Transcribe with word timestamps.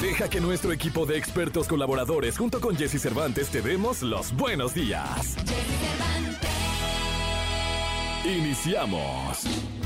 Deja 0.00 0.28
que 0.28 0.40
nuestro 0.42 0.72
equipo 0.72 1.06
de 1.06 1.16
expertos 1.16 1.66
colaboradores 1.66 2.36
junto 2.36 2.60
con 2.60 2.76
Jesse 2.76 3.00
Cervantes 3.00 3.48
te 3.48 3.62
demos 3.62 4.02
los 4.02 4.30
buenos 4.36 4.74
días. 4.74 5.36
Jesse 5.36 5.54
Cervantes. 5.80 6.50
Iniciamos. 8.26 9.85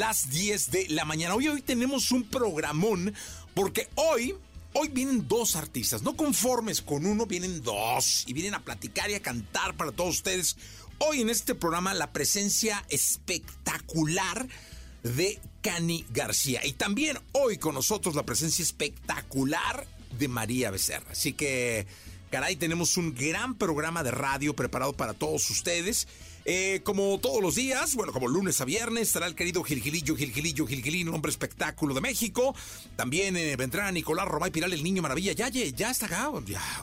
las 0.00 0.30
10 0.30 0.70
de 0.70 0.88
la 0.88 1.04
mañana. 1.04 1.34
Hoy, 1.34 1.48
hoy 1.48 1.60
tenemos 1.60 2.10
un 2.10 2.24
programón 2.24 3.14
porque 3.54 3.86
hoy 3.96 4.34
Hoy 4.72 4.86
vienen 4.86 5.26
dos 5.26 5.56
artistas, 5.56 6.02
no 6.02 6.16
conformes 6.16 6.80
con 6.80 7.04
uno, 7.04 7.26
vienen 7.26 7.60
dos 7.60 8.22
y 8.28 8.32
vienen 8.32 8.54
a 8.54 8.64
platicar 8.64 9.10
y 9.10 9.14
a 9.14 9.20
cantar 9.20 9.76
para 9.76 9.90
todos 9.90 10.14
ustedes. 10.14 10.56
Hoy 10.98 11.22
en 11.22 11.28
este 11.28 11.56
programa 11.56 11.92
la 11.92 12.12
presencia 12.12 12.84
espectacular 12.88 14.46
de 15.02 15.40
Cani 15.60 16.06
García 16.10 16.64
y 16.64 16.74
también 16.74 17.18
hoy 17.32 17.58
con 17.58 17.74
nosotros 17.74 18.14
la 18.14 18.24
presencia 18.24 18.62
espectacular 18.62 19.88
de 20.16 20.28
María 20.28 20.70
Becerra. 20.70 21.10
Así 21.10 21.32
que, 21.32 21.88
caray, 22.30 22.54
tenemos 22.54 22.96
un 22.96 23.12
gran 23.12 23.56
programa 23.56 24.04
de 24.04 24.12
radio 24.12 24.54
preparado 24.54 24.92
para 24.92 25.14
todos 25.14 25.50
ustedes. 25.50 26.06
Eh, 26.52 26.80
como 26.82 27.20
todos 27.20 27.40
los 27.40 27.54
días, 27.54 27.94
bueno, 27.94 28.12
como 28.12 28.26
lunes 28.26 28.60
a 28.60 28.64
viernes, 28.64 29.06
estará 29.06 29.28
el 29.28 29.36
querido 29.36 29.62
Gilgilillo, 29.62 30.16
Gilgilillo, 30.16 30.66
Gilgilín, 30.66 31.08
un 31.08 31.14
hombre 31.14 31.30
espectáculo 31.30 31.94
de 31.94 32.00
México. 32.00 32.56
También 32.96 33.36
eh, 33.36 33.54
vendrá 33.54 33.92
Nicolás 33.92 34.26
Romay 34.26 34.50
Piral, 34.50 34.72
el 34.72 34.82
niño 34.82 35.00
maravilla. 35.00 35.32
Ya, 35.32 35.48
ya, 35.48 35.64
ya 35.66 35.92
está 35.92 36.06
acá. 36.06 36.28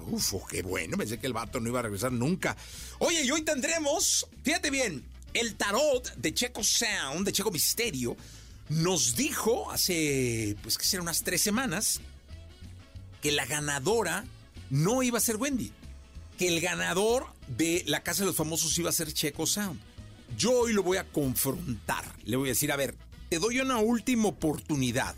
Uf, 0.05 0.35
qué 0.49 0.61
bueno. 0.61 0.95
Pensé 0.95 1.19
que 1.19 1.27
el 1.27 1.33
vato 1.33 1.59
no 1.59 1.67
iba 1.67 1.79
a 1.79 1.81
regresar 1.81 2.13
nunca. 2.13 2.55
Oye, 2.99 3.25
y 3.25 3.29
hoy 3.29 3.41
tendremos, 3.41 4.25
fíjate 4.41 4.69
bien, 4.69 5.03
el 5.33 5.55
tarot 5.55 6.15
de 6.15 6.33
Checo 6.33 6.63
Sound, 6.63 7.25
de 7.25 7.33
Checo 7.33 7.52
Misterio, 7.52 8.15
nos 8.69 9.17
dijo 9.17 9.69
hace, 9.69 10.55
pues 10.63 10.77
que 10.77 10.85
será 10.85 11.03
unas 11.03 11.23
tres 11.23 11.41
semanas, 11.41 11.99
que 13.21 13.33
la 13.33 13.45
ganadora 13.45 14.23
no 14.69 15.03
iba 15.03 15.17
a 15.17 15.21
ser 15.21 15.35
Wendy 15.35 15.73
que 16.38 16.47
el 16.47 16.61
ganador 16.61 17.25
de 17.47 17.83
la 17.88 18.03
Casa 18.03 18.21
de 18.21 18.27
los 18.27 18.35
Famosos 18.35 18.77
iba 18.77 18.89
a 18.89 18.93
ser 18.93 19.11
Checo 19.11 19.47
Sound. 19.47 19.80
Yo 20.38 20.52
hoy 20.52 20.73
lo 20.73 20.83
voy 20.83 20.97
a 20.97 21.05
confrontar. 21.05 22.05
Le 22.25 22.38
voy 22.38 22.49
a 22.49 22.52
decir, 22.52 22.71
a 22.71 22.75
ver, 22.75 22.95
te 23.30 23.39
doy 23.39 23.59
una 23.59 23.77
última 23.77 24.27
oportunidad. 24.27 25.15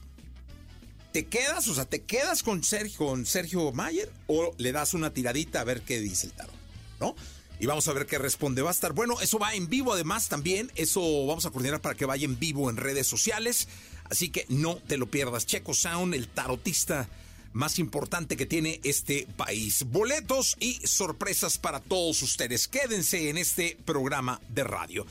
¿Te 1.11 1.25
quedas? 1.25 1.67
O 1.67 1.75
sea, 1.75 1.85
¿te 1.85 2.03
quedas 2.03 2.43
con 2.43 2.63
Sergio, 2.63 2.97
con 2.97 3.25
Sergio 3.25 3.71
Mayer 3.71 4.11
o 4.27 4.53
le 4.57 4.71
das 4.71 4.93
una 4.93 5.11
tiradita 5.11 5.61
a 5.61 5.63
ver 5.63 5.81
qué 5.81 5.99
dice 5.99 6.27
el 6.27 6.33
tarot? 6.33 6.55
¿No? 6.99 7.15
Y 7.59 7.65
vamos 7.65 7.87
a 7.87 7.93
ver 7.93 8.05
qué 8.05 8.17
responde. 8.17 8.61
Va 8.61 8.69
a 8.69 8.73
estar 8.73 8.93
bueno. 8.93 9.19
Eso 9.19 9.39
va 9.39 9.53
en 9.53 9.67
vivo 9.67 9.93
además 9.93 10.29
también. 10.29 10.71
Eso 10.75 11.25
vamos 11.25 11.45
a 11.45 11.49
coordinar 11.49 11.81
para 11.81 11.95
que 11.95 12.05
vaya 12.05 12.25
en 12.25 12.39
vivo 12.39 12.69
en 12.69 12.77
redes 12.77 13.07
sociales. 13.07 13.67
Así 14.05 14.29
que 14.29 14.45
no 14.47 14.75
te 14.77 14.97
lo 14.97 15.07
pierdas. 15.07 15.45
Checo 15.45 15.73
Sound, 15.73 16.13
el 16.13 16.29
tarotista 16.29 17.09
más 17.53 17.79
importante 17.79 18.37
que 18.37 18.45
tiene 18.45 18.79
este 18.83 19.27
país. 19.37 19.85
Boletos 19.87 20.55
y 20.59 20.75
sorpresas 20.85 21.57
para 21.57 21.79
todos 21.79 22.21
ustedes. 22.21 22.67
Quédense 22.67 23.29
en 23.29 23.37
este 23.37 23.77
programa 23.85 24.39
de 24.49 24.63
radio. 24.63 25.05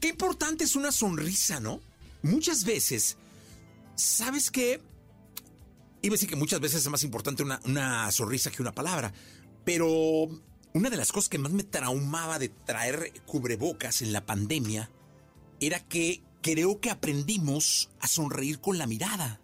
Qué 0.00 0.08
importante 0.08 0.64
es 0.64 0.76
una 0.76 0.92
sonrisa, 0.92 1.60
¿no? 1.60 1.80
Muchas 2.22 2.64
veces, 2.64 3.16
¿sabes 3.94 4.50
qué? 4.50 4.80
Iba 6.02 6.12
a 6.12 6.16
decir 6.16 6.28
que 6.28 6.36
muchas 6.36 6.60
veces 6.60 6.82
es 6.82 6.88
más 6.90 7.04
importante 7.04 7.42
una, 7.42 7.60
una 7.64 8.10
sonrisa 8.10 8.50
que 8.50 8.62
una 8.62 8.72
palabra, 8.72 9.12
pero 9.64 10.28
una 10.72 10.90
de 10.90 10.96
las 10.96 11.12
cosas 11.12 11.28
que 11.28 11.38
más 11.38 11.52
me 11.52 11.64
traumaba 11.64 12.38
de 12.38 12.48
traer 12.48 13.12
cubrebocas 13.26 14.02
en 14.02 14.12
la 14.12 14.26
pandemia 14.26 14.90
era 15.60 15.80
que 15.80 16.22
creo 16.42 16.80
que 16.80 16.90
aprendimos 16.90 17.90
a 18.00 18.08
sonreír 18.08 18.60
con 18.60 18.76
la 18.76 18.86
mirada 18.86 19.40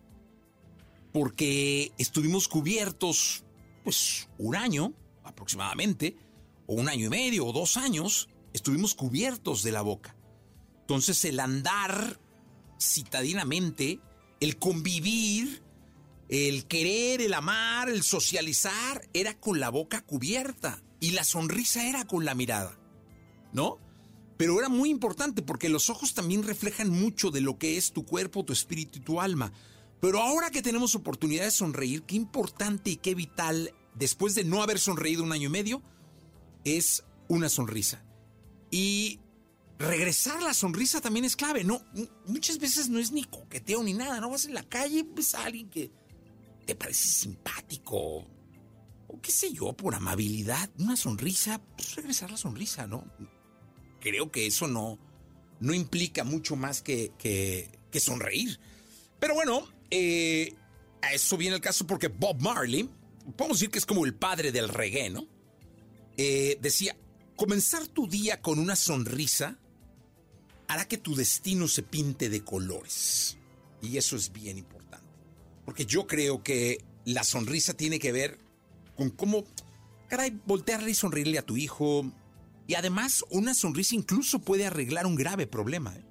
porque 1.13 1.93
estuvimos 1.99 2.49
cubiertos, 2.49 3.45
pues, 3.85 4.29
un 4.39 4.57
año 4.57 4.95
aproximadamente, 5.25 6.17
o 6.67 6.75
un 6.75 6.89
año 6.89 7.07
y 7.07 7.11
medio, 7.11 7.47
o 7.47 7.53
dos 7.53 7.77
años, 7.77 8.29
estuvimos 8.53 8.95
cubiertos 8.95 9.63
de 9.63 9.73
la 9.73 9.83
boca. 9.83 10.17
Entonces 10.81 11.25
el 11.25 11.41
andar 11.41 12.21
citadinamente, 12.81 14.01
el 14.41 14.59
convivir, 14.59 15.63
el 16.29 16.67
querer, 16.67 17.21
el 17.21 17.35
amar, 17.35 17.89
el 17.89 18.03
socializar, 18.03 19.09
era 19.13 19.39
con 19.39 19.61
la 19.61 19.71
boca 19.71 20.01
cubierta 20.03 20.83
y 21.01 21.11
la 21.11 21.25
sonrisa 21.25 21.89
era 21.89 22.05
con 22.05 22.25
la 22.25 22.35
mirada, 22.35 22.79
¿no? 23.53 23.79
Pero 24.37 24.59
era 24.59 24.69
muy 24.69 24.91
importante 24.91 25.43
porque 25.43 25.69
los 25.69 25.91
ojos 25.91 26.15
también 26.15 26.43
reflejan 26.43 26.89
mucho 26.89 27.31
de 27.31 27.41
lo 27.41 27.59
que 27.59 27.77
es 27.77 27.93
tu 27.93 28.05
cuerpo, 28.07 28.45
tu 28.45 28.53
espíritu 28.53 28.99
y 28.99 29.03
tu 29.03 29.21
alma. 29.21 29.53
Pero 30.01 30.21
ahora 30.21 30.51
que 30.51 30.63
tenemos 30.63 30.95
oportunidad 30.95 31.45
de 31.45 31.51
sonreír, 31.51 32.03
qué 32.05 32.17
importante 32.17 32.91
y 32.91 32.97
qué 32.97 33.15
vital, 33.15 33.75
después 33.95 34.35
de 34.35 34.45
no 34.45 34.63
haber 34.63 34.79
sonreído 34.79 35.23
un 35.23 35.33
año 35.33 35.49
y 35.49 35.53
medio, 35.53 35.83
es 36.65 37.05
una 37.29 37.49
sonrisa. 37.49 38.03
Y 38.71 39.21
regresar 39.79 40.43
la 40.43 40.55
sonrisa 40.55 41.01
también 41.01 41.25
es 41.25 41.37
clave. 41.37 41.65
No, 41.65 41.85
muchas 42.27 42.59
veces 42.59 42.89
no 42.89 42.99
es 42.99 43.13
ni 43.13 43.25
coqueteo 43.25 43.83
ni 43.83 43.93
nada. 43.93 44.21
No 44.21 44.31
vas 44.31 44.47
en 44.47 44.55
la 44.55 44.63
calle, 44.63 45.05
ves 45.15 45.35
a 45.35 45.45
alguien 45.45 45.69
que 45.69 45.91
te 46.67 46.75
parece 46.75 47.09
simpático. 47.09 48.27
O 49.09 49.21
qué 49.21 49.33
sé 49.33 49.53
yo, 49.53 49.73
por 49.73 49.95
amabilidad, 49.95 50.71
una 50.79 50.97
sonrisa, 50.97 51.61
pues 51.77 51.97
regresar 51.97 52.31
la 52.31 52.37
sonrisa, 52.37 52.87
¿no? 52.87 53.05
Creo 54.01 54.31
que 54.31 54.47
eso 54.47 54.67
no, 54.67 54.99
no 55.59 55.75
implica 55.75 56.25
mucho 56.25 56.57
más 56.57 56.81
que, 56.81 57.13
que, 57.19 57.71
que 57.91 58.01
sonreír. 58.01 58.61
Pero 59.19 59.35
bueno, 59.35 59.69
eh, 59.91 60.55
a 61.03 61.13
eso 61.13 61.37
viene 61.37 61.57
el 61.57 61.63
caso 61.63 61.87
porque 61.87 62.09
Bob 62.09 62.41
Marley, 62.41 62.89
podemos 63.37 63.59
decir 63.59 63.71
que 63.71 63.79
es 63.79 63.87
como 63.87 64.05
el 64.05 64.15
padre 64.15 64.53
del 64.53 64.69
reggae, 64.69 65.11
¿no? 65.11 65.27
Eh, 66.17 66.59
decía, 66.61 66.97
comenzar 67.37 67.87
tu 67.89 68.07
día 68.07 68.41
con 68.43 68.59
una 68.59 68.77
sonrisa 68.77 69.59
hará 70.69 70.87
que 70.87 70.99
tu 70.99 71.15
destino 71.15 71.67
se 71.67 71.83
pinte 71.83 72.29
de 72.29 72.45
colores. 72.45 73.39
Y 73.83 73.97
eso 73.97 74.17
es 74.17 74.33
bien 74.33 74.59
importante. 74.59 75.07
Porque 75.65 75.87
yo 75.87 76.07
creo 76.07 76.43
que 76.43 76.85
la 77.05 77.25
sonrisa 77.25 77.75
tiene 77.75 77.99
que 77.99 78.13
ver 78.13 78.39
con 78.95 79.11
cómo, 79.11 79.45
caray, 80.09 80.39
voltearle 80.47 80.91
y 80.91 80.95
sonreírle 80.95 81.39
a 81.39 81.47
tu 81.47 81.57
hijo. 81.57 82.13
Y 82.67 82.75
además, 82.75 83.25
una 83.31 83.55
sonrisa 83.55 83.95
incluso 83.95 84.41
puede 84.41 84.67
arreglar 84.67 85.07
un 85.07 85.17
grave 85.17 85.47
problema. 85.47 85.95
¿eh? 85.97 86.05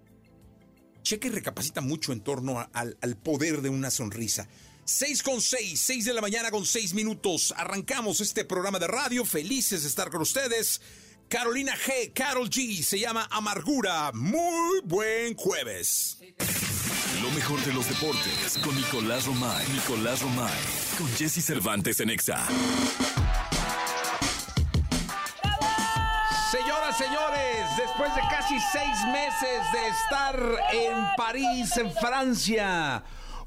Checa 1.03 1.27
y 1.27 1.31
recapacita 1.31 1.81
mucho 1.81 2.13
en 2.13 2.21
torno 2.21 2.67
al, 2.73 3.17
poder 3.17 3.61
de 3.61 3.69
una 3.69 3.91
sonrisa. 3.91 4.47
6 4.85 5.23
con 5.23 5.41
6, 5.41 5.79
6 5.79 6.05
de 6.05 6.13
la 6.13 6.21
mañana 6.21 6.51
con 6.51 6.65
6 6.65 6.93
minutos. 6.93 7.53
Arrancamos 7.55 8.21
este 8.21 8.45
programa 8.45 8.79
de 8.79 8.87
radio. 8.87 9.25
Felices 9.25 9.83
de 9.83 9.87
estar 9.87 10.09
con 10.09 10.21
ustedes. 10.21 10.81
Carolina 11.27 11.75
G, 11.75 12.11
Carol 12.13 12.49
G, 12.49 12.81
se 12.81 12.99
llama 12.99 13.27
Amargura. 13.31 14.11
Muy 14.13 14.81
buen 14.83 15.35
jueves. 15.35 16.17
Lo 17.21 17.29
mejor 17.31 17.63
de 17.65 17.73
los 17.73 17.87
deportes 17.87 18.57
con 18.63 18.75
Nicolás 18.75 19.25
Romay. 19.25 19.67
Nicolás 19.73 20.21
Romay. 20.21 20.59
Con 20.97 21.07
Jesse 21.15 21.43
Cervantes 21.43 21.99
en 21.99 22.09
Exa. 22.09 22.47
Casi 28.49 28.59
seis 28.71 29.05
meses 29.11 29.71
de 29.71 29.87
estar 29.89 30.39
en 30.73 31.05
París, 31.15 31.77
en 31.77 31.91
Francia, 31.91 33.03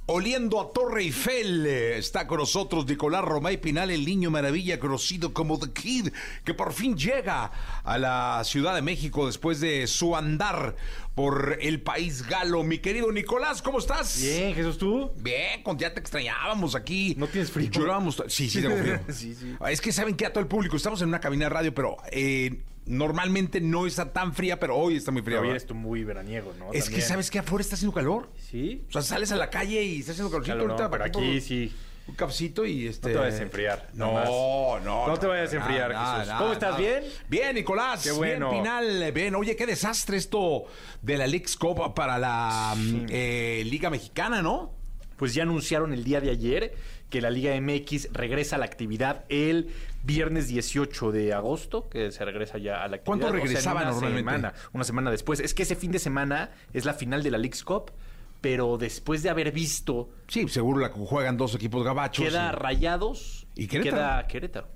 Oliendo 0.06 0.60
a 0.60 0.72
Torre 0.72 1.02
Eiffel 1.02 1.64
está 1.66 2.26
con 2.26 2.38
nosotros 2.38 2.87
Nicolás 2.87 3.25
Romay 3.25 3.56
Pinal, 3.60 3.90
el 3.90 4.04
niño 4.04 4.31
maravilla 4.31 4.78
conocido 4.78 5.32
como 5.32 5.58
The 5.58 5.72
Kid, 5.72 6.08
que 6.44 6.54
por 6.54 6.72
fin 6.72 6.96
llega 6.96 7.50
a 7.84 7.99
la 7.99 8.43
Ciudad 8.44 8.75
de 8.75 8.82
México 8.82 9.26
después 9.26 9.60
de 9.60 9.87
su 9.87 10.16
andar 10.16 10.76
por 11.14 11.56
el 11.60 11.81
país 11.81 12.26
galo. 12.26 12.62
Mi 12.64 12.78
querido 12.78 13.10
Nicolás, 13.12 13.62
¿cómo 13.62 13.78
estás? 13.78 14.20
Bien, 14.20 14.54
Jesús, 14.54 14.76
¿tú? 14.78 15.12
Bien, 15.19 15.62
con- 15.62 15.78
ya 15.78 15.94
te 15.94 16.00
extrañábamos 16.00 16.75
aquí. 16.75 17.14
¿No 17.16 17.26
tienes 17.28 17.50
frío? 17.50 17.70
Llorábamos. 17.70 18.22
Sí, 18.28 18.50
sí, 18.50 18.60
tengo 18.60 18.76
frío. 18.76 19.00
Sí, 19.12 19.34
sí. 19.34 19.56
Es 19.69 19.81
que 19.81 19.93
saben 19.93 20.16
que 20.16 20.26
a 20.26 20.32
todo 20.32 20.40
el 20.40 20.49
público, 20.49 20.76
estamos 20.76 21.00
en 21.02 21.08
una 21.08 21.20
cabina 21.20 21.44
de 21.46 21.50
radio, 21.50 21.72
pero 21.75 21.96
eh, 22.10 22.60
normalmente 22.87 23.61
no 23.61 23.87
está 23.87 24.12
tan 24.12 24.34
fría, 24.34 24.58
pero 24.58 24.76
hoy 24.76 24.96
está 24.96 25.11
muy 25.11 25.23
fría. 25.23 25.37
¿verdad? 25.37 25.52
eres 25.52 25.67
tú 25.67 25.75
muy 25.75 26.05
veraniego, 26.05 26.52
¿no? 26.58 26.73
Es 26.73 26.90
que 26.90 27.00
sabes 27.00 27.31
que 27.31 27.38
afuera 27.38 27.62
está 27.62 27.76
haciendo 27.76 27.94
calor. 27.94 28.31
Sí. 28.38 28.84
O 28.88 28.93
sea, 28.93 29.02
sales 29.02 29.32
a 29.32 29.37
la 29.37 29.50
calle 29.50 29.82
y 29.82 30.00
está 30.00 30.12
haciendo 30.12 30.31
calorcito 30.31 30.56
Claro, 30.56 30.69
no, 30.69 30.75
ahorita. 30.75 30.90
pero 30.90 31.05
aquí 31.05 31.40
sí. 31.40 31.73
Un 32.08 32.17
cafecito 32.17 32.67
y 32.67 32.88
este. 32.88 33.08
No 33.08 33.14
te 33.14 33.20
vayas 33.20 33.38
a 33.40 33.43
enfriar, 33.44 33.88
No, 33.94 34.81
no. 34.81 35.06
No 35.06 35.17
te 35.17 35.26
vayas 35.26 35.52
a 35.52 35.56
enfriar, 35.56 35.93
Jesús. 35.93 36.34
¿Cómo 36.37 36.52
estás? 36.52 36.76
¿Bien? 36.76 37.05
Bien, 37.29 37.55
Nicolás. 37.55 38.02
Qué 38.02 38.11
bueno. 38.11 38.50
Bien, 38.50 38.62
Pinal. 38.62 39.12
Bien. 39.12 39.35
Oye, 39.37 39.55
qué 39.55 39.67
desastre 39.67 40.17
esto 40.17 40.64
de 41.00 41.17
la 41.17 41.28
League's 41.28 41.56
Cup 41.56 41.94
para 41.94 42.19
la 42.19 42.75
mm, 42.76 43.06
eh, 43.08 43.62
Liga 43.67 43.88
Mexicana, 43.88 44.43
¿no? 44.43 44.73
Pues 45.17 45.32
ya 45.35 45.44
anunciaron 45.44 45.93
el 45.93 46.02
día 46.02 46.20
de 46.20 46.31
ayer 46.31 46.75
que 47.08 47.20
la 47.20 47.31
Liga 47.31 47.55
MX 47.61 48.12
regresa 48.12 48.56
a 48.56 48.58
la 48.58 48.64
actividad 48.64 49.25
el 49.28 49.70
viernes 50.02 50.49
18 50.49 51.12
de 51.12 51.32
agosto, 51.32 51.88
que 51.88 52.10
se 52.10 52.25
regresa 52.25 52.58
ya 52.58 52.82
a 52.82 52.88
la 52.88 52.96
actividad. 52.96 53.04
¿Cuánto 53.04 53.26
O 53.26 53.31
sea, 53.31 53.40
regresaba 53.40 53.84
normalmente? 53.84 54.19
Semana, 54.20 54.54
una 54.72 54.84
semana 54.84 55.10
después. 55.10 55.40
Es 55.40 55.54
que 55.54 55.62
ese 55.62 55.76
fin 55.76 55.93
de 55.93 55.99
semana 55.99 56.50
es 56.72 56.84
la 56.84 56.94
final 56.94 57.22
de 57.22 57.31
la 57.31 57.38
League's 57.38 57.62
Cup, 57.64 57.93
pero 58.40 58.76
después 58.78 59.22
de 59.22 59.31
haber 59.31 59.52
visto, 59.52 60.10
Sí, 60.26 60.49
seguro 60.49 60.81
la 60.81 60.88
juegan 60.90 61.37
dos 61.37 61.54
equipos 61.54 61.84
gabachos. 61.84 62.25
queda 62.26 62.49
y, 62.52 62.56
Rayados 62.56 63.46
¿Y 63.54 63.66
Querétaro? 63.69 63.96
queda 63.96 64.26
Querétaro. 64.26 64.69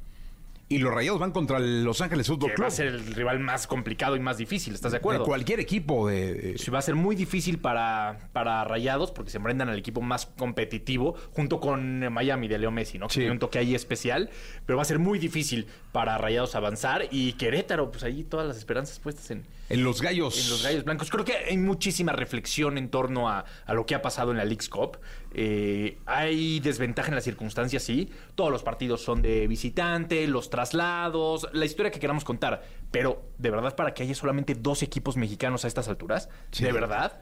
Y 0.68 0.78
los 0.78 0.92
Rayados 0.92 1.20
van 1.20 1.30
contra 1.30 1.58
el 1.58 1.84
Los 1.84 2.00
Ángeles 2.00 2.26
Fútbol 2.26 2.48
Que 2.50 2.54
Club. 2.56 2.64
va 2.64 2.68
a 2.68 2.70
ser 2.72 2.88
el 2.88 3.14
rival 3.14 3.38
más 3.38 3.66
complicado 3.68 4.16
y 4.16 4.20
más 4.20 4.36
difícil, 4.36 4.74
¿estás 4.74 4.90
de 4.92 4.98
acuerdo? 4.98 5.20
De 5.20 5.26
cualquier 5.26 5.60
equipo 5.60 6.08
de. 6.08 6.34
de- 6.34 6.58
Sí, 6.58 6.70
va 6.72 6.80
a 6.80 6.82
ser 6.82 6.96
muy 6.96 7.14
difícil 7.14 7.58
para, 7.58 8.28
para 8.32 8.64
Rayados 8.64 9.12
porque 9.12 9.30
se 9.30 9.36
enfrentan 9.38 9.68
al 9.68 9.78
equipo 9.78 10.00
más 10.00 10.26
competitivo 10.26 11.14
junto 11.32 11.60
con 11.60 12.02
eh, 12.02 12.10
Miami 12.10 12.48
de 12.48 12.58
Leo 12.58 12.70
Messi, 12.72 12.98
¿no? 12.98 13.06
Que 13.08 13.14
Sí. 13.14 13.20
tiene 13.20 13.32
un 13.32 13.38
toque 13.38 13.58
ahí 13.60 13.74
especial, 13.74 14.28
pero 14.64 14.76
va 14.76 14.82
a 14.82 14.86
ser 14.86 14.98
muy 14.98 15.18
difícil 15.20 15.66
para 15.92 16.18
Rayados 16.18 16.54
avanzar 16.56 17.06
y 17.10 17.34
Querétaro, 17.34 17.90
pues 17.92 18.02
ahí 18.02 18.24
todas 18.24 18.46
las 18.48 18.56
esperanzas 18.56 18.98
puestas 18.98 19.30
en, 19.30 19.44
en 19.68 19.84
los 19.84 20.02
gallos. 20.02 20.42
en 20.44 20.50
los 20.50 20.62
Gallos 20.64 20.84
Blancos. 20.84 21.10
Creo 21.10 21.24
que 21.24 21.34
hay 21.36 21.56
muchísima 21.58 22.12
reflexión 22.12 22.76
en 22.78 22.88
torno 22.90 23.28
a, 23.28 23.44
a 23.66 23.74
lo 23.74 23.86
que 23.86 23.94
ha 23.94 24.02
pasado 24.02 24.32
en 24.32 24.36
la 24.38 24.44
League's 24.44 24.68
Cup. 24.68 24.98
Eh, 25.38 25.98
hay 26.06 26.60
desventaja 26.60 27.08
en 27.10 27.14
las 27.14 27.24
circunstancias, 27.24 27.82
sí. 27.82 28.10
Todos 28.34 28.50
los 28.50 28.62
partidos 28.62 29.02
son 29.02 29.20
de 29.20 29.46
visitante, 29.46 30.26
los 30.26 30.48
traslados, 30.48 31.46
la 31.52 31.66
historia 31.66 31.90
que 31.92 32.00
queramos 32.00 32.24
contar. 32.24 32.64
Pero, 32.90 33.22
¿de 33.36 33.50
verdad 33.50 33.76
para 33.76 33.92
que 33.92 34.02
haya 34.02 34.14
solamente 34.14 34.54
dos 34.54 34.82
equipos 34.82 35.16
mexicanos 35.18 35.66
a 35.66 35.68
estas 35.68 35.88
alturas? 35.88 36.30
Sí. 36.52 36.64
¿De 36.64 36.72
verdad? 36.72 37.20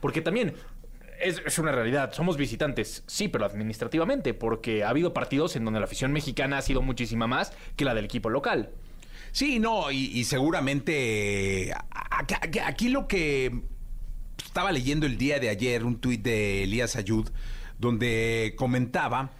Porque 0.00 0.20
también... 0.20 0.54
Es, 1.18 1.40
es 1.46 1.58
una 1.58 1.72
realidad, 1.72 2.12
somos 2.12 2.36
visitantes, 2.36 3.02
sí, 3.06 3.28
pero 3.28 3.46
administrativamente, 3.46 4.34
porque 4.34 4.84
ha 4.84 4.90
habido 4.90 5.14
partidos 5.14 5.56
en 5.56 5.64
donde 5.64 5.80
la 5.80 5.86
afición 5.86 6.12
mexicana 6.12 6.58
ha 6.58 6.62
sido 6.62 6.82
muchísima 6.82 7.26
más 7.26 7.54
que 7.74 7.86
la 7.86 7.94
del 7.94 8.04
equipo 8.04 8.28
local. 8.28 8.68
Sí, 9.32 9.58
no, 9.58 9.90
y, 9.90 10.08
y 10.12 10.24
seguramente 10.24 11.68
eh, 11.68 11.72
a- 11.72 11.86
a- 11.90 12.68
aquí 12.68 12.90
lo 12.90 13.08
que 13.08 13.62
estaba 14.44 14.72
leyendo 14.72 15.06
el 15.06 15.16
día 15.16 15.40
de 15.40 15.48
ayer 15.48 15.84
un 15.84 16.00
tuit 16.00 16.20
de 16.22 16.64
Elías 16.64 16.96
Ayud 16.96 17.30
donde 17.78 18.54
comentaba 18.56 19.32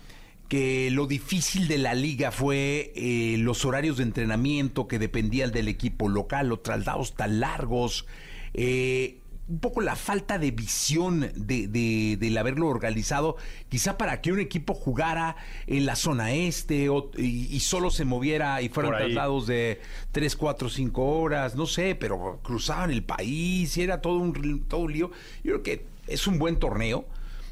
que 0.49 0.91
lo 0.93 1.07
difícil 1.07 1.67
de 1.67 1.79
la 1.79 1.95
liga 1.95 2.31
fue 2.31 2.93
eh, 2.95 3.37
los 3.39 3.65
horarios 3.65 3.97
de 3.97 4.05
entrenamiento 4.05 4.87
que 4.87 4.99
dependían 4.99 5.51
del 5.51 5.67
equipo 5.69 6.09
local, 6.09 6.49
los 6.49 6.63
traslados 6.63 7.15
tan 7.15 7.41
largos, 7.41 8.07
eh, 8.55 9.19
un 9.49 9.61
poco 9.61 9.81
la 9.81 9.95
falta 9.97 10.39
de 10.39 10.51
visión 10.51 11.31
de, 11.37 11.69
de- 11.69 12.17
del 12.19 12.37
haberlo 12.39 12.67
organizado, 12.69 13.37
quizá 13.69 13.97
para 13.97 14.21
que 14.21 14.33
un 14.33 14.41
equipo 14.41 14.75
jugara 14.75 15.37
en 15.69 15.87
la 15.87 15.95
zona 15.97 16.33
este 16.33 16.89
o- 16.89 17.11
y, 17.17 17.47
y 17.55 17.61
solo 17.61 17.91
se 17.91 18.05
moviera 18.05 18.61
y 18.63 18.69
fueran 18.69 18.93
traslados 19.05 19.47
de 19.47 19.81
3, 20.13 20.35
4, 20.37 20.69
5 20.69 21.05
horas, 21.05 21.55
no 21.55 21.67
sé, 21.67 21.95
pero 21.95 22.41
cruzaban 22.43 22.91
el 22.91 23.05
país 23.05 23.77
y 23.77 23.83
era 23.83 24.01
todo 24.01 24.19
un, 24.19 24.65
todo 24.69 24.81
un 24.81 24.93
lío. 24.93 25.11
Yo 25.45 25.61
creo 25.61 25.63
que 25.63 25.87
es 26.09 26.27
un 26.27 26.39
buen 26.39 26.57
torneo. 26.59 27.05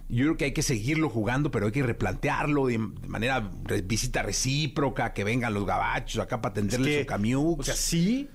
Yo 0.08 0.24
creo 0.24 0.36
que 0.36 0.44
hay 0.46 0.52
que 0.52 0.62
seguirlo 0.62 1.08
jugando, 1.08 1.50
pero 1.50 1.66
hay 1.66 1.72
que 1.72 1.82
replantearlo 1.82 2.66
de, 2.66 2.72
de 2.78 3.08
manera 3.08 3.50
re- 3.64 3.82
visita 3.82 4.22
recíproca, 4.22 5.12
que 5.12 5.24
vengan 5.24 5.54
los 5.54 5.64
gabachos 5.66 6.20
acá 6.22 6.40
para 6.40 6.52
atenderle 6.52 6.90
que, 6.90 7.00
su 7.00 7.06
camión. 7.06 7.56
O 7.58 7.62
sea, 7.62 7.74
sí, 7.74 8.28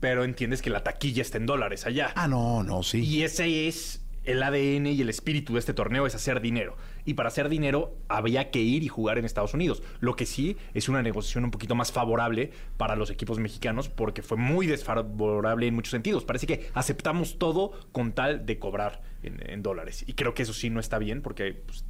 pero 0.00 0.24
entiendes 0.24 0.62
que 0.62 0.70
la 0.70 0.84
taquilla 0.84 1.22
está 1.22 1.38
en 1.38 1.46
dólares 1.46 1.84
allá. 1.86 2.12
ah, 2.14 2.28
no, 2.28 2.62
no, 2.62 2.82
sí. 2.82 3.00
Y 3.00 3.22
ese 3.22 3.66
es 3.68 4.02
el 4.24 4.42
ADN 4.42 4.86
y 4.88 5.00
el 5.00 5.08
espíritu 5.08 5.52
de 5.52 5.60
este 5.60 5.72
torneo, 5.72 6.04
es 6.04 6.14
hacer 6.16 6.40
dinero. 6.40 6.76
Y 7.04 7.14
para 7.14 7.28
hacer 7.28 7.48
dinero 7.48 7.96
había 8.08 8.50
que 8.50 8.58
ir 8.60 8.82
y 8.82 8.88
jugar 8.88 9.18
en 9.18 9.24
Estados 9.24 9.54
Unidos. 9.54 9.84
Lo 10.00 10.16
que 10.16 10.26
sí 10.26 10.56
es 10.74 10.88
una 10.88 11.00
negociación 11.00 11.44
un 11.44 11.52
poquito 11.52 11.76
más 11.76 11.92
favorable 11.92 12.50
para 12.76 12.96
los 12.96 13.10
equipos 13.10 13.38
mexicanos 13.38 13.88
porque 13.88 14.22
fue 14.22 14.36
muy 14.36 14.66
desfavorable 14.66 15.68
en 15.68 15.74
muchos 15.76 15.92
sentidos. 15.92 16.24
Parece 16.24 16.48
que 16.48 16.68
aceptamos 16.74 17.38
todo 17.38 17.70
con 17.92 18.12
tal 18.12 18.46
de 18.46 18.58
cobrar 18.58 19.00
en, 19.26 19.62
dólares. 19.62 20.04
Y 20.06 20.14
creo 20.14 20.34
que 20.34 20.42
eso 20.42 20.52
sí 20.52 20.70
no 20.70 20.80
está 20.80 20.98
bien 20.98 21.22
porque 21.22 21.54
pues, 21.54 21.84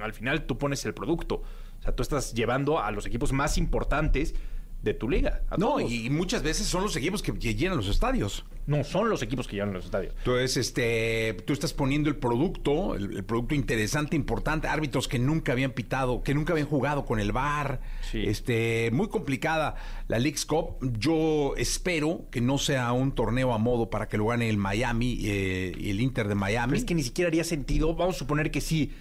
al 0.00 0.12
final 0.12 0.46
tú 0.46 0.58
pones 0.58 0.84
el 0.84 0.94
producto. 0.94 1.42
O 1.78 1.82
sea, 1.82 1.94
tú 1.94 2.02
estás 2.02 2.34
llevando 2.34 2.80
a 2.80 2.90
los 2.90 3.06
equipos 3.06 3.32
más 3.32 3.58
importantes 3.58 4.34
de 4.82 4.94
tu 4.94 5.08
liga. 5.08 5.42
a 5.48 5.56
no, 5.56 5.76
todos. 5.76 5.92
y 5.92 6.10
muchas 6.10 6.42
veces 6.42 6.66
son 6.66 6.82
los 6.82 6.96
equipos 6.96 7.22
que 7.22 7.32
llenan 7.54 7.76
los 7.76 7.88
estadios. 7.88 8.44
No 8.64 8.84
son 8.84 9.08
los 9.08 9.22
equipos 9.22 9.48
que 9.48 9.56
llevan 9.56 9.70
a 9.70 9.72
los 9.74 9.86
estadios. 9.86 10.14
Entonces, 10.18 10.56
este, 10.56 11.36
tú 11.44 11.52
estás 11.52 11.72
poniendo 11.72 12.08
el 12.08 12.16
producto, 12.16 12.94
el, 12.94 13.16
el 13.16 13.24
producto 13.24 13.56
interesante, 13.56 14.14
importante, 14.14 14.68
árbitros 14.68 15.08
que 15.08 15.18
nunca 15.18 15.52
habían 15.52 15.72
pitado, 15.72 16.22
que 16.22 16.32
nunca 16.32 16.52
habían 16.52 16.68
jugado 16.68 17.04
con 17.04 17.18
el 17.18 17.32
VAR. 17.32 17.80
Sí. 18.10 18.22
Este, 18.24 18.90
muy 18.92 19.08
complicada 19.08 19.74
la 20.06 20.18
League's 20.20 20.46
Cup. 20.46 20.76
Yo 20.98 21.54
espero 21.56 22.26
que 22.30 22.40
no 22.40 22.58
sea 22.58 22.92
un 22.92 23.12
torneo 23.12 23.52
a 23.52 23.58
modo 23.58 23.90
para 23.90 24.08
que 24.08 24.16
lo 24.16 24.26
gane 24.26 24.48
el 24.48 24.58
Miami 24.58 25.18
eh, 25.24 25.72
y 25.76 25.90
el 25.90 26.00
Inter 26.00 26.28
de 26.28 26.36
Miami. 26.36 26.70
Pero 26.70 26.78
es 26.78 26.84
que 26.84 26.94
ni 26.94 27.02
siquiera 27.02 27.28
haría 27.28 27.44
sentido, 27.44 27.94
vamos 27.94 28.16
a 28.16 28.18
suponer 28.18 28.52
que 28.52 28.60
sí, 28.60 28.92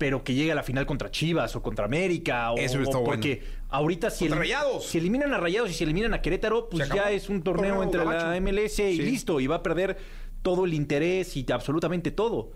pero 0.00 0.24
que 0.24 0.32
llegue 0.32 0.50
a 0.50 0.54
la 0.54 0.62
final 0.62 0.86
contra 0.86 1.10
Chivas 1.10 1.54
o 1.56 1.62
contra 1.62 1.84
América. 1.84 2.52
O, 2.52 2.56
Eso 2.56 2.78
hubiera 2.78 2.98
o 2.98 3.04
porque 3.04 3.42
ahorita 3.68 4.08
si, 4.08 4.26
elim- 4.28 4.80
si 4.80 4.96
eliminan 4.96 5.34
a 5.34 5.36
Rayados 5.36 5.70
y 5.70 5.74
si 5.74 5.84
eliminan 5.84 6.14
a 6.14 6.22
Querétaro, 6.22 6.70
pues 6.70 6.88
ya 6.88 7.10
es 7.10 7.28
un 7.28 7.42
torneo, 7.42 7.74
Torneo 7.74 7.82
entre 7.82 8.04
la. 8.06 8.40
MLS 8.40 8.78
y 8.78 8.96
Sí. 8.96 9.02
listo, 9.02 9.40
y 9.40 9.46
va 9.46 9.56
a 9.56 9.62
perder 9.62 9.98
todo 10.40 10.64
el 10.64 10.72
interés 10.72 11.36
y 11.36 11.44
absolutamente 11.52 12.10
todo. 12.10 12.50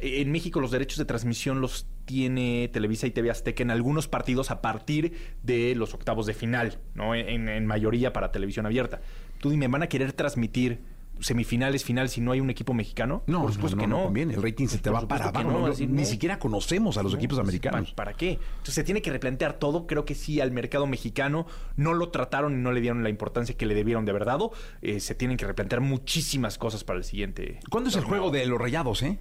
E- 0.00 0.22
En 0.22 0.32
México 0.32 0.60
los 0.60 0.72
derechos 0.72 0.98
de 0.98 1.04
transmisión 1.04 1.60
los 1.60 1.86
tiene 2.04 2.68
Televisa 2.72 3.06
y 3.06 3.12
TV 3.12 3.30
Azteca 3.30 3.62
en 3.62 3.70
algunos 3.70 4.08
partidos 4.08 4.50
a 4.50 4.60
partir 4.60 5.12
de 5.44 5.76
los 5.76 5.94
octavos 5.94 6.26
de 6.26 6.34
final, 6.34 6.80
¿no? 6.96 7.14
En, 7.14 7.48
en 7.48 7.64
mayoría 7.64 8.12
para 8.12 8.32
televisión 8.32 8.66
abierta. 8.66 9.00
Tú 9.38 9.50
dime, 9.50 9.68
¿van 9.68 9.84
a 9.84 9.88
querer 9.88 10.12
transmitir 10.12 10.80
semifinales, 11.22 11.84
final 11.84 12.08
si 12.10 12.20
no 12.20 12.32
hay 12.32 12.40
un 12.40 12.50
equipo 12.50 12.74
mexicano? 12.74 13.22
No, 13.26 13.42
por 13.42 13.52
supuesto 13.54 13.76
no, 13.76 13.82
que 13.82 13.86
no, 13.88 13.96
no. 13.98 14.04
conviene. 14.04 14.34
El 14.34 14.42
rating 14.42 14.66
se 14.66 14.78
te 14.78 14.90
va 14.90 15.06
para 15.08 15.28
abajo. 15.28 15.50
no, 15.50 15.58
no, 15.60 15.66
así 15.68 15.86
ni 15.86 16.02
no. 16.02 16.08
siquiera 16.08 16.38
conocemos 16.38 16.98
a 16.98 17.02
los 17.02 17.12
No, 17.12 17.18
equipos 17.18 17.38
americanos. 17.38 17.90
¿pa- 17.92 17.96
¿Para, 18.04 18.12
qué? 18.14 18.32
Entonces 18.32 18.74
se 18.74 18.84
tiene 18.84 19.00
que 19.00 19.10
replantear 19.10 19.54
todo. 19.54 19.86
Creo 19.86 20.04
que 20.04 20.14
sí, 20.14 20.40
al 20.40 20.50
mercado 20.50 20.86
mexicano 20.86 21.46
no 21.76 21.94
lo 21.94 22.10
trataron 22.10 22.52
y 22.52 22.56
no 22.56 22.72
le 22.72 22.80
dieron 22.80 23.02
la 23.02 23.08
importancia 23.08 23.56
que 23.56 23.64
le 23.66 23.74
debieron 23.74 24.04
de 24.04 24.10
haber 24.10 24.24
dado. 24.26 24.52
Eh, 24.82 25.00
se 25.00 25.14
tienen 25.14 25.36
que 25.36 25.46
replantear 25.46 25.80
muchísimas 25.80 26.58
cosas 26.58 26.84
para 26.84 26.98
el 26.98 27.04
siguiente. 27.04 27.60
¿Cuándo 27.70 27.88
es 27.88 27.96
el 27.96 28.04
juego 28.04 28.30
de 28.30 28.44
los 28.46 28.60
rayados, 28.60 29.02
eh? 29.02 29.18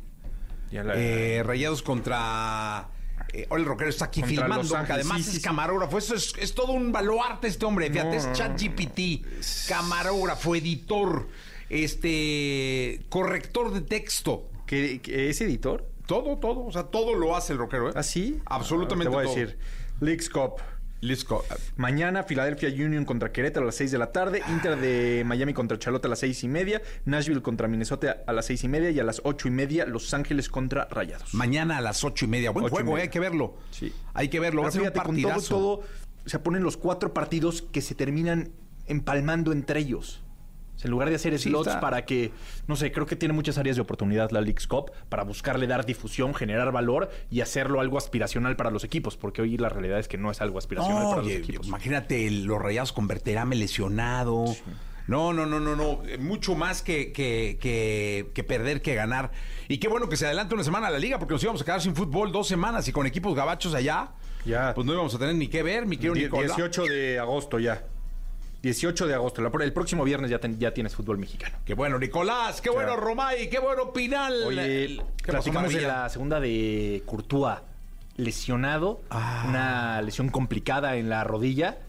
Ya 0.72 0.84
la- 0.84 0.93
Eh, 0.96 1.43
rayados 1.43 1.81
contra. 1.84 2.89
Eh, 3.34 3.46
Hola, 3.50 3.62
el 3.62 3.67
rockero 3.67 3.89
está 3.89 4.05
aquí 4.05 4.22
Contra 4.22 4.41
filmando, 4.46 4.75
además 4.75 5.22
Sí, 5.24 5.38
es 5.38 5.43
camarógrafo. 5.43 5.98
Eso 5.98 6.15
es, 6.15 6.34
es 6.39 6.53
todo 6.55 6.74
un 6.74 6.91
baluarte 6.91 7.48
este 7.48 7.65
hombre. 7.65 7.89
Fíjate, 7.89 8.10
No, 8.10 8.13
es 8.15 8.24
no, 8.24 8.29
no. 8.31 8.36
ChatGPT, 8.36 9.25
camarógrafo, 9.70 10.55
editor, 10.55 11.27
este, 11.72 13.01
corrector 13.10 13.72
de 13.74 13.82
texto. 13.82 14.50
¿Qué- 14.66 15.01
qué- 15.01 15.30
¿Es 15.30 15.42
editor? 15.42 15.86
Todo, 16.08 16.38
todo. 16.38 16.66
O 16.66 16.72
sea, 16.72 16.84
todo 16.84 17.16
lo 17.16 17.36
hace 17.36 17.54
el 17.54 17.60
rockero, 17.60 17.90
¿eh? 17.90 17.94
¿Ah, 17.96 18.04
sí? 18.04 18.40
Absolutamente 18.46 19.10
Te 19.10 19.16
voy 19.16 19.25
a 19.25 19.30
decir. 19.30 19.58
Leagues 20.00 20.30
Cup. 20.30 20.54
Let's 21.04 21.25
go. 21.25 21.44
Mañana, 21.78 22.24
Philadelphia 22.28 22.70
Union 22.70 23.06
contra 23.06 23.32
Querétaro 23.32 23.63
a 23.63 23.68
las 23.68 23.75
6 23.75 23.90
de 23.92 23.98
la 23.98 24.12
tarde. 24.12 24.44
Inter 24.50 24.80
de 24.80 25.24
Miami 25.25 25.51
contra 25.51 25.80
Charlotte 25.80 26.06
a 26.06 26.10
las 26.10 26.20
6 26.20 26.44
y 26.44 26.48
media. 26.48 26.80
Nashville 27.06 27.42
contra 27.42 27.68
Minnesota 27.68 28.24
a 28.28 28.34
las 28.34 28.46
6 28.46 28.63
y 28.66 28.68
media. 28.68 28.92
Y 28.92 29.00
a 29.00 29.04
las 29.04 29.20
8 29.24 29.48
y 29.48 29.51
media, 29.51 29.86
Los 29.88 30.13
Ángeles 30.13 30.48
contra 30.48 30.86
Rayados. 30.92 31.34
Mañana 31.34 31.78
a 31.78 31.82
las 31.82 32.04
ocho 32.04 32.25
y 32.25 32.28
media. 32.28 32.51
Buen 32.51 32.68
juego, 32.70 32.92
media. 32.92 33.00
eh, 33.00 33.01
hay 33.06 33.10
que 33.10 33.20
verlo. 33.20 33.56
Sí. 33.72 33.92
Hay 34.13 34.30
que 34.30 34.40
verlo. 34.40 34.62
Va 34.62 34.68
a 34.68 34.72
ser 34.72 34.82
un 34.82 34.88
fíjate, 34.90 35.00
con 35.08 35.16
todo, 35.16 35.28
partidazo. 35.32 35.56
todo, 35.56 35.84
se 36.28 36.38
ponen 36.38 36.62
los 36.62 36.78
cuatro 36.78 37.16
partidos 37.16 37.63
que 37.63 37.82
se 37.82 37.96
terminan 37.96 38.51
empalmando 38.86 39.54
entre 39.54 39.80
ellos. 39.80 40.22
En 40.84 40.92
lugar 40.92 41.10
de 41.10 41.16
hacer 41.16 41.38
Sí, 41.40 41.50
slots 41.50 41.68
está. 41.68 41.80
para 41.80 42.06
que, 42.06 42.32
no 42.68 42.76
sé, 42.76 42.92
creo 42.92 43.06
que 43.06 43.16
tiene 43.16 43.34
muchas 43.34 43.58
áreas 43.58 43.76
de 43.76 43.82
oportunidad 43.82 44.32
la 44.32 44.42
League's 44.42 44.68
Cup 44.68 44.92
para 45.10 45.24
buscarle 45.24 45.68
dar 45.68 45.86
difusión, 45.86 46.34
generar 46.34 46.72
valor 46.72 47.10
y 47.30 47.42
hacerlo 47.42 47.80
algo 47.82 47.98
aspiracional 47.98 48.56
para 48.56 48.72
los 48.72 48.84
equipos, 48.84 49.18
porque 49.18 49.42
hoy 49.42 49.58
la 49.58 49.70
realidad 49.70 50.00
es 50.00 50.08
que 50.08 50.18
no 50.18 50.32
es 50.32 50.42
algo 50.42 50.58
aspiracional 50.58 51.04
para 51.10 51.22
los 51.24 51.32
equipos. 51.32 51.68
imagínate 51.68 52.30
los 52.32 52.60
rayados 52.62 52.94
con 52.94 53.08
Berterame 53.08 53.56
lesionado. 53.56 54.46
No, 55.08 55.34
no, 55.34 55.46
no, 55.46 55.60
no, 55.60 55.76
no. 55.76 56.04
Eh, 56.08 56.18
Mucho 56.20 56.56
más 56.56 56.82
que, 56.84 57.12
que, 57.12 57.58
que, 57.60 58.30
que 58.34 58.44
perder 58.44 58.82
que 58.82 58.94
ganar. 58.96 59.32
Y 59.68 59.78
qué 59.80 59.88
bueno 59.88 60.08
que 60.08 60.16
se 60.16 60.26
adelante 60.26 60.54
una 60.54 60.64
semana 60.64 60.88
a 60.88 60.92
la 60.92 61.00
liga, 61.00 61.18
porque 61.20 61.34
nos 61.34 61.44
íbamos 61.44 61.62
a 61.62 61.66
quedar 61.66 61.82
sin 61.82 61.96
fútbol 61.96 62.32
dos 62.32 62.48
semanas 62.48 62.88
y 62.88 62.92
con 62.92 63.06
equipos 63.08 63.36
gabachos 63.36 63.74
allá. 63.74 64.12
Ya. 64.46 64.74
Pues 64.74 64.86
no 64.88 64.94
íbamos 64.94 65.14
a 65.14 65.20
tener 65.20 65.36
ni 65.36 65.48
qué 65.48 65.64
ver, 65.64 65.86
mi 65.86 65.98
querido 65.98 66.14
Die- 66.14 66.24
Nicolás. 66.26 66.56
18 66.56 66.84
de 66.86 67.20
agosto 67.20 67.60
ya. 67.60 67.84
18 68.62 69.08
de 69.08 69.13
agosto. 69.15 69.41
El 69.62 69.74
próximo 69.74 70.03
viernes 70.03 70.30
ya, 70.30 70.39
ten- 70.39 70.60
ya 70.60 70.74
tienes 70.74 70.96
fútbol 70.96 71.18
mexicano. 71.18 71.58
Qué 71.65 71.74
bueno, 71.74 71.98
Nicolás. 71.98 72.62
Qué 72.62 72.70
bueno, 72.70 72.96
Romay. 72.96 73.50
Qué 73.50 73.60
bueno, 73.60 73.91
Pinal. 73.91 74.44
Oye, 74.46 74.98
¿Qué 75.24 75.32
pasó, 75.32 75.51
platicamos 75.51 75.74
de 75.74 75.82
la 75.82 76.10
segunda 76.10 76.39
de 76.39 77.01
Courtois. 77.06 77.58
Lesionado, 78.18 79.01
Ah. 79.10 79.46
una 79.48 80.01
lesión 80.01 80.30
complicada 80.30 80.96
en 80.98 81.10
la 81.10 81.24
rodilla 81.24 81.80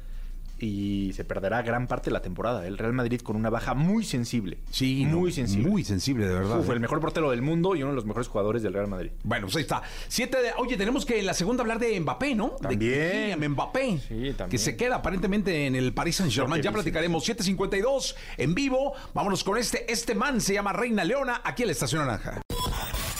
y 0.63 1.13
se 1.13 1.25
perderá 1.25 1.61
gran 1.63 1.89
parte 1.89 2.11
de 2.11 2.15
la 2.15 2.23
temporada. 2.23 2.65
El 2.69 2.79
Real 2.79 2.93
Madrid 2.93 3.21
con 3.21 3.35
una 3.35 3.51
baja 3.51 3.75
muy 3.75 4.05
sensible. 4.05 4.59
Sí, 4.71 5.05
no, 5.05 5.19
muy 5.19 5.33
sensible. 5.33 5.69
Muy 5.69 5.83
sensible, 5.83 6.29
de 6.29 6.35
verdad. 6.35 6.61
Uf, 6.61 6.69
¿eh? 6.69 6.73
el 6.75 6.81
mejor 6.81 7.01
portero 7.01 7.33
del 7.33 7.43
mundo 7.43 7.75
y 7.75 7.83
uno 7.83 7.91
de 7.91 7.97
los 7.97 8.07
mejores 8.07 8.29
jugadores 8.29 8.63
del 8.63 8.73
Real 8.73 8.87
Madrid. 8.87 9.11
Bueno, 9.25 9.47
pues 9.47 9.57
ahí 9.57 9.63
está. 9.63 9.83
Siete 10.07 10.41
de... 10.41 10.53
Oye, 10.59 10.77
tenemos 10.77 11.05
que 11.05 11.19
en 11.19 11.27
la 11.27 11.35
segunda 11.35 11.63
hablar 11.63 11.81
de 11.81 11.99
Mbappé, 11.99 12.37
¿no? 12.37 12.51
De 12.61 12.69
También. 12.69 13.11
Kylian 13.11 13.51
Mbappé. 13.51 13.99
Sí, 13.99 14.35
también. 14.37 14.51
Que 14.51 14.59
se 14.59 14.77
queda 14.77 14.97
aparentemente 14.97 15.67
en 15.67 15.75
el 15.75 15.93
Paris 15.93 16.17
Saint-Germain. 16.17 16.63
Ya 16.63 16.71
platicaremos. 16.71 17.29
7.52 17.29 18.15
en 18.39 18.55
vivo. 18.55 18.93
Vámonos 19.15 19.43
con 19.43 19.59
este. 19.59 19.93
Este 19.93 20.15
man 20.15 20.41
se 20.41 20.55
llama 20.55 20.73
Reina 20.73 21.03
Leona, 21.03 21.41
aquí 21.43 21.63
en 21.65 21.69
la 21.69 21.73
Estación 21.73 22.07
Naranja. 22.07 22.41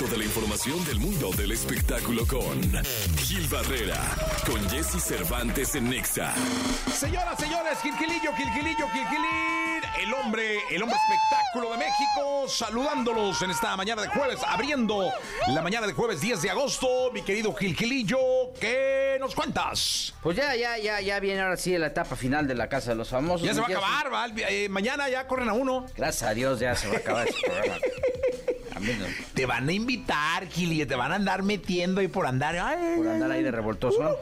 Toda 0.03 0.19
la 0.19 0.25
información 0.25 0.85
del 0.85 0.99
mundo 0.99 1.31
del 1.37 1.53
espectáculo 1.53 2.27
con 2.27 2.61
Gil 3.19 3.47
Barrera, 3.47 4.01
con 4.45 4.69
Jesse 4.69 5.01
Cervantes 5.01 5.77
en 5.77 5.91
Nexa. 5.91 6.35
Señoras, 6.93 7.39
señores, 7.39 7.79
Gilgilillo, 7.81 8.33
Gilgilillo, 8.35 8.89
Gilgilín, 8.89 9.81
el 10.01 10.13
hombre, 10.15 10.59
el 10.73 10.83
hombre 10.83 10.99
espectáculo 10.99 11.71
de 11.71 11.79
México, 11.79 12.49
saludándolos 12.49 13.41
en 13.43 13.53
esta 13.53 13.77
mañana 13.77 14.03
de 14.03 14.09
jueves, 14.09 14.41
abriendo 14.45 15.09
la 15.47 15.63
mañana 15.63 15.87
de 15.87 15.93
jueves 15.93 16.21
10 16.21 16.43
de 16.43 16.51
agosto. 16.51 17.13
Mi 17.13 17.23
querido 17.23 17.55
Gilgilillo, 17.55 18.19
¿qué 18.59 19.19
nos 19.21 19.37
cuentas? 19.37 20.15
Pues 20.21 20.37
ya, 20.37 20.57
ya, 20.57 20.79
ya, 20.79 21.01
ya 21.01 21.21
viene 21.21 21.43
ahora 21.43 21.57
sí 21.57 21.79
la 21.79 21.87
etapa 21.87 22.17
final 22.17 22.49
de 22.49 22.57
la 22.57 22.69
Casa 22.69 22.91
de 22.91 22.97
los 22.97 23.09
Famosos. 23.09 23.47
Ya 23.47 23.55
se 23.55 23.61
va 23.61 23.69
a 23.69 23.71
acabar, 23.71 24.13
¿va? 24.13 24.27
Eh, 24.49 24.69
mañana 24.69 25.09
ya 25.09 25.29
corren 25.29 25.49
a 25.49 25.53
uno. 25.53 25.87
Gracias 25.97 26.29
a 26.29 26.35
Dios 26.35 26.59
ya 26.59 26.75
se 26.75 26.89
va 26.89 26.95
a 26.95 26.99
acabar 26.99 27.29
este 27.29 27.41
programa. 27.47 27.77
No, 28.83 29.07
Te 29.35 29.47
van 29.47 29.69
a 29.69 29.73
invitar, 29.73 30.47
Gil, 30.49 30.73
y 30.73 30.85
te 30.87 30.95
van 30.97 31.13
a 31.13 31.15
andar 31.17 31.43
metiendo 31.43 32.03
y 32.03 32.09
por 32.09 32.27
andar. 32.27 32.57
ay, 32.59 32.97
por 32.97 33.09
andar 33.09 33.31
ahí 33.31 33.43
de 33.43 33.51
revoltoso. 33.51 34.19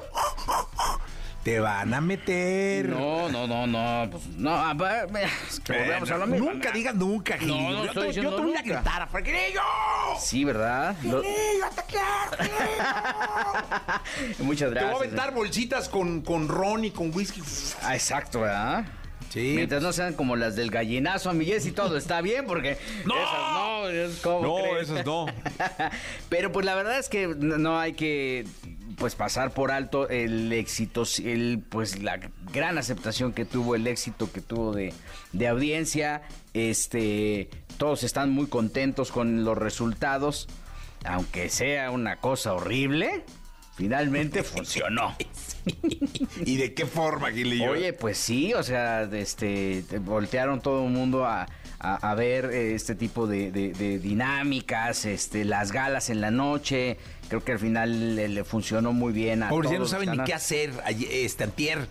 Te 1.42 1.58
van 1.58 1.94
a 1.94 2.02
meter. 2.02 2.90
No, 2.90 3.30
no, 3.30 3.46
no, 3.46 3.66
no. 3.66 4.10
Pues, 4.10 4.26
no, 4.36 4.50
a 4.54 4.74
ver, 4.74 5.08
es 5.48 5.58
que 5.60 5.72
volvemos 5.72 6.10
a 6.10 6.18
lo 6.18 6.26
mismo. 6.26 6.50
Nunca 6.52 6.70
digas 6.70 6.94
nunca, 6.94 7.38
Gil. 7.38 7.48
No, 7.48 7.60
no 7.70 7.70
yo, 7.70 7.84
estoy 7.86 8.08
te, 8.08 8.12
yo 8.22 8.34
te 8.34 8.42
voy 8.42 8.54
a 8.56 8.60
gritar, 8.62 9.08
Gilgilillo. 9.10 9.60
Sí, 10.20 10.44
¿verdad? 10.44 10.94
Lo- 11.02 11.22
Gilgilillo, 11.22 11.66
te 11.74 11.82
quiero, 11.88 12.04
Muchas 14.40 14.68
Te 14.68 14.74
gracias. 14.74 14.92
voy 14.92 15.00
a 15.00 15.04
aventar 15.06 15.32
bolsitas 15.34 15.88
con, 15.88 16.20
con 16.20 16.46
ron 16.48 16.84
y 16.84 16.90
con 16.90 17.10
whisky. 17.14 17.42
Ah, 17.82 17.94
exacto, 17.94 18.40
¿verdad? 18.42 18.84
Sí. 19.30 19.52
Mientras 19.54 19.82
no 19.82 19.92
sean 19.92 20.14
como 20.14 20.36
las 20.36 20.56
del 20.56 20.70
gallinazo, 20.70 21.30
amigues, 21.30 21.64
y 21.64 21.72
todo 21.72 21.96
está 21.96 22.20
bien, 22.20 22.44
porque 22.46 22.76
¡No! 23.06 23.14
esas 23.16 23.52
no, 23.54 23.88
es 23.88 24.20
como 24.20 24.42
No, 24.58 24.62
crees. 24.70 24.90
esas 24.90 25.06
no. 25.06 25.26
Pero 26.28 26.52
pues 26.52 26.66
la 26.66 26.74
verdad 26.74 26.98
es 26.98 27.08
que 27.08 27.28
no 27.28 27.56
no 27.56 27.78
hay 27.78 27.92
que 27.94 28.44
pues 28.98 29.14
pasar 29.14 29.52
por 29.52 29.70
alto 29.70 30.08
el 30.10 30.52
éxito, 30.52 31.04
el, 31.24 31.62
pues 31.66 32.02
la 32.02 32.20
gran 32.52 32.76
aceptación 32.76 33.32
que 33.32 33.46
tuvo, 33.46 33.74
el 33.74 33.86
éxito 33.86 34.30
que 34.30 34.42
tuvo 34.42 34.72
de, 34.72 34.92
de 35.32 35.48
audiencia. 35.48 36.20
Este, 36.52 37.48
todos 37.78 38.02
están 38.02 38.30
muy 38.30 38.46
contentos 38.48 39.10
con 39.10 39.42
los 39.44 39.56
resultados, 39.56 40.48
aunque 41.04 41.48
sea 41.48 41.90
una 41.90 42.16
cosa 42.16 42.52
horrible. 42.52 43.24
Finalmente 43.80 44.42
funcionó. 44.44 45.16
¿Y 46.44 46.56
de 46.58 46.74
qué 46.74 46.84
forma, 46.84 47.30
Gilillo? 47.30 47.70
Oye, 47.72 47.94
pues 47.94 48.18
sí, 48.18 48.52
o 48.52 48.62
sea, 48.62 49.04
este, 49.04 49.82
te 49.88 49.98
voltearon 49.98 50.60
todo 50.60 50.84
el 50.86 50.92
mundo 50.92 51.24
a, 51.24 51.46
a- 51.78 52.10
a 52.10 52.14
ver 52.14 52.46
eh, 52.52 52.74
este 52.74 52.94
tipo 52.94 53.26
de, 53.26 53.50
de- 53.50 53.72
de 53.72 53.98
dinámicas, 53.98 55.06
este, 55.06 55.46
las 55.46 55.72
galas 55.72 56.10
en 56.10 56.20
la 56.20 56.30
noche. 56.30 56.98
Creo 57.28 57.42
que 57.42 57.52
al 57.52 57.58
final 57.58 58.16
le, 58.16 58.28
le 58.28 58.44
funcionó 58.44 58.92
muy 58.92 59.12
bien 59.14 59.42
a 59.42 59.48
Pobres, 59.48 59.70
ya 59.70 59.78
no 59.78 59.84
todos 59.84 59.90
saben 59.92 60.10
ni 60.10 60.24
qué 60.24 60.34
hacer. 60.34 60.72
Este, 61.10 61.44
antier 61.44 61.86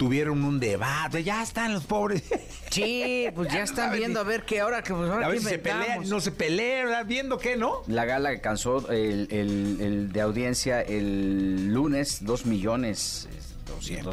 tuvieron 0.00 0.42
un 0.44 0.58
debate. 0.58 1.22
Ya 1.22 1.42
están 1.42 1.74
los 1.74 1.84
pobres. 1.84 2.22
Sí, 2.70 3.26
pues 3.34 3.52
ya 3.52 3.64
están 3.64 3.92
viendo 3.92 4.20
a 4.20 4.22
ver 4.22 4.44
qué 4.44 4.60
ahora 4.60 4.80
que 4.80 4.94
pues 4.94 5.10
ahora 5.10 5.26
A 5.26 5.28
qué 5.30 5.34
ver 5.34 5.42
si 5.42 5.48
se 5.48 5.58
pelean, 5.58 6.08
no 6.08 6.20
se 6.20 6.30
pelean, 6.30 7.04
viendo 7.08 7.36
qué, 7.36 7.56
¿no? 7.56 7.82
La 7.88 8.04
gala 8.04 8.28
alcanzó 8.28 8.88
el, 8.92 9.26
el- 9.32 9.78
el 9.80 10.12
de 10.12 10.20
audiencia 10.20 10.80
el 10.80 11.66
lunes, 11.74 12.18
dos 12.24 12.46
millones. 12.46 13.28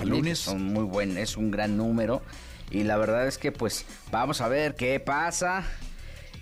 mil, 0.01 0.09
lunes. 0.09 0.39
Son 0.39 0.61
muy 0.73 0.85
buen, 0.85 1.19
es 1.19 1.37
un 1.37 1.51
gran 1.51 1.77
número. 1.77 2.23
Y 2.71 2.83
la 2.83 2.97
verdad 2.97 3.27
es 3.27 3.37
que 3.37 3.51
pues 3.51 3.85
vamos 4.11 4.41
a 4.41 4.47
ver 4.47 4.73
qué 4.75 4.99
pasa. 4.99 5.63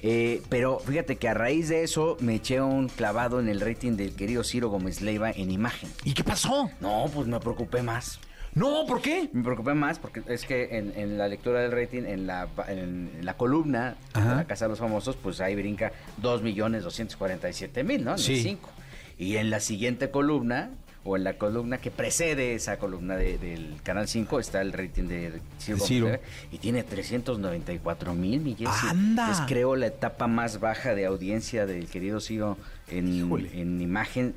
Eh, 0.01 0.41
pero 0.47 0.79
fíjate 0.79 1.17
que 1.17 1.27
a 1.27 1.33
raíz 1.33 1.67
de 1.67 1.83
eso 1.83 2.15
me 2.21 2.35
eché 2.35 2.61
un 2.61 2.87
clavado 2.87 3.41
en 3.41 3.49
el 3.49 3.59
rating 3.59 3.97
del 3.97 4.15
querido 4.15 4.43
Ciro 4.45 4.69
Gómez 4.69 5.01
Leiva 5.01 5.31
en 5.31 5.51
imagen. 5.51 5.91
¿Y 6.05 6.13
qué 6.13 6.23
pasó? 6.23 6.69
No, 6.79 7.11
pues 7.13 7.27
me 7.27 7.39
preocupé 7.41 7.81
más. 7.83 8.19
No, 8.55 8.85
¿por 8.87 9.01
qué? 9.01 9.29
Me 9.33 9.43
preocupé 9.43 9.73
más 9.73 9.99
porque 9.99 10.21
es 10.27 10.45
que 10.45 10.77
en, 10.77 10.93
en 10.95 11.17
la 11.17 11.27
lectura 11.27 11.59
del 11.61 11.71
rating, 11.73 12.03
en 12.05 12.25
la, 12.25 12.47
en 12.69 13.19
la 13.21 13.35
columna 13.35 13.95
Ajá. 14.13 14.29
de 14.29 14.35
la 14.37 14.45
Casa 14.45 14.65
de 14.65 14.69
los 14.69 14.79
Famosos, 14.79 15.17
pues 15.17 15.41
ahí 15.41 15.55
brinca 15.55 15.91
2.247.000, 16.21 17.99
¿no? 18.01 18.11
En 18.11 18.17
el 18.17 18.19
Sí. 18.19 18.41
cinco. 18.41 18.69
Y 19.17 19.37
en 19.37 19.49
la 19.49 19.59
siguiente 19.59 20.09
columna, 20.09 20.69
o 21.03 21.15
en 21.17 21.23
la 21.23 21.37
columna 21.37 21.77
que 21.77 21.91
precede 21.91 22.55
esa 22.55 22.77
columna 22.77 23.15
de- 23.15 23.37
del 23.37 23.75
Canal 23.83 24.07
5, 24.07 24.39
está 24.39 24.61
el 24.61 24.73
rating 24.73 25.03
de 25.03 25.39
Ciro. 25.59 25.77
Gómez 25.77 25.87
Ciro. 25.87 26.07
Leiva, 26.07 26.21
Y 26.51 26.57
tiene 26.57 26.83
394.000 26.83 28.39
millones. 28.41 28.77
¡Anda! 28.83 29.31
Es 29.31 29.41
creo 29.47 29.75
la 29.75 29.87
etapa 29.87 30.27
más 30.27 30.59
baja 30.59 30.95
de 30.95 31.05
audiencia 31.05 31.65
del 31.65 31.87
querido 31.87 32.19
Ciro 32.19 32.57
en, 32.87 33.07
en 33.53 33.81
imagen. 33.81 34.33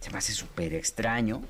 Se 0.00 0.10
me 0.10 0.18
hace 0.18 0.32
súper 0.32 0.72
extraño, 0.74 1.42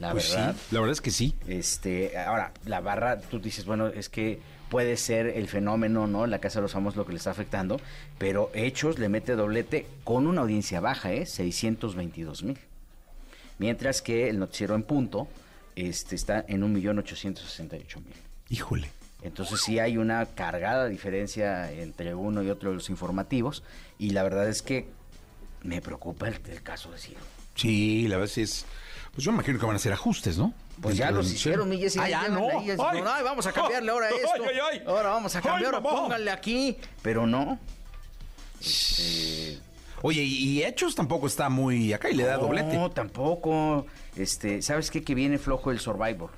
la 0.00 0.12
Pues 0.12 0.30
verdad. 0.34 0.54
sí, 0.56 0.74
la 0.74 0.80
verdad 0.80 0.92
es 0.92 1.00
que 1.00 1.10
sí. 1.10 1.34
Este, 1.46 2.18
ahora, 2.18 2.52
la 2.64 2.80
barra, 2.80 3.20
tú 3.20 3.38
dices, 3.38 3.64
bueno, 3.64 3.86
es 3.88 4.08
que 4.08 4.40
puede 4.68 4.96
ser 4.96 5.26
el 5.26 5.46
fenómeno, 5.48 6.06
¿no? 6.06 6.26
La 6.26 6.38
Casa 6.38 6.58
de 6.60 6.62
los 6.62 6.72
Famosos 6.72 6.96
lo 6.96 7.04
que 7.04 7.12
le 7.12 7.18
está 7.18 7.30
afectando, 7.32 7.80
pero 8.18 8.50
Hechos 8.54 8.98
le 8.98 9.08
mete 9.08 9.34
doblete 9.36 9.86
con 10.04 10.26
una 10.26 10.40
audiencia 10.42 10.80
baja, 10.80 11.12
¿eh? 11.12 11.26
622 11.26 12.42
mil. 12.44 12.58
Mientras 13.58 14.00
que 14.00 14.28
el 14.30 14.38
noticiero 14.38 14.74
en 14.74 14.82
punto 14.84 15.28
este, 15.76 16.14
está 16.14 16.44
en 16.48 16.62
1.868.000. 16.62 18.00
Híjole. 18.48 18.90
Entonces 19.22 19.60
sí 19.60 19.78
hay 19.78 19.98
una 19.98 20.24
cargada 20.24 20.86
diferencia 20.88 21.70
entre 21.72 22.14
uno 22.14 22.42
y 22.42 22.48
otro 22.48 22.70
de 22.70 22.76
los 22.76 22.88
informativos 22.88 23.62
y 23.98 24.10
la 24.10 24.22
verdad 24.22 24.48
es 24.48 24.62
que 24.62 24.88
me 25.62 25.82
preocupa 25.82 26.28
el, 26.28 26.40
el 26.48 26.62
caso 26.62 26.90
de 26.90 26.98
Ciro. 26.98 27.20
Sí, 27.54 28.08
la 28.08 28.16
verdad 28.16 28.38
es. 28.38 28.64
Pues 29.12 29.24
yo 29.24 29.32
me 29.32 29.36
imagino 29.36 29.58
que 29.58 29.66
van 29.66 29.74
a 29.74 29.76
hacer 29.76 29.92
ajustes, 29.92 30.38
¿no? 30.38 30.52
Pues 30.80 30.96
ya 30.96 31.10
los 31.10 31.30
hicieron, 31.30 31.68
mi 31.68 31.78
Jessy, 31.78 31.98
Ah, 32.00 32.08
ya, 32.08 32.22
llevan 32.22 32.34
no. 32.40 32.48
ahí, 32.60 32.70
Ay. 32.70 33.02
ay, 33.06 33.22
vamos 33.24 33.46
a 33.46 33.52
cambiarle 33.54 33.90
ahora 33.90 34.08
esto. 34.08 34.30
ay, 34.44 34.56
ay. 34.72 34.82
Ahora 34.86 35.10
vamos 35.10 35.34
a 35.36 35.42
cambiar, 35.42 35.74
ahora 35.74 35.80
mamá. 35.80 36.02
póngale 36.02 36.30
aquí. 36.30 36.76
Pero 37.02 37.26
no. 37.26 37.58
Este, 38.60 39.58
Oye, 40.02 40.22
y, 40.22 40.44
y 40.60 40.62
Hechos 40.64 40.94
tampoco 40.94 41.26
está 41.26 41.48
muy 41.50 41.92
acá 41.92 42.08
y 42.10 42.14
le 42.14 42.24
da 42.24 42.36
doblete. 42.38 42.74
No, 42.76 42.90
tampoco. 42.90 43.86
Este, 44.16 44.62
¿sabes 44.62 44.90
qué? 44.90 45.02
Que 45.04 45.14
viene 45.14 45.36
flojo 45.38 45.70
el 45.70 45.78
Survivor. 45.80 46.30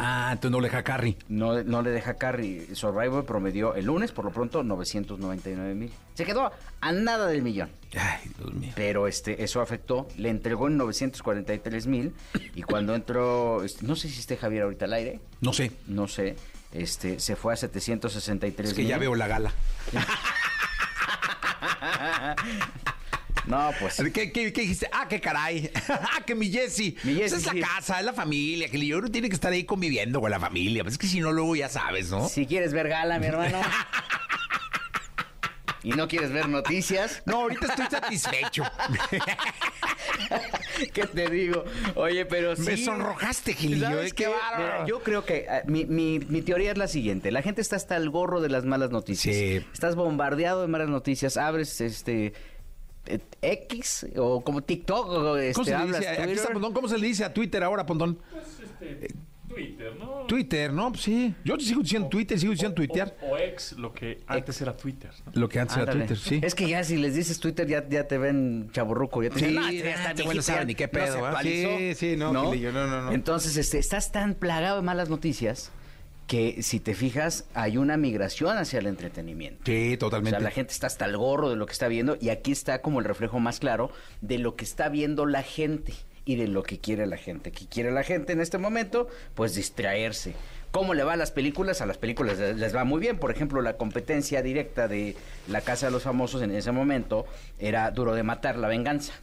Ah, 0.00 0.28
entonces 0.32 0.52
no 0.52 0.60
le 0.60 0.68
deja 0.68 0.84
carry. 0.84 1.16
No, 1.28 1.62
no 1.64 1.82
le 1.82 1.90
deja 1.90 2.14
carry. 2.14 2.68
Survivor 2.74 3.24
promedió 3.24 3.74
el 3.74 3.86
lunes, 3.86 4.12
por 4.12 4.24
lo 4.24 4.30
pronto, 4.30 4.62
999 4.62 5.74
mil. 5.74 5.90
Se 6.14 6.24
quedó 6.24 6.52
a 6.80 6.92
nada 6.92 7.26
del 7.26 7.42
millón. 7.42 7.68
Ay, 7.98 8.30
Dios 8.38 8.54
mío. 8.54 8.72
Pero 8.76 9.08
este, 9.08 9.42
eso 9.42 9.60
afectó. 9.60 10.06
Le 10.16 10.28
entregó 10.30 10.68
en 10.68 10.76
943 10.76 11.86
mil. 11.88 12.14
Y 12.54 12.62
cuando 12.62 12.94
entró, 12.94 13.64
este, 13.64 13.84
no 13.86 13.96
sé 13.96 14.08
si 14.08 14.20
esté 14.20 14.36
Javier 14.36 14.62
ahorita 14.62 14.84
al 14.84 14.92
aire. 14.92 15.20
No 15.40 15.52
sé. 15.52 15.72
No 15.88 16.06
sé. 16.06 16.36
Este, 16.72 17.18
se 17.18 17.34
fue 17.34 17.54
a 17.54 17.56
763 17.56 18.70
Es 18.70 18.76
que 18.76 18.84
ya 18.84 18.96
mil. 18.96 19.00
veo 19.08 19.14
la 19.16 19.26
gala. 19.26 19.52
No, 23.48 23.70
pues. 23.80 23.96
¿Qué, 24.12 24.30
qué, 24.30 24.52
qué 24.52 24.60
dijiste? 24.60 24.88
Ah, 24.92 25.06
qué 25.08 25.20
caray. 25.20 25.70
ah, 25.88 26.20
que 26.26 26.34
mi 26.34 26.50
Jessy. 26.50 26.96
Mi 27.02 27.14
Pues 27.14 27.32
Jessy, 27.32 27.36
es 27.36 27.46
la 27.46 27.52
sí. 27.52 27.60
casa, 27.60 27.98
es 27.98 28.04
la 28.04 28.12
familia. 28.12 28.68
Que 28.68 28.78
tiene 29.10 29.28
que 29.28 29.34
estar 29.34 29.52
ahí 29.52 29.64
conviviendo 29.64 30.20
con 30.20 30.30
la 30.30 30.38
familia. 30.38 30.82
Pues 30.84 30.94
es 30.94 30.98
que 30.98 31.06
si 31.06 31.20
no, 31.20 31.32
luego 31.32 31.56
ya 31.56 31.68
sabes, 31.68 32.10
¿no? 32.10 32.28
Si 32.28 32.46
quieres 32.46 32.72
ver 32.72 32.88
gala, 32.88 33.18
mi 33.18 33.26
hermano. 33.26 33.60
y 35.82 35.90
no 35.90 36.08
quieres 36.08 36.30
ver 36.30 36.48
noticias. 36.48 37.22
No, 37.24 37.42
ahorita 37.42 37.66
estoy 37.66 37.86
satisfecho. 37.86 38.64
¿Qué 40.92 41.06
te 41.06 41.30
digo? 41.30 41.64
Oye, 41.94 42.26
pero 42.26 42.54
sí. 42.56 42.62
Me 42.62 42.76
sonrojaste, 42.76 43.54
Gilillo, 43.54 43.86
¿Sabes 43.86 44.12
eh. 44.18 44.26
Mira, 44.56 44.86
yo 44.86 45.02
creo 45.02 45.24
que 45.24 45.46
ah, 45.48 45.62
mi, 45.66 45.84
mi- 45.86 46.18
mi 46.20 46.42
teoría 46.42 46.72
es 46.72 46.78
la 46.78 46.88
siguiente. 46.88 47.30
La 47.30 47.42
gente 47.42 47.60
está 47.62 47.76
hasta 47.76 47.96
el 47.96 48.10
gorro 48.10 48.40
de 48.40 48.48
las 48.48 48.64
malas 48.64 48.90
noticias. 48.90 49.34
Sí. 49.34 49.64
Estás 49.72 49.94
bombardeado 49.96 50.62
de 50.62 50.68
malas 50.68 50.88
noticias. 50.88 51.36
Abres 51.36 51.80
este 51.80 52.32
X 53.42 54.06
o 54.16 54.40
como 54.42 54.62
TikTok 54.62 55.08
o 55.08 55.36
este, 55.36 55.52
¿Cómo 55.54 55.64
se 55.64 55.70
le 55.70 55.76
hablas 55.76 56.00
dice? 56.00 56.08
Aquí 56.10 56.20
está 56.20 56.26
Twitter. 56.34 56.52
Pontón. 56.52 56.72
¿Cómo 56.72 56.88
se 56.88 56.98
le 56.98 57.06
dice 57.06 57.24
a 57.24 57.32
Twitter 57.34 57.62
ahora, 57.64 57.86
Pontón? 57.86 58.18
Twitter, 59.48 59.96
¿no? 59.98 60.26
Twitter, 60.26 60.72
¿no? 60.72 60.90
Pues 60.92 61.02
sí. 61.02 61.34
Yo 61.44 61.58
sigo 61.58 61.80
diciendo 61.82 62.08
Twitter, 62.08 62.38
sigo 62.38 62.52
diciendo 62.52 62.74
tuitear. 62.74 63.16
O, 63.22 63.36
ex, 63.36 63.72
lo 63.72 63.92
que 63.92 64.20
antes 64.26 64.60
era 64.60 64.76
Twitter. 64.76 65.10
¿no? 65.26 65.32
Lo 65.40 65.48
que 65.48 65.58
antes 65.58 65.76
era. 65.76 65.90
Twitter, 65.90 66.16
sí. 66.16 66.40
Es 66.42 66.54
que 66.54 66.68
ya 66.68 66.84
si 66.84 66.96
les 66.96 67.14
dices 67.14 67.40
Twitter 67.40 67.66
ya, 67.66 67.88
ya 67.88 68.06
te 68.06 68.18
ven 68.18 68.68
chaburruco. 68.72 69.22
Ya 69.22 69.30
te 69.30 69.40
Sí, 69.40 69.46
dicen, 69.46 69.60
"No, 69.60 69.66
ah, 69.66 69.72
ya 69.72 69.90
está 69.94 70.10
este 70.10 70.22
viejito, 70.22 70.42
sabe 70.42 70.66
ni 70.66 70.74
qué 70.74 70.86
pedo, 70.86 71.06
se 71.06 71.12
¿verdad? 71.14 71.28
actualizó". 71.30 71.78
Sí, 71.78 71.94
sí, 71.94 72.16
no, 72.16 72.50
Gilillo, 72.52 72.72
no, 72.72 72.86
no, 72.86 73.02
no. 73.02 73.12
Entonces, 73.12 73.56
este, 73.56 73.78
estás 73.78 74.12
tan 74.12 74.34
plagado 74.34 74.76
de 74.76 74.82
malas 74.82 75.08
noticias 75.08 75.72
que 76.28 76.62
si 76.62 76.78
te 76.78 76.94
fijas 76.94 77.46
hay 77.54 77.76
una 77.78 77.96
migración 77.96 78.56
hacia 78.58 78.78
el 78.78 78.86
entretenimiento. 78.86 79.62
Sí, 79.66 79.94
O 79.94 79.98
totalmente. 79.98 80.30
sea, 80.38 80.40
la 80.40 80.50
gente 80.52 80.72
está 80.72 80.86
hasta 80.86 81.06
el 81.06 81.16
gorro 81.16 81.50
de 81.50 81.56
lo 81.56 81.66
que 81.66 81.72
está 81.72 81.88
viendo 81.88 82.16
y 82.20 82.28
aquí 82.28 82.52
está 82.52 82.80
como 82.82 83.00
el 83.00 83.04
reflejo 83.06 83.40
más 83.40 83.58
claro 83.58 83.90
de 84.20 84.38
lo 84.38 84.54
que 84.54 84.64
está 84.64 84.88
viendo 84.90 85.26
la 85.26 85.42
gente 85.42 85.94
y 86.24 86.36
de 86.36 86.46
lo 86.46 86.62
que 86.62 86.78
quiere 86.78 87.06
la 87.06 87.16
gente. 87.16 87.50
¿Qué 87.50 87.66
quiere 87.66 87.90
la 87.90 88.02
gente 88.04 88.34
en 88.34 88.40
este 88.40 88.58
momento? 88.58 89.08
Pues 89.34 89.54
distraerse. 89.54 90.34
¿Cómo 90.70 90.92
le 90.92 91.02
va 91.02 91.14
a 91.14 91.16
las 91.16 91.30
películas? 91.30 91.80
A 91.80 91.86
las 91.86 91.96
películas 91.96 92.38
les 92.38 92.56
les 92.58 92.76
va 92.76 92.84
muy 92.84 93.00
bien. 93.00 93.16
Por 93.18 93.30
ejemplo, 93.30 93.62
la 93.62 93.78
competencia 93.78 94.42
directa 94.42 94.86
de 94.86 95.16
La 95.48 95.62
Casa 95.62 95.86
de 95.86 95.92
los 95.92 96.02
Famosos 96.02 96.42
en 96.42 96.50
ese 96.54 96.70
momento 96.72 97.24
era 97.58 97.90
Duro 97.90 98.14
de 98.14 98.22
Matar, 98.22 98.58
La 98.58 98.68
Venganza. 98.68 99.14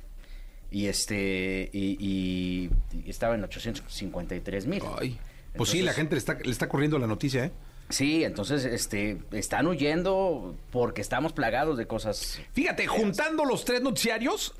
Y 0.72 0.88
este 0.88 1.70
y, 1.72 1.96
y- 2.00 2.72
y 3.06 3.10
estaba 3.12 3.36
en 3.36 3.44
853 3.44 4.66
mil. 4.66 4.82
Ay. 5.00 5.20
Pues 5.58 5.70
sí, 5.70 5.82
la 5.82 5.94
gente 5.94 6.16
le 6.16 6.20
está, 6.20 6.38
le 6.42 6.52
está 6.52 6.68
corriendo 6.70 7.00
la 7.00 7.08
noticia, 7.08 7.46
¿eh? 7.46 7.52
Sí, 7.90 8.24
entonces 8.24 8.66
este 8.66 9.20
están 9.32 9.68
huyendo 9.68 10.56
porque 10.72 11.02
estamos 11.02 11.34
plagados 11.34 11.78
de 11.78 11.86
cosas 11.86 12.40
Fíjate, 12.54 12.88
juntando 12.88 13.46
los 13.46 13.64
tres 13.64 13.82
noticiarios, 13.82 14.56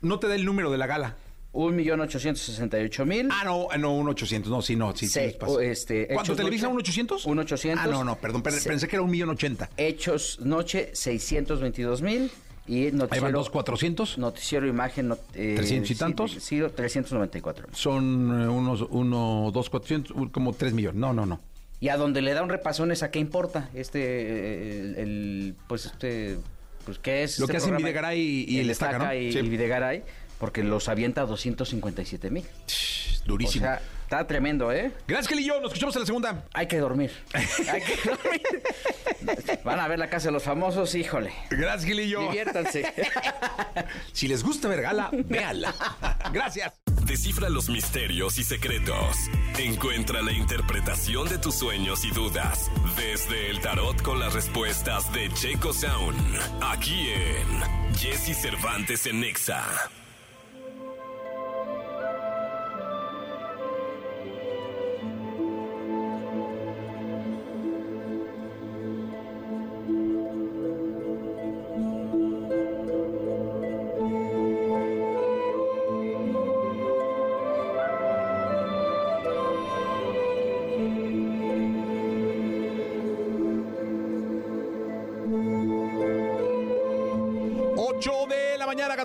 no 0.00 0.18
te 0.18 0.26
da 0.26 0.34
el 0.34 0.44
número 0.44 0.70
de 0.70 0.78
la 0.78 0.86
gala. 0.86 1.16
Un 1.54 1.76
millón 1.76 2.00
ochocientos 2.00 2.42
sesenta 2.42 2.80
y 2.80 2.84
ocho 2.84 3.04
mil. 3.04 3.28
Ah, 3.30 3.42
no, 3.44 3.68
no, 3.76 3.94
un 3.94 4.08
800. 4.08 4.50
No, 4.50 4.62
sí, 4.62 4.74
no, 4.74 4.96
sí, 4.96 5.06
sí. 5.06 5.34
Pasa. 5.38 5.52
o, 5.52 5.60
este, 5.60 6.08
¿Cuánto 6.08 6.34
Televisa? 6.34 6.68
¿Un 6.68 6.78
800? 6.78 7.26
Un 7.26 7.40
800. 7.40 7.84
Ah, 7.84 7.88
no, 7.88 8.02
no, 8.04 8.16
perdón, 8.16 8.42
pensé 8.42 8.88
que 8.88 8.96
era 8.96 9.02
un 9.02 9.10
millón 9.10 9.28
80. 9.28 9.68
Hechos 9.76 10.40
Noche, 10.40 10.92
622 10.94 12.00
mil. 12.00 12.30
Y 12.66 12.86
Ahí 13.10 13.18
van 13.20 13.32
dos 13.32 13.50
400. 13.50 14.18
noticiero 14.18 14.66
Imagen. 14.66 15.08
not- 15.08 15.20
eh, 15.34 15.54
300 15.56 15.90
y 15.90 15.94
tantos. 15.96 16.32
Sí, 16.40 16.60
394. 16.74 17.68
Son 17.72 18.42
eh, 18.42 18.48
unos, 18.48 18.86
uno, 18.90 19.50
dos, 19.52 19.68
400, 19.68 20.12
un- 20.16 20.28
como 20.28 20.52
3 20.52 20.72
millones. 20.72 21.00
No, 21.00 21.12
no, 21.12 21.26
no. 21.26 21.40
Y 21.80 21.88
a 21.88 21.96
donde 21.96 22.22
le 22.22 22.32
da 22.34 22.42
un 22.42 22.48
repasón 22.48 22.92
es 22.92 23.02
a 23.02 23.10
qué 23.10 23.18
importa. 23.18 23.68
Este, 23.74 24.00
eh, 24.00 24.80
el, 24.80 24.94
el- 24.96 25.54
pues 25.66 25.86
este, 25.86 26.38
pues 26.84 26.98
qué 27.00 27.24
es. 27.24 27.40
Lo 27.40 27.46
este 27.46 27.52
que 27.52 27.56
hacen? 27.58 27.76
Videgaray 27.76 28.44
y 28.48 28.60
el 28.60 28.70
Estaca, 28.70 28.98
¿no? 28.98 29.12
y, 29.14 29.32
Sí. 29.32 29.40
y 29.40 29.48
Videgaray, 29.48 30.04
porque 30.38 30.62
los 30.62 30.88
avienta 30.88 31.22
a 31.22 31.26
257 31.26 32.30
mil. 32.30 32.44
O 32.44 33.26
Durísimo. 33.26 33.64
sea, 33.66 33.82
está 34.12 34.26
tremendo, 34.26 34.70
¿eh? 34.70 34.92
Gracias, 35.08 35.28
Kelly 35.28 35.46
Nos 35.46 35.64
escuchamos 35.64 35.96
en 35.96 36.00
la 36.00 36.06
segunda. 36.06 36.44
Hay 36.52 36.66
que 36.66 36.76
dormir. 36.78 37.10
Hay 37.34 37.80
que 37.80 37.96
dormir. 38.04 39.62
Van 39.64 39.80
a 39.80 39.88
ver 39.88 39.98
la 39.98 40.10
casa 40.10 40.28
de 40.28 40.32
los 40.32 40.42
famosos, 40.42 40.94
híjole. 40.94 41.32
Gracias, 41.50 41.86
Kelly 41.86 42.14
Diviértanse. 42.14 42.92
Si 44.12 44.28
les 44.28 44.44
gusta 44.44 44.68
ver 44.68 44.82
gala, 44.82 45.10
véanla. 45.12 45.74
Gracias. 46.32 46.72
Descifra 47.06 47.48
los 47.48 47.70
misterios 47.70 48.38
y 48.38 48.44
secretos. 48.44 49.16
Encuentra 49.58 50.20
la 50.22 50.32
interpretación 50.32 51.28
de 51.28 51.38
tus 51.38 51.54
sueños 51.54 52.04
y 52.04 52.10
dudas 52.10 52.70
desde 52.96 53.50
el 53.50 53.60
tarot 53.60 54.00
con 54.02 54.20
las 54.20 54.34
respuestas 54.34 55.10
de 55.12 55.30
Checo 55.32 55.72
Sound. 55.72 56.38
Aquí 56.60 57.08
en 57.08 57.94
Jesse 57.96 58.36
Cervantes 58.36 59.06
en 59.06 59.20
Nexa. 59.20 59.64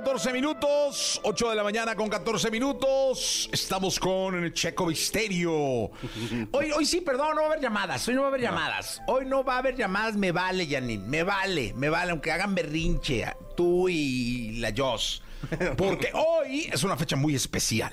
14 0.07 0.31
minutos. 0.31 1.19
8 1.21 1.49
de 1.49 1.55
la 1.57 1.63
mañana 1.63 1.93
con 1.93 2.07
14 2.07 2.49
minutos. 2.49 3.49
Estamos 3.51 3.99
con 3.99 4.41
el 4.41 4.53
Checo 4.53 4.85
Misterio. 4.85 5.51
Hoy, 5.51 6.71
hoy 6.73 6.85
sí, 6.85 7.01
perdón, 7.01 7.35
no 7.35 7.41
va 7.41 7.47
a 7.47 7.51
haber 7.51 7.59
llamadas. 7.59 8.07
Hoy 8.07 8.15
no 8.15 8.21
va 8.21 8.27
a 8.27 8.29
haber 8.29 8.39
llamadas. 8.39 9.01
Hoy 9.07 9.25
no 9.25 9.43
va 9.43 9.55
a 9.55 9.57
haber 9.57 9.75
llamadas. 9.75 10.15
Me 10.15 10.31
vale, 10.31 10.65
Janine. 10.65 11.05
Me 11.05 11.23
vale, 11.23 11.73
me 11.75 11.89
vale. 11.89 12.11
Aunque 12.11 12.31
hagan 12.31 12.55
berrinche. 12.55 13.25
Tú 13.57 13.89
y 13.89 14.59
la 14.59 14.71
Joss. 14.75 15.23
Porque 15.77 16.11
hoy 16.13 16.69
es 16.71 16.85
una 16.85 16.95
fecha 16.95 17.17
muy 17.17 17.35
especial. 17.35 17.91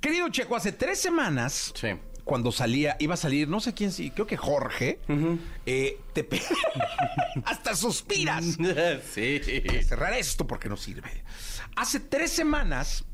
Querido 0.00 0.28
Checo, 0.30 0.56
hace 0.56 0.72
tres 0.72 1.00
semanas. 1.00 1.72
Sí. 1.76 1.90
Cuando 2.28 2.52
salía, 2.52 2.94
iba 3.00 3.14
a 3.14 3.16
salir, 3.16 3.48
no 3.48 3.58
sé 3.58 3.72
quién 3.72 3.90
sí, 3.90 4.10
creo 4.10 4.26
que 4.26 4.36
Jorge, 4.36 5.00
eh, 5.64 5.98
te 6.12 6.28
hasta 7.46 7.74
suspiras. 7.74 8.44
sí. 9.14 9.40
cerrar 9.82 10.12
esto 10.12 10.46
porque 10.46 10.68
no 10.68 10.76
sirve. 10.76 11.24
Hace 11.74 12.00
tres 12.00 12.30
semanas 12.30 13.06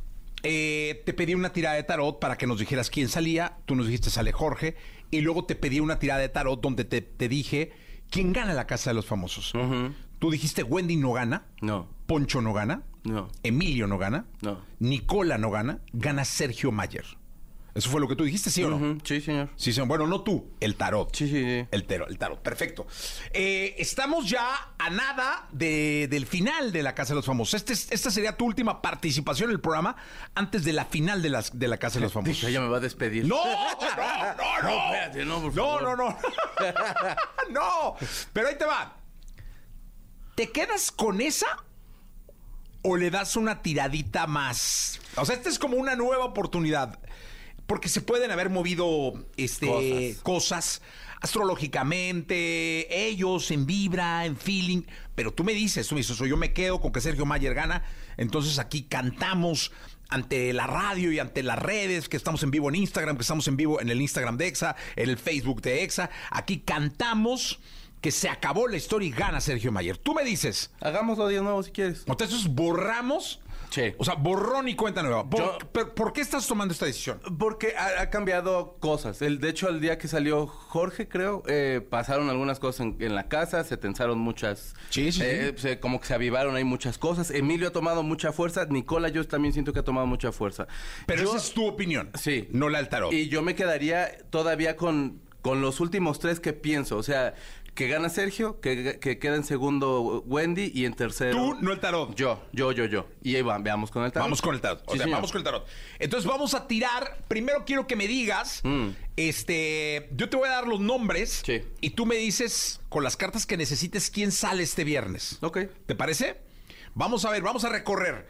eh, 0.42 1.00
te 1.06 1.14
pedí 1.14 1.32
una 1.32 1.52
tirada 1.52 1.76
de 1.76 1.84
tarot 1.84 2.18
para 2.18 2.36
que 2.36 2.48
nos 2.48 2.58
dijeras 2.58 2.90
quién 2.90 3.08
salía. 3.08 3.56
Tú 3.66 3.76
nos 3.76 3.86
dijiste 3.86 4.10
sale 4.10 4.32
Jorge. 4.32 4.74
Y 5.12 5.20
luego 5.20 5.44
te 5.44 5.54
pedí 5.54 5.78
una 5.78 6.00
tirada 6.00 6.18
de 6.18 6.28
tarot 6.28 6.60
donde 6.60 6.84
te, 6.84 7.00
te 7.00 7.28
dije 7.28 7.70
quién 8.10 8.32
gana 8.32 8.52
la 8.52 8.66
casa 8.66 8.90
de 8.90 8.94
los 8.94 9.06
famosos. 9.06 9.52
Tú 10.18 10.32
dijiste 10.32 10.64
Wendy 10.64 10.96
no 10.96 11.12
gana. 11.12 11.46
No. 11.60 11.88
Poncho 12.06 12.40
no 12.40 12.52
gana. 12.52 12.82
No. 13.04 13.30
Emilio 13.44 13.86
no 13.86 13.96
gana. 13.96 14.26
No. 14.42 14.60
Nicola 14.80 15.38
no 15.38 15.52
gana. 15.52 15.78
Gana 15.92 16.24
Sergio 16.24 16.72
Mayer. 16.72 17.04
¿Eso 17.74 17.90
fue 17.90 18.00
lo 18.00 18.06
que 18.06 18.14
tú 18.14 18.22
dijiste, 18.22 18.50
sí 18.50 18.62
o 18.62 18.70
no? 18.70 18.98
Sí, 19.02 19.20
señor. 19.20 19.50
Sí, 19.56 19.72
señor. 19.72 19.88
Bueno, 19.88 20.06
no 20.06 20.20
tú, 20.22 20.52
el 20.60 20.76
tarot. 20.76 21.12
Sí, 21.14 21.26
sí, 21.28 21.42
sí. 21.42 21.66
El, 21.72 21.86
tero- 21.86 22.06
el 22.08 22.18
tarot, 22.18 22.40
perfecto. 22.40 22.86
Eh, 23.32 23.74
estamos 23.78 24.28
ya 24.30 24.74
a 24.78 24.90
nada 24.90 25.48
de- 25.50 26.06
del 26.08 26.24
final 26.26 26.70
de 26.70 26.84
la 26.84 26.94
Casa 26.94 27.14
de 27.14 27.16
los 27.16 27.26
Famosos. 27.26 27.54
Este 27.54 27.72
es- 27.72 27.90
esta 27.90 28.12
sería 28.12 28.36
tu 28.36 28.44
última 28.44 28.80
participación 28.80 29.50
en 29.50 29.54
el 29.56 29.60
programa 29.60 29.96
antes 30.36 30.62
de 30.62 30.72
la 30.72 30.84
final 30.84 31.20
de, 31.20 31.30
las, 31.30 31.58
de 31.58 31.66
la 31.66 31.78
Casa 31.78 31.98
de 31.98 32.04
los 32.04 32.12
Famosos. 32.14 32.44
Ella 32.44 32.60
me 32.60 32.68
va 32.68 32.76
a 32.76 32.80
despedir. 32.80 33.26
No, 33.26 33.44
no, 33.44 33.52
no, 33.96 34.62
no. 34.62 34.62
No, 34.62 34.84
espérate, 34.94 35.24
no, 35.24 35.42
por 35.42 35.54
No, 35.56 35.80
no, 35.80 35.96
no. 35.96 36.18
no. 37.50 37.96
Pero 38.32 38.48
ahí 38.48 38.56
te 38.56 38.64
va. 38.66 38.96
¿Te 40.36 40.50
quedas 40.50 40.92
con 40.92 41.20
esa 41.20 41.46
o 42.82 42.96
le 42.96 43.10
das 43.10 43.36
una 43.36 43.62
tiradita 43.62 44.26
más? 44.26 45.00
O 45.16 45.24
sea, 45.24 45.36
esta 45.36 45.48
es 45.48 45.58
como 45.58 45.76
una 45.76 45.94
nueva 45.96 46.24
oportunidad. 46.24 46.98
Porque 47.66 47.88
se 47.88 48.00
pueden 48.00 48.30
haber 48.30 48.50
movido 48.50 49.14
este, 49.36 50.16
cosas. 50.22 50.82
astrológicamente, 51.20 53.06
ellos 53.08 53.50
en 53.50 53.66
vibra, 53.66 54.26
en 54.26 54.36
feeling. 54.36 54.82
Pero 55.14 55.32
tú 55.32 55.44
me 55.44 55.54
dices, 55.54 55.88
tú 55.88 55.94
me 55.94 56.00
dices, 56.00 56.18
yo 56.18 56.36
me 56.36 56.52
quedo 56.52 56.80
con 56.80 56.92
que 56.92 57.00
Sergio 57.00 57.24
Mayer 57.26 57.54
gana. 57.54 57.82
Entonces 58.16 58.58
aquí 58.58 58.82
cantamos 58.82 59.72
ante 60.08 60.52
la 60.52 60.66
radio 60.66 61.10
y 61.12 61.18
ante 61.18 61.42
las 61.42 61.58
redes, 61.58 62.08
que 62.08 62.16
estamos 62.16 62.42
en 62.42 62.50
vivo 62.50 62.68
en 62.68 62.76
Instagram, 62.76 63.16
que 63.16 63.22
estamos 63.22 63.48
en 63.48 63.56
vivo 63.56 63.80
en 63.80 63.88
el 63.88 64.00
Instagram 64.00 64.36
de 64.36 64.48
EXA, 64.48 64.76
en 64.96 65.08
el 65.08 65.18
Facebook 65.18 65.62
de 65.62 65.82
EXA. 65.82 66.10
Aquí 66.30 66.58
cantamos 66.58 67.58
que 68.00 68.10
se 68.10 68.28
acabó 68.28 68.68
la 68.68 68.76
historia 68.76 69.08
y 69.08 69.12
gana 69.12 69.40
Sergio 69.40 69.72
Mayer. 69.72 69.96
Tú 69.96 70.12
me 70.14 70.24
dices, 70.24 70.70
Hagámoslo 70.80 71.26
de 71.26 71.40
nuevo 71.40 71.62
si 71.62 71.70
quieres. 71.70 72.04
entonces 72.06 72.46
borramos. 72.48 73.40
Sí. 73.74 73.92
O 73.98 74.04
sea, 74.04 74.14
borrón 74.14 74.68
y 74.68 74.76
cuenta 74.76 75.02
nueva. 75.02 75.28
¿Por, 75.28 75.40
Yo- 75.40 75.58
pero 75.72 75.94
¿por 75.96 76.12
qué 76.12 76.20
estás 76.20 76.46
tomando 76.46 76.72
esta 76.72 76.86
decisión? 76.86 77.20
Porque 77.38 77.74
ha, 77.76 78.02
ha 78.02 78.08
cambiado 78.10 78.76
cosas. 78.78 79.20
El, 79.20 79.40
de 79.40 79.48
hecho, 79.48 79.68
el 79.68 79.80
día 79.80 79.98
que 79.98 80.06
salió 80.06 80.46
Jorge, 80.46 81.08
creo, 81.08 81.42
eh, 81.48 81.80
pasaron 81.90 82.30
algunas 82.30 82.60
cosas 82.60 82.82
en, 82.86 82.96
en 83.00 83.14
la 83.16 83.28
casa, 83.28 83.64
se 83.64 83.76
tensaron 83.76 84.18
muchas... 84.20 84.74
Sí, 84.90 85.10
sí, 85.10 85.22
eh, 85.24 85.54
se- 85.56 85.80
como 85.80 86.00
que 86.00 86.06
se 86.06 86.14
avivaron 86.14 86.54
ahí 86.54 86.62
muchas 86.64 86.98
cosas. 86.98 87.32
Emilio 87.32 87.68
ha 87.68 87.72
tomado 87.72 88.04
mucha 88.04 88.30
fuerza. 88.32 88.64
Nicola, 88.66 89.08
yo 89.08 89.26
también 89.26 89.52
siento 89.52 89.72
que 89.72 89.80
ha 89.80 89.84
tomado 89.84 90.06
mucha 90.06 90.30
fuerza. 90.30 90.68
Pero 91.06 91.22
Yo- 91.24 91.28
esa 91.30 91.38
es 91.38 91.52
tu 91.52 91.66
opinión. 91.66 92.10
Sí. 92.14 92.48
No 92.52 92.68
la 92.68 92.78
del 92.78 92.88
tarot. 92.88 93.12
Y 93.12 93.28
yo 93.28 93.42
me 93.42 93.56
quedaría 93.56 94.18
todavía 94.30 94.76
con, 94.76 95.20
con 95.42 95.60
los 95.60 95.80
últimos 95.80 96.20
tres 96.20 96.38
que 96.38 96.52
pienso. 96.52 96.96
O 96.96 97.02
sea, 97.02 97.34
que 97.74 97.88
gana 97.88 98.08
Sergio, 98.08 98.60
que, 98.60 98.98
que 99.00 99.18
queda 99.18 99.34
en 99.36 99.44
segundo 99.44 100.22
Wendy 100.26 100.70
y 100.74 100.84
en 100.84 100.94
tercero. 100.94 101.36
Tú, 101.36 101.54
no 101.60 101.72
el 101.72 101.80
tarot. 101.80 102.14
Yo, 102.14 102.40
yo, 102.52 102.72
yo, 102.72 102.84
yo. 102.84 103.06
Y 103.22 103.34
ahí 103.34 103.42
va, 103.42 103.58
veamos 103.58 103.90
con 103.90 104.04
el 104.04 104.12
tarot. 104.12 104.26
Vamos 104.26 104.40
con 104.40 104.54
el 104.54 104.60
tarot. 104.60 104.82
O 104.86 104.92
Sí, 104.92 104.98
sea, 104.98 105.04
señor. 105.04 105.16
vamos 105.18 105.32
con 105.32 105.40
el 105.40 105.44
tarot. 105.44 105.66
Entonces 105.98 106.28
vamos 106.28 106.54
a 106.54 106.66
tirar. 106.68 107.18
Primero 107.28 107.64
quiero 107.64 107.86
que 107.86 107.96
me 107.96 108.06
digas. 108.06 108.60
Mm. 108.62 108.88
Este. 109.16 110.08
Yo 110.12 110.28
te 110.28 110.36
voy 110.36 110.48
a 110.48 110.52
dar 110.52 110.66
los 110.68 110.80
nombres. 110.80 111.42
Sí. 111.44 111.62
Y 111.80 111.90
tú 111.90 112.06
me 112.06 112.16
dices 112.16 112.80
con 112.88 113.02
las 113.04 113.16
cartas 113.16 113.46
que 113.46 113.56
necesites 113.56 114.10
quién 114.10 114.30
sale 114.32 114.62
este 114.62 114.84
viernes. 114.84 115.38
Ok. 115.40 115.58
¿Te 115.86 115.94
parece? 115.94 116.36
Vamos 116.94 117.24
a 117.24 117.30
ver, 117.30 117.42
vamos 117.42 117.64
a 117.64 117.68
recorrer. 117.70 118.26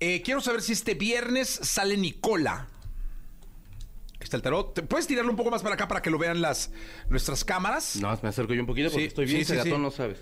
Eh, 0.00 0.22
quiero 0.22 0.40
saber 0.40 0.62
si 0.62 0.72
este 0.72 0.94
viernes 0.94 1.48
sale 1.48 1.96
Nicola. 1.96 2.68
Está 4.20 4.36
el 4.36 4.42
tarot. 4.42 4.74
¿Te- 4.74 4.82
¿Puedes 4.82 5.06
tirarlo 5.06 5.30
un 5.30 5.36
poco 5.36 5.50
más 5.50 5.62
para 5.62 5.74
acá 5.74 5.88
para 5.88 6.02
que 6.02 6.10
lo 6.10 6.18
vean 6.18 6.40
las 6.40 6.70
nuestras 7.08 7.44
cámaras? 7.44 7.96
No, 7.96 8.16
me 8.22 8.28
acerco 8.28 8.52
yo 8.54 8.60
un 8.60 8.66
poquito 8.66 8.88
porque 8.90 9.02
Sí, 9.04 9.08
estoy 9.08 9.24
bien 9.26 9.38
sí, 9.40 9.44
cegatón, 9.46 9.72
sí. 9.72 9.78
no 9.78 9.90
sabes. 9.90 10.18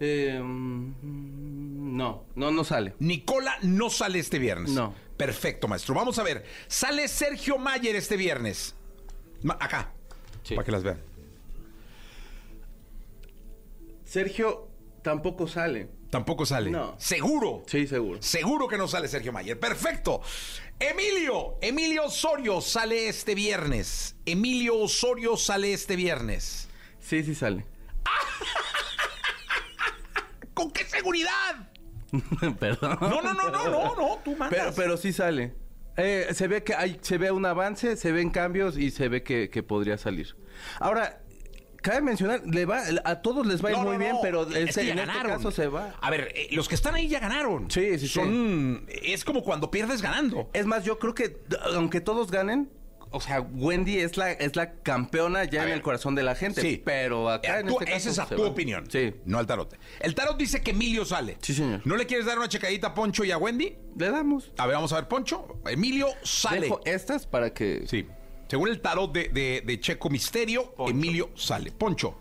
Eh, 0.00 0.40
mm, 0.42 1.96
no, 1.96 2.24
no, 2.34 2.50
no 2.50 2.64
sale. 2.64 2.94
Nicola 2.98 3.56
no 3.62 3.90
sale 3.90 4.18
este 4.18 4.38
viernes. 4.38 4.70
No. 4.72 4.94
Perfecto, 5.16 5.68
maestro. 5.68 5.94
Vamos 5.94 6.18
a 6.18 6.22
ver. 6.24 6.44
Sale 6.66 7.06
Sergio 7.08 7.58
Mayer 7.58 7.94
este 7.94 8.16
viernes. 8.16 8.74
Ma- 9.42 9.58
acá. 9.60 9.92
Sí. 10.42 10.54
Para 10.56 10.64
que 10.64 10.72
las 10.72 10.82
vean. 10.82 10.98
Sergio 14.04 14.68
tampoco 15.02 15.46
sale. 15.46 15.88
Tampoco 16.10 16.44
sale. 16.44 16.70
No. 16.70 16.94
Seguro. 16.98 17.62
Sí, 17.66 17.86
seguro. 17.86 18.20
Seguro 18.22 18.68
que 18.68 18.76
no 18.76 18.86
sale 18.86 19.08
Sergio 19.08 19.32
Mayer. 19.32 19.58
Perfecto. 19.58 20.20
Emilio. 20.78 21.58
Emilio 21.60 22.06
Osorio 22.06 22.60
sale 22.60 23.08
este 23.08 23.34
viernes. 23.34 24.16
Emilio 24.26 24.78
Osorio 24.78 25.36
sale 25.36 25.72
este 25.72 25.96
viernes. 25.96 26.68
Sí, 27.00 27.22
sí 27.22 27.34
sale. 27.34 27.64
¿Con 30.54 30.70
qué 30.70 30.84
seguridad? 30.84 31.70
Perdón. 32.58 32.98
No, 33.00 33.22
no, 33.22 33.34
no, 33.34 33.50
no, 33.50 33.68
no, 33.68 33.94
no. 33.94 34.18
Tú 34.24 34.36
mandas. 34.36 34.50
Pero, 34.50 34.74
pero 34.74 34.96
sí 34.96 35.12
sale. 35.12 35.54
Eh, 35.96 36.28
se 36.32 36.48
ve 36.48 36.64
que 36.64 36.74
hay, 36.74 36.98
se 37.02 37.18
ve 37.18 37.30
un 37.30 37.44
avance, 37.44 37.96
se 37.96 38.12
ven 38.12 38.30
cambios 38.30 38.78
y 38.78 38.90
se 38.90 39.08
ve 39.08 39.22
que, 39.22 39.50
que 39.50 39.62
podría 39.62 39.98
salir. 39.98 40.36
Ahora, 40.78 41.20
cabe 41.82 42.00
mencionar, 42.00 42.40
le 42.46 42.64
va, 42.64 42.80
a 43.04 43.20
todos 43.22 43.46
les 43.46 43.62
va 43.62 43.68
a 43.68 43.72
ir 43.72 43.78
No, 43.78 43.84
muy 43.84 43.92
no, 43.94 43.98
bien, 43.98 44.12
no. 44.12 44.20
pero 44.22 44.42
Es 44.48 44.70
ese- 44.70 44.80
que 44.82 44.90
en 44.92 44.98
este 45.00 45.06
ganaron. 45.12 45.32
caso 45.32 45.50
se 45.50 45.66
va. 45.68 45.94
A 46.00 46.10
ver, 46.10 46.32
eh, 46.34 46.48
los 46.52 46.68
que 46.68 46.74
están 46.74 46.94
ahí 46.94 47.08
ya 47.08 47.20
ganaron. 47.20 47.70
Sí, 47.70 47.98
sí, 47.98 48.06
sí. 48.06 48.08
Son. 48.08 48.86
Es 49.02 49.24
como 49.24 49.42
cuando 49.42 49.70
pierdes 49.70 50.00
ganando. 50.00 50.48
Es 50.54 50.64
más, 50.66 50.84
yo 50.84 50.98
creo 50.98 51.14
que 51.14 51.36
aunque 51.74 52.00
todos 52.00 52.30
ganen, 52.30 52.70
o 53.14 53.20
sea, 53.20 53.42
Wendy 53.42 53.98
es 53.98 54.16
la, 54.16 54.32
es 54.32 54.56
la 54.56 54.72
campeona 54.76 55.44
ya 55.44 55.60
A 55.60 55.64
en 55.64 55.68
ver. 55.68 55.76
el 55.76 55.82
corazón 55.82 56.14
de 56.14 56.22
la 56.22 56.34
gente. 56.34 56.62
Sí. 56.62 56.80
Pero 56.82 57.28
acá 57.28 57.58
Eh, 57.58 57.60
en 57.60 57.66
tú- 57.66 57.74
este 57.74 57.84
caso 57.92 58.08
esa 58.10 58.22
es 58.24 58.30
a 58.30 58.34
tu 58.36 58.42
va. 58.42 58.48
opinión. 58.48 58.88
Sí. 58.90 59.12
No 59.26 59.38
al 59.38 59.46
tarot. 59.46 59.76
El 60.00 60.14
tarot 60.14 60.38
dice 60.38 60.62
que 60.62 60.70
Emilio 60.70 61.04
sale. 61.04 61.36
Sí, 61.42 61.52
señor. 61.52 61.82
¿No 61.84 61.96
le 61.96 62.06
quieres 62.06 62.24
dar 62.24 62.38
una 62.38 62.48
checadita 62.48 62.86
a 62.88 62.94
Poncho 62.94 63.22
y 63.24 63.30
a 63.30 63.36
Wendy? 63.36 63.76
Le 63.98 64.10
damos. 64.10 64.50
A 64.56 64.66
ver, 64.66 64.76
vamos 64.76 64.92
a 64.94 64.96
ver, 64.96 65.08
Poncho. 65.08 65.60
Emilio 65.66 66.06
sale. 66.22 66.62
Dejo 66.62 66.80
estas 66.86 67.26
para 67.26 67.52
que... 67.52 67.84
Sí. 67.86 68.06
Según 68.52 68.68
el 68.68 68.82
tarot 68.82 69.10
de, 69.10 69.30
de- 69.30 69.62
de 69.64 69.80
Checo 69.80 70.10
Misterio, 70.10 70.72
Poncho. 70.74 70.90
Emilio 70.90 71.30
sale. 71.34 71.72
Poncho. 71.72 72.14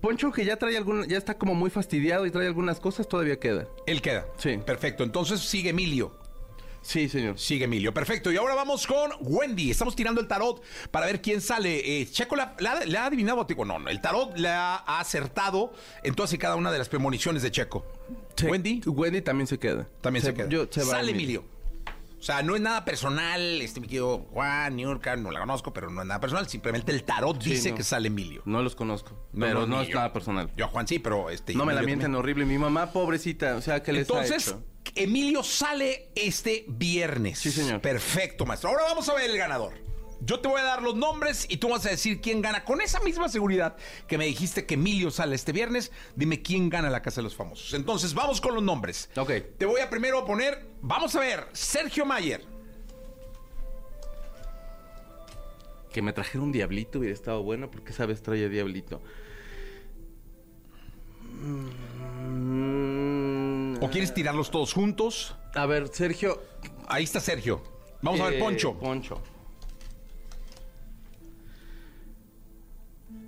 Poncho, 0.00 0.32
que 0.32 0.42
ya 0.42 0.56
trae 0.56 0.74
algún, 0.78 1.06
ya 1.06 1.18
está 1.18 1.36
como 1.36 1.54
muy 1.54 1.68
fastidiado 1.68 2.24
y 2.24 2.30
trae 2.30 2.46
algunas 2.46 2.80
cosas, 2.80 3.06
todavía 3.06 3.38
queda. 3.38 3.68
Él 3.86 4.00
queda. 4.00 4.24
Sí. 4.38 4.56
Perfecto. 4.64 5.04
Entonces 5.04 5.40
sigue 5.40 5.68
Emilio. 5.68 6.16
Sí, 6.80 7.10
señor. 7.10 7.38
Sigue 7.38 7.66
Emilio. 7.66 7.92
Perfecto. 7.92 8.32
Y 8.32 8.38
ahora 8.38 8.54
vamos 8.54 8.86
con 8.86 9.10
Wendy. 9.20 9.70
Estamos 9.70 9.94
tirando 9.94 10.18
el 10.22 10.26
tarot 10.28 10.62
para 10.90 11.04
ver 11.04 11.20
quién 11.20 11.42
sale. 11.42 12.00
Eh, 12.00 12.06
Checo 12.10 12.36
la, 12.36 12.56
la- 12.58 12.86
la 12.86 13.02
ha 13.02 13.06
adivinado. 13.08 13.44
Digo, 13.44 13.66
no, 13.66 13.78
no. 13.78 13.90
El 13.90 14.00
tarot 14.00 14.34
le 14.38 14.48
ha, 14.48 14.76
acertado 14.98 15.74
en 16.02 16.14
todas 16.14 16.32
y 16.32 16.38
cada 16.38 16.56
una 16.56 16.72
de 16.72 16.78
las 16.78 16.88
premoniciones 16.88 17.42
de 17.42 17.50
Checo. 17.50 17.84
Sí. 18.34 18.46
Wendy 18.46 18.80
Wendy 18.86 19.20
también 19.20 19.46
se 19.46 19.58
queda. 19.58 19.86
también 20.00 20.24
se, 20.24 20.32
queda. 20.32 20.48
yo- 20.48 20.66
se 20.70 20.80
va 20.84 20.92
sale 20.92 21.10
Emilio. 21.10 21.40
Emilio. 21.40 21.59
O 22.20 22.22
sea, 22.22 22.42
no 22.42 22.54
es 22.54 22.60
nada 22.60 22.84
personal. 22.84 23.62
Este 23.62 23.80
mi 23.80 23.86
querido 23.86 24.18
Juan, 24.30 24.76
Niurka, 24.76 25.16
no 25.16 25.30
la 25.30 25.40
conozco, 25.40 25.72
pero 25.72 25.88
no 25.90 26.02
es 26.02 26.06
nada 26.06 26.20
personal. 26.20 26.46
Simplemente 26.48 26.92
el 26.92 27.02
tarot 27.02 27.42
Sí, 27.42 27.50
dice 27.50 27.70
no. 27.70 27.76
que 27.76 27.82
sale 27.82 28.08
Emilio. 28.08 28.42
No 28.44 28.62
los 28.62 28.76
conozco, 28.76 29.16
pero 29.38 29.66
no, 29.66 29.80
es 29.80 29.88
yo. 29.88 29.94
nada 29.96 30.12
personal. 30.12 30.50
Yo 30.54 30.66
a 30.66 30.68
Juan 30.68 30.86
sí, 30.86 30.98
pero 30.98 31.30
este. 31.30 31.54
no 31.54 31.64
me 31.64 31.72
la 31.72 31.80
mienten 31.80 32.12
también. 32.12 32.18
horrible. 32.20 32.44
Mi 32.44 32.58
mamá, 32.58 32.92
pobrecita, 32.92 33.56
o 33.56 33.62
sea, 33.62 33.82
¿qué 33.82 33.92
les 33.94 34.10
ha 34.10 34.12
Entonces, 34.20 34.48
hecho? 34.48 34.62
Emilio 34.94 35.42
sale 35.42 36.10
este 36.14 36.66
viernes. 36.68 37.38
Sí, 37.38 37.50
señor. 37.50 37.80
Perfecto, 37.80 38.44
maestro. 38.44 38.70
Ahora 38.70 38.82
vamos 38.84 39.08
a 39.08 39.14
ver 39.14 39.30
el 39.30 39.36
ganador. 39.38 39.72
Yo 40.22 40.40
te 40.40 40.48
voy 40.48 40.60
a 40.60 40.64
dar 40.64 40.82
los 40.82 40.94
nombres 40.96 41.46
y 41.48 41.56
tú 41.56 41.70
vas 41.70 41.86
a 41.86 41.90
decir 41.90 42.20
quién 42.20 42.42
gana. 42.42 42.64
Con 42.64 42.80
esa 42.80 43.00
misma 43.00 43.28
seguridad 43.28 43.76
que 44.06 44.18
me 44.18 44.26
dijiste 44.26 44.66
que 44.66 44.74
Emilio 44.74 45.10
sale 45.10 45.34
este 45.34 45.52
viernes, 45.52 45.90
dime 46.14 46.42
quién 46.42 46.68
gana 46.68 46.90
la 46.90 47.02
Casa 47.02 47.16
de 47.16 47.24
los 47.24 47.34
Famosos. 47.34 47.72
Entonces, 47.72 48.12
vamos 48.12 48.40
con 48.40 48.54
los 48.54 48.62
nombres. 48.62 49.08
Ok. 49.16 49.32
Te 49.56 49.64
voy 49.64 49.80
a 49.80 49.88
primero 49.88 50.24
poner, 50.26 50.66
vamos 50.82 51.14
a 51.16 51.20
ver, 51.20 51.46
Sergio 51.52 52.04
Mayer. 52.04 52.44
Que 55.90 56.02
me 56.02 56.12
trajera 56.12 56.44
un 56.44 56.52
diablito 56.52 57.00
hubiera 57.00 57.14
estado 57.14 57.42
bueno, 57.42 57.70
porque 57.70 57.90
esa 57.92 58.06
vez 58.06 58.22
traía 58.22 58.48
diablito. 58.48 59.00
¿O 63.80 63.90
quieres 63.90 64.12
tirarlos 64.12 64.50
todos 64.50 64.74
juntos? 64.74 65.34
A 65.54 65.64
ver, 65.66 65.88
Sergio. 65.88 66.42
Ahí 66.86 67.04
está 67.04 67.20
Sergio. 67.20 67.62
Vamos 68.02 68.20
a 68.20 68.24
ver, 68.24 68.34
eh, 68.34 68.38
Poncho. 68.38 68.78
Poncho. 68.78 69.22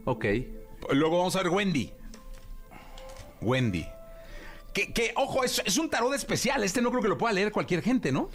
Ok. 0.05 0.25
Luego 0.93 1.19
vamos 1.19 1.37
a 1.37 1.43
ver 1.43 1.49
Wendy. 1.53 1.93
Wendy. 3.41 3.87
Que, 4.73 4.93
que, 4.93 5.13
ojo, 5.17 5.45
es, 5.45 5.63
es 5.65 5.77
un 5.79 5.91
tarot 5.91 6.15
especial. 6.15 6.65
Este 6.65 6.81
no 6.81 6.91
creo 6.91 7.03
que 7.03 7.09
lo 7.09 7.19
pueda 7.19 7.33
leer 7.35 7.53
cualquier 7.53 7.83
gente, 7.83 8.11
¿no? 8.11 8.31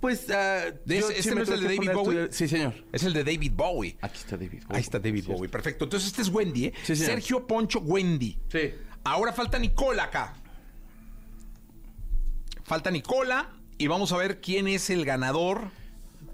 Pues, 0.00 0.28
ah, 0.30 0.64
¿De 0.84 1.00
yo 1.00 1.08
ese- 1.10 1.14
sí 1.14 1.18
este 1.30 1.34
no 1.34 1.42
es 1.42 1.48
el 1.48 1.60
de 1.62 1.74
David 1.76 1.90
Bowie? 1.92 2.28
Sí, 2.30 2.46
señor. 2.48 2.74
Es 2.92 3.02
el 3.04 3.12
de 3.14 3.24
David 3.24 3.52
Bowie. 3.54 3.96
Aquí 4.00 4.18
está 4.18 4.36
David. 4.36 4.62
Ahí 4.68 4.80
está 4.82 4.98
David 4.98 5.24
Sí, 5.24 5.32
Bowie. 5.32 5.48
Perfecto. 5.48 5.84
Entonces 5.84 6.08
este 6.08 6.22
es 6.22 6.28
Wendy, 6.28 6.66
¿eh? 6.66 6.72
Sí. 6.84 6.94
Sergio 6.96 7.46
Poncho 7.46 7.80
Wendy. 7.80 8.38
Sí. 8.48 8.72
Ahora 9.04 9.32
falta 9.32 9.58
Nicola 9.58 10.04
acá. 10.04 10.34
Falta 12.64 12.90
Nicola 12.90 13.50
y 13.78 13.86
vamos 13.86 14.12
a 14.12 14.16
ver 14.18 14.40
quién 14.40 14.68
es 14.68 14.90
el 14.90 15.04
ganador. 15.04 15.70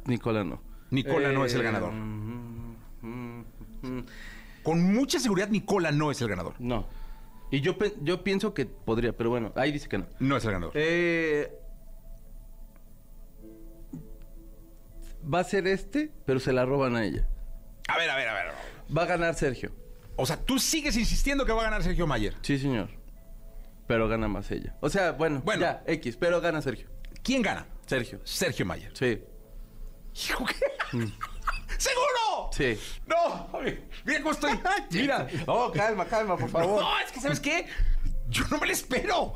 Nicola 0.07 0.45
no. 0.45 0.61
Nicola 0.91 1.33
no 1.33 1.45
es 1.45 1.55
el 1.55 1.61
Eh, 1.61 1.65
ganador. 1.65 1.93
mm, 1.93 2.77
mm, 3.03 3.45
mm, 3.83 4.05
Con 4.63 4.93
mucha 4.93 5.19
seguridad 5.19 5.49
Nicola 5.49 5.91
no 5.93 6.11
es 6.11 6.21
el 6.21 6.29
ganador. 6.29 6.55
No. 6.59 6.87
Y 7.51 7.61
yo, 7.61 7.77
yo 8.03 8.25
pienso 8.25 8.55
que 8.55 8.65
podría, 8.67 9.17
pero 9.17 9.31
bueno, 9.31 9.53
ahí 9.57 9.73
dice 9.73 9.89
que 9.89 9.99
no. 9.99 10.07
No 10.21 10.37
es 10.37 10.45
el 10.45 10.53
ganador. 10.53 10.73
Eh, 10.75 11.53
va 15.33 15.41
a 15.41 15.45
ser 15.45 15.67
este, 15.67 16.11
pero 16.25 16.41
se 16.41 16.53
la 16.53 16.65
roban 16.65 16.97
a 16.97 17.05
ella. 17.05 17.29
A 17.89 17.99
ver, 17.99 18.11
a 18.11 18.17
ver, 18.17 18.29
a 18.29 18.35
ver. 18.35 18.45
Va 18.97 19.03
a 19.03 19.07
ganar 19.07 19.35
Sergio. 19.35 19.73
O 20.17 20.27
sea, 20.27 20.37
tú 20.37 20.59
sigues 20.59 20.97
insistiendo 20.97 21.45
que 21.45 21.53
va 21.53 21.61
a 21.63 21.65
ganar 21.65 21.83
Sergio 21.83 22.07
Mayer. 22.07 22.35
Sí, 22.43 22.59
señor. 22.59 22.89
Pero 23.87 24.09
gana 24.09 24.29
más 24.29 24.51
ella. 24.51 24.77
O 24.81 24.89
sea, 24.89 25.13
bueno, 25.13 25.41
Bueno. 25.45 25.63
ya, 25.63 25.83
X, 25.87 26.17
pero 26.17 26.41
gana 26.41 26.63
Sergio. 26.63 26.89
¿Quién 27.23 27.43
gana? 27.43 27.67
Sergio. 27.87 28.21
Sergio 28.25 28.65
Mayer. 28.67 28.93
Sí. 28.95 29.23
Hijo, 30.15 30.45
¿qué? 30.47 31.07
¿Seguro? 31.79 32.51
Sí. 32.53 32.79
No, 33.07 33.17
a 33.27 33.61
mira 34.05 34.19
cómo 34.21 34.33
estoy. 34.33 34.53
Mira. 34.91 35.27
Oh, 35.47 35.71
calma, 35.73 36.05
calma, 36.07 36.37
por 36.37 36.51
favor. 36.51 36.83
No, 36.83 36.99
es 37.01 37.13
que 37.13 37.21
¿sabes 37.21 37.41
qué? 37.41 37.67
Yo 38.29 38.45
no 38.51 38.59
me 38.59 38.67
lo 38.67 38.73
espero. 38.73 39.35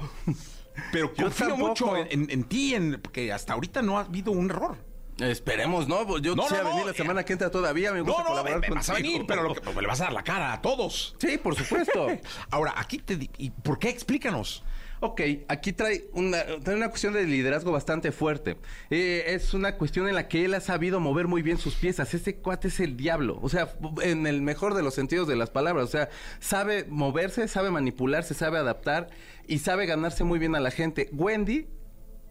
Pero 0.93 1.15
Yo 1.15 1.25
confío 1.25 1.49
tampoco. 1.49 1.69
mucho 1.69 1.97
en, 1.97 2.45
ti, 2.45 2.75
en, 2.75 3.01
porque 3.01 3.33
hasta 3.33 3.55
ahorita 3.55 3.83
no 3.83 3.99
ha 3.99 4.03
habido 4.03 4.33
un 4.33 4.51
error. 4.51 4.77
Esperemos, 5.19 5.89
¿no? 5.89 6.19
Yo 6.19 6.37
No, 6.37 6.49
no, 6.49 6.63
no, 6.63 6.69
venir 6.71 6.85
la 6.85 6.93
eh, 6.93 6.95
semana 6.95 7.25
que 7.25 7.33
entra 7.33 7.51
todavía. 7.51 7.91
Me 7.93 8.03
gusta 8.03 8.19
No, 8.19 8.25
no, 8.25 8.29
colaborar 8.31 8.61
me, 8.61 8.69
me 8.69 8.75
vas 8.75 8.91
a 8.91 8.95
venir, 8.95 9.25
pero 9.27 9.43
lo 9.43 9.55
que, 9.55 9.63
pues, 9.63 9.75
le 9.77 9.87
vas 9.87 10.01
a 10.03 10.05
dar 10.05 10.13
la 10.13 10.23
cara 10.23 10.53
a 10.53 10.61
todos. 10.61 11.17
Sí, 11.19 11.39
por 11.39 11.57
supuesto. 11.57 12.09
Ahora, 12.51 12.75
aquí 12.77 12.99
te... 12.99 13.19
¿Y 13.39 13.51
por 13.51 13.79
qué? 13.79 13.89
Explícanos. 13.89 14.63
Ok, 15.01 15.21
aquí 15.49 15.73
trae 15.73 16.09
una, 16.13 16.43
trae 16.63 16.77
una 16.77 16.89
cuestión 16.89 17.13
de 17.13 17.25
liderazgo 17.25 17.71
bastante 17.71 18.13
fuerte. 18.13 18.57
Eh, 18.91 19.25
es 19.29 19.53
una 19.53 19.77
cuestión 19.77 20.09
en 20.09 20.15
la 20.15 20.27
que 20.29 20.45
él 20.45 20.55
ha 20.55 20.61
sabido 20.61 21.01
mover 21.01 21.29
muy 21.29 21.43
bien 21.43 21.59
sus 21.59 21.75
piezas. 21.75 22.15
Este 22.15 22.37
cuate 22.37 22.69
es 22.69 22.81
el 22.81 22.97
diablo. 22.97 23.39
O 23.43 23.49
sea, 23.49 23.75
en 24.03 24.27
el 24.27 24.41
mejor 24.41 24.75
de 24.75 24.83
los 24.83 24.95
sentidos 24.95 25.29
de 25.29 25.37
las 25.37 25.51
palabras. 25.51 25.85
O 25.85 25.91
sea, 25.91 26.09
sabe 26.41 26.87
moverse, 26.89 27.47
sabe 27.49 27.71
manipularse, 27.71 28.33
sabe 28.33 28.59
adaptar 28.59 29.09
y 29.47 29.59
sabe 29.59 29.87
ganarse 29.87 30.25
muy 30.25 30.39
bien 30.39 30.55
a 30.55 30.61
la 30.61 30.71
gente. 30.71 31.11
Wendy 31.13 31.67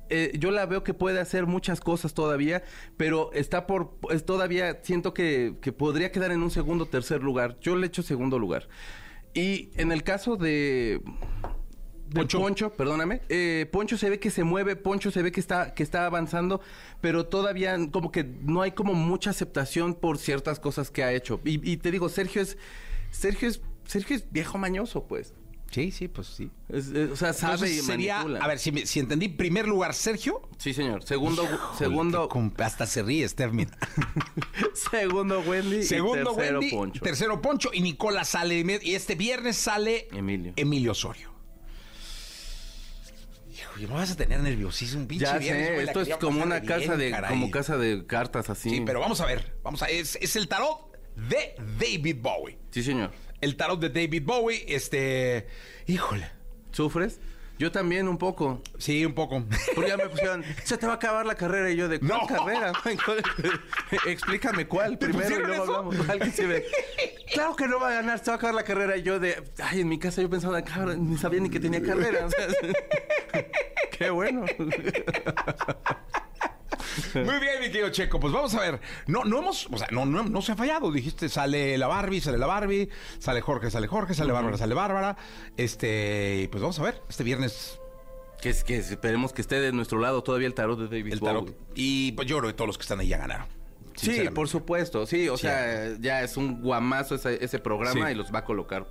eh, 0.10 0.34
yo 0.38 0.52
la 0.52 0.66
veo 0.66 0.84
que 0.84 0.94
puede 0.94 1.20
hacer 1.20 1.48
muchas 1.48 1.82
cosas 1.82 2.14
todavía, 2.14 2.64
pero 2.96 3.32
está 3.34 3.66
por, 3.66 3.98
es 4.12 4.24
todavía 4.26 4.80
siento 4.84 5.14
que, 5.16 5.56
que 5.62 5.72
podría 5.72 6.12
quedar 6.12 6.32
en 6.32 6.44
un 6.44 6.52
segundo 6.52 6.84
o 6.84 6.88
tercer 6.88 7.24
lugar. 7.24 7.58
Yo 7.60 7.76
le 7.76 7.88
echo 7.88 8.04
segundo 8.04 8.38
lugar. 8.40 8.68
Y 9.34 9.72
en 9.76 9.92
el 9.92 10.04
caso 10.04 10.38
de, 10.38 11.02
Poncho. 12.14 12.40
Poncho, 12.40 12.72
perdóname, 12.74 13.22
eh, 13.30 13.68
Poncho 13.72 13.98
se 13.98 14.10
ve 14.10 14.20
que 14.20 14.30
se 14.30 14.44
mueve, 14.44 14.76
Poncho 14.76 15.12
se 15.12 15.22
ve 15.24 15.32
que 15.32 15.40
está, 15.40 15.74
que 15.74 15.84
está 15.84 16.06
avanzando, 16.06 16.62
pero 17.02 17.26
todavía 17.26 17.76
como 17.92 18.12
que 18.12 18.24
no 18.24 18.62
hay 18.62 18.72
como 18.72 18.94
mucha 18.94 19.32
aceptación 19.32 19.96
por 19.96 20.18
ciertas 20.18 20.60
cosas 20.60 20.92
que 20.92 21.04
ha 21.04 21.12
hecho. 21.14 21.42
Y, 21.44 21.70
y 21.70 21.78
te 21.78 21.92
digo, 21.92 22.08
Sergio 22.10 22.42
es 22.42 22.58
Sergio 23.12 23.48
es, 23.50 23.62
Sergio 23.86 24.16
es 24.18 24.32
viejo 24.32 24.58
mañoso, 24.58 25.06
pues. 25.08 25.34
Sí, 25.72 25.92
sí, 25.92 26.08
pues 26.08 26.28
sí. 26.28 26.52
Es- 26.70 26.88
es- 26.90 27.10
o 27.10 27.16
sea, 27.16 27.34
sabe 27.34 27.54
Entonces 27.56 27.78
y 27.78 27.82
sería, 27.82 28.18
manipula. 28.18 28.40
a 28.40 28.48
ver, 28.48 28.60
si, 28.60 28.72
me- 28.72 28.86
si 28.86 29.00
entendí, 29.00 29.28
primer 29.30 29.68
lugar 29.68 29.94
Sergio. 29.94 30.42
Sí, 30.58 30.74
señor. 30.74 31.04
Segundo, 31.04 31.44
Híjole, 31.44 31.60
segundo, 31.78 32.30
hasta 32.60 32.86
se 32.86 33.02
ríe, 33.04 33.28
mira. 33.52 33.72
segundo 34.92 35.42
Wendy. 35.42 35.78
y 35.78 35.84
Segundo 35.84 36.34
tercero 36.36 36.60
Wendy, 36.60 36.76
Poncho. 36.76 37.02
tercero 37.04 37.42
Poncho 37.42 37.70
y 37.74 37.82
Nicola 37.82 38.24
sale 38.24 38.64
y 38.84 38.94
este 38.96 39.16
viernes 39.16 39.58
sale 39.58 40.08
Emilio. 40.12 40.54
Emilio 40.56 40.92
Osorio. 40.92 41.35
Hijo, 43.80 43.94
me 43.94 44.00
vas 44.00 44.12
a 44.12 44.16
tener 44.16 44.40
nerviosísimo, 44.40 45.02
un 45.02 45.08
pinche 45.08 45.26
Ya 45.26 45.38
viernes, 45.38 45.68
güey, 45.68 45.80
sé, 45.80 45.86
la 45.86 45.92
esto 45.92 46.02
es 46.02 46.08
quería 46.08 46.20
como 46.20 46.40
pasar 46.40 46.48
una 46.48 46.60
bien, 46.60 46.80
casa 46.80 46.98
de, 46.98 47.12
caray. 47.12 47.30
como 47.30 47.52
casa 47.52 47.78
de 47.78 48.06
cartas 48.06 48.50
así. 48.50 48.70
Sí, 48.70 48.84
pero 48.86 49.00
vamos 49.00 49.22
a 49.22 49.26
ver, 49.26 49.54
vamos 49.64 49.82
a 49.84 49.88
es, 49.88 50.18
es 50.22 50.36
el 50.36 50.48
tarot 50.48 50.92
de 51.16 51.56
David 51.80 52.18
Bowie. 52.22 52.58
Sí, 52.72 52.84
señor. 52.84 53.12
El 53.42 53.56
tarot 53.56 53.80
de 53.80 53.90
David 53.90 54.24
Bowie, 54.26 54.66
este, 54.68 55.48
híjole, 55.88 56.28
¿Sufres? 56.72 57.20
Yo 57.58 57.72
también 57.72 58.08
un 58.08 58.18
poco. 58.18 58.62
sí, 58.78 59.06
un 59.06 59.14
poco. 59.14 59.44
Porque 59.74 59.90
ya 59.90 59.98
me 59.98 60.10
pusieron, 60.10 60.44
se 60.64 60.78
te 60.78 60.86
va 60.86 60.94
a 60.94 60.96
acabar 60.96 61.26
la 61.26 61.36
carrera. 61.36 61.70
Y 61.70 61.76
yo, 61.78 61.88
¿de 61.88 62.00
cuál 62.00 62.10
No. 62.22 62.28
carrera? 62.28 62.74
Explícame 64.08 64.68
cuál 64.68 64.98
primero 64.98 65.36
y 65.36 65.40
luego 65.44 65.64
eso? 65.64 65.76
hablamos. 65.78 66.10
Alguien 66.10 66.32
se 66.34 66.46
ve, 66.46 66.66
Claro 67.34 67.56
que 67.56 67.68
no 67.68 67.80
va 67.80 67.90
a 67.90 67.94
ganar, 67.94 68.20
se 68.20 68.26
va 68.26 68.34
a 68.34 68.38
acabar 68.38 68.56
la 68.56 68.64
carrera. 68.64 68.98
Y 68.98 69.04
yo 69.04 69.20
de, 69.20 69.42
ay, 69.64 69.82
en 69.82 69.88
mi 69.90 69.98
casa 70.00 70.22
yo 70.22 70.30
pensaba, 70.30 70.62
cabrón, 70.64 71.10
ni 71.10 71.18
sabía 71.18 71.40
ni 71.40 71.50
que 71.50 71.60
tenía 71.60 71.82
carrera. 71.82 72.26
O 72.26 72.30
sea, 72.30 72.48
Qué 73.98 74.10
bueno. 74.10 74.46
Muy 77.16 77.40
bien, 77.40 77.60
mi 77.62 77.66
querido 77.68 77.90
Checo. 77.90 78.20
Pues 78.20 78.34
vamos 78.34 78.54
a 78.56 78.60
ver. 78.62 78.80
No, 79.08 79.24
no 79.24 79.40
hemos, 79.40 79.68
o 79.72 79.78
sea, 79.78 79.88
no, 79.92 80.06
no, 80.06 80.24
no 80.24 80.42
se 80.42 80.52
ha 80.52 80.56
fallado. 80.56 80.92
Dijiste, 80.92 81.30
sale 81.30 81.78
la 81.78 81.88
Barbie, 81.88 82.22
sale 82.22 82.38
la 82.38 82.48
Barbie, 82.48 82.90
sale 83.20 83.42
Jorge, 83.42 83.70
sale 83.72 83.88
Jorge, 83.88 84.14
sale 84.14 84.32
Bárbara, 84.32 84.58
sale 84.58 84.74
Bárbara. 84.76 85.18
Este, 85.58 86.48
pues 86.52 86.62
vamos 86.62 86.80
a 86.80 86.84
ver. 86.84 87.02
Este 87.10 87.24
viernes 87.24 87.80
Que, 88.42 88.50
es- 88.50 88.64
que 88.64 88.78
esperemos 88.78 89.34
que 89.34 89.42
esté 89.42 89.60
de 89.60 89.72
nuestro 89.72 90.00
lado 90.00 90.22
todavía 90.22 90.48
el 90.48 90.54
tarot 90.54 90.78
de 90.78 90.86
David 90.86 91.14
el 91.14 91.20
Bowie. 91.20 91.34
tarot. 91.34 91.58
Y 91.76 92.12
pues 92.14 92.28
yo 92.28 92.38
creo 92.38 92.50
que 92.50 92.54
todos 92.56 92.68
los 92.68 92.78
que 92.78 92.84
están 92.84 93.00
ahí 93.00 93.08
ya 93.08 93.18
ganaron. 93.18 93.48
Sí, 93.96 94.24
por 94.34 94.48
supuesto. 94.50 95.06
Sí, 95.08 95.30
o 95.30 95.38
Sí. 95.38 95.44
sea, 95.44 95.96
ya 96.00 96.22
es 96.22 96.36
un 96.38 96.62
guamazo 96.62 97.16
ese, 97.16 97.44
ese 97.44 97.60
programa 97.60 98.08
Sí. 98.08 98.12
y 98.12 98.16
los 98.16 98.34
va 98.34 98.40
a 98.40 98.44
colocar. 98.46 98.86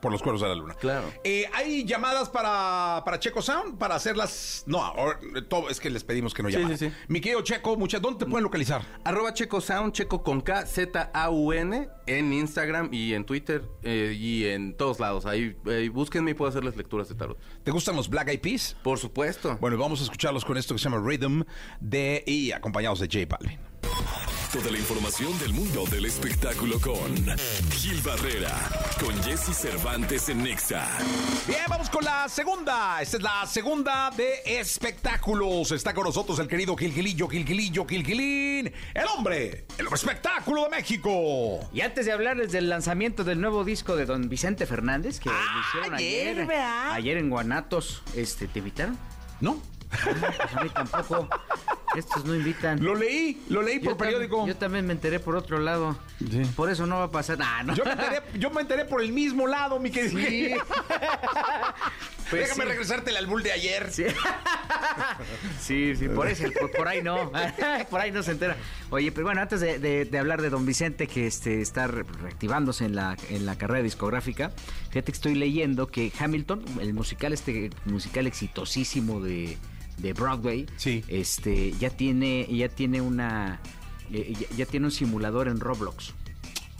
Por 0.00 0.12
los 0.12 0.22
cuernos 0.22 0.40
de 0.42 0.48
la 0.48 0.54
luna. 0.54 0.74
Claro. 0.74 1.12
Eh, 1.24 1.44
¿Hay 1.54 1.84
llamadas 1.84 2.28
para, 2.28 3.02
para 3.04 3.18
Checo 3.18 3.42
Sound? 3.42 3.78
Para 3.78 3.96
hacerlas. 3.96 4.62
No, 4.66 4.82
ahora, 4.84 5.18
todo, 5.48 5.70
es 5.70 5.80
que 5.80 5.90
les 5.90 6.04
pedimos 6.04 6.34
que 6.34 6.42
no 6.42 6.48
Sí, 6.50 6.56
llamen. 6.56 6.78
sí, 6.78 6.88
sí. 6.88 6.94
Mi 7.08 7.20
querido 7.20 7.42
Checo, 7.42 7.76
muchas, 7.76 8.00
¿dónde 8.00 8.24
te 8.24 8.30
pueden 8.30 8.44
localizar? 8.44 8.82
Arroba 9.04 9.34
Checo 9.34 9.60
Sound, 9.60 9.92
Checo 9.92 10.22
con 10.22 10.40
K, 10.40 10.66
Z-A-U-N, 10.66 11.88
en 12.06 12.32
Instagram 12.32 12.88
y 12.92 13.14
en 13.14 13.24
Twitter 13.24 13.62
eh, 13.82 14.14
y 14.16 14.44
en 14.46 14.76
todos 14.76 15.00
lados. 15.00 15.26
Ahí 15.26 15.56
eh, 15.66 15.88
búsquenme 15.92 16.30
y 16.30 16.34
puedo 16.34 16.48
hacerles 16.48 16.76
lecturas 16.76 17.08
de 17.08 17.14
tarot. 17.14 17.38
¿Te 17.64 17.70
gustan 17.70 17.96
los 17.96 18.08
Black 18.08 18.28
Eyed 18.28 18.40
Peas? 18.40 18.76
Por 18.82 18.98
supuesto. 18.98 19.58
Bueno, 19.60 19.76
vamos 19.78 20.00
a 20.00 20.04
escucharlos 20.04 20.44
con 20.44 20.56
esto 20.56 20.74
que 20.74 20.78
se 20.78 20.88
llama 20.88 21.02
Rhythm 21.04 21.42
de 21.80 22.22
y 22.26 22.52
acompañados 22.52 23.00
de 23.00 23.06
J 23.06 23.26
Balvin. 23.28 23.58
Toda 24.52 24.70
la 24.70 24.78
información 24.78 25.38
del 25.40 25.52
mundo 25.52 25.84
del 25.90 26.06
espectáculo 26.06 26.80
con 26.80 27.14
Gil 27.70 28.00
Barrera, 28.00 28.50
con 28.98 29.14
Jesse 29.22 29.54
Cervantes 29.54 30.30
en 30.30 30.42
Nexa. 30.42 30.88
Bien, 31.46 31.60
vamos 31.68 31.90
con 31.90 32.02
la 32.02 32.28
segunda. 32.30 33.02
Esta 33.02 33.18
es 33.18 33.22
la 33.22 33.46
segunda 33.46 34.10
de 34.16 34.40
espectáculos. 34.46 35.70
Está 35.72 35.92
con 35.92 36.04
nosotros 36.04 36.38
el 36.38 36.48
querido 36.48 36.74
Gilgilillo, 36.76 37.28
Gilgilillo, 37.28 37.86
Gilgilín, 37.86 38.72
el 38.94 39.06
hombre, 39.14 39.66
el 39.76 39.86
hombre 39.86 40.00
espectáculo 40.00 40.64
de 40.64 40.70
México. 40.70 41.60
Y 41.74 41.82
antes 41.82 42.06
de 42.06 42.12
hablarles 42.12 42.50
del 42.50 42.70
lanzamiento 42.70 43.24
del 43.24 43.42
nuevo 43.42 43.64
disco 43.64 43.96
de 43.96 44.06
don 44.06 44.30
Vicente 44.30 44.64
Fernández, 44.64 45.20
que 45.20 45.28
lo 45.28 45.36
hicieron 45.60 45.94
ayer, 45.94 46.28
ayer, 46.30 46.46
¿verdad? 46.46 46.92
ayer 46.92 47.18
en 47.18 47.28
Guanatos, 47.28 48.02
este, 48.16 48.48
¿te 48.48 48.60
invitaron? 48.60 48.98
¿No? 49.42 49.60
Pues 49.90 50.54
a 50.56 50.62
mí 50.62 50.70
tampoco. 50.70 51.28
Estos 51.96 52.24
no 52.26 52.34
invitan. 52.34 52.84
Lo 52.84 52.94
leí, 52.94 53.42
lo 53.48 53.62
leí 53.62 53.78
por 53.78 53.92
Yo 53.92 53.96
periódico. 53.96 54.46
Yo 54.46 54.56
también 54.56 54.86
me 54.86 54.92
enteré 54.92 55.18
por 55.20 55.34
otro 55.36 55.58
lado. 55.58 55.96
Sí. 56.18 56.42
Por 56.54 56.70
eso 56.70 56.86
no 56.86 56.98
va 56.98 57.04
a 57.04 57.10
pasar. 57.10 57.38
¿no? 57.64 57.74
Yo 57.74 57.84
me 57.84 57.92
enteré, 57.92 58.22
yo 58.34 58.50
me 58.50 58.60
enteré 58.60 58.84
por 58.84 59.00
el 59.02 59.12
mismo 59.12 59.46
lado, 59.46 59.78
mi 59.80 59.90
querido. 59.90 60.18
Sí. 60.20 60.54
Pues 62.30 62.42
Déjame 62.42 62.64
sí. 62.64 62.68
regresarte 62.68 63.08
el 63.10 63.16
albur 63.16 63.42
de 63.42 63.52
ayer. 63.52 63.90
Sí. 63.90 64.04
sí, 65.60 65.96
sí, 65.96 66.08
por 66.08 66.28
eso, 66.28 66.44
por, 66.60 66.70
por 66.72 66.86
ahí 66.86 67.02
no, 67.02 67.32
por 67.90 68.00
ahí 68.00 68.10
no 68.12 68.22
se 68.22 68.32
entera. 68.32 68.54
Oye, 68.90 69.12
pero 69.12 69.26
bueno, 69.26 69.40
antes 69.40 69.60
de, 69.60 69.78
de- 69.78 70.04
de 70.04 70.18
hablar 70.18 70.42
de 70.42 70.50
Don 70.50 70.66
Vicente, 70.66 71.06
que 71.06 71.26
este, 71.26 71.62
está 71.62 71.86
re- 71.86 72.04
reactivándose 72.20 72.84
en 72.84 72.94
la, 72.96 73.16
en 73.30 73.46
la 73.46 73.56
carrera 73.56 73.82
discográfica, 73.82 74.50
fíjate 74.90 75.04
que 75.04 75.16
estoy 75.16 75.34
leyendo 75.36 75.86
que 75.88 76.12
Hamilton, 76.18 76.62
el 76.82 76.92
musical, 76.92 77.32
este 77.32 77.70
musical 77.86 78.26
exitosísimo 78.26 79.20
de, 79.22 79.56
de 79.98 80.12
Broadway, 80.12 80.66
Sí. 80.76 81.04
este, 81.08 81.72
ya 81.78 81.90
tiene, 81.90 82.46
ya 82.50 82.68
tiene 82.68 83.00
una, 83.00 83.60
eh, 84.12 84.32
ya, 84.38 84.56
ya 84.56 84.66
tiene 84.66 84.86
un 84.86 84.92
simulador 84.92 85.48
en 85.48 85.60
Roblox. 85.60 86.12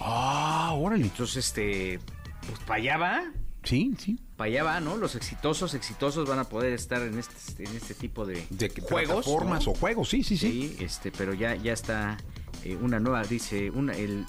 Ah, 0.00 0.72
órale. 0.76 1.04
Entonces, 1.04 1.46
este, 1.46 1.98
pues 2.46 2.58
para 2.60 2.80
allá 2.80 2.96
va. 2.98 3.22
Sí, 3.64 3.92
sí. 3.98 4.18
Para 4.36 4.48
allá 4.48 4.62
va, 4.62 4.80
¿no? 4.80 4.96
Los 4.96 5.16
exitosos, 5.16 5.74
exitosos 5.74 6.28
van 6.28 6.38
a 6.38 6.44
poder 6.44 6.72
estar 6.72 7.02
en 7.02 7.18
este, 7.18 7.64
en 7.64 7.76
este 7.76 7.94
tipo 7.94 8.24
de, 8.24 8.46
De 8.50 8.68
juegos. 8.70 9.06
plataformas 9.24 9.66
¿no? 9.66 9.72
o 9.72 9.74
juegos, 9.74 10.08
sí, 10.08 10.22
sí, 10.22 10.36
sí. 10.38 10.76
Sí, 10.78 10.84
este, 10.84 11.10
pero 11.10 11.34
ya, 11.34 11.56
ya 11.56 11.72
está 11.72 12.16
eh, 12.64 12.76
una 12.80 13.00
nueva, 13.00 13.22
dice, 13.22 13.70
una, 13.70 13.94
el, 13.94 14.26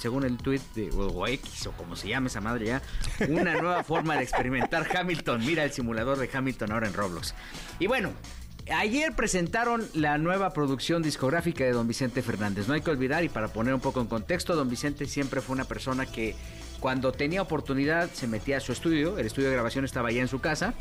según 0.00 0.24
el 0.24 0.36
tweet 0.38 0.60
de 0.74 0.90
o, 0.90 1.26
X 1.26 1.66
o 1.66 1.72
como 1.72 1.96
se 1.96 2.08
llame 2.08 2.28
esa 2.28 2.40
madre 2.40 2.66
ya, 2.66 2.82
una 3.28 3.54
nueva 3.60 3.84
forma 3.84 4.16
de 4.16 4.22
experimentar 4.22 4.86
Hamilton. 4.96 5.44
Mira 5.44 5.64
el 5.64 5.72
simulador 5.72 6.18
de 6.18 6.30
Hamilton 6.32 6.72
ahora 6.72 6.86
en 6.86 6.94
Roblox. 6.94 7.34
Y 7.78 7.86
bueno. 7.86 8.12
Ayer 8.72 9.12
presentaron 9.16 9.84
la 9.92 10.18
nueva 10.18 10.50
producción 10.50 11.02
discográfica 11.02 11.64
de 11.64 11.72
Don 11.72 11.88
Vicente 11.88 12.22
Fernández. 12.22 12.68
No 12.68 12.74
hay 12.74 12.80
que 12.80 12.92
olvidar, 12.92 13.24
y 13.24 13.28
para 13.28 13.48
poner 13.48 13.74
un 13.74 13.80
poco 13.80 14.00
en 14.00 14.06
contexto, 14.06 14.54
Don 14.54 14.70
Vicente 14.70 15.06
siempre 15.06 15.40
fue 15.40 15.54
una 15.54 15.64
persona 15.64 16.06
que 16.06 16.36
cuando 16.78 17.10
tenía 17.10 17.42
oportunidad 17.42 18.08
se 18.12 18.28
metía 18.28 18.58
a 18.58 18.60
su 18.60 18.70
estudio, 18.70 19.18
el 19.18 19.26
estudio 19.26 19.48
de 19.48 19.54
grabación 19.54 19.84
estaba 19.84 20.10
allá 20.10 20.20
en 20.20 20.28
su 20.28 20.40
casa, 20.40 20.74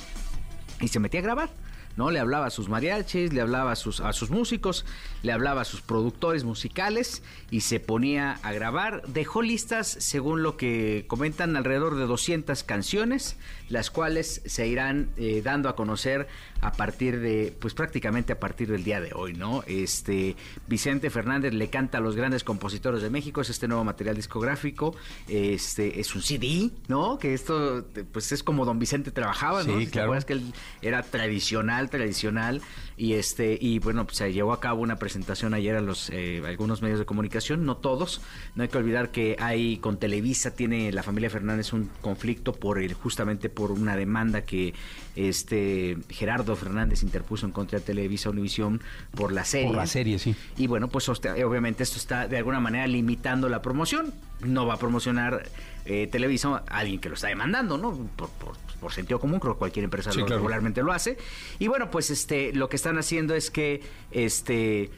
y 0.79 0.89
se 0.89 0.99
metía 0.99 1.21
a 1.21 1.23
grabar. 1.23 1.49
¿No? 1.97 2.11
Le 2.11 2.19
hablaba 2.19 2.47
a 2.47 2.49
sus 2.49 2.69
mariachis, 2.69 3.33
le 3.33 3.41
hablaba 3.41 3.71
a 3.71 3.75
sus, 3.75 3.99
a 3.99 4.13
sus 4.13 4.29
músicos, 4.29 4.85
le 5.23 5.31
hablaba 5.31 5.61
a 5.61 5.65
sus 5.65 5.81
productores 5.81 6.43
musicales 6.43 7.23
y 7.49 7.61
se 7.61 7.79
ponía 7.79 8.39
a 8.43 8.53
grabar. 8.53 9.03
Dejó 9.07 9.41
listas, 9.41 9.87
según 9.87 10.43
lo 10.43 10.57
que 10.57 11.05
comentan, 11.07 11.55
alrededor 11.55 11.95
de 11.95 12.05
200 12.05 12.63
canciones, 12.63 13.37
las 13.69 13.89
cuales 13.89 14.41
se 14.45 14.67
irán 14.67 15.09
eh, 15.17 15.41
dando 15.43 15.69
a 15.69 15.75
conocer 15.75 16.27
a 16.61 16.71
partir 16.73 17.19
de, 17.19 17.55
pues 17.59 17.73
prácticamente 17.73 18.33
a 18.33 18.39
partir 18.39 18.69
del 18.69 18.83
día 18.83 19.01
de 19.01 19.13
hoy, 19.13 19.33
¿no? 19.33 19.63
Este, 19.65 20.35
Vicente 20.67 21.09
Fernández 21.09 21.53
le 21.53 21.69
canta 21.69 21.97
a 21.97 22.01
los 22.01 22.15
grandes 22.15 22.43
compositores 22.43 23.01
de 23.01 23.09
México, 23.09 23.41
es 23.41 23.49
este 23.49 23.67
nuevo 23.67 23.83
material 23.83 24.15
discográfico, 24.15 24.95
este, 25.27 25.99
es 25.99 26.13
un 26.15 26.21
CD, 26.21 26.69
¿no? 26.87 27.17
Que 27.17 27.33
esto, 27.33 27.85
pues 28.11 28.31
es 28.31 28.43
como 28.43 28.65
Don 28.65 28.77
Vicente 28.77 29.11
trabajaba, 29.11 29.63
¿no? 29.63 29.79
Sí, 29.79 29.85
te 29.85 29.91
claro. 29.91 30.07
acuerdas 30.07 30.25
que 30.25 30.33
él 30.33 30.53
era 30.81 31.01
tradicional, 31.01 31.80
tradicional, 31.89 32.61
y 32.97 33.13
este, 33.13 33.57
y 33.59 33.79
bueno, 33.79 34.05
pues 34.05 34.17
se 34.17 34.31
llevó 34.31 34.53
a 34.53 34.59
cabo 34.59 34.81
una 34.81 34.97
presentación 34.97 35.53
ayer 35.53 35.75
a 35.75 35.81
los 35.81 36.09
eh, 36.11 36.41
algunos 36.45 36.81
medios 36.81 36.99
de 36.99 37.05
comunicación, 37.05 37.65
no 37.65 37.77
todos. 37.77 38.21
No 38.55 38.63
hay 38.63 38.69
que 38.69 38.77
olvidar 38.77 39.11
que 39.11 39.35
hay 39.39 39.77
con 39.77 39.97
Televisa 39.97 40.51
tiene 40.55 40.91
la 40.91 41.03
familia 41.03 41.29
Fernández 41.29 41.73
un 41.73 41.89
conflicto 42.01 42.53
por 42.53 42.79
el, 42.79 42.93
justamente 42.93 43.49
por 43.49 43.71
una 43.71 43.95
demanda 43.95 44.41
que 44.41 44.73
este 45.15 45.97
Gerardo 46.09 46.55
Fernández 46.55 47.03
interpuso 47.03 47.45
en 47.45 47.51
contra 47.51 47.79
de 47.79 47.85
Televisa 47.85 48.29
Univisión 48.29 48.81
por 49.15 49.31
la 49.31 49.45
serie. 49.45 49.67
Por 49.67 49.77
la 49.77 49.87
serie, 49.87 50.19
sí. 50.19 50.35
Y 50.57 50.67
bueno, 50.67 50.87
pues 50.87 51.09
obviamente 51.09 51.83
esto 51.83 51.97
está 51.97 52.27
de 52.27 52.37
alguna 52.37 52.59
manera 52.59 52.87
limitando 52.87 53.49
la 53.49 53.61
promoción. 53.61 54.13
No 54.41 54.65
va 54.65 54.75
a 54.75 54.77
promocionar 54.77 55.43
eh, 55.85 56.07
Televisa 56.11 56.63
alguien 56.67 56.99
que 56.99 57.09
lo 57.09 57.15
está 57.15 57.27
demandando, 57.27 57.77
¿no? 57.77 57.91
Por, 58.15 58.29
por- 58.29 58.57
por 58.81 58.91
sentido 58.91 59.19
común, 59.19 59.39
creo 59.39 59.53
que 59.53 59.59
cualquier 59.59 59.83
empresa 59.85 60.11
Sí, 60.11 60.19
lo- 60.21 60.25
claro. 60.25 60.39
regularmente 60.39 60.81
lo 60.81 60.91
hace. 60.91 61.15
Y 61.59 61.67
bueno, 61.67 61.91
pues 61.91 62.09
este, 62.09 62.51
lo 62.53 62.67
que 62.67 62.75
están 62.77 62.97
haciendo 62.97 63.35
es 63.35 63.51
que 63.51 63.81
este 64.09 64.89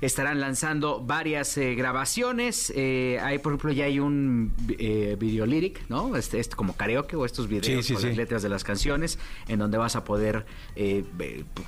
estarán 0.00 0.40
lanzando 0.40 1.00
varias 1.00 1.56
eh, 1.58 1.74
grabaciones. 1.74 2.72
Eh, 2.74 3.18
hay, 3.22 3.38
por 3.38 3.52
ejemplo, 3.52 3.72
ya 3.72 3.84
hay 3.84 4.00
un 4.00 4.52
eh, 4.78 5.16
video 5.18 5.46
lyric, 5.46 5.82
¿no? 5.88 6.16
Este, 6.16 6.40
este 6.40 6.56
como 6.56 6.74
karaoke 6.76 7.16
o 7.16 7.24
estos 7.24 7.48
videos 7.48 7.66
Sí, 7.66 7.82
sí, 7.82 7.92
con 7.94 8.02
sí. 8.02 8.08
las 8.08 8.16
letras 8.16 8.42
de 8.42 8.48
las 8.48 8.64
canciones, 8.64 9.18
en 9.48 9.58
donde 9.58 9.78
vas 9.78 9.96
a 9.96 10.04
poder 10.04 10.46
eh, 10.76 11.04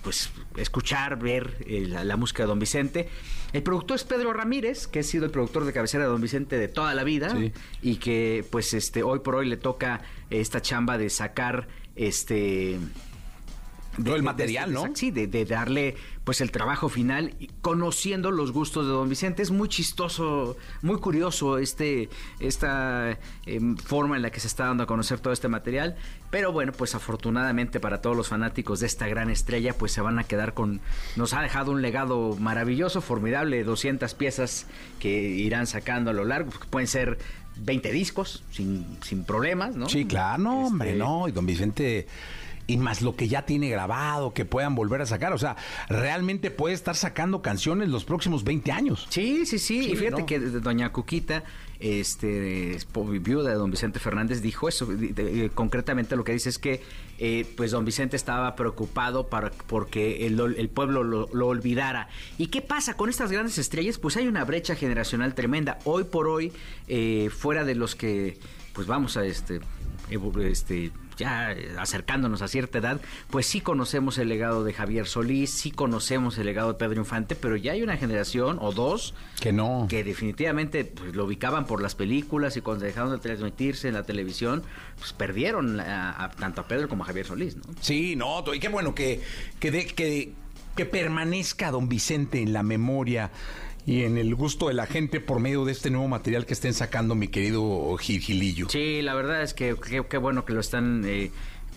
pues 0.02 0.30
escuchar, 0.56 1.18
ver 1.18 1.56
la, 1.68 2.04
la 2.04 2.16
música 2.16 2.42
de 2.44 2.46
Don 2.48 2.58
Vicente. 2.58 3.08
El 3.52 3.62
productor 3.62 3.96
es 3.96 4.04
Pedro 4.04 4.32
Ramírez, 4.32 4.86
que 4.86 5.00
ha 5.00 5.02
sido 5.02 5.26
el 5.26 5.30
productor 5.30 5.64
de 5.66 5.72
cabecera 5.74 6.04
de 6.04 6.10
Don 6.10 6.20
Vicente 6.22 6.56
de 6.56 6.68
toda 6.68 6.94
la 6.94 7.04
vida 7.04 7.30
Sí. 7.36 7.52
y 7.82 7.96
que 7.96 8.44
pues 8.50 8.72
este 8.72 9.02
hoy 9.02 9.18
por 9.20 9.34
hoy 9.34 9.46
le 9.48 9.58
toca 9.58 10.00
esta 10.30 10.62
chamba 10.62 10.96
de 10.96 11.10
sacar 11.10 11.68
este 11.94 12.78
Todo 14.02 14.16
el 14.16 14.22
material, 14.22 14.72
¿no? 14.72 14.90
Sí, 14.94 15.10
de, 15.10 15.26
de 15.26 15.44
darle 15.44 15.96
pues 16.24 16.40
el 16.40 16.52
trabajo 16.52 16.88
final, 16.88 17.34
y 17.40 17.48
conociendo 17.60 18.30
los 18.30 18.52
gustos 18.52 18.86
de 18.86 18.92
don 18.92 19.08
Vicente. 19.08 19.42
Es 19.42 19.50
muy 19.50 19.68
chistoso, 19.68 20.56
muy 20.80 20.96
curioso 20.96 21.58
este, 21.58 22.08
esta 22.38 23.18
em, 23.44 23.76
forma 23.76 24.16
en 24.16 24.22
la 24.22 24.30
que 24.30 24.38
se 24.38 24.46
está 24.46 24.66
dando 24.66 24.84
a 24.84 24.86
conocer 24.86 25.18
todo 25.18 25.32
este 25.32 25.48
material. 25.48 25.96
Pero 26.30 26.52
bueno, 26.52 26.72
pues 26.72 26.94
afortunadamente 26.94 27.80
para 27.80 28.00
todos 28.00 28.16
los 28.16 28.28
fanáticos 28.28 28.80
de 28.80 28.86
esta 28.86 29.08
gran 29.08 29.30
estrella, 29.30 29.74
pues 29.74 29.92
se 29.92 30.00
van 30.00 30.18
a 30.18 30.24
quedar 30.24 30.54
con... 30.54 30.80
Nos 31.16 31.34
ha 31.34 31.42
dejado 31.42 31.72
un 31.72 31.82
legado 31.82 32.36
maravilloso, 32.38 33.00
formidable, 33.00 33.64
200 33.64 34.14
piezas 34.14 34.66
que 35.00 35.10
irán 35.10 35.66
sacando 35.66 36.10
a 36.10 36.14
lo 36.14 36.24
largo, 36.24 36.50
que 36.52 36.66
pueden 36.68 36.86
ser 36.86 37.18
20 37.56 37.92
discos 37.92 38.44
sin, 38.50 38.86
sin 39.02 39.24
problemas, 39.24 39.76
¿no? 39.76 39.88
Sí, 39.88 40.04
claro, 40.04 40.42
no, 40.42 40.66
hombre, 40.68 40.90
Este, 40.90 40.98
no. 40.98 41.28
Y 41.28 41.32
don 41.32 41.46
Vicente, 41.46 42.06
y 42.66 42.76
más 42.76 43.02
lo 43.02 43.16
que 43.16 43.28
ya 43.28 43.44
tiene 43.44 43.68
grabado, 43.68 44.32
que 44.34 44.44
puedan 44.44 44.74
volver 44.74 45.00
a 45.02 45.06
sacar. 45.06 45.32
O 45.32 45.38
sea, 45.38 45.56
realmente 45.88 46.50
puede 46.50 46.74
estar 46.74 46.94
sacando 46.96 47.42
canciones 47.42 47.88
los 47.88 48.04
próximos 48.04 48.44
20 48.44 48.70
años. 48.72 49.06
Sí, 49.10 49.46
sí, 49.46 49.58
sí. 49.58 49.82
Sí, 49.84 49.92
y 49.92 49.96
fíjate 49.96 50.20
no. 50.22 50.26
que 50.26 50.38
doña 50.38 50.92
Cuquita, 50.92 51.42
este, 51.80 52.78
viuda 53.20 53.50
de 53.50 53.56
don 53.56 53.70
Vicente 53.70 53.98
Fernández, 53.98 54.40
dijo 54.42 54.68
eso. 54.68 54.86
De- 54.86 55.44
eh, 55.46 55.50
concretamente 55.52 56.14
lo 56.16 56.24
que 56.24 56.32
dice 56.32 56.48
es 56.48 56.58
que 56.58 56.82
eh, 57.18 57.44
pues 57.56 57.72
don 57.72 57.84
Vicente 57.84 58.16
estaba 58.16 58.54
preocupado 58.54 59.26
para, 59.28 59.50
porque 59.66 60.26
el, 60.26 60.38
el 60.56 60.68
pueblo 60.68 61.02
lo, 61.02 61.28
lo 61.32 61.48
olvidara. 61.48 62.08
¿Y 62.38 62.46
qué 62.46 62.62
pasa 62.62 62.94
con 62.96 63.10
estas 63.10 63.32
grandes 63.32 63.58
estrellas? 63.58 63.98
Pues 63.98 64.16
hay 64.16 64.28
una 64.28 64.44
brecha 64.44 64.76
generacional 64.76 65.34
tremenda. 65.34 65.78
Hoy 65.84 66.04
por 66.04 66.28
hoy, 66.28 66.52
eh, 66.88 67.28
fuera 67.36 67.64
de 67.64 67.74
los 67.74 67.96
que, 67.96 68.38
pues 68.72 68.86
vamos 68.86 69.16
a 69.16 69.24
este, 69.24 69.60
este 70.44 70.92
ya 71.22 71.52
eh, 71.52 71.74
acercándonos 71.78 72.42
a 72.42 72.48
cierta 72.48 72.78
edad, 72.78 73.00
pues 73.30 73.46
sí 73.46 73.60
conocemos 73.60 74.18
el 74.18 74.28
legado 74.28 74.64
de 74.64 74.72
Javier 74.72 75.06
Solís, 75.06 75.50
sí 75.50 75.70
conocemos 75.70 76.36
el 76.38 76.46
legado 76.46 76.72
de 76.72 76.78
Pedro 76.78 77.00
Infante, 77.00 77.34
pero 77.34 77.56
ya 77.56 77.72
hay 77.72 77.82
una 77.82 77.96
generación 77.96 78.58
o 78.60 78.72
dos 78.72 79.14
Que 79.40 79.52
no. 79.52 79.86
que 79.88 80.04
definitivamente 80.04 80.84
pues, 80.84 81.14
lo 81.14 81.24
ubicaban 81.24 81.66
por 81.66 81.80
las 81.80 81.94
películas 81.94 82.56
y 82.56 82.60
cuando 82.60 82.84
dejaron 82.84 83.10
de 83.12 83.18
transmitirse 83.18 83.88
en 83.88 83.94
la 83.94 84.02
televisión, 84.02 84.62
pues 84.98 85.12
perdieron 85.12 85.80
a- 85.80 86.24
a- 86.24 86.30
tanto 86.30 86.60
a 86.60 86.68
Pedro 86.68 86.88
como 86.88 87.04
a 87.04 87.06
Javier 87.06 87.26
Solís, 87.26 87.56
¿no? 87.56 87.62
Sí, 87.80 88.16
no, 88.16 88.44
y 88.54 88.60
qué 88.60 88.68
bueno 88.68 88.94
que, 88.94 89.20
que, 89.60 89.70
de- 89.70 89.86
que, 89.86 90.32
que 90.76 90.86
permanezca 90.86 91.70
don 91.70 91.88
Vicente 91.88 92.40
en 92.40 92.52
la 92.52 92.62
memoria 92.62 93.30
y 93.86 94.04
en 94.04 94.16
el 94.18 94.34
gusto 94.34 94.68
de 94.68 94.74
la 94.74 94.86
gente 94.86 95.20
por 95.20 95.40
medio 95.40 95.64
de 95.64 95.72
este 95.72 95.90
nuevo 95.90 96.08
material 96.08 96.46
que 96.46 96.52
estén 96.54 96.74
sacando, 96.74 97.14
mi 97.14 97.28
querido 97.28 97.96
Gil 97.98 98.20
Gilillo. 98.20 98.68
Sí, 98.68 99.02
la 99.02 99.14
verdad 99.14 99.42
es 99.42 99.54
que 99.54 99.74
qué 100.08 100.18
bueno 100.18 100.44
que 100.44 100.52
lo 100.52 100.60
están, 100.60 101.02
eh, 101.06 101.30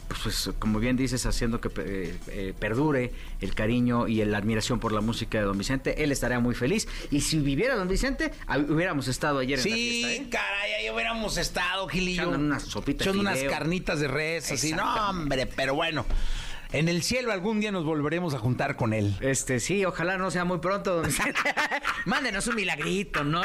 pues 0.07 0.51
como 0.59 0.79
bien 0.79 0.97
dices, 0.97 1.25
haciendo 1.25 1.59
que 1.59 1.69
eh, 1.81 2.15
eh, 2.27 2.53
perdure 2.59 3.11
el 3.41 3.55
cariño 3.55 4.07
y 4.07 4.23
la 4.23 4.37
admiración 4.37 4.79
por 4.79 4.91
la 4.91 5.01
música 5.01 5.39
de 5.39 5.45
Don 5.45 5.57
Vicente. 5.57 6.03
Él 6.03 6.11
estaría 6.11 6.39
muy 6.39 6.53
feliz. 6.53 6.87
Y 7.09 7.21
si 7.21 7.39
viviera 7.39 7.75
Don 7.75 7.87
Vicente, 7.87 8.31
hab- 8.47 8.69
hubiéramos 8.69 9.07
estado 9.07 9.39
ayer 9.39 9.57
en 9.57 9.65
la 9.65 9.75
Sí, 9.75 10.03
fiesta, 10.03 10.23
¿eh? 10.23 10.27
caray, 10.29 10.71
ahí 10.73 10.89
hubiéramos 10.91 11.37
estado, 11.37 11.87
Gilillo. 11.87 12.21
Echando 12.21 12.37
una 12.37 12.59
sopita 12.59 13.03
de 13.03 13.09
Echando 13.09 13.21
unas 13.21 13.43
carnitas 13.45 13.99
de 13.99 14.07
res, 14.07 14.51
así. 14.51 14.73
No, 14.73 15.09
hombre, 15.09 15.47
pero 15.47 15.73
bueno. 15.73 16.05
En 16.71 16.89
el 16.89 17.03
cielo 17.03 17.31
algún 17.31 17.59
día 17.59 17.71
nos 17.71 17.85
volveremos 17.85 18.33
a 18.33 18.39
juntar 18.39 18.75
con 18.75 18.93
él. 18.93 19.15
Este, 19.21 19.59
sí, 19.59 19.85
ojalá 19.85 20.17
no 20.17 20.31
sea 20.31 20.45
muy 20.45 20.59
pronto. 20.59 21.03
Mándenos 22.05 22.47
un 22.47 22.55
milagrito, 22.55 23.23
¿no? 23.23 23.41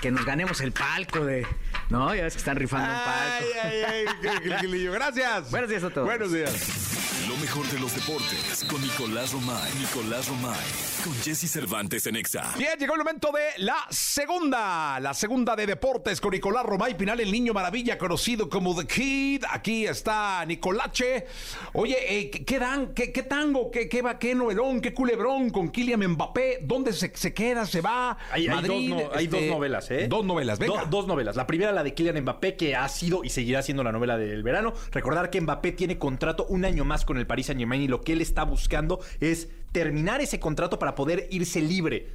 Que 0.00 0.10
nos 0.10 0.24
ganemos 0.24 0.60
el 0.60 0.72
palco 0.72 1.24
de. 1.24 1.46
No, 1.88 2.12
ya 2.14 2.24
ves 2.24 2.34
que 2.34 2.38
están 2.38 2.56
rifando 2.56 2.88
un 2.88 2.98
palco. 3.04 3.46
ay, 3.62 4.04
ay, 4.50 4.58
Gilillo. 4.60 4.92
Gracias. 4.92 5.50
Buenos 5.50 5.70
días 5.70 5.84
a 5.84 5.90
todos. 5.90 6.06
Buenos 6.06 6.32
días. 6.32 6.82
Lo 7.28 7.36
mejor 7.38 7.66
de 7.66 7.78
los 7.80 7.92
deportes 7.94 8.64
con 8.70 8.80
Nicolás 8.80 9.32
Romay. 9.32 9.72
Nicolás 9.80 10.28
Romay. 10.28 10.56
Con 11.02 11.12
Jesse 11.22 11.50
Cervantes 11.50 12.06
en 12.06 12.14
Exa. 12.16 12.52
Bien, 12.56 12.78
llegó 12.78 12.94
el 12.94 12.98
momento 13.00 13.30
de 13.32 13.62
la 13.64 13.84
segunda, 13.90 14.98
la 15.00 15.12
segunda 15.12 15.56
de 15.56 15.66
deportes 15.66 16.20
con 16.20 16.30
Nicolás 16.32 16.64
Romay 16.64 16.96
Pinal, 16.96 17.18
el 17.20 17.30
niño 17.32 17.52
maravilla 17.52 17.98
conocido 17.98 18.48
como 18.48 18.76
The 18.76 18.86
Kid. 18.86 19.44
Aquí 19.50 19.86
está 19.86 20.44
Nicolache. 20.46 21.26
Oye, 21.72 21.96
eh, 22.20 22.30
¿qué, 22.30 22.58
dan? 22.60 22.94
¿Qué, 22.94 23.12
qué 23.12 23.24
tango? 23.24 23.70
¿Qué, 23.72 23.88
qué 23.88 24.02
va? 24.02 24.18
¿Qué 24.20 24.34
novelón? 24.34 24.80
¿Qué 24.80 24.94
culebrón 24.94 25.50
con 25.50 25.68
Kylian 25.70 26.06
Mbappé? 26.12 26.60
¿Dónde 26.62 26.92
se, 26.92 27.12
se 27.16 27.34
queda? 27.34 27.66
¿Se 27.66 27.80
va? 27.80 28.16
Hay, 28.30 28.42
hay 28.46 28.54
Madrid, 28.54 28.90
dos, 28.94 29.02
no- 29.02 29.10
hay 29.16 29.24
este, 29.24 29.40
dos 29.40 29.46
novelas, 29.56 29.90
¿eh? 29.90 30.06
Dos 30.08 30.24
novelas, 30.24 30.58
venga. 30.60 30.80
Do- 30.82 30.86
dos 30.86 31.06
novelas. 31.08 31.34
La 31.34 31.46
primera, 31.46 31.72
la 31.76 31.84
de 31.84 31.94
Kylian 31.94 32.20
Mbappé, 32.22 32.56
que 32.56 32.74
ha 32.74 32.88
sido 32.88 33.22
y 33.22 33.30
seguirá 33.30 33.62
siendo 33.62 33.84
la 33.84 33.92
novela 33.92 34.18
del 34.18 34.42
verano. 34.42 34.74
Recordar 34.90 35.30
que 35.30 35.40
Mbappé 35.40 35.72
tiene 35.72 35.98
contrato 35.98 36.46
un 36.48 36.64
año 36.64 36.84
más 36.84 37.04
con 37.04 37.18
el 37.18 37.26
Paris 37.26 37.46
Saint 37.46 37.60
Germain 37.60 37.82
y 37.82 37.88
lo 37.88 38.00
que 38.00 38.12
él 38.12 38.20
está 38.20 38.44
buscando 38.44 39.00
es 39.20 39.48
terminar 39.70 40.20
ese 40.20 40.40
contrato 40.40 40.78
para 40.78 40.94
poder 40.94 41.28
irse 41.30 41.60
libre. 41.60 42.08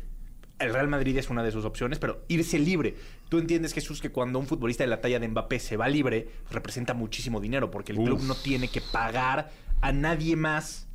El 0.59 0.73
Real 0.73 0.87
Madrid 0.87 1.17
es 1.17 1.29
una 1.29 1.43
de 1.43 1.51
sus 1.51 1.65
opciones, 1.65 1.97
pero 1.97 2.23
irse 2.27 2.59
libre. 2.59 2.95
Tú 3.29 3.39
entiendes, 3.39 3.73
Jesús, 3.73 4.01
que 4.01 4.11
cuando 4.11 4.37
un 4.37 4.45
futbolista 4.45 4.83
de 4.83 4.89
la 4.89 5.01
talla 5.01 5.19
de 5.19 5.27
Mbappé 5.27 5.59
se 5.59 5.77
va 5.77 5.87
libre, 5.87 6.27
representa 6.51 6.93
muchísimo 6.93 7.39
dinero, 7.39 7.71
porque 7.71 7.93
el 7.93 7.97
club 7.97 8.21
no 8.23 8.35
tiene 8.35 8.67
que 8.67 8.81
pagar 8.81 9.51
a 9.81 9.91
nadie 9.91 10.35
más 10.35 10.87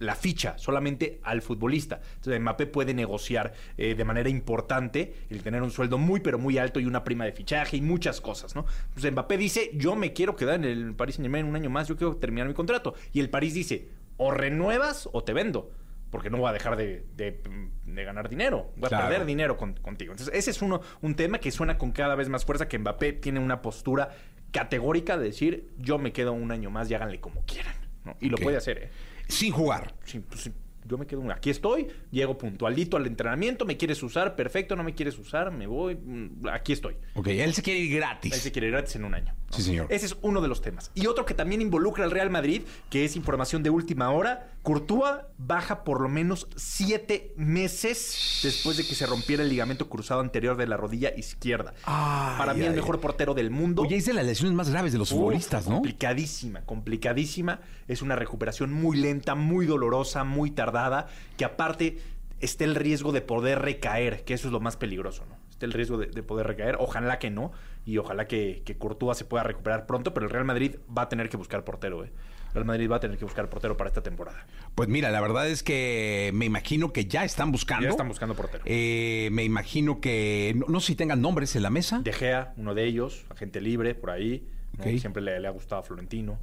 la 0.00 0.14
ficha, 0.14 0.56
solamente 0.58 1.20
al 1.22 1.42
futbolista. 1.42 2.00
Entonces 2.16 2.40
Mbappé 2.40 2.66
puede 2.66 2.94
negociar 2.94 3.52
eh, 3.76 3.94
de 3.94 4.04
manera 4.04 4.28
importante 4.28 5.14
el 5.30 5.42
tener 5.42 5.62
un 5.62 5.70
sueldo 5.70 5.98
muy 5.98 6.20
pero 6.20 6.38
muy 6.38 6.58
alto 6.58 6.80
y 6.80 6.86
una 6.86 7.04
prima 7.04 7.24
de 7.24 7.32
fichaje 7.32 7.76
y 7.76 7.80
muchas 7.80 8.20
cosas, 8.20 8.54
¿no? 8.54 8.64
Entonces 8.88 9.12
Mbappé 9.12 9.36
dice, 9.36 9.70
yo 9.74 9.96
me 9.96 10.12
quiero 10.12 10.36
quedar 10.36 10.54
en 10.56 10.64
el 10.64 10.94
Paris 10.94 11.16
Saint 11.16 11.24
Germain 11.26 11.46
un 11.46 11.56
año 11.56 11.70
más, 11.70 11.88
yo 11.88 11.96
quiero 11.96 12.16
terminar 12.16 12.46
mi 12.48 12.54
contrato. 12.54 12.94
Y 13.12 13.20
el 13.20 13.30
París 13.30 13.54
dice, 13.54 13.88
o 14.16 14.30
renuevas 14.30 15.08
o 15.12 15.22
te 15.24 15.32
vendo. 15.32 15.70
Porque 16.10 16.30
no 16.30 16.38
voy 16.38 16.48
a 16.48 16.52
dejar 16.54 16.76
de, 16.76 17.04
de- 17.16 17.38
de 17.84 18.04
ganar 18.04 18.30
dinero. 18.30 18.70
Voy 18.76 18.86
a 18.86 18.88
perder 19.08 19.26
dinero 19.26 19.58
con- 19.58 19.74
contigo. 19.74 20.12
Entonces, 20.12 20.34
ese 20.34 20.50
es 20.52 20.62
uno, 20.62 20.80
un 21.02 21.14
tema 21.14 21.38
que 21.38 21.50
suena 21.50 21.76
con 21.76 21.92
cada 21.92 22.14
vez 22.14 22.30
más 22.30 22.46
fuerza, 22.46 22.66
que 22.66 22.78
Mbappé 22.78 23.12
tiene 23.12 23.40
una 23.40 23.60
postura 23.60 24.08
categórica 24.50 25.18
de 25.18 25.24
decir, 25.24 25.68
yo 25.76 25.98
me 25.98 26.12
quedo 26.12 26.32
un 26.32 26.50
año 26.50 26.70
más 26.70 26.90
y 26.90 26.94
háganle 26.94 27.20
como 27.20 27.44
quieran. 27.44 27.74
¿no? 28.04 28.16
Y 28.20 28.30
lo 28.30 28.38
puede 28.38 28.56
hacer, 28.56 28.78
¿eh? 28.84 28.90
Sin 29.28 29.52
jugar. 29.52 29.94
Sí, 30.04 30.20
pues 30.20 30.40
sí, 30.40 30.52
yo 30.88 30.96
me 30.96 31.06
quedo, 31.06 31.30
aquí 31.30 31.50
estoy, 31.50 31.88
llego 32.10 32.38
puntualito 32.38 32.96
al 32.96 33.06
entrenamiento, 33.06 33.64
me 33.66 33.76
quieres 33.76 34.02
usar, 34.02 34.34
perfecto, 34.34 34.74
no 34.74 34.82
me 34.82 34.94
quieres 34.94 35.18
usar, 35.18 35.50
me 35.50 35.66
voy, 35.66 35.96
mm, 35.96 36.48
aquí 36.50 36.72
estoy. 36.72 36.96
Ok, 37.14 37.28
él 37.28 37.52
se 37.52 37.62
quiere 37.62 37.80
ir 37.80 37.96
gratis. 37.96 38.32
Él 38.32 38.40
se 38.40 38.50
quiere 38.50 38.68
ir 38.68 38.72
gratis 38.72 38.96
en 38.96 39.04
un 39.04 39.14
año. 39.14 39.34
Sí, 39.50 39.62
señor. 39.62 39.86
Ese 39.88 40.06
es 40.06 40.16
uno 40.20 40.40
de 40.40 40.48
los 40.48 40.60
temas. 40.60 40.90
Y 40.94 41.06
otro 41.06 41.24
que 41.24 41.32
también 41.34 41.62
involucra 41.62 42.04
al 42.04 42.10
Real 42.10 42.28
Madrid, 42.28 42.62
que 42.90 43.04
es 43.04 43.16
información 43.16 43.62
de 43.62 43.70
última 43.70 44.10
hora, 44.10 44.50
Courtois 44.62 45.20
baja 45.38 45.84
por 45.84 46.00
lo 46.02 46.08
menos 46.08 46.48
siete 46.56 47.32
meses 47.36 48.40
después 48.42 48.76
de 48.76 48.86
que 48.86 48.94
se 48.94 49.06
rompiera 49.06 49.42
el 49.42 49.48
ligamento 49.48 49.88
cruzado 49.88 50.20
anterior 50.20 50.56
de 50.56 50.66
la 50.66 50.76
rodilla 50.76 51.14
izquierda. 51.16 51.72
Ay, 51.84 52.38
Para 52.38 52.52
mí 52.52 52.60
ay, 52.60 52.66
el 52.68 52.74
mejor 52.74 53.00
portero 53.00 53.32
del 53.32 53.50
mundo. 53.50 53.82
Oye, 53.82 53.96
es 53.96 54.04
de 54.04 54.12
las 54.12 54.26
lesiones 54.26 54.54
más 54.54 54.68
graves 54.68 54.92
de 54.92 54.98
los 54.98 55.10
futbolistas, 55.10 55.66
¿no? 55.66 55.76
Complicadísima, 55.76 56.62
complicadísima. 56.62 57.60
Es 57.86 58.02
una 58.02 58.16
recuperación 58.16 58.72
muy 58.72 58.98
lenta, 58.98 59.34
muy 59.34 59.64
dolorosa, 59.64 60.24
muy 60.24 60.50
tardada, 60.50 61.08
que 61.38 61.46
aparte 61.46 61.98
está 62.40 62.64
el 62.64 62.74
riesgo 62.74 63.12
de 63.12 63.22
poder 63.22 63.60
recaer, 63.60 64.24
que 64.24 64.34
eso 64.34 64.48
es 64.48 64.52
lo 64.52 64.60
más 64.60 64.76
peligroso, 64.76 65.24
¿no? 65.26 65.36
Está 65.50 65.66
el 65.66 65.72
riesgo 65.72 65.96
de, 65.96 66.06
de 66.06 66.22
poder 66.22 66.46
recaer. 66.46 66.76
Ojalá 66.78 67.18
que 67.18 67.30
no, 67.30 67.50
y 67.88 67.96
ojalá 67.96 68.26
que, 68.26 68.60
que 68.66 68.76
Courtois 68.76 69.16
se 69.16 69.24
pueda 69.24 69.44
recuperar 69.44 69.86
pronto, 69.86 70.12
pero 70.12 70.26
el 70.26 70.30
Real 70.30 70.44
Madrid 70.44 70.76
va 70.96 71.02
a 71.02 71.08
tener 71.08 71.30
que 71.30 71.38
buscar 71.38 71.64
portero, 71.64 72.04
¿eh? 72.04 72.10
El 72.48 72.52
Real 72.52 72.66
Madrid 72.66 72.90
va 72.90 72.96
a 72.96 73.00
tener 73.00 73.16
que 73.16 73.24
buscar 73.24 73.48
portero 73.48 73.78
para 73.78 73.88
esta 73.88 74.02
temporada. 74.02 74.46
Pues 74.74 74.90
mira, 74.90 75.10
la 75.10 75.22
verdad 75.22 75.48
es 75.48 75.62
que 75.62 76.30
me 76.34 76.44
imagino 76.44 76.92
que 76.92 77.06
ya 77.06 77.24
están 77.24 77.50
buscando. 77.50 77.84
Ya 77.84 77.88
están 77.88 78.06
buscando 78.08 78.34
portero. 78.34 78.62
Eh, 78.66 79.30
me 79.32 79.42
imagino 79.42 80.02
que. 80.02 80.52
No, 80.54 80.66
no 80.68 80.80
sé 80.80 80.88
si 80.88 80.96
tengan 80.96 81.22
nombres 81.22 81.56
en 81.56 81.62
la 81.62 81.70
mesa. 81.70 82.00
De 82.00 82.12
Gea, 82.12 82.52
uno 82.58 82.74
de 82.74 82.84
ellos, 82.84 83.24
agente 83.30 83.62
libre, 83.62 83.94
por 83.94 84.10
ahí. 84.10 84.46
¿no? 84.76 84.84
Siempre 84.98 85.22
le, 85.22 85.40
le 85.40 85.48
ha 85.48 85.50
gustado 85.50 85.80
a 85.80 85.82
Florentino. 85.82 86.38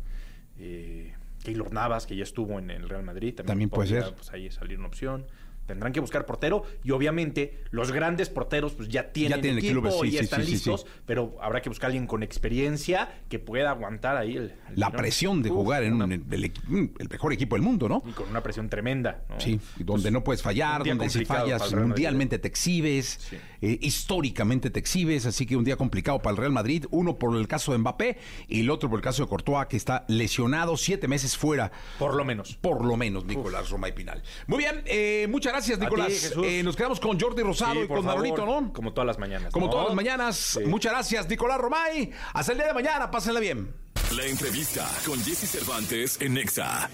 Eh, 0.58 1.13
Keylor 1.43 1.71
Navas, 1.71 2.08
que 2.08 2.15
ya 2.15 2.23
estuvo 2.23 2.58
en 2.58 2.71
el 2.71 2.89
Real 2.89 3.03
Madrid. 3.03 3.36
También, 3.36 3.47
También 3.47 3.69
puede 3.69 3.89
ser. 3.89 4.15
Pues 4.15 4.31
ahí 4.31 4.49
salir 4.49 4.79
una 4.79 4.88
opción. 4.88 5.27
Tendrán 5.65 5.91
que 5.93 5.99
buscar 5.99 6.25
portero 6.25 6.63
y 6.84 6.91
obviamente 6.91 7.63
los 7.71 7.91
grandes 7.91 8.30
porteros 8.30 8.73
pues 8.73 8.88
ya 8.89 9.12
tienen, 9.12 9.41
tienen 9.41 9.58
equipo 9.60 9.82
clubes, 9.82 9.95
sí, 10.01 10.08
y 10.08 10.12
sí, 10.12 10.17
están 10.17 10.43
sí, 10.43 10.51
listos, 10.51 10.86
pero 11.06 11.36
habrá 11.41 11.62
que 11.62 11.69
buscar 11.69 11.88
a 11.88 11.89
alguien 11.89 12.08
con 12.08 12.21
experiencia 12.23 13.10
que 13.30 13.39
pueda 13.39 13.71
aguantar 13.71 14.17
ahí 14.17 14.36
el, 14.38 14.43
el 14.69 14.80
La 14.80 14.91
presión 14.91 15.41
de 15.41 15.49
Uf, 15.49 15.56
jugar 15.56 15.84
en 15.84 15.93
una- 15.93 16.06
un- 16.06 16.12
el, 16.13 16.23
equi- 16.54 16.91
el 16.99 17.10
mejor 17.10 17.34
equipo 17.34 17.56
del 17.56 17.63
mundo, 17.63 17.89
¿no? 17.89 18.04
y 18.08 18.12
con 18.12 18.30
una 18.30 18.41
presión 18.43 18.69
tremenda. 18.69 19.23
¿no? 19.30 19.39
Sí, 19.39 19.60
donde 19.78 20.12
no 20.12 20.23
puedes 20.23 20.41
fallar, 20.41 20.84
donde 20.84 21.10
si 21.10 21.25
fallas 21.25 21.73
mundialmente 21.73 22.39
te 22.39 22.47
exhibes, 22.47 23.20
eh, 23.61 23.80
históricamente 23.82 24.70
te 24.70 24.80
exhibes, 24.80 25.26
así 25.26 25.45
que 25.45 25.55
un 25.57 25.63
día 25.63 25.76
complicado 25.78 26.22
para 26.22 26.32
el 26.32 26.38
Real 26.38 26.51
Madrid, 26.51 26.86
uno 26.91 27.18
por 27.18 27.36
el 27.36 27.47
caso 27.47 27.72
de 27.72 27.80
Mbappé 27.80 28.18
y 28.47 28.59
el 28.61 28.70
otro 28.70 28.89
por 28.89 28.99
el 28.99 29.03
caso 29.03 29.24
de 29.24 29.30
Courtois, 29.30 29.66
que 29.68 29.78
está 29.78 30.05
lesionado, 30.07 30.78
siete 30.78 31.07
meses 31.07 31.36
fuera, 31.36 31.72
Por 31.97 32.13
lo 32.16 32.24
menos. 32.24 32.55
por 32.55 32.86
lo 32.86 32.97
menos, 32.97 33.26
Nicolás 33.26 33.70
Roma 33.70 33.89
y 33.89 33.93
Pinal. 33.93 34.22
Muy 34.47 34.59
bien, 34.59 34.82
eh, 34.86 35.28
muchas 35.30 35.53
gracias, 35.53 35.55
Ti, 35.62 35.76
Nicolás. 35.78 36.34
Eh, 36.43 36.62
nos 36.64 36.76
quedamos 36.76 36.99
con 36.99 37.20
Jordi 37.20 37.43
Rosado 37.43 37.74
Sí, 37.74 37.80
y 37.80 37.88
con 37.88 38.03
favor, 38.03 38.24
Manolito, 38.24 38.45
¿no? 38.45 38.74
Como 38.74 38.93
todas 38.93 39.08
las 39.08 39.20
mañanas. 39.20 39.51
Como 39.51 39.68
¿no? 39.68 39.72
todas 39.72 39.88
las 39.88 39.95
mañanas. 39.95 40.36
Sí. 40.36 40.62
Muchas 40.66 40.91
gracias, 40.91 41.30
Nicolás 41.30 41.58
Romay. 41.58 42.12
Hasta 42.34 42.51
el 42.51 42.58
día 42.58 42.68
de 42.68 42.74
mañana, 42.74 43.10
pásenla 43.10 43.39
bien. 43.39 43.84
La 44.16 44.26
entrevista 44.26 44.89
con 45.05 45.20
Jesse 45.20 45.49
Cervantes 45.49 46.18
en 46.22 46.36
Nexa. 46.36 46.89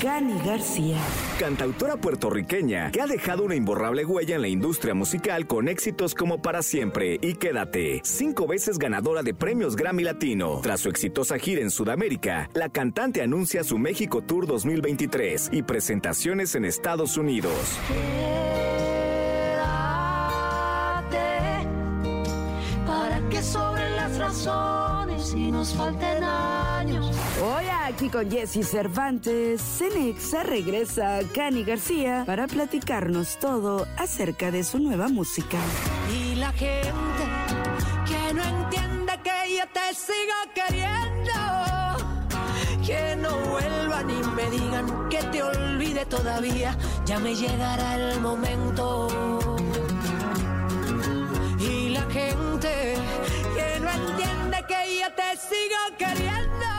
Cani 0.00 0.40
García. 0.44 0.96
Cantautora 1.38 1.96
puertorriqueña 1.98 2.90
que 2.90 3.00
ha 3.00 3.06
dejado 3.06 3.44
una 3.44 3.54
imborrable 3.54 4.04
huella 4.04 4.34
en 4.34 4.42
la 4.42 4.48
industria 4.48 4.92
musical 4.92 5.46
con 5.46 5.68
éxitos 5.68 6.16
como 6.16 6.42
Para 6.42 6.62
Siempre 6.62 7.20
y 7.22 7.34
Quédate. 7.34 8.00
Cinco 8.02 8.48
veces 8.48 8.78
ganadora 8.78 9.22
de 9.22 9.34
premios 9.34 9.76
Grammy 9.76 10.02
Latino. 10.02 10.58
Tras 10.60 10.80
su 10.80 10.88
exitosa 10.88 11.38
gira 11.38 11.62
en 11.62 11.70
Sudamérica, 11.70 12.50
la 12.54 12.68
cantante 12.70 13.22
anuncia 13.22 13.62
su 13.62 13.78
México 13.78 14.22
Tour 14.22 14.48
2023 14.48 15.50
y 15.52 15.62
presentaciones 15.62 16.56
en 16.56 16.64
Estados 16.64 17.16
Unidos. 17.16 17.52
Quédate 21.08 21.68
para 22.84 23.20
que 23.28 23.42
sobren 23.44 23.94
las 23.94 24.18
razones 24.18 25.34
y 25.34 25.52
nos 25.52 25.74
falten 25.74 26.24
años. 26.24 26.47
Aquí 27.98 28.10
con 28.10 28.30
Jesse 28.30 28.64
Cervantes, 28.64 29.60
Cenexa 29.60 30.44
regresa 30.44 31.16
a 31.16 31.22
Cani 31.34 31.64
García 31.64 32.22
para 32.24 32.46
platicarnos 32.46 33.38
todo 33.40 33.88
acerca 33.96 34.52
de 34.52 34.62
su 34.62 34.78
nueva 34.78 35.08
música. 35.08 35.58
Y 36.14 36.36
la 36.36 36.52
gente 36.52 37.24
que 38.06 38.34
no 38.34 38.44
entiende 38.44 39.12
que 39.24 39.56
yo 39.56 39.64
te 39.72 39.94
sigo 39.96 40.38
queriendo. 40.54 41.34
Que 42.86 43.16
no 43.16 43.36
vuelvan 43.50 44.08
y 44.10 44.22
me 44.36 44.48
digan 44.48 45.08
que 45.08 45.18
te 45.18 45.42
olvide 45.42 46.06
todavía. 46.06 46.78
Ya 47.04 47.18
me 47.18 47.34
llegará 47.34 47.96
el 47.96 48.20
momento. 48.20 49.08
Y 51.58 51.88
la 51.88 52.02
gente 52.02 52.94
que 53.56 53.80
no 53.80 53.90
entiende 53.90 54.64
que 54.68 55.00
yo 55.00 55.12
te 55.16 55.36
sigo 55.36 55.98
queriendo. 55.98 56.77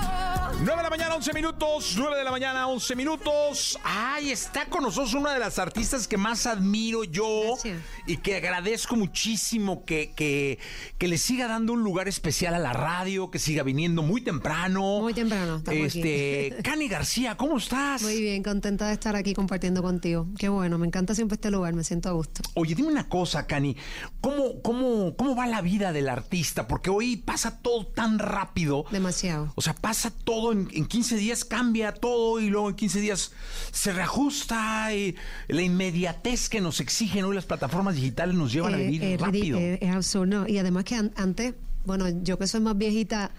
9 0.69 0.83
de 0.83 0.83
la 0.83 0.89
mañana, 0.91 1.15
11 1.15 1.33
minutos. 1.33 1.95
9 1.97 2.15
de 2.15 2.23
la 2.23 2.29
mañana, 2.29 2.67
11 2.67 2.95
minutos. 2.95 3.79
Ay, 3.83 4.29
está 4.29 4.67
con 4.67 4.83
nosotros 4.83 5.15
una 5.15 5.33
de 5.33 5.39
las 5.39 5.57
artistas 5.57 6.07
que 6.07 6.15
más 6.15 6.45
admiro 6.45 7.03
yo 7.05 7.53
Gracias. 7.53 7.81
y 8.05 8.17
que 8.17 8.35
agradezco 8.35 8.95
muchísimo 8.95 9.83
que, 9.83 10.13
que, 10.15 10.59
que 10.99 11.07
le 11.07 11.17
siga 11.17 11.47
dando 11.47 11.73
un 11.73 11.83
lugar 11.83 12.07
especial 12.07 12.53
a 12.53 12.59
la 12.59 12.73
radio, 12.73 13.31
que 13.31 13.39
siga 13.39 13.63
viniendo 13.63 14.03
muy 14.03 14.21
temprano. 14.21 14.99
Muy 14.99 15.15
temprano, 15.15 15.59
Este, 15.71 16.51
aquí. 16.53 16.61
Cani 16.69 16.87
García, 16.87 17.35
¿cómo 17.35 17.57
estás? 17.57 18.03
Muy 18.03 18.21
bien, 18.21 18.43
contenta 18.43 18.89
de 18.89 18.93
estar 18.93 19.15
aquí 19.15 19.33
compartiendo 19.33 19.81
contigo. 19.81 20.27
Qué 20.37 20.49
bueno, 20.49 20.77
me 20.77 20.85
encanta 20.85 21.15
siempre 21.15 21.33
este 21.33 21.49
lugar, 21.49 21.73
me 21.73 21.83
siento 21.83 22.09
a 22.09 22.11
gusto. 22.11 22.43
Oye, 22.53 22.75
dime 22.75 22.89
una 22.89 23.09
cosa, 23.09 23.47
Cani. 23.47 23.75
¿Cómo, 24.21 24.61
cómo, 24.61 25.15
¿Cómo 25.15 25.35
va 25.35 25.47
la 25.47 25.61
vida 25.61 25.91
del 25.91 26.09
artista? 26.09 26.67
Porque 26.67 26.91
hoy 26.91 27.15
pasa 27.17 27.59
todo 27.59 27.87
tan 27.87 28.19
rápido. 28.19 28.85
Demasiado. 28.91 29.51
O 29.55 29.61
sea, 29.63 29.73
pasa 29.73 30.11
todo 30.11 30.51
en, 30.51 30.58
en 30.71 30.85
15 30.85 31.15
días, 31.17 31.45
cambia 31.45 31.91
todo 31.93 32.39
y 32.39 32.49
luego 32.49 32.69
en 32.69 32.75
15 32.75 32.99
días 33.01 33.31
se 33.71 33.93
reajusta. 33.93 34.93
Y 34.93 35.15
la 35.47 35.61
inmediatez 35.61 36.49
que 36.49 36.61
nos 36.61 36.79
exigen 36.79 37.25
hoy 37.25 37.35
las 37.35 37.45
plataformas 37.45 37.95
digitales 37.95 38.35
nos 38.35 38.51
llevan 38.51 38.73
a 38.73 38.79
Eh, 38.79 38.83
vivir 38.83 39.03
eh, 39.03 39.17
rápido. 39.17 39.57
eh, 39.59 39.77
es 39.81 39.95
absurdo. 39.95 40.47
Y 40.47 40.57
además 40.57 40.83
que 40.83 40.95
an- 40.95 41.11
antes, 41.15 41.53
bueno, 41.85 42.05
yo 42.23 42.37
que 42.37 42.47
soy 42.47 42.61
más 42.61 42.77
viejita 42.77 43.31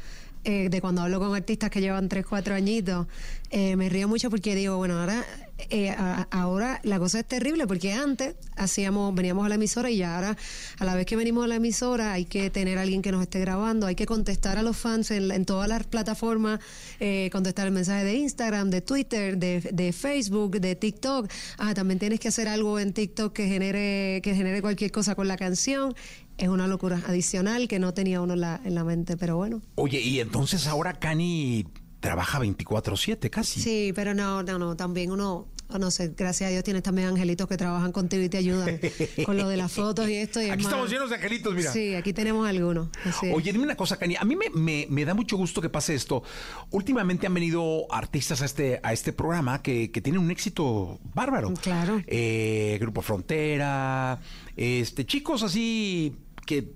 eh, 0.44 0.68
de 0.70 0.80
cuando 0.80 1.02
hablo 1.02 1.18
con 1.20 1.34
artistas 1.34 1.68
que 1.70 1.80
llevan 1.82 2.08
3, 2.08 2.24
4 2.26 2.54
añitos, 2.54 3.06
me 3.52 3.88
río 3.90 4.08
mucho 4.08 4.30
porque 4.30 4.54
digo, 4.54 4.76
bueno, 4.78 4.98
ahora, 4.98 5.22
eh, 5.70 5.94
ahora 6.30 6.80
la 6.82 6.98
cosa 6.98 7.20
es 7.20 7.26
terrible 7.26 7.66
porque 7.66 7.92
antes 7.92 8.34
hacíamos, 8.56 9.14
veníamos 9.14 9.44
a 9.46 9.48
la 9.48 9.56
emisora 9.56 9.90
y 9.90 9.98
ya 9.98 10.16
ahora, 10.16 10.36
a 10.78 10.84
la 10.84 10.94
vez 10.94 11.06
que 11.06 11.16
venimos 11.16 11.44
a 11.44 11.48
la 11.48 11.56
emisora, 11.56 12.12
hay 12.12 12.24
que 12.24 12.50
tener 12.50 12.78
a 12.78 12.82
alguien 12.82 13.02
que 13.02 13.12
nos 13.12 13.22
esté 13.22 13.40
grabando, 13.40 13.86
hay 13.86 13.94
que 13.94 14.06
contestar 14.06 14.58
a 14.58 14.62
los 14.62 14.76
fans 14.76 15.10
en, 15.10 15.44
todas 15.44 15.68
las 15.68 15.86
plataformas, 15.86 16.60
eh, 17.00 17.28
contestar 17.32 17.66
el 17.66 17.72
mensaje 17.72 18.04
de 18.04 18.14
Instagram, 18.14 18.70
de 18.70 18.80
Twitter, 18.80 19.38
de, 19.38 19.60
de 19.60 19.92
Facebook, 19.92 20.60
de 20.60 20.74
TikTok. 20.76 21.30
Ah, 21.58 21.74
también 21.74 21.98
tienes 21.98 22.20
que 22.20 22.28
hacer 22.28 22.48
algo 22.48 22.78
en 22.78 22.92
TikTok 22.92 23.32
que 23.32 23.46
genere, 23.46 24.20
que 24.22 24.34
genere 24.34 24.62
cualquier 24.62 24.90
cosa 24.90 25.14
con 25.14 25.28
la 25.28 25.36
canción. 25.36 25.94
Es 26.38 26.48
una 26.48 26.66
locura 26.66 27.02
adicional 27.06 27.68
que 27.68 27.78
no 27.78 27.92
tenía 27.92 28.20
uno 28.22 28.34
la, 28.34 28.60
en 28.64 28.74
la 28.74 28.82
mente, 28.82 29.16
pero 29.16 29.36
bueno. 29.36 29.60
Oye, 29.74 30.00
y 30.00 30.20
entonces 30.20 30.66
ahora 30.66 30.94
Cani 30.94 31.66
trabaja 32.00 32.38
24-7 32.40 33.30
casi. 33.30 33.60
Sí, 33.60 33.92
pero 33.94 34.14
no, 34.14 34.42
no, 34.42 34.58
no, 34.58 34.74
también 34.74 35.10
uno, 35.12 35.46
oh, 35.68 35.78
no 35.78 35.90
sé, 35.90 36.14
gracias 36.16 36.48
a 36.48 36.50
Dios 36.50 36.64
tienes 36.64 36.82
también 36.82 37.08
angelitos 37.08 37.46
que 37.46 37.58
trabajan 37.58 37.92
contigo 37.92 38.22
y 38.22 38.28
te 38.30 38.38
ayudan 38.38 38.80
con 39.26 39.36
lo 39.36 39.46
de 39.48 39.56
las 39.58 39.70
fotos 39.72 40.08
y 40.08 40.14
esto. 40.14 40.40
Y 40.40 40.46
es 40.46 40.50
Aquí 40.52 40.62
más- 40.64 40.72
estamos 40.72 40.90
llenos 40.90 41.10
de 41.10 41.16
angelitos, 41.16 41.54
mira. 41.54 41.70
Sí, 41.72 41.94
aquí 41.94 42.12
tenemos 42.14 42.48
algunos. 42.48 42.88
así. 43.04 43.30
Oye, 43.34 43.52
dime 43.52 43.64
una 43.64 43.76
cosa, 43.76 43.98
Cani. 43.98 44.16
A 44.18 44.24
mí 44.24 44.34
me, 44.34 44.48
me- 44.50 44.86
me 44.88 45.04
da 45.04 45.12
mucho 45.12 45.36
gusto 45.36 45.60
que 45.60 45.68
pase 45.68 45.94
esto. 45.94 46.22
Últimamente 46.70 47.26
han 47.26 47.34
venido 47.34 47.86
artistas 47.92 48.40
a 48.40 48.46
este, 48.46 48.80
a 48.82 48.92
este 48.94 49.12
programa 49.12 49.60
que, 49.62 49.90
que 49.90 50.00
tienen 50.00 50.22
un 50.22 50.30
éxito 50.30 50.98
bárbaro. 51.14 51.52
Claro. 51.60 52.02
Eh, 52.06 52.78
Grupo 52.80 53.02
Frontera, 53.02 54.20
este, 54.56 55.04
chicos 55.04 55.42
así 55.42 56.16
que 56.46 56.72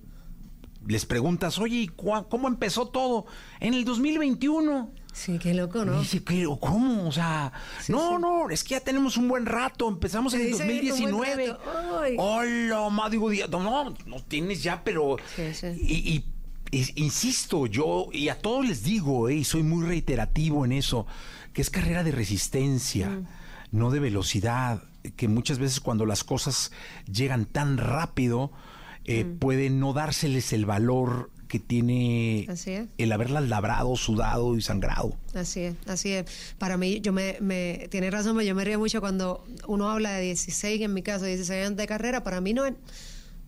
les 0.86 1.06
preguntas, 1.06 1.58
oye, 1.58 1.76
¿y 1.76 1.88
cua- 1.88 2.28
¿cómo 2.28 2.46
empezó 2.46 2.88
todo? 2.88 3.24
En 3.58 3.72
el 3.72 3.86
2021. 3.86 4.92
Sí, 5.14 5.38
qué 5.38 5.54
loco, 5.54 5.84
¿no? 5.84 5.94
Y 5.96 6.00
dice, 6.00 6.24
¿qué? 6.24 6.44
¿cómo? 6.60 7.08
O 7.08 7.12
sea, 7.12 7.52
no, 7.88 8.18
no, 8.18 8.50
es 8.50 8.64
que 8.64 8.70
ya 8.70 8.80
tenemos 8.80 9.16
un 9.16 9.28
buen 9.28 9.46
rato. 9.46 9.88
Empezamos 9.88 10.34
en 10.34 10.40
el 10.40 10.46
sí, 10.48 10.52
un 10.54 10.58
buen 10.66 10.88
2019. 10.88 11.46
rato. 11.46 11.60
Ay. 12.02 12.16
Hola, 12.18 12.88
ma, 12.90 13.08
digo, 13.08 13.30
di- 13.30 13.42
no, 13.48 13.60
no, 13.62 13.94
no 14.06 14.16
tienes 14.26 14.62
ya, 14.62 14.82
pero. 14.82 15.16
Sí, 15.36 15.54
sí. 15.54 15.66
Y, 15.80 16.74
y- 16.76 16.92
insisto, 16.96 17.66
yo, 17.66 18.08
y 18.12 18.28
a 18.28 18.40
todos 18.40 18.66
les 18.66 18.82
digo, 18.82 19.28
eh, 19.28 19.36
y 19.36 19.44
soy 19.44 19.62
muy 19.62 19.86
reiterativo 19.86 20.64
en 20.64 20.72
eso, 20.72 21.06
que 21.52 21.62
es 21.62 21.70
carrera 21.70 22.02
de 22.02 22.10
resistencia, 22.10 23.08
Mm. 23.10 23.26
no 23.70 23.90
de 23.92 24.00
velocidad. 24.00 24.82
Que 25.16 25.28
muchas 25.28 25.58
veces 25.58 25.78
cuando 25.80 26.06
las 26.06 26.24
cosas 26.24 26.72
llegan 27.06 27.44
tan 27.44 27.76
rápido, 27.76 28.50
eh, 29.04 29.24
Mm. 29.24 29.38
puede 29.38 29.70
no 29.70 29.92
dárseles 29.92 30.52
el 30.52 30.66
valor 30.66 31.30
que 31.54 31.60
tiene 31.60 32.46
Así 32.48 32.72
es. 32.72 32.88
el 32.98 33.12
haberlas 33.12 33.48
labrado, 33.48 33.94
sudado 33.94 34.56
y 34.56 34.60
sangrado. 34.60 35.14
Así 35.34 35.60
es, 35.60 35.76
así 35.86 36.10
es. 36.10 36.24
Para 36.58 36.76
mí, 36.76 37.00
yo 37.00 37.12
me, 37.12 37.36
me 37.40 37.86
tiene 37.92 38.10
razón, 38.10 38.40
yo 38.40 38.56
me 38.56 38.64
río 38.64 38.80
mucho 38.80 39.00
cuando 39.00 39.44
uno 39.68 39.88
habla 39.88 40.14
de 40.14 40.22
16, 40.22 40.82
en 40.82 40.92
mi 40.92 41.02
caso, 41.02 41.26
16 41.26 41.66
años 41.66 41.76
de 41.76 41.86
carrera. 41.86 42.24
Para 42.24 42.40
mí 42.40 42.54
no 42.54 42.66
es, 42.66 42.74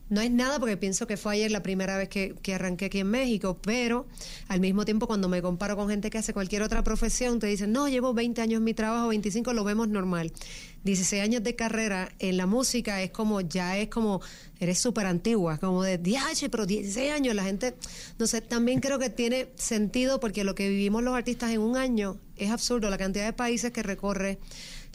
no 0.09 0.21
es 0.21 0.31
nada 0.31 0.59
porque 0.61 0.77
pienso 0.77 1.07
que 1.07 1.17
fue 1.17 1.35
ayer 1.35 1.51
la 1.51 1.63
primera 1.63 1.97
vez 1.97 2.09
que, 2.09 2.35
que 2.43 2.55
arranqué 2.55 2.87
aquí 2.87 3.01
en 3.01 3.11
México, 3.11 3.59
pero 3.61 4.07
al 4.49 4.61
mismo 4.61 4.85
tiempo 4.85 5.07
cuando 5.07 5.29
me 5.29 5.43
comparo 5.43 5.77
con 5.77 5.89
gente 5.89 6.11
que 6.11 6.19
hace 6.19 6.33
cualquier 6.33 6.63
otra 6.63 6.85
profesión, 6.85 7.39
te 7.41 7.47
dicen, 7.49 7.73
no, 7.73 7.89
llevo 7.89 8.15
20 8.15 8.41
años 8.41 8.59
en 8.59 8.65
mi 8.65 8.75
trabajo, 8.75 9.09
25 9.09 9.53
lo 9.53 9.65
vemos 9.65 9.89
normal. 9.89 10.33
16 10.85 11.21
años 11.23 11.43
de 11.43 11.57
carrera 11.57 12.13
en 12.21 12.37
la 12.37 12.47
música 12.47 13.03
es 13.03 13.11
como, 13.11 13.41
ya 13.41 13.77
es 13.77 13.89
como, 13.89 14.21
eres 14.61 14.79
súper 14.79 15.07
antigua, 15.07 15.59
como 15.59 15.83
de, 15.83 15.99
diache, 15.99 16.49
pero 16.49 16.65
16 16.65 17.13
años, 17.13 17.35
la 17.35 17.43
gente, 17.43 17.75
no 18.19 18.27
sé, 18.29 18.41
también 18.41 18.81
creo 18.81 18.99
que 19.01 19.11
tiene 19.11 19.49
sentido 19.57 20.21
porque 20.21 20.45
lo 20.45 20.55
que 20.55 20.69
vivimos 20.69 21.03
los 21.03 21.15
artistas 21.15 21.51
en 21.51 21.61
un 21.61 21.77
año 21.77 22.19
es 22.37 22.51
absurdo, 22.51 22.89
la 22.89 22.99
cantidad 22.99 23.25
de 23.25 23.33
países 23.33 23.73
que 23.73 23.83
recorre, 23.83 24.39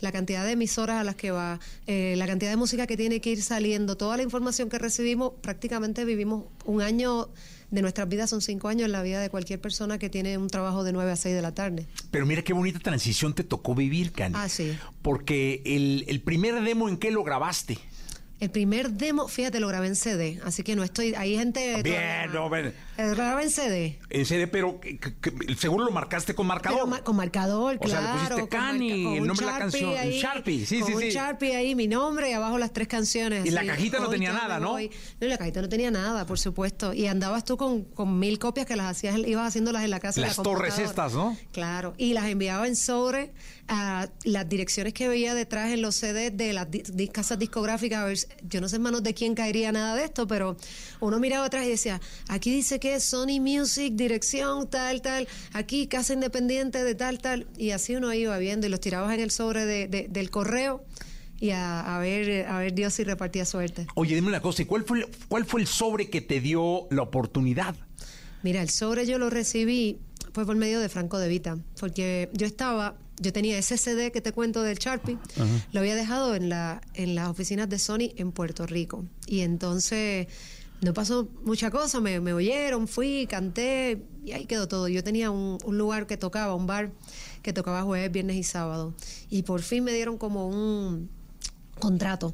la 0.02 0.12
cantidad 0.12 0.46
de 0.46 0.52
emisoras 0.52 1.00
a 1.02 1.04
las 1.04 1.16
que 1.16 1.32
va, 1.32 1.60
eh, 1.88 2.16
la 2.18 2.28
cantidad 2.28 2.52
de 2.52 2.58
música 2.58 2.88
que 2.88 2.98
tiene 2.98 3.22
que 3.22 3.32
ir 3.32 3.42
saliendo, 3.42 3.96
toda 3.96 4.18
la 4.18 4.24
información 4.24 4.70
que 4.70 4.78
recibimos, 4.78 5.34
prácticamente 5.42 6.04
vivimos 6.06 6.46
un 6.66 6.82
año 6.82 7.30
de 7.70 7.82
nuestras 7.82 8.10
vidas, 8.10 8.30
son 8.30 8.42
cinco 8.42 8.68
años 8.68 8.86
en 8.86 8.92
la 8.92 9.02
vida 9.02 9.22
de 9.22 9.30
cualquier 9.30 9.62
persona 9.62 9.98
que 9.98 10.10
tiene 10.10 10.38
un 10.38 10.50
trabajo 10.50 10.84
de 10.84 10.92
9 10.92 11.12
a 11.12 11.16
6 11.16 11.34
de 11.34 11.42
la 11.42 11.54
tarde. 11.54 11.88
Pero 12.12 12.26
mira 12.26 12.42
qué 12.42 12.54
bonita 12.54 12.80
transición 12.80 13.34
te 13.34 13.44
tocó 13.44 13.76
vivir, 13.76 14.12
Cani. 14.12 14.36
Ah, 14.38 14.50
sí. 14.50 14.78
Porque 15.02 15.62
el, 15.66 16.04
el 16.08 16.22
primer 16.22 16.62
demo, 16.62 16.90
¿en 16.90 16.98
qué 16.98 17.12
lo 17.12 17.24
grabaste? 17.24 17.78
El 18.42 18.50
primer 18.50 18.90
demo, 18.90 19.28
fíjate, 19.28 19.60
lo 19.60 19.68
grabé 19.68 19.86
en 19.86 19.96
CD, 19.96 20.42
así 20.44 20.64
que 20.64 20.76
no 20.76 20.84
estoy, 20.84 21.14
hay 21.14 21.38
gente... 21.38 21.84
Bien, 21.84 22.34
no, 22.34 22.50
ven. 22.50 22.74
Eh, 23.02 23.10
Lo 23.10 23.16
grabé 23.16 23.44
en 23.44 23.50
CD. 23.50 24.00
En 24.10 24.26
serio, 24.26 24.50
pero 24.52 24.80
que- 24.80 24.98
que- 25.00 25.14
que- 25.16 25.56
seguro 25.56 25.86
lo 25.86 25.92
marcaste 25.92 26.36
con 26.36 26.46
marcador. 26.48 26.88
Ma- 26.88 27.04
con 27.04 27.16
marcador, 27.16 27.78
O 27.80 27.88
sea, 27.88 28.00
le 28.02 28.06
claro. 28.06 28.20
pusiste 28.36 28.50
Cani, 28.50 29.04
con 29.04 29.14
el 29.14 29.28
nombre 29.28 29.46
de 29.46 29.52
la 29.52 29.58
canción, 29.60 29.98
ahí, 29.98 30.20
Sharpie, 30.22 30.66
sí, 30.66 30.80
con 30.80 30.88
sí, 30.90 30.94
un 30.96 31.02
sí. 31.02 31.10
Sharpie 31.12 31.56
ahí, 31.56 31.76
mi 31.76 31.88
nombre 31.88 32.30
y 32.30 32.34
abajo 32.34 32.58
las 32.58 32.74
tres 32.74 32.88
canciones. 32.88 33.46
Y 33.46 33.52
la 33.52 33.62
así, 33.62 33.70
cajita 33.70 34.00
no 34.00 34.10
tenía 34.10 34.34
nada, 34.34 34.60
¿no? 34.60 34.72
voy. 34.72 34.92
No, 35.20 35.28
la 35.28 35.38
cajita 35.38 35.62
no 35.62 35.70
tenía 35.70 35.92
nada, 35.92 36.26
por 36.26 36.38
supuesto. 36.40 36.94
Y 36.94 37.08
andabas 37.08 37.46
tú 37.46 37.58
con, 37.58 37.84
con 37.84 38.20
mil 38.20 38.38
copias 38.40 38.66
que 38.66 38.76
las 38.76 38.88
hacías, 38.92 39.18
ibas 39.18 39.48
haciéndolas 39.48 39.84
en 39.84 39.90
la 39.90 40.00
casa. 40.00 40.22
Las 40.22 40.38
la 40.38 40.44
torres 40.44 40.78
estas, 40.80 41.14
¿no? 41.14 41.38
Claro. 41.52 41.94
Y 41.98 42.14
las 42.14 42.26
enviaba 42.26 42.68
en 42.68 42.76
sobre 42.76 43.32
a 43.68 44.10
las 44.26 44.50
direcciones 44.50 44.94
que 44.94 45.08
veía 45.08 45.34
detrás 45.34 45.72
en 45.72 45.82
los 45.82 45.96
CDs 45.96 46.36
de 46.36 46.52
las 46.54 46.70
di- 46.70 46.84
di- 46.94 47.08
casas 47.08 47.40
discográficas. 47.40 48.00
A 48.02 48.06
ver, 48.06 48.18
yo 48.50 48.60
no 48.62 48.68
sé 48.68 48.76
en 48.76 48.82
manos 48.82 49.02
de 49.04 49.14
quién 49.14 49.34
caería 49.34 49.72
nada 49.72 49.96
de 49.96 50.04
esto, 50.04 50.28
pero 50.28 50.58
uno 51.00 51.20
miraba 51.20 51.46
atrás 51.46 51.66
y 51.66 51.70
decía, 51.70 52.02
aquí 52.28 52.52
dice 52.52 52.80
que 52.80 52.91
Sony 53.00 53.40
Music, 53.40 53.94
dirección, 53.96 54.70
tal, 54.70 55.02
tal, 55.02 55.28
aquí 55.54 55.88
casa 55.88 56.14
independiente 56.14 56.84
de 56.84 56.96
tal, 56.96 57.20
tal. 57.20 57.48
Y 57.58 57.72
así 57.72 57.96
uno 57.96 58.14
iba 58.14 58.38
viendo 58.38 58.68
y 58.68 58.70
los 58.70 58.80
tirabas 58.82 59.14
en 59.14 59.20
el 59.22 59.32
sobre 59.32 59.66
de- 59.66 59.88
de- 59.88 60.08
del 60.10 60.30
correo 60.30 60.84
y 61.40 61.52
a, 61.52 61.96
a 61.96 62.00
ver 62.00 62.46
a 62.48 62.60
ver 62.60 62.74
Dios 62.74 62.94
si 62.94 63.04
repartía 63.04 63.46
suerte. 63.46 63.88
Oye, 63.96 64.14
dime 64.16 64.28
una 64.28 64.42
cosa, 64.42 64.62
¿y 64.62 64.66
cuál 64.66 64.84
fue, 64.84 65.00
el- 65.00 65.08
cuál 65.28 65.46
fue 65.46 65.62
el 65.62 65.68
sobre 65.68 66.10
que 66.10 66.22
te 66.22 66.40
dio 66.42 66.88
la 66.92 67.02
oportunidad? 67.04 67.76
Mira, 68.44 68.62
el 68.62 68.70
sobre 68.70 69.06
yo 69.06 69.18
lo 69.18 69.30
recibí 69.30 69.98
fue 70.34 70.46
por 70.46 70.56
medio 70.56 70.80
de 70.80 70.90
Franco 70.90 71.18
De 71.20 71.28
Vita, 71.28 71.58
porque 71.80 72.30
yo 72.34 72.46
estaba, 72.48 72.96
yo 73.20 73.34
tenía 73.34 73.58
ese 73.58 73.78
CD 73.78 74.12
que 74.12 74.22
te 74.22 74.32
cuento 74.32 74.64
del 74.64 74.78
Sharpie, 74.80 75.18
lo 75.74 75.80
había 75.80 75.96
dejado 75.96 76.36
en, 76.36 76.50
la, 76.50 76.82
en 76.94 77.14
las 77.16 77.28
oficinas 77.28 77.70
de 77.70 77.78
Sony 77.80 78.14
en 78.16 78.32
Puerto 78.32 78.66
Rico. 78.66 79.06
Y 79.28 79.42
entonces 79.42 80.28
no 80.82 80.94
pasó 80.94 81.30
mucha 81.44 81.70
cosa, 81.70 82.02
me, 82.02 82.18
oyeron, 82.34 82.88
fui, 82.88 83.28
canté 83.30 84.04
y 84.26 84.32
ahí 84.32 84.46
quedó 84.46 84.68
todo. 84.68 84.88
Yo 84.88 85.04
tenía 85.04 85.30
un, 85.30 85.60
un 85.64 85.78
lugar 85.78 86.08
que 86.08 86.18
tocaba, 86.18 86.56
un 86.56 86.66
bar 86.66 86.92
que 87.44 87.54
tocaba 87.54 87.84
jueves, 87.84 88.12
viernes 88.12 88.38
y 88.38 88.44
sábado. 88.44 88.94
Y 89.30 89.44
por 89.44 89.62
fin 89.62 89.84
me 89.84 89.94
dieron 89.94 90.18
como 90.18 90.48
un 90.48 91.10
contrato. 91.80 92.34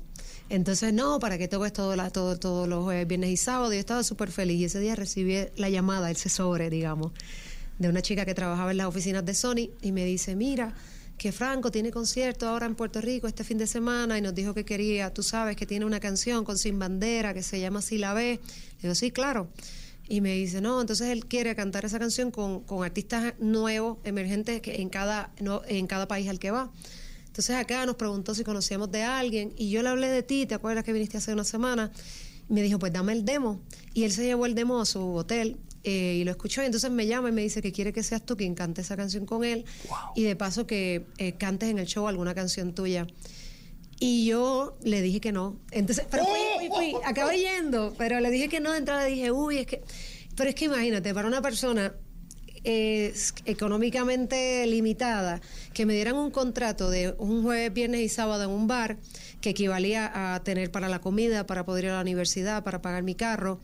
Entonces, 0.50 0.94
no, 0.94 1.20
¿para 1.20 1.38
qué 1.38 1.50
toques 1.50 1.74
todo, 1.74 1.96
todo, 2.12 2.40
todos 2.40 2.70
los 2.70 2.86
jueves, 2.86 3.06
viernes 3.06 3.32
y 3.32 3.38
sábado? 3.38 3.74
Yo 3.74 3.80
estaba 3.80 4.04
súper 4.04 4.32
feliz. 4.32 4.60
Y 4.62 4.66
ese 4.66 4.80
día 4.80 4.96
recibí 4.96 5.36
la 5.58 5.70
llamada, 5.70 6.10
ese 6.10 6.30
sobre, 6.30 6.70
digamos, 6.70 7.12
de 7.80 7.90
una 7.90 8.02
chica 8.02 8.26
que 8.26 8.34
trabajaba 8.34 8.72
en 8.72 8.78
las 8.78 8.88
oficinas 8.88 9.26
de 9.26 9.34
Sony 9.34 9.72
y 9.82 9.92
me 9.92 10.06
dice, 10.06 10.38
mira, 10.38 10.74
que 11.18 11.32
Franco 11.32 11.72
tiene 11.72 11.92
concierto 11.92 12.48
ahora 12.48 12.68
en 12.68 12.76
Puerto 12.76 13.02
Rico 13.02 13.28
este 13.28 13.44
fin 13.44 13.58
de 13.58 13.66
semana 13.66 14.18
y 14.18 14.22
nos 14.22 14.36
dijo 14.36 14.54
que 14.54 14.66
quería, 14.66 15.14
tú 15.14 15.24
sabes, 15.24 15.56
que 15.56 15.66
tiene 15.66 15.86
una 15.86 16.00
canción 16.00 16.46
con 16.46 16.58
Sin 16.58 16.78
Bandera 16.78 17.34
que 17.34 17.42
se 17.42 17.60
llama 17.60 17.82
Si 17.82 17.98
la 17.98 18.14
ves. 18.14 18.40
Le 18.78 18.82
digo, 18.84 18.96
sí, 18.96 19.12
claro. 19.12 19.50
Y 20.08 20.22
me 20.22 20.34
dice, 20.34 20.62
no, 20.62 20.80
entonces 20.80 21.10
él 21.10 21.26
quiere 21.26 21.56
cantar 21.56 21.86
esa 21.86 22.00
canción 22.00 22.32
con, 22.32 22.62
con 22.62 22.84
artistas 22.84 23.34
nuevos, 23.40 23.98
emergentes, 24.04 24.62
que 24.62 24.82
en 24.82 24.90
cada, 24.90 25.32
no, 25.42 25.64
en 25.68 25.88
cada 25.88 26.08
país 26.08 26.30
al 26.30 26.40
que 26.40 26.52
va. 26.52 26.72
Entonces 27.26 27.56
acá 27.56 27.86
nos 27.86 27.96
preguntó 27.96 28.34
si 28.34 28.44
conocíamos 28.44 28.92
de 28.92 29.04
alguien 29.04 29.54
y 29.58 29.70
yo 29.70 29.84
le 29.84 29.90
hablé 29.90 30.08
de 30.08 30.24
ti, 30.24 30.46
¿te 30.46 30.56
acuerdas 30.56 30.84
que 30.84 30.94
viniste 30.94 31.18
hace 31.18 31.34
una 31.34 31.44
semana? 31.44 31.92
Me 32.48 32.62
dijo, 32.62 32.80
pues 32.80 32.94
dame 32.94 33.14
el 33.14 33.26
demo. 33.26 33.60
Y 33.94 34.04
él 34.04 34.12
se 34.12 34.24
llevó 34.24 34.46
el 34.46 34.56
demo 34.56 34.80
a 34.80 34.86
su 34.86 35.14
hotel 35.16 35.58
eh, 35.84 36.18
y 36.20 36.24
lo 36.24 36.32
escuchó 36.32 36.62
y 36.62 36.66
entonces 36.66 36.92
me 36.92 37.08
llama 37.08 37.30
y 37.30 37.32
me 37.32 37.42
dice 37.42 37.62
que 37.62 37.72
quiere 37.72 37.94
que 37.94 38.04
seas 38.04 38.26
tú 38.26 38.36
quien 38.36 38.56
cante 38.56 38.82
esa 38.82 38.98
canción 38.98 39.26
con 39.26 39.44
él 39.44 39.66
y 40.16 40.24
de 40.24 40.36
paso 40.36 40.68
que 40.68 41.06
eh, 41.18 41.34
cantes 41.34 41.70
en 41.70 41.80
el 41.80 41.86
show 41.86 42.08
alguna 42.08 42.36
canción 42.36 42.74
tuya. 42.74 43.08
Y 44.00 44.28
yo 44.28 44.78
le 44.84 45.02
dije 45.02 45.20
que 45.20 45.32
no. 45.32 45.60
Entonces, 45.72 46.06
pero 46.12 46.24
fui, 46.24 46.68
fui, 46.70 46.92
fui, 46.92 47.02
acabé 47.04 47.40
yendo, 47.40 47.96
pero 47.98 48.20
le 48.20 48.30
dije 48.30 48.48
que 48.48 48.60
no 48.60 48.72
de 48.72 48.78
entrada. 48.78 49.06
Dije, 49.06 49.32
uy, 49.32 49.58
es 49.58 49.66
que. 49.66 49.82
Pero 50.36 50.50
es 50.50 50.56
que 50.56 50.66
imagínate, 50.66 51.16
para 51.16 51.28
una 51.28 51.42
persona 51.42 51.96
eh, 52.64 53.14
económicamente 53.46 54.68
limitada, 54.68 55.42
que 55.74 55.86
me 55.86 55.94
dieran 55.94 56.16
un 56.16 56.32
contrato 56.32 56.90
de 56.90 57.16
un 57.18 57.42
jueves, 57.42 57.74
viernes 57.74 58.02
y 58.02 58.10
sábado 58.10 58.44
en 58.44 58.50
un 58.50 58.68
bar, 58.68 58.98
que 59.42 59.52
equivalía 59.52 60.36
a 60.36 60.44
tener 60.44 60.70
para 60.70 60.90
la 60.90 61.00
comida, 61.00 61.48
para 61.48 61.66
poder 61.66 61.86
ir 61.86 61.92
a 61.92 61.96
la 61.96 62.02
universidad, 62.02 62.64
para 62.64 62.82
pagar 62.82 63.04
mi 63.04 63.16
carro, 63.16 63.62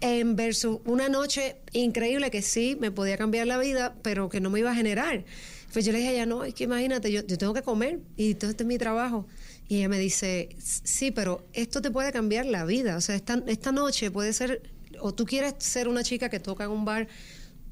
en 0.00 0.36
versus 0.36 0.78
una 0.84 1.08
noche 1.08 1.56
increíble 1.72 2.30
que 2.30 2.42
sí 2.42 2.76
me 2.80 2.90
podía 2.90 3.16
cambiar 3.16 3.46
la 3.46 3.58
vida, 3.58 3.94
pero 4.02 4.28
que 4.28 4.40
no 4.40 4.50
me 4.50 4.60
iba 4.60 4.70
a 4.70 4.74
generar. 4.74 5.24
Pues 5.72 5.84
yo 5.84 5.92
le 5.92 5.98
dije 5.98 6.10
a 6.10 6.12
ella, 6.12 6.26
no, 6.26 6.44
es 6.44 6.54
que 6.54 6.64
imagínate, 6.64 7.12
yo, 7.12 7.26
yo 7.26 7.36
tengo 7.36 7.52
que 7.52 7.62
comer 7.62 8.00
y 8.16 8.34
todo 8.34 8.50
este 8.50 8.62
es 8.62 8.66
mi 8.66 8.78
trabajo. 8.78 9.26
Y 9.68 9.76
ella 9.76 9.88
me 9.88 9.98
dice, 9.98 10.48
sí, 10.58 11.10
pero 11.10 11.46
esto 11.52 11.82
te 11.82 11.90
puede 11.90 12.10
cambiar 12.10 12.46
la 12.46 12.64
vida. 12.64 12.96
O 12.96 13.00
sea, 13.02 13.14
esta, 13.14 13.42
esta 13.46 13.70
noche 13.70 14.10
puede 14.10 14.32
ser, 14.32 14.62
o 15.00 15.12
tú 15.12 15.26
quieres 15.26 15.56
ser 15.58 15.88
una 15.88 16.02
chica 16.02 16.30
que 16.30 16.40
toca 16.40 16.64
en 16.64 16.70
un 16.70 16.86
bar 16.86 17.06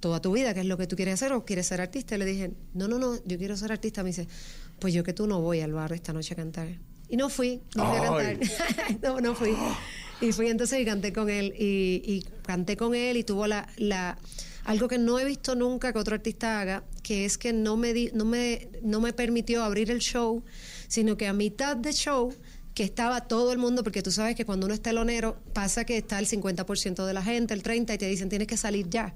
toda 0.00 0.20
tu 0.20 0.32
vida, 0.32 0.52
que 0.52 0.60
es 0.60 0.66
lo 0.66 0.76
que 0.76 0.86
tú 0.86 0.94
quieres 0.94 1.14
hacer, 1.14 1.32
o 1.32 1.46
quieres 1.46 1.66
ser 1.66 1.80
artista. 1.80 2.16
Y 2.16 2.18
le 2.18 2.26
dije, 2.26 2.52
no, 2.74 2.86
no, 2.86 2.98
no, 2.98 3.16
yo 3.24 3.38
quiero 3.38 3.56
ser 3.56 3.72
artista. 3.72 4.02
Me 4.02 4.10
dice, 4.10 4.28
pues 4.78 4.92
yo 4.92 5.02
que 5.04 5.14
tú 5.14 5.26
no 5.26 5.40
voy 5.40 5.60
al 5.60 5.72
bar 5.72 5.92
esta 5.92 6.12
noche 6.12 6.34
a 6.34 6.36
cantar. 6.36 6.68
Y 7.08 7.16
no 7.16 7.30
fui, 7.30 7.62
no 7.74 7.86
fui 7.86 7.96
a 7.96 8.02
cantar. 8.02 8.38
no, 9.02 9.20
no 9.22 9.34
fui. 9.34 9.56
Y 10.20 10.32
fui 10.32 10.48
entonces 10.48 10.80
y 10.80 10.84
canté 10.84 11.12
con 11.12 11.28
él. 11.28 11.54
Y, 11.58 12.02
y 12.04 12.24
canté 12.42 12.76
con 12.76 12.94
él 12.94 13.16
y 13.16 13.24
tuvo 13.24 13.46
la, 13.46 13.68
la 13.76 14.18
algo 14.64 14.88
que 14.88 14.98
no 14.98 15.18
he 15.18 15.24
visto 15.24 15.54
nunca 15.54 15.92
que 15.92 15.98
otro 15.98 16.14
artista 16.14 16.60
haga, 16.60 16.82
que 17.02 17.24
es 17.24 17.38
que 17.38 17.52
no 17.52 17.76
me, 17.76 17.92
di- 17.92 18.10
no 18.14 18.24
me, 18.24 18.68
no 18.82 19.00
me 19.00 19.12
permitió 19.12 19.62
abrir 19.62 19.90
el 19.90 20.00
show, 20.00 20.42
sino 20.88 21.16
que 21.16 21.26
a 21.28 21.32
mitad 21.32 21.76
de 21.76 21.92
show 21.92 22.34
que 22.74 22.82
estaba 22.82 23.26
todo 23.28 23.52
el 23.52 23.58
mundo, 23.58 23.82
porque 23.84 24.02
tú 24.02 24.10
sabes 24.10 24.34
que 24.34 24.44
cuando 24.44 24.66
uno 24.66 24.74
es 24.74 24.82
telonero 24.82 25.36
pasa 25.52 25.84
que 25.84 25.96
está 25.96 26.18
el 26.18 26.26
50% 26.26 27.06
de 27.06 27.14
la 27.14 27.22
gente, 27.22 27.54
el 27.54 27.62
30% 27.62 27.94
y 27.94 27.98
te 27.98 28.06
dicen 28.08 28.28
tienes 28.28 28.48
que 28.48 28.56
salir 28.56 28.88
ya. 28.90 29.14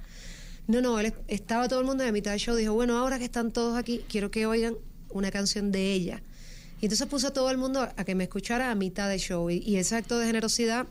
No, 0.66 0.80
no, 0.80 1.00
él 1.00 1.06
es- 1.06 1.14
estaba 1.28 1.66
todo 1.68 1.80
el 1.80 1.86
mundo 1.86 2.04
y 2.04 2.08
a 2.08 2.12
mitad 2.12 2.30
del 2.30 2.40
show 2.40 2.54
dijo, 2.54 2.72
bueno, 2.74 2.96
ahora 2.96 3.18
que 3.18 3.24
están 3.24 3.52
todos 3.52 3.76
aquí, 3.76 4.02
quiero 4.08 4.30
que 4.30 4.46
oigan 4.46 4.76
una 5.10 5.30
canción 5.32 5.72
de 5.72 5.92
ella. 5.92 6.22
Y 6.80 6.86
entonces 6.86 7.06
puso 7.08 7.28
a 7.28 7.32
todo 7.32 7.50
el 7.50 7.58
mundo 7.58 7.80
a 7.94 8.04
que 8.04 8.14
me 8.14 8.24
escuchara 8.24 8.70
a 8.70 8.74
mitad 8.74 9.08
del 9.08 9.20
show. 9.20 9.50
Y, 9.50 9.58
y 9.58 9.76
ese 9.76 9.96
acto 9.96 10.18
de 10.18 10.26
generosidad, 10.26 10.86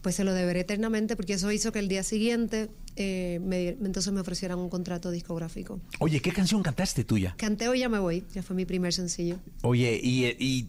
pues 0.00 0.14
se 0.14 0.24
lo 0.24 0.32
deberé 0.34 0.60
eternamente, 0.60 1.16
porque 1.16 1.34
eso 1.34 1.50
hizo 1.50 1.72
que 1.72 1.80
el 1.80 1.88
día 1.88 2.02
siguiente 2.04 2.68
eh, 2.96 3.40
me, 3.42 3.68
entonces 3.70 4.12
me 4.12 4.20
ofrecieran 4.20 4.58
un 4.58 4.68
contrato 4.68 5.10
discográfico. 5.10 5.80
Oye, 5.98 6.20
¿qué 6.20 6.30
canción 6.32 6.62
cantaste 6.62 7.04
tuya? 7.04 7.34
Canté 7.38 7.68
Hoy 7.68 7.80
ya 7.80 7.88
me 7.88 7.98
voy, 7.98 8.24
ya 8.34 8.42
fue 8.42 8.54
mi 8.54 8.64
primer 8.64 8.92
sencillo. 8.92 9.38
Oye, 9.62 9.98
y, 10.02 10.26
y 10.38 10.68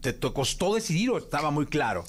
te, 0.00 0.12
te 0.12 0.32
costó 0.32 0.74
decidir 0.74 1.10
o 1.10 1.18
estaba 1.18 1.50
muy 1.52 1.66
claro? 1.66 2.04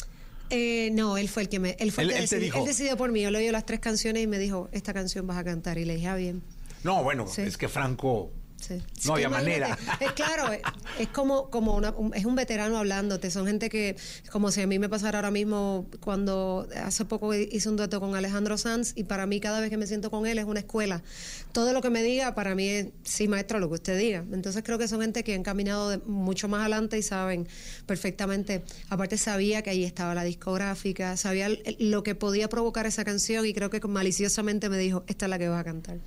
Eh, 0.51 0.89
no, 0.93 1.17
él 1.17 1.30
fue 1.30 1.43
el 1.43 1.49
que 1.49 1.59
me. 1.59 1.76
Él 1.80 1.91
fue 1.91 2.03
el 2.05 2.09
Él- 2.09 2.15
que 2.17 2.24
él 2.24 2.30
te 2.30 2.36
decidió, 2.38 2.53
dijo. 2.53 2.59
él 2.59 2.65
decidió 2.65 2.97
por 2.97 3.11
mí. 3.11 3.22
Yo 3.22 3.30
le 3.30 3.38
oí 3.38 3.51
las 3.51 3.67
tres 3.67 3.80
canciones 3.80 4.24
y 4.24 4.28
me 4.28 4.39
dijo: 4.39 4.67
Esta 4.72 4.93
canción 4.95 5.28
vas 5.28 5.38
a 5.38 5.43
cantar. 5.43 5.78
Y 5.78 5.86
le 5.86 5.93
dije: 5.95 6.07
Ah, 6.07 6.15
bien. 6.15 6.41
No, 6.84 7.03
bueno, 7.03 7.28
Sí. 7.28 7.41
es 7.43 7.55
que 7.57 7.67
Franco 7.67 8.32
Sí. 8.60 8.82
No 9.05 9.14
había 9.14 9.30
manera. 9.30 9.78
Es 9.99 10.12
claro, 10.12 10.51
es, 10.51 10.62
es 10.99 11.07
como, 11.10 11.49
como 11.49 11.76
una, 11.76 11.91
un- 11.91 12.14
es 12.14 12.26
un 12.26 12.36
veterano 12.36 12.78
hablándote. 12.78 13.32
Son 13.32 13.47
gente 13.47 13.70
que, 13.70 13.95
como 14.32 14.51
si 14.51 14.62
a 14.62 14.68
mí 14.68 14.78
me 14.80 14.89
pasara 14.89 15.18
ahora 15.20 15.32
mismo, 15.32 15.88
cuando 16.01 16.68
hace 16.84 17.05
poco 17.05 17.34
hice 17.34 17.70
un 17.70 17.78
dueto 17.78 17.99
con 17.99 18.16
Alejandro 18.16 18.57
Sanz, 18.57 18.93
y 18.95 19.05
para 19.05 19.26
mí 19.26 19.39
cada 19.39 19.60
vez 19.62 19.70
que 19.70 19.78
me 19.78 19.88
siento 19.88 20.12
con 20.12 20.28
él 20.28 20.38
es 20.39 20.45
una 20.45 20.60
escuela. 20.60 21.01
Todo 21.53 21.74
lo 21.74 21.82
que 21.82 21.89
me 21.89 22.03
diga, 22.03 22.36
para 22.36 22.53
mí 22.55 22.68
es, 22.68 22.88
sí, 23.03 23.28
maestro, 23.28 23.60
lo 23.60 23.68
que 23.70 23.76
usted 23.76 23.97
diga. 23.97 24.26
Entonces 24.32 24.62
creo 24.64 24.78
que 24.78 24.88
son 24.88 25.01
gente 25.01 25.24
que 25.24 25.34
han 25.36 25.43
caminado 25.43 25.89
de- 25.89 25.97
mucho 25.99 26.47
más 26.47 26.62
adelante 26.62 26.97
y 26.97 27.01
saben 27.03 27.47
perfectamente. 27.86 28.64
Aparte, 28.89 29.18
sabía 29.18 29.62
que 29.62 29.70
ahí 29.72 29.84
estaba 29.84 30.14
la 30.16 30.24
discográfica, 30.24 31.18
sabía 31.18 31.49
lo 31.80 32.03
que 32.03 32.16
podía 32.16 32.49
provocar 32.49 32.86
esa 32.86 33.03
canción, 33.05 33.45
y 33.45 33.53
creo 33.53 33.70
que 33.70 33.80
maliciosamente 33.88 34.70
me 34.70 34.78
dijo: 34.78 35.03
Esta 35.07 35.26
es 35.26 35.30
la 35.30 35.39
que 35.39 35.49
vas 35.49 35.62
a 35.62 35.64
cantar. 35.64 35.97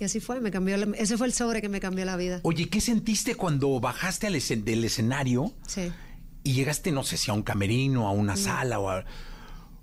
Y 0.00 0.04
así 0.04 0.18
fue, 0.18 0.40
me 0.40 0.50
cambió 0.50 0.76
la- 0.78 0.96
ese 0.96 1.18
fue 1.18 1.26
el 1.26 1.32
sobre 1.34 1.60
que 1.60 1.68
me 1.68 1.78
cambió 1.78 2.04
la 2.06 2.16
vida. 2.16 2.40
Oye, 2.42 2.68
¿qué 2.70 2.80
sentiste 2.80 3.34
cuando 3.34 3.78
bajaste 3.80 4.26
al 4.26 4.34
escen- 4.34 4.64
del 4.64 4.82
escenario 4.82 5.52
Sí. 5.66 5.92
y 6.42 6.52
llegaste, 6.54 6.90
no 6.90 7.02
sé 7.04 7.18
si 7.18 7.30
a 7.30 7.34
un 7.34 7.42
camerino, 7.42 8.08
a 8.08 8.12
una 8.12 8.34
sala 8.36 8.80
o 8.80 8.88
a... 8.88 9.04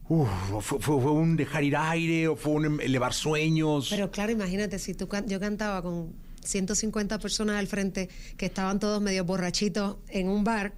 Uf, 0.10 0.28
fue, 0.50 0.80
fue- 0.80 1.02
fue 1.02 1.12
un 1.12 1.36
dejar 1.36 1.64
ir 1.64 1.76
aire 1.78 2.28
o 2.30 2.36
fue 2.36 2.54
un 2.54 2.66
em- 2.66 2.80
elevar 2.82 3.14
sueños? 3.14 3.88
Pero 3.92 4.10
claro, 4.10 4.32
imagínate, 4.32 4.80
si 4.80 4.94
tú 4.96 5.08
can- 5.08 5.28
yo 5.28 5.40
cantaba 5.40 5.82
con 5.84 6.14
150 6.44 7.20
personas 7.20 7.58
al 7.58 7.68
frente 7.68 8.10
que 8.38 8.46
estaban 8.48 8.80
todos 8.80 9.02
medio 9.02 9.24
borrachitos 9.26 9.98
en 10.10 10.30
un 10.30 10.44
bar, 10.44 10.74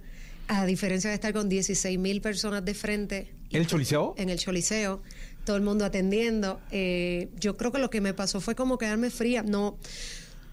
a 0.48 0.66
diferencia 0.66 1.08
de 1.10 1.14
estar 1.14 1.32
con 1.32 1.48
16 1.48 1.96
mil 1.98 2.20
personas 2.20 2.64
de 2.64 2.74
frente 2.74 3.32
¿El 3.50 3.66
Choliseo? 3.68 4.14
en 4.18 4.30
el 4.30 4.38
Choliseo, 4.38 5.00
todo 5.44 5.56
el 5.56 5.62
mundo 5.62 5.84
atendiendo. 5.84 6.60
eh, 6.70 7.28
yo 7.40 7.56
creo 7.56 7.72
que 7.72 7.78
lo 7.78 7.90
que 7.90 8.00
me 8.00 8.14
pasó 8.14 8.40
fue 8.40 8.54
como 8.54 8.78
quedarme 8.78 9.10
fría. 9.10 9.42
No, 9.42 9.78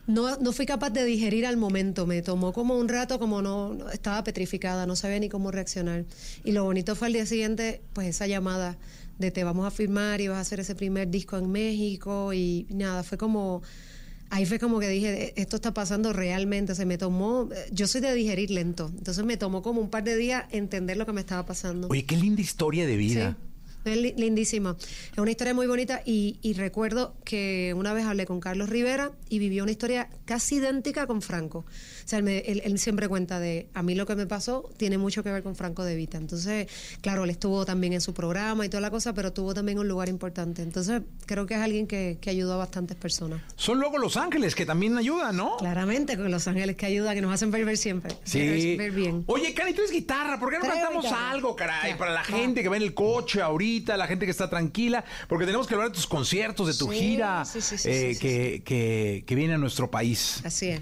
no, 0.08 0.38
no 0.38 0.54
fui 0.54 0.66
capaz 0.66 0.90
de 0.92 1.04
digerir 1.04 1.46
al 1.46 1.58
momento. 1.58 2.06
Me 2.08 2.22
tomó 2.22 2.54
como 2.54 2.78
un 2.78 2.88
rato, 2.88 3.20
como 3.20 3.42
no, 3.42 3.74
no- 3.74 3.90
estaba 3.90 4.24
petrificada, 4.24 4.86
no 4.86 4.96
sabía 4.96 5.20
ni 5.20 5.30
cómo 5.30 5.52
reaccionar. 5.52 6.06
Y 6.44 6.54
lo 6.54 6.64
bonito 6.64 6.96
fue 6.96 7.08
al 7.08 7.14
día 7.14 7.26
siguiente, 7.26 7.82
pues 7.94 8.08
esa 8.08 8.26
llamada 8.28 8.78
de 9.20 9.32
te 9.32 9.44
vamos 9.44 9.66
a 9.68 9.72
firmar 9.72 10.22
y 10.22 10.28
vas 10.30 10.38
a 10.38 10.42
hacer 10.42 10.60
ese 10.60 10.76
primer 10.76 11.10
disco 11.10 11.38
en 11.38 11.52
México 11.52 12.34
y 12.34 12.68
nada, 12.70 13.04
fue 13.04 13.18
como 13.18 13.64
ahí 14.30 14.46
fue 14.46 14.60
como 14.60 14.80
que 14.80 14.90
dije, 14.90 15.34
esto 15.42 15.56
está 15.56 15.74
pasando 15.74 16.12
realmente, 16.14 16.76
se 16.76 16.86
me 16.86 16.98
tomó, 16.98 17.50
yo 17.72 17.88
soy 17.88 18.02
de 18.02 18.14
digerir 18.14 18.52
lento, 18.52 18.92
entonces 18.98 19.24
me 19.26 19.38
tomó 19.38 19.62
como 19.62 19.80
un 19.82 19.90
par 19.90 20.04
de 20.04 20.18
días 20.18 20.44
entender 20.52 20.98
lo 20.98 21.06
que 21.06 21.14
me 21.14 21.22
estaba 21.22 21.46
pasando. 21.46 21.88
Oye, 21.90 22.04
qué 22.06 22.18
linda 22.18 22.42
historia 22.42 22.86
de 22.86 22.96
vida. 22.98 23.38
Sí, 23.40 23.44
es 23.88 23.98
li- 23.98 24.14
lindísima. 24.18 24.76
Es 25.12 25.18
una 25.18 25.32
historia 25.32 25.54
muy 25.54 25.68
bonita 25.68 26.02
y, 26.06 26.38
y 26.42 26.54
recuerdo 26.54 27.16
que 27.24 27.74
una 27.76 27.94
vez 27.94 28.06
hablé 28.06 28.26
con 28.26 28.40
Carlos 28.40 28.70
Rivera 28.70 29.12
y 29.30 29.40
vivió 29.40 29.64
una 29.64 29.72
historia 29.72 30.10
casi 30.26 30.56
idéntica 30.56 31.08
con 31.08 31.22
Franco. 31.22 31.60
O 31.60 32.08
sea, 32.08 32.20
él, 32.20 32.24
me- 32.26 32.40
él- 32.40 32.62
él 32.64 32.80
siempre 32.80 33.08
cuenta 33.08 33.40
de, 33.40 33.68
a 33.74 33.84
mí 33.84 33.96
lo 33.96 34.06
que 34.06 34.16
me 34.16 34.26
pasó 34.28 34.70
tiene 34.78 34.98
mucho 34.98 35.24
que 35.24 35.32
ver 35.32 35.44
con 35.44 35.56
Franco 35.56 35.84
de 35.84 35.96
Vita. 35.96 36.18
Entonces, 36.18 36.68
claro, 37.02 37.24
él 37.24 37.30
estuvo 37.30 37.66
también 37.66 37.94
en 37.94 38.02
su 38.02 38.14
programa 38.14 38.66
y 38.66 38.70
toda 38.70 38.82
la 38.82 38.92
cosa, 38.92 39.14
pero 39.14 39.34
tuvo 39.34 39.54
también 39.54 39.80
un 39.80 39.88
lugar 39.88 40.10
importante. 40.10 40.62
Entonces, 40.62 41.02
creo 41.26 41.46
que 41.46 41.56
es 41.56 41.60
alguien 41.60 41.88
que, 41.88 42.18
que 42.22 42.30
ayudó 42.30 42.54
a 42.54 42.58
bastantes 42.58 42.98
personas. 42.98 43.42
Son 43.56 43.80
luego 43.80 43.98
Los 43.98 44.18
Ángeles 44.18 44.56
que 44.56 44.66
también 44.66 44.98
ayudan, 44.98 45.36
¿no? 45.38 45.58
Claramente, 45.58 46.16
con 46.18 46.32
los 46.32 46.48
ángeles 46.48 46.76
que 46.76 46.86
ayudan, 46.86 47.16
que 47.16 47.22
nos 47.22 47.34
hacen 47.34 47.52
ver, 47.52 47.66
ver 47.66 47.78
siempre. 47.78 48.16
Sí. 48.24 48.40
Ver, 48.40 48.78
ver 48.78 48.92
bien. 48.92 49.24
Oye, 49.28 49.54
Cani, 49.54 49.74
tú 49.74 49.82
eres 49.82 49.92
guitarra. 49.92 50.40
¿Por 50.40 50.50
qué 50.52 50.60
no 50.60 50.66
cantamos 50.66 51.04
guitarra. 51.04 51.32
algo, 51.32 51.56
caray? 51.56 51.92
Ya, 51.92 51.98
Para 51.98 52.14
la 52.14 52.24
gente 52.24 52.64
que 52.64 52.70
va 52.70 52.78
en 52.78 52.84
el 52.84 52.94
coche 52.94 53.42
ahorita, 53.42 53.77
la 53.86 54.08
gente 54.08 54.26
que 54.26 54.32
está 54.32 54.50
tranquila. 54.50 55.04
Porque 55.28 55.46
tenemos 55.46 55.68
que 55.68 55.74
hablar 55.76 55.90
de 55.90 55.96
tus 55.96 56.08
conciertos, 56.08 56.68
de 56.68 56.74
tu 56.74 56.92
Sí, 56.92 57.00
gira 57.00 57.46
sí, 57.46 57.62
sí, 57.62 57.78
sí, 57.78 57.90
eh, 57.90 58.18
que, 58.20 58.62
que- 58.66 59.24
que 59.26 59.36
viene 59.36 59.54
a 59.54 59.58
nuestro 59.58 59.90
país. 59.92 60.42
Así 60.44 60.70
es. 60.70 60.82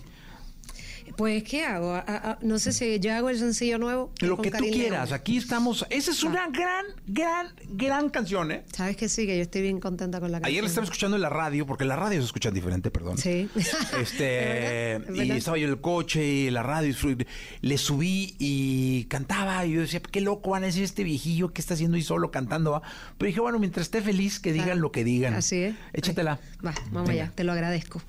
Pues, 1.18 1.44
¿qué 1.44 1.64
hago? 1.64 1.94
A- 1.94 2.04
a- 2.08 2.38
no 2.42 2.60
sé 2.60 2.74
si 2.74 3.00
yo 3.00 3.14
hago 3.14 3.30
el 3.30 3.38
sencillo 3.40 3.78
nuevo. 3.78 4.12
Lo 4.22 4.38
que 4.42 4.52
tú 4.52 4.64
León. 4.64 4.74
quieras, 4.74 5.12
aquí 5.12 5.38
estamos. 5.38 5.86
Esa 5.90 6.12
es 6.12 6.24
una 6.24 6.48
gran, 6.50 6.86
gran, 7.08 7.48
gran 7.70 8.10
canción, 8.10 8.52
¿eh? 8.52 8.64
Sabes 8.74 8.98
que 8.98 9.08
sí, 9.08 9.26
que 9.26 9.36
yo 9.38 9.42
estoy 9.44 9.62
bien 9.62 9.80
contenta 9.80 10.20
con 10.20 10.32
la 10.32 10.40
canción. 10.40 10.52
Ayer 10.52 10.64
la 10.64 10.68
estaba 10.70 10.84
escuchando 10.84 11.16
en 11.16 11.22
la 11.22 11.30
radio, 11.30 11.66
porque 11.66 11.84
en 11.84 11.90
la 11.90 11.96
radio 11.96 12.20
se 12.20 12.26
escucha 12.26 12.52
diferente, 12.52 12.92
perdón. 12.92 13.18
Sí. 13.18 13.50
Este, 14.02 14.96
¿Es 14.96 15.00
verdad? 15.08 15.20
¿Es 15.24 15.28
y 15.28 15.32
estaba 15.32 15.58
yo 15.58 15.66
en 15.68 15.72
el 15.74 15.82
coche 15.82 16.26
y 16.26 16.50
la 16.50 16.64
radio, 16.64 16.90
y 16.90 17.28
le 17.66 17.78
subí 17.78 18.36
y 18.40 19.06
cantaba. 19.06 19.66
Y 19.66 19.74
yo 19.74 19.82
decía, 19.82 20.02
qué 20.02 20.22
loco 20.22 20.50
van 20.52 20.64
a 20.64 20.66
decir 20.68 20.84
este 20.84 21.04
viejillo 21.04 21.54
que 21.54 21.62
está 21.62 21.76
haciendo 21.76 21.96
ahí 21.98 22.04
solo 22.04 22.32
cantando. 22.32 22.72
va?". 22.72 22.82
Pero 23.18 23.28
dije, 23.28 23.40
bueno, 23.40 23.60
mientras 23.60 23.86
esté 23.88 24.02
feliz, 24.02 24.40
que 24.40 24.52
digan 24.54 24.72
Ah, 24.72 24.76
lo 24.76 24.92
que 24.92 25.04
digan. 25.04 25.34
Así 25.34 25.58
es. 25.58 25.76
Échatela. 25.94 26.40
Va, 26.66 26.74
vamos 26.92 27.10
allá, 27.10 27.32
te 27.36 27.44
lo 27.44 27.52
agradezco. 27.54 28.02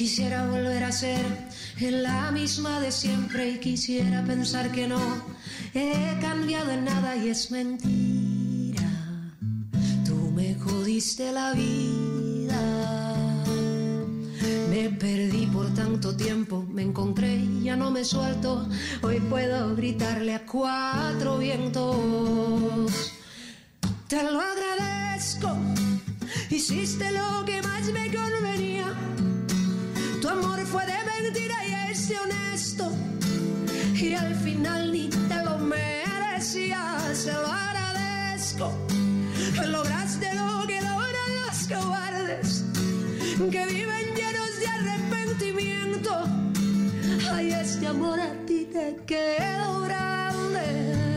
Quisiera 0.00 0.46
volver 0.46 0.82
a 0.84 0.92
ser 0.92 1.20
la 1.78 2.30
misma 2.32 2.80
de 2.80 2.90
siempre 2.90 3.50
y 3.50 3.58
quisiera 3.58 4.24
pensar 4.24 4.72
que 4.72 4.88
no 4.88 4.98
he 5.74 6.18
cambiado 6.22 6.70
en 6.70 6.86
nada 6.86 7.16
y 7.16 7.28
es 7.28 7.50
mentira. 7.50 8.90
Tú 10.06 10.32
me 10.34 10.54
jodiste 10.54 11.30
la 11.32 11.52
vida. 11.52 13.34
Me 14.70 14.88
perdí 14.88 15.44
por 15.48 15.68
tanto 15.74 16.16
tiempo, 16.16 16.62
me 16.62 16.80
encontré 16.80 17.36
y 17.36 17.64
ya 17.64 17.76
no 17.76 17.90
me 17.90 18.02
suelto. 18.02 18.66
Hoy 19.02 19.20
puedo 19.20 19.76
gritarle 19.76 20.34
a 20.34 20.46
cuatro 20.46 21.36
vientos. 21.36 23.12
Te 24.08 24.22
lo 24.22 24.40
agradezco, 24.40 25.54
hiciste 26.48 27.10
lo 27.12 27.44
que 27.44 27.60
más 27.60 27.84
me 27.92 28.10
convenía. 28.10 28.86
Amor 30.30 30.64
fue 30.64 30.86
de 30.86 30.92
mentira 31.22 31.56
y 31.66 31.90
es 31.90 32.08
de 32.08 32.16
honesto. 32.18 32.92
Y 33.94 34.14
al 34.14 34.32
final 34.36 34.92
ni 34.92 35.08
te 35.08 35.44
lo 35.44 35.58
merecías, 35.58 37.18
se 37.18 37.32
lo 37.32 37.46
agradezco. 37.46 38.72
Lograste 39.66 40.32
lo 40.34 40.66
que 40.68 40.80
logran 40.82 41.30
los 41.42 41.58
cobardes, 41.68 42.64
que 43.50 43.66
viven 43.66 44.06
llenos 44.14 44.52
de 44.60 44.66
arrepentimiento. 44.68 46.12
Ay, 47.32 47.50
este 47.50 47.88
amor 47.88 48.20
a 48.20 48.32
ti 48.46 48.68
te 48.72 48.96
quedó 49.06 49.80
grande. 49.80 51.09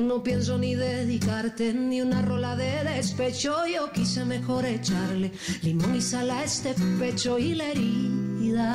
No 0.00 0.22
pienso 0.22 0.56
ni 0.56 0.74
dedicarte 0.74 1.74
ni 1.74 2.00
una 2.00 2.22
rola 2.22 2.56
de 2.56 2.84
despecho. 2.84 3.66
Yo 3.66 3.92
quise 3.92 4.24
mejor 4.24 4.64
echarle 4.64 5.30
limón 5.62 5.94
y 5.94 6.00
sal 6.00 6.30
a 6.30 6.42
este 6.42 6.74
pecho 6.98 7.38
y 7.38 7.54
la 7.54 7.68
herida 7.70 8.74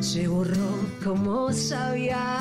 se 0.00 0.26
borró 0.26 0.88
como 1.02 1.52
sabía. 1.52 2.38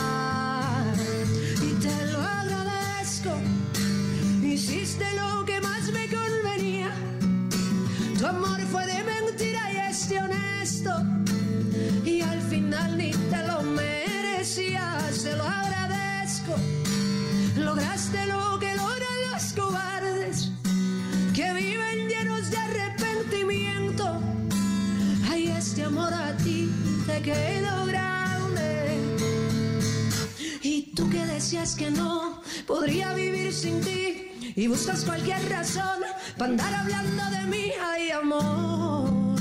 Para 36.44 36.52
andar 36.52 36.74
hablando 36.74 37.24
de 37.38 37.46
mí. 37.48 37.72
Ay, 37.82 38.12
amor, 38.12 39.40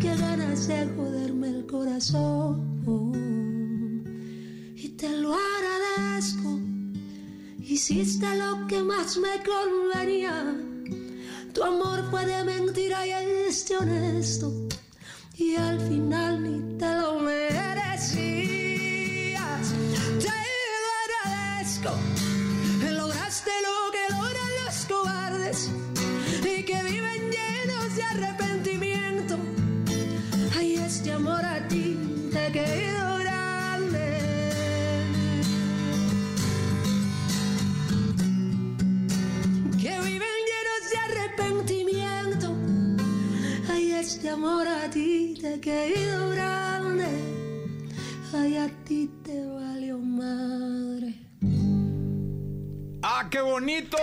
qué 0.00 0.14
ganas 0.16 0.68
de 0.68 0.86
joderme 0.94 1.48
el 1.48 1.66
corazón. 1.66 2.82
Y 4.76 4.90
te 4.90 5.08
lo 5.08 5.34
agradezco. 5.34 6.60
Hiciste 7.58 8.28
lo 8.36 8.64
que 8.68 8.80
más 8.80 9.16
me 9.18 9.42
convenía. 9.42 10.54
Tu 11.52 11.64
amor 11.64 12.08
fue 12.10 12.24
de 12.24 12.44
mentira 12.44 13.04
y 13.06 13.10
este 13.48 13.76
honesto. 13.76 14.52
Y 15.36 15.56
al 15.56 15.80
final 15.80 16.42
ni 16.44 16.78
te 16.78 16.94
lo 16.94 17.18
merecías. 17.18 18.14
Te 20.20 20.28
lo 20.84 20.90
agradezco. 21.02 22.09
Te 45.50 45.56
ha 45.56 45.60
quedado 45.60 46.30
grande. 46.30 47.06
Ay, 48.32 48.56
Ah, 53.22 53.28
qué 53.28 53.42
bonito. 53.42 53.98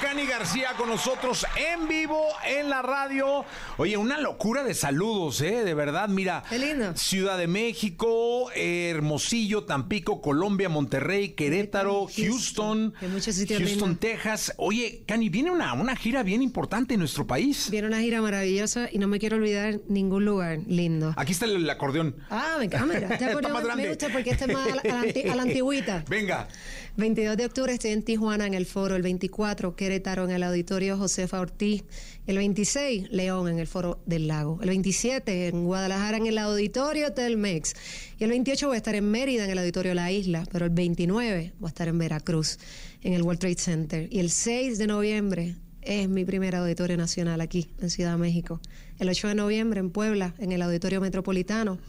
Cani 0.00 0.24
García 0.26 0.70
con 0.78 0.88
nosotros 0.88 1.44
en 1.54 1.86
vivo 1.86 2.26
en 2.46 2.70
la 2.70 2.80
radio. 2.80 3.44
Oye, 3.76 3.98
una 3.98 4.18
locura 4.18 4.62
de 4.64 4.72
saludos, 4.72 5.42
¿eh? 5.42 5.64
De 5.64 5.74
verdad, 5.74 6.08
mira. 6.08 6.42
Qué 6.48 6.58
lindo. 6.58 6.96
Ciudad 6.96 7.36
de 7.36 7.46
México, 7.46 8.50
Hermosillo, 8.54 9.64
Tampico, 9.64 10.22
Colombia, 10.22 10.70
Monterrey, 10.70 11.30
Querétaro, 11.30 12.06
Houston. 12.06 12.24
Houston, 12.24 12.94
Hay 13.02 13.08
muchos 13.08 13.34
sitios 13.34 13.58
Houston, 13.60 13.90
lindos. 13.90 14.00
Texas. 14.00 14.54
Oye, 14.56 15.02
Cani, 15.06 15.28
viene 15.28 15.50
una, 15.50 15.74
una 15.74 15.94
gira 15.94 16.22
bien 16.22 16.40
importante 16.40 16.94
en 16.94 17.00
nuestro 17.00 17.26
país. 17.26 17.68
Viene 17.70 17.88
una 17.88 18.00
gira 18.00 18.22
maravillosa 18.22 18.88
y 18.90 18.96
no 18.98 19.08
me 19.08 19.18
quiero 19.18 19.36
olvidar 19.36 19.80
ningún 19.88 20.24
lugar 20.24 20.60
lindo. 20.66 21.12
Aquí 21.18 21.32
está 21.32 21.44
el, 21.44 21.56
el 21.56 21.68
acordeón. 21.70 22.16
Ah, 22.30 22.56
me 22.58 22.64
encanta. 22.64 22.96
Este 23.12 23.24
acordeón 23.26 23.76
me 23.76 23.88
gusta 23.88 24.08
porque 24.08 24.30
este 24.30 24.44
es 24.46 24.52
más 24.54 24.66
a 24.70 24.74
la, 24.76 24.80
a 24.82 24.88
la 24.88 25.00
anti- 25.02 25.28
a 25.28 25.34
la 25.34 25.42
antigüita. 25.48 26.04
Venga. 26.08 26.48
22 26.96 27.36
de 27.36 27.44
octubre 27.44 27.72
estoy 27.72 27.90
en 27.90 28.04
Tijuana 28.04 28.46
en 28.46 28.54
el 28.54 28.66
foro, 28.66 28.94
el 28.94 29.02
24 29.02 29.74
Querétaro 29.74 30.22
en 30.26 30.30
el 30.30 30.44
auditorio 30.44 30.96
Josefa 30.96 31.40
Ortiz, 31.40 31.82
el 32.28 32.36
26 32.36 33.10
León 33.10 33.48
en 33.48 33.58
el 33.58 33.66
foro 33.66 34.00
del 34.06 34.28
Lago, 34.28 34.60
el 34.62 34.68
27 34.68 35.48
en 35.48 35.64
Guadalajara 35.64 36.18
en 36.18 36.26
el 36.26 36.38
auditorio 36.38 37.12
Telmex 37.12 37.74
y 38.16 38.22
el 38.22 38.30
28 38.30 38.68
voy 38.68 38.74
a 38.74 38.76
estar 38.76 38.94
en 38.94 39.10
Mérida 39.10 39.44
en 39.44 39.50
el 39.50 39.58
auditorio 39.58 39.92
La 39.92 40.12
Isla, 40.12 40.46
pero 40.52 40.66
el 40.66 40.70
29 40.70 41.54
voy 41.58 41.66
a 41.66 41.68
estar 41.68 41.88
en 41.88 41.98
Veracruz 41.98 42.60
en 43.02 43.12
el 43.12 43.22
World 43.22 43.40
Trade 43.40 43.58
Center 43.58 44.08
y 44.12 44.20
el 44.20 44.30
6 44.30 44.78
de 44.78 44.86
noviembre 44.86 45.56
es 45.82 46.08
mi 46.08 46.24
primer 46.24 46.54
auditorio 46.54 46.96
nacional 46.96 47.40
aquí 47.40 47.70
en 47.80 47.90
Ciudad 47.90 48.12
de 48.12 48.18
México, 48.18 48.60
el 49.00 49.08
8 49.08 49.28
de 49.28 49.34
noviembre 49.34 49.80
en 49.80 49.90
Puebla 49.90 50.36
en 50.38 50.52
el 50.52 50.62
auditorio 50.62 51.00
metropolitano, 51.00 51.80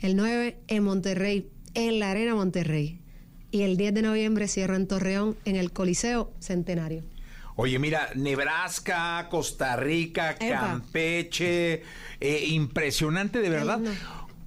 el 0.00 0.16
9 0.16 0.58
en 0.66 0.82
Monterrey 0.82 1.48
en 1.74 2.00
la 2.00 2.10
Arena 2.10 2.34
Monterrey. 2.34 3.00
Y 3.50 3.62
el 3.62 3.76
10 3.76 3.94
de 3.94 4.02
noviembre 4.02 4.46
cierro 4.48 4.76
en 4.76 4.86
Torreón, 4.86 5.36
en 5.44 5.56
el 5.56 5.72
Coliseo 5.72 6.32
Centenario. 6.38 7.02
Oye, 7.56 7.78
mira, 7.78 8.10
Nebraska, 8.14 9.26
Costa 9.30 9.74
Rica, 9.76 10.32
Epa. 10.38 10.60
Campeche, 10.60 11.82
eh, 12.20 12.44
impresionante 12.48 13.40
de 13.40 13.48
verdad. 13.50 13.80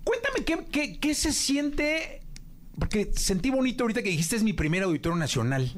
Cuéntame 0.04 0.46
qué, 0.46 0.60
qué- 0.72 0.98
qué 1.00 1.14
se 1.14 1.34
siente, 1.34 2.22
porque 2.80 3.12
sentí 3.16 3.50
bonito 3.50 3.84
ahorita 3.84 4.02
que 4.02 4.10
dijiste 4.10 4.36
es 4.36 4.44
mi 4.44 4.54
primer 4.54 4.84
auditorio 4.84 5.18
nacional. 5.18 5.72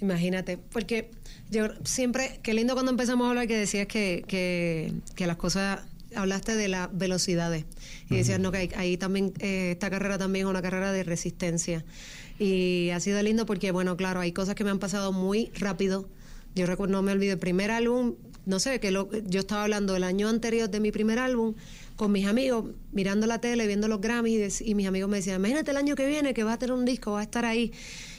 Imagínate, 0.00 0.58
porque 0.58 1.10
yo 1.50 1.68
siempre, 1.84 2.38
qué 2.42 2.52
lindo 2.54 2.74
cuando 2.74 2.90
empezamos 2.90 3.26
a 3.26 3.30
hablar 3.30 3.46
que 3.48 3.56
decías 3.56 3.86
que, 3.86 4.24
que, 4.28 4.92
que 5.14 5.26
las 5.26 5.36
cosas, 5.36 5.80
hablaste 6.14 6.54
de 6.54 6.68
las 6.68 6.88
velocidades 6.96 7.64
y 8.10 8.16
decías, 8.16 8.38
no, 8.38 8.52
que 8.52 8.58
ahí, 8.58 8.70
ahí 8.76 8.96
también, 8.96 9.32
eh, 9.40 9.70
esta 9.72 9.90
carrera 9.90 10.18
también 10.18 10.46
es 10.46 10.50
una 10.50 10.62
carrera 10.62 10.92
de 10.92 11.02
resistencia. 11.02 11.84
Y 12.38 12.90
ha 12.90 13.00
sido 13.00 13.22
lindo 13.22 13.46
porque, 13.46 13.70
bueno, 13.70 13.96
claro, 13.96 14.20
hay 14.20 14.32
cosas 14.32 14.54
que 14.54 14.64
me 14.64 14.70
han 14.70 14.78
pasado 14.78 15.12
muy 15.12 15.50
rápido. 15.54 16.08
Yo 16.54 16.66
recuerdo, 16.66 16.92
no 16.92 17.02
me 17.02 17.12
olvido, 17.12 17.34
el 17.34 17.38
primer 17.38 17.70
álbum, 17.70 18.14
no 18.46 18.60
sé, 18.60 18.80
que 18.80 18.90
lo, 18.90 19.10
yo 19.26 19.40
estaba 19.40 19.64
hablando 19.64 19.96
el 19.96 20.04
año 20.04 20.28
anterior 20.28 20.70
de 20.70 20.80
mi 20.80 20.90
primer 20.90 21.18
álbum 21.18 21.54
con 21.96 22.12
mis 22.12 22.26
amigos, 22.26 22.66
mirando 22.92 23.26
la 23.26 23.40
tele, 23.40 23.66
viendo 23.66 23.88
los 23.88 24.00
Grammys, 24.00 24.60
y, 24.60 24.74
mis 24.74 24.86
amigos 24.86 25.08
me 25.08 25.16
decían, 25.16 25.36
imagínate 25.36 25.70
el 25.70 25.78
año 25.78 25.96
que 25.96 26.06
viene 26.06 26.34
que 26.34 26.44
vas 26.44 26.54
a 26.54 26.58
tener 26.58 26.74
un 26.74 26.84
disco, 26.84 27.12
vas 27.12 27.20
a 27.20 27.24
estar 27.24 27.44
ahí. 27.44 27.72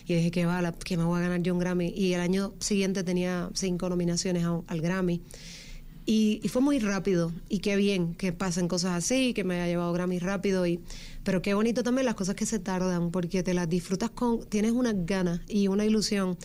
Y 0.08 0.16
dije 0.16 0.32
que 0.32 0.46
va, 0.46 0.72
que 0.72 0.98
me 0.98 1.04
voy 1.04 1.20
a 1.20 1.24
ganar 1.24 1.42
yo 1.42 1.54
un 1.54 1.60
Grammy. 1.60 1.94
Y 1.96 2.14
el 2.14 2.22
año 2.22 2.54
siguiente 2.60 3.04
tenía 3.04 3.50
cinco 3.54 3.90
nominaciones 3.90 4.46
al 4.46 4.82
Grammy. 4.82 5.22
Y, 6.06 6.40
y 6.42 6.48
fue 6.48 6.62
muy 6.62 6.80
rápido. 6.80 7.34
Y 7.50 7.60
qué 7.60 7.76
bien 7.76 8.16
que 8.16 8.32
pasen 8.32 8.68
cosas 8.68 8.96
así, 8.96 9.34
que 9.34 9.44
me 9.44 9.56
haya 9.56 9.68
llevado 9.68 9.94
Grammy 9.94 10.20
rápido. 10.20 10.66
Y, 10.66 10.80
pero 11.28 11.42
qué 11.42 11.54
bonito 11.54 11.84
también 11.84 12.06
las 12.06 12.16
cosas 12.16 12.36
que 12.36 12.46
se 12.46 12.58
tardan, 12.58 13.12
porque 13.12 13.44
te 13.44 13.54
las 13.54 13.68
disfrutas 13.68 14.10
con. 14.12 14.46
Tienes 14.46 14.72
unas 14.72 14.96
ganas 15.06 15.42
y 15.50 15.68
una 15.68 15.84
ilusión. 15.84 16.38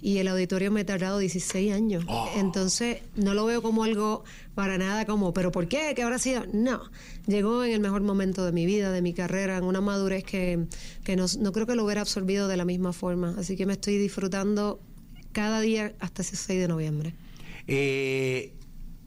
Y 0.00 0.16
el 0.16 0.28
auditorio 0.28 0.70
me 0.70 0.80
ha 0.80 0.86
tardado 0.86 1.18
16 1.18 1.74
años. 1.74 2.06
Entonces, 2.36 3.02
no 3.16 3.34
lo 3.34 3.44
veo 3.44 3.60
como 3.60 3.84
algo 3.84 4.24
para 4.54 4.78
nada 4.78 5.04
como, 5.04 5.34
¿pero 5.34 5.52
por 5.52 5.68
qué? 5.68 5.92
¿Qué 5.94 6.02
habrá 6.02 6.18
sido? 6.18 6.44
No. 6.54 6.80
Llegó 7.26 7.64
en 7.64 7.72
el 7.72 7.80
mejor 7.80 8.00
momento 8.00 8.46
de 8.46 8.52
mi 8.52 8.64
vida, 8.64 8.92
de 8.92 9.02
mi 9.02 9.12
carrera, 9.12 9.58
en 9.58 9.64
una 9.64 9.82
madurez 9.82 10.24
que, 10.24 10.64
que 11.04 11.16
no, 11.16 11.26
no 11.38 11.52
creo 11.52 11.66
que 11.66 11.74
lo 11.74 11.84
hubiera 11.84 12.00
absorbido 12.00 12.48
de 12.48 12.56
la 12.56 12.64
misma 12.64 12.94
forma. 12.94 13.34
Así 13.36 13.56
que 13.58 13.66
me 13.66 13.74
estoy 13.74 13.98
disfrutando 13.98 14.80
cada 15.32 15.60
día 15.60 15.92
hasta 16.00 16.22
ese 16.22 16.36
6 16.36 16.60
de 16.60 16.68
noviembre. 16.68 17.14
Eh, 17.66 18.54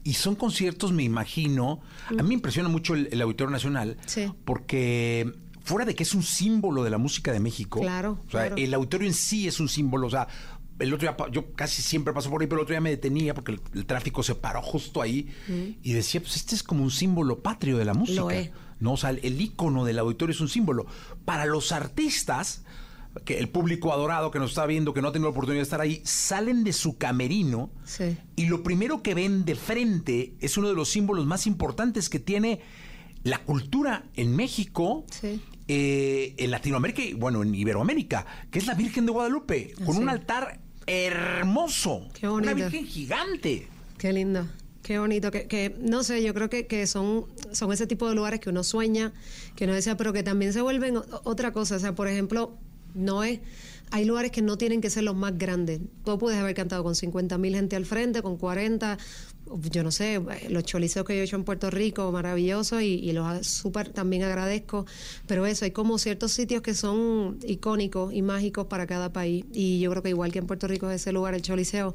y 0.04 0.14
son 0.14 0.34
conciertos, 0.36 0.92
me 0.92 1.02
imagino. 1.02 1.80
A 2.10 2.22
mí 2.22 2.28
me 2.28 2.34
impresiona 2.34 2.68
mucho 2.68 2.94
el, 2.94 3.08
el 3.10 3.20
Auditorio 3.22 3.50
Nacional. 3.50 3.96
Sí. 4.06 4.30
Porque 4.44 5.32
fuera 5.62 5.84
de 5.86 5.94
que 5.94 6.02
es 6.02 6.14
un 6.14 6.22
símbolo 6.22 6.84
de 6.84 6.90
la 6.90 6.98
música 6.98 7.32
de 7.32 7.40
México. 7.40 7.80
Claro, 7.80 8.18
O 8.26 8.30
sea, 8.30 8.40
claro. 8.48 8.56
el 8.56 8.74
auditorio 8.74 9.08
en 9.08 9.14
sí 9.14 9.48
es 9.48 9.60
un 9.60 9.68
símbolo. 9.68 10.06
O 10.06 10.10
sea, 10.10 10.28
el 10.78 10.92
otro 10.92 11.08
día, 11.08 11.16
yo 11.32 11.52
casi 11.54 11.80
siempre 11.80 12.12
paso 12.12 12.28
por 12.30 12.42
ahí, 12.42 12.46
pero 12.46 12.60
el 12.60 12.64
otro 12.64 12.74
día 12.74 12.80
me 12.82 12.90
detenía 12.90 13.32
porque 13.32 13.52
el, 13.52 13.60
el 13.74 13.86
tráfico 13.86 14.22
se 14.22 14.34
paró 14.34 14.60
justo 14.60 15.00
ahí. 15.00 15.30
Y 15.82 15.92
decía, 15.94 16.20
pues 16.20 16.36
este 16.36 16.54
es 16.54 16.62
como 16.62 16.82
un 16.82 16.90
símbolo 16.90 17.38
patrio 17.42 17.78
de 17.78 17.84
la 17.86 17.94
música. 17.94 18.20
Lo 18.20 18.30
es. 18.30 18.50
¿no? 18.80 18.92
O 18.92 18.96
sea, 18.98 19.10
el, 19.10 19.20
el 19.22 19.40
ícono 19.40 19.84
del 19.86 19.98
auditorio 20.00 20.34
es 20.34 20.40
un 20.42 20.48
símbolo. 20.48 20.84
Para 21.24 21.46
los 21.46 21.72
artistas, 21.72 22.63
que 23.24 23.38
el 23.38 23.48
público 23.48 23.92
adorado 23.92 24.30
que 24.30 24.38
nos 24.38 24.50
está 24.50 24.66
viendo, 24.66 24.92
que 24.92 25.00
no 25.02 25.08
ha 25.08 25.12
tenido 25.12 25.28
la 25.28 25.32
oportunidad 25.32 25.60
de 25.60 25.64
estar 25.64 25.80
ahí, 25.80 26.00
salen 26.04 26.64
de 26.64 26.72
su 26.72 26.98
camerino 26.98 27.70
Sí. 27.84 28.16
y 28.36 28.46
lo 28.46 28.62
primero 28.62 29.02
que 29.02 29.14
ven 29.14 29.44
de 29.44 29.54
frente 29.54 30.34
es 30.40 30.56
uno 30.56 30.68
de 30.68 30.74
los 30.74 30.88
símbolos 30.90 31.24
más 31.26 31.46
importantes 31.46 32.08
que 32.08 32.18
tiene 32.18 32.60
la 33.22 33.38
cultura 33.44 34.04
en 34.14 34.34
México, 34.36 35.04
Sí. 35.10 35.40
eh, 35.68 36.34
en 36.38 36.50
Latinoamérica 36.50 37.02
y 37.02 37.14
bueno, 37.14 37.42
en 37.42 37.54
Iberoamérica, 37.54 38.26
que 38.50 38.58
es 38.58 38.66
la 38.66 38.74
Virgen 38.74 39.06
de 39.06 39.12
Guadalupe, 39.12 39.74
con 39.86 39.96
un 39.96 40.08
altar 40.08 40.60
hermoso. 40.86 42.08
Qué 42.18 42.28
Una 42.28 42.50
bonito. 42.52 42.70
Virgen 42.70 42.86
gigante. 42.86 43.68
Qué 43.98 44.12
lindo, 44.12 44.46
qué 44.82 44.98
bonito, 44.98 45.30
que, 45.30 45.46
que 45.46 45.74
no 45.80 46.02
sé, 46.02 46.22
yo 46.22 46.34
creo 46.34 46.50
que, 46.50 46.66
que 46.66 46.86
son, 46.86 47.26
son 47.52 47.72
ese 47.72 47.86
tipo 47.86 48.08
de 48.08 48.14
lugares 48.14 48.40
que 48.40 48.50
uno 48.50 48.64
sueña, 48.64 49.12
que 49.56 49.64
uno 49.64 49.72
desea, 49.74 49.96
pero 49.96 50.12
que 50.12 50.22
también 50.22 50.52
se 50.52 50.60
vuelven 50.60 50.96
otra 51.24 51.52
cosa. 51.52 51.76
O 51.76 51.78
sea, 51.78 51.94
por 51.94 52.08
ejemplo, 52.08 52.58
no 52.94 53.24
es, 53.24 53.40
hay 53.90 54.04
lugares 54.04 54.30
que 54.30 54.42
no 54.42 54.56
tienen 54.56 54.80
que 54.80 54.90
ser 54.90 55.04
los 55.04 55.14
más 55.14 55.36
grandes. 55.38 55.80
Tú 56.04 56.18
puedes 56.18 56.38
haber 56.38 56.54
cantado 56.54 56.82
con 56.82 56.94
50 56.94 57.38
mil 57.38 57.54
gente 57.54 57.76
al 57.76 57.86
frente, 57.86 58.22
con 58.22 58.36
40, 58.36 58.98
yo 59.70 59.82
no 59.82 59.90
sé, 59.90 60.20
los 60.48 60.64
choliseos 60.64 61.06
que 61.06 61.14
yo 61.14 61.20
he 61.20 61.24
hecho 61.24 61.36
en 61.36 61.44
Puerto 61.44 61.70
Rico, 61.70 62.10
maravilloso, 62.10 62.80
y, 62.80 62.94
y 62.94 63.12
los 63.12 63.46
súper 63.46 63.90
también 63.90 64.22
agradezco. 64.22 64.86
Pero 65.26 65.46
eso, 65.46 65.64
hay 65.64 65.70
como 65.70 65.98
ciertos 65.98 66.32
sitios 66.32 66.62
que 66.62 66.74
son 66.74 67.38
icónicos 67.46 68.12
y 68.12 68.22
mágicos 68.22 68.66
para 68.66 68.86
cada 68.86 69.12
país. 69.12 69.44
Y 69.52 69.80
yo 69.80 69.90
creo 69.90 70.02
que 70.02 70.08
igual 70.08 70.32
que 70.32 70.38
en 70.38 70.46
Puerto 70.46 70.66
Rico 70.66 70.90
es 70.90 71.02
ese 71.02 71.12
lugar, 71.12 71.34
el 71.34 71.42
choliseo, 71.42 71.94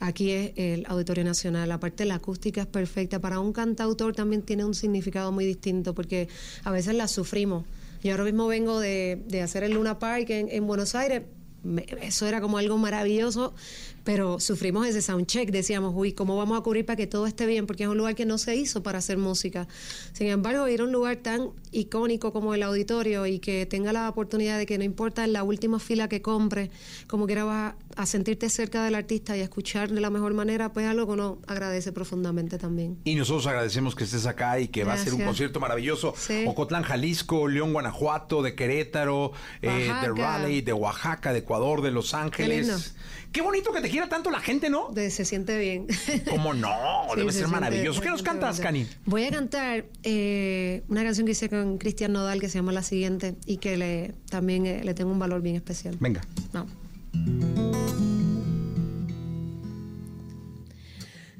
aquí 0.00 0.32
es 0.32 0.52
el 0.56 0.84
Auditorio 0.86 1.24
Nacional. 1.24 1.70
Aparte, 1.72 2.04
la 2.04 2.16
acústica 2.16 2.62
es 2.62 2.66
perfecta. 2.66 3.20
Para 3.20 3.40
un 3.40 3.52
cantautor 3.52 4.14
también 4.14 4.42
tiene 4.42 4.64
un 4.64 4.74
significado 4.74 5.30
muy 5.32 5.44
distinto, 5.44 5.94
porque 5.94 6.28
a 6.64 6.70
veces 6.72 6.94
la 6.94 7.08
sufrimos. 7.08 7.64
Yo 8.02 8.12
ahora 8.12 8.24
mismo 8.24 8.46
vengo 8.46 8.80
de, 8.80 9.22
de 9.26 9.42
hacer 9.42 9.64
el 9.64 9.72
Luna 9.72 9.98
Park 9.98 10.30
en, 10.30 10.48
en 10.50 10.66
Buenos 10.66 10.94
Aires. 10.94 11.22
Eso 12.00 12.26
era 12.26 12.40
como 12.40 12.58
algo 12.58 12.78
maravilloso, 12.78 13.52
pero 14.08 14.40
sufrimos 14.40 14.86
ese 14.86 15.02
soundcheck. 15.02 15.50
Decíamos, 15.50 15.92
uy, 15.94 16.14
¿cómo 16.14 16.34
vamos 16.34 16.58
a 16.58 16.62
cubrir 16.62 16.86
para 16.86 16.96
que 16.96 17.06
todo 17.06 17.26
esté 17.26 17.44
bien? 17.44 17.66
Porque 17.66 17.82
es 17.82 17.90
un 17.90 17.98
lugar 17.98 18.14
que 18.14 18.24
no 18.24 18.38
se 18.38 18.56
hizo 18.56 18.82
para 18.82 19.00
hacer 19.00 19.18
música. 19.18 19.68
Sin 20.14 20.28
embargo, 20.28 20.66
ir 20.66 20.80
a 20.80 20.84
un 20.84 20.92
lugar 20.92 21.16
tan 21.16 21.50
icónico 21.72 22.32
como 22.32 22.54
el 22.54 22.62
auditorio 22.62 23.26
y 23.26 23.38
que 23.38 23.66
tenga 23.66 23.92
la 23.92 24.08
oportunidad 24.08 24.56
de 24.56 24.64
que 24.64 24.78
no 24.78 24.84
importa 24.84 25.24
en 25.24 25.34
la 25.34 25.42
última 25.42 25.78
fila 25.78 26.08
que 26.08 26.22
compre, 26.22 26.70
como 27.06 27.26
quiera 27.26 27.44
vas 27.44 27.74
a 27.96 28.06
sentirte 28.06 28.48
cerca 28.48 28.82
del 28.82 28.94
artista 28.94 29.36
y 29.36 29.40
a 29.40 29.42
escuchar 29.42 29.90
de 29.90 30.00
la 30.00 30.08
mejor 30.08 30.32
manera, 30.32 30.72
pues 30.72 30.86
es 30.86 30.90
algo 30.90 31.04
que 31.04 31.12
uno 31.12 31.38
agradece 31.46 31.92
profundamente 31.92 32.56
también. 32.56 32.96
Y 33.04 33.14
nosotros 33.14 33.46
agradecemos 33.46 33.94
que 33.94 34.04
estés 34.04 34.24
acá 34.24 34.58
y 34.58 34.68
que 34.68 34.84
va 34.84 34.94
a 34.94 34.96
ser 34.96 35.12
un 35.12 35.20
concierto 35.20 35.60
maravilloso. 35.60 36.14
Sí. 36.16 36.44
Ocotlán, 36.46 36.82
Jalisco, 36.82 37.46
León, 37.46 37.74
Guanajuato, 37.74 38.40
de 38.40 38.54
Querétaro, 38.54 39.32
eh, 39.60 39.92
de. 40.00 40.14
Raleigh, 40.14 40.62
de 40.62 40.72
Oaxaca, 40.72 41.34
de 41.34 41.40
Ecuador, 41.40 41.82
de 41.82 41.90
Los 41.90 42.14
Ángeles. 42.14 42.94
Qué 43.32 43.42
bonito 43.42 43.72
que 43.72 43.80
te 43.80 43.90
quiera 43.90 44.08
tanto 44.08 44.30
la 44.30 44.40
gente, 44.40 44.70
¿no? 44.70 44.88
De- 44.90 45.10
se 45.10 45.24
siente 45.24 45.58
bien. 45.58 45.86
¿Cómo 46.30 46.54
no? 46.54 46.68
Sí, 47.10 47.16
Debe 47.20 47.32
se 47.32 47.38
ser 47.40 47.48
maravilloso. 47.48 48.00
¿Qué 48.00 48.08
nos 48.10 48.22
cantas, 48.22 48.60
Cani? 48.60 48.86
Voy 49.06 49.24
a 49.24 49.30
cantar 49.30 49.86
eh, 50.02 50.82
una 50.88 51.02
canción 51.04 51.24
que 51.26 51.32
hice 51.32 51.48
con 51.48 51.78
Cristian 51.78 52.12
Nodal 52.12 52.40
que 52.40 52.48
se 52.48 52.58
llama 52.58 52.72
La 52.72 52.82
Siguiente 52.82 53.34
y 53.46 53.56
que 53.58 53.76
le, 53.76 54.14
también 54.30 54.66
eh, 54.66 54.82
le 54.84 54.94
tengo 54.94 55.10
un 55.10 55.18
valor 55.18 55.40
bien 55.42 55.56
especial. 55.56 55.96
Venga. 56.00 56.20
Vamos. 56.52 56.72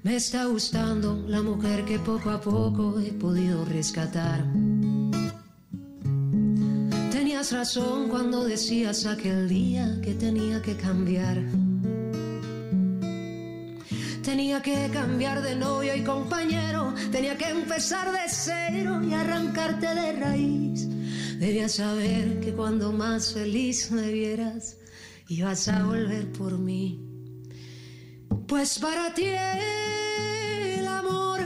Me 0.02 0.16
está 0.16 0.44
gustando 0.46 1.22
la 1.28 1.42
mujer 1.42 1.84
que 1.84 1.98
poco 1.98 2.30
a 2.30 2.40
poco 2.40 2.98
he 3.00 3.12
podido 3.12 3.64
rescatar. 3.64 4.44
Tenías 7.12 7.52
razón 7.52 8.08
cuando 8.08 8.44
decías 8.44 9.04
aquel 9.06 9.48
día 9.48 10.00
que 10.02 10.14
tenía 10.14 10.62
que 10.62 10.76
cambiar. 10.76 11.42
Tenía 14.28 14.60
que 14.60 14.90
cambiar 14.92 15.40
de 15.40 15.56
novio 15.56 15.94
y 15.94 16.04
compañero, 16.04 16.92
tenía 17.10 17.38
que 17.38 17.48
empezar 17.48 18.12
de 18.12 18.28
cero 18.28 19.00
y 19.02 19.14
arrancarte 19.14 19.86
de 19.86 20.12
raíz. 20.12 20.86
Debías 21.38 21.76
saber 21.76 22.38
que 22.40 22.52
cuando 22.52 22.92
más 22.92 23.32
feliz 23.32 23.90
me 23.90 24.12
vieras, 24.12 24.76
ibas 25.28 25.66
a 25.68 25.82
volver 25.82 26.30
por 26.32 26.58
mí. 26.58 27.00
Pues 28.46 28.78
para 28.78 29.14
ti 29.14 29.28
el 29.28 30.86
amor 30.86 31.40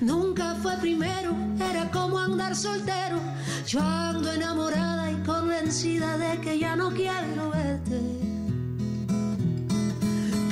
nunca 0.00 0.54
fue 0.62 0.76
primero, 0.76 1.34
era 1.58 1.90
como 1.90 2.20
andar 2.20 2.54
soltero. 2.54 3.18
Yo 3.66 3.80
ando 3.80 4.30
enamorada 4.30 5.10
y 5.10 5.16
convencida 5.24 6.16
de 6.18 6.40
que 6.40 6.60
ya 6.60 6.76
no 6.76 6.92
quiero 6.92 7.50
verte. 7.50 8.31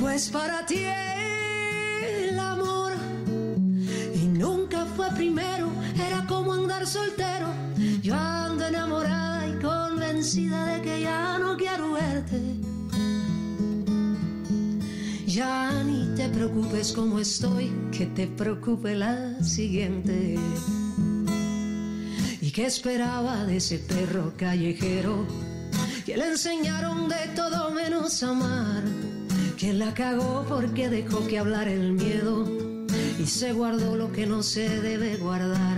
Pues 0.01 0.29
para 0.29 0.65
ti 0.65 0.79
el 0.79 2.39
amor 2.39 2.93
y 4.15 4.25
nunca 4.25 4.83
fue 4.95 5.07
primero, 5.11 5.69
era 5.95 6.25
como 6.25 6.53
andar 6.53 6.87
soltero. 6.87 7.45
Yo 8.01 8.15
ando 8.15 8.65
enamorada 8.65 9.47
y 9.47 9.59
convencida 9.61 10.65
de 10.65 10.81
que 10.81 11.01
ya 11.01 11.37
no 11.37 11.55
quiero 11.55 11.93
verte. 11.93 12.41
Ya 15.27 15.83
ni 15.83 16.15
te 16.15 16.29
preocupes 16.29 16.93
como 16.93 17.19
estoy, 17.19 17.71
que 17.91 18.07
te 18.07 18.25
preocupe 18.25 18.95
la 18.95 19.43
siguiente. 19.43 20.35
¿Y 22.41 22.51
qué 22.51 22.65
esperaba 22.65 23.45
de 23.45 23.57
ese 23.57 23.77
perro 23.77 24.33
callejero? 24.35 25.27
Que 26.07 26.17
le 26.17 26.27
enseñaron 26.29 27.07
de 27.07 27.27
todo 27.35 27.69
menos 27.69 28.23
amar. 28.23 29.00
Que 29.61 29.73
la 29.73 29.93
cagó 29.93 30.43
porque 30.49 30.89
dejó 30.89 31.27
que 31.27 31.37
hablar 31.37 31.67
el 31.67 31.91
miedo 31.91 32.49
y 33.19 33.27
se 33.27 33.53
guardó 33.53 33.95
lo 33.95 34.11
que 34.11 34.25
no 34.25 34.41
se 34.41 34.67
debe 34.81 35.17
guardar. 35.17 35.77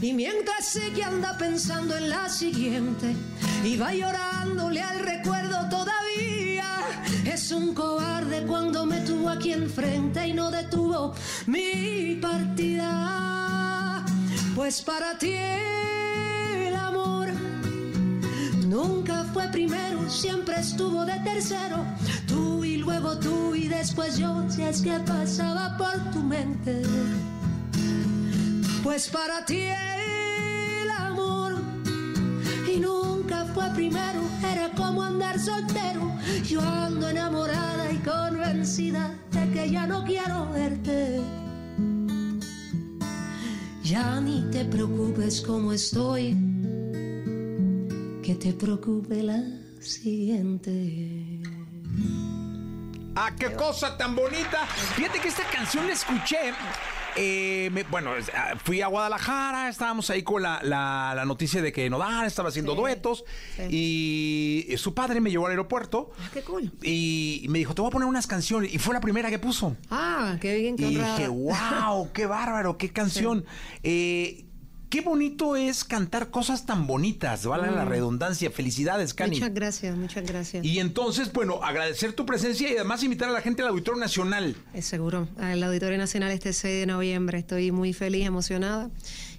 Y 0.00 0.14
mientras 0.14 0.66
sé 0.66 0.90
que 0.94 1.04
anda 1.04 1.36
pensando 1.36 1.94
en 1.98 2.08
la 2.08 2.30
siguiente 2.30 3.14
y 3.62 3.76
va 3.76 3.92
llorándole 3.92 4.80
al 4.80 5.00
recuerdo 5.00 5.68
todavía, 5.68 6.64
es 7.26 7.52
un 7.52 7.74
cobarde 7.74 8.46
cuando 8.46 8.86
me 8.86 9.00
tuvo 9.00 9.28
aquí 9.28 9.52
enfrente 9.52 10.26
y 10.26 10.32
no 10.32 10.50
detuvo 10.50 11.12
mi 11.44 12.18
partida. 12.22 14.02
Pues 14.54 14.80
para 14.80 15.18
ti 15.18 15.36
nunca 18.74 19.24
fue 19.32 19.46
primero, 19.52 20.10
siempre 20.10 20.56
estuvo 20.58 21.04
de 21.04 21.16
tercero. 21.20 21.84
Tú 22.26 22.64
y 22.64 22.78
luego 22.78 23.16
tú 23.18 23.54
y 23.54 23.68
después 23.68 24.18
yo, 24.18 24.44
si 24.50 24.62
es 24.62 24.82
que 24.82 24.98
pasaba 25.06 25.76
por 25.76 25.96
tu 26.10 26.20
mente. 26.20 26.82
Pues 28.82 29.08
para 29.08 29.44
ti 29.44 29.60
el 29.60 30.90
amor 30.90 31.54
y 32.68 32.80
nunca 32.80 33.44
fue 33.54 33.70
primero, 33.74 34.20
era 34.52 34.68
como 34.72 35.04
andar 35.04 35.38
soltero. 35.38 36.12
Yo 36.44 36.60
ando 36.60 37.08
enamorada 37.08 37.92
y 37.92 37.98
convencida 37.98 39.14
de 39.30 39.50
que 39.52 39.70
ya 39.70 39.86
no 39.86 40.02
quiero 40.04 40.50
verte. 40.50 41.20
Ya 43.84 44.20
ni 44.20 44.42
te 44.50 44.64
preocupes 44.64 45.40
como 45.42 45.72
estoy, 45.72 46.53
que 48.24 48.34
te 48.34 48.52
preocupe 48.54 49.22
la 49.22 49.42
siguiente. 49.80 51.40
¡Ah, 53.16 53.30
qué 53.38 53.52
cosa 53.52 53.96
tan 53.96 54.16
bonita! 54.16 54.66
Fíjate 54.96 55.20
que 55.20 55.28
esta 55.28 55.44
canción 55.50 55.86
la 55.86 55.92
escuché. 55.92 56.36
eh, 57.16 57.70
me- 57.72 57.84
bueno, 57.84 58.10
ah, 58.34 58.54
fui 58.64 58.80
a 58.80 58.88
Guadalajara, 58.88 59.68
estábamos 59.68 60.10
ahí 60.10 60.24
con 60.24 60.42
la, 60.42 60.58
la- 60.64 61.12
la 61.14 61.24
noticia 61.24 61.62
de 61.62 61.70
que 61.72 61.88
Nodal 61.88 62.26
estaba 62.26 62.48
haciendo 62.48 62.72
Sí, 62.72 62.78
duetos 62.78 63.24
y 63.70 64.66
su 64.78 64.94
padre 64.94 65.20
me 65.20 65.30
llevó 65.30 65.46
al 65.46 65.52
aeropuerto 65.52 66.10
Ah, 66.18 66.30
qué 66.32 66.40
cool. 66.42 66.72
y 66.82 67.46
me 67.50 67.58
dijo, 67.60 67.72
te 67.72 67.82
voy 67.82 67.90
a 67.90 67.92
poner 67.92 68.08
unas 68.08 68.26
canciones 68.26 68.74
y 68.74 68.78
fue 68.78 68.94
la 68.94 69.00
primera 69.00 69.30
que 69.30 69.38
puso. 69.38 69.76
Ah, 69.90 70.38
qué 70.40 70.56
bien, 70.56 70.76
qué 70.76 70.88
Y 70.90 70.96
honrada. 70.96 71.16
dije, 71.18 71.28
wow, 71.28 72.10
qué 72.12 72.26
bárbaro, 72.26 72.78
qué 72.78 72.90
canción. 72.90 73.44
Eh, 73.84 74.46
qué 74.94 75.00
bonito 75.00 75.56
es 75.56 75.82
cantar 75.82 76.30
cosas 76.30 76.66
tan 76.66 76.86
bonitas, 76.86 77.46
vale 77.46 77.68
la 77.72 77.84
redundancia. 77.84 78.52
Felicidades, 78.52 79.12
Cani. 79.12 79.38
Mm. 79.38 79.40
Muchas 79.40 79.54
gracias, 79.54 79.96
muchas 79.96 80.24
gracias. 80.24 80.64
Y 80.64 80.78
entonces, 80.78 81.32
bueno, 81.32 81.64
agradecer 81.64 82.12
tu 82.12 82.24
presencia 82.24 82.70
y 82.70 82.76
además 82.76 83.02
invitar 83.02 83.28
a 83.28 83.32
la 83.32 83.40
gente 83.40 83.62
al 83.62 83.70
Auditorio 83.70 84.00
Nacional. 84.00 84.54
Es 84.72 84.84
seguro. 84.84 85.26
El 85.40 85.64
Auditorio 85.64 85.98
Nacional 85.98 86.30
este 86.30 86.52
6 86.52 86.82
de 86.82 86.86
noviembre. 86.86 87.38
Estoy 87.38 87.72
muy 87.72 87.92
feliz, 87.92 88.24
emocionada. 88.24 88.88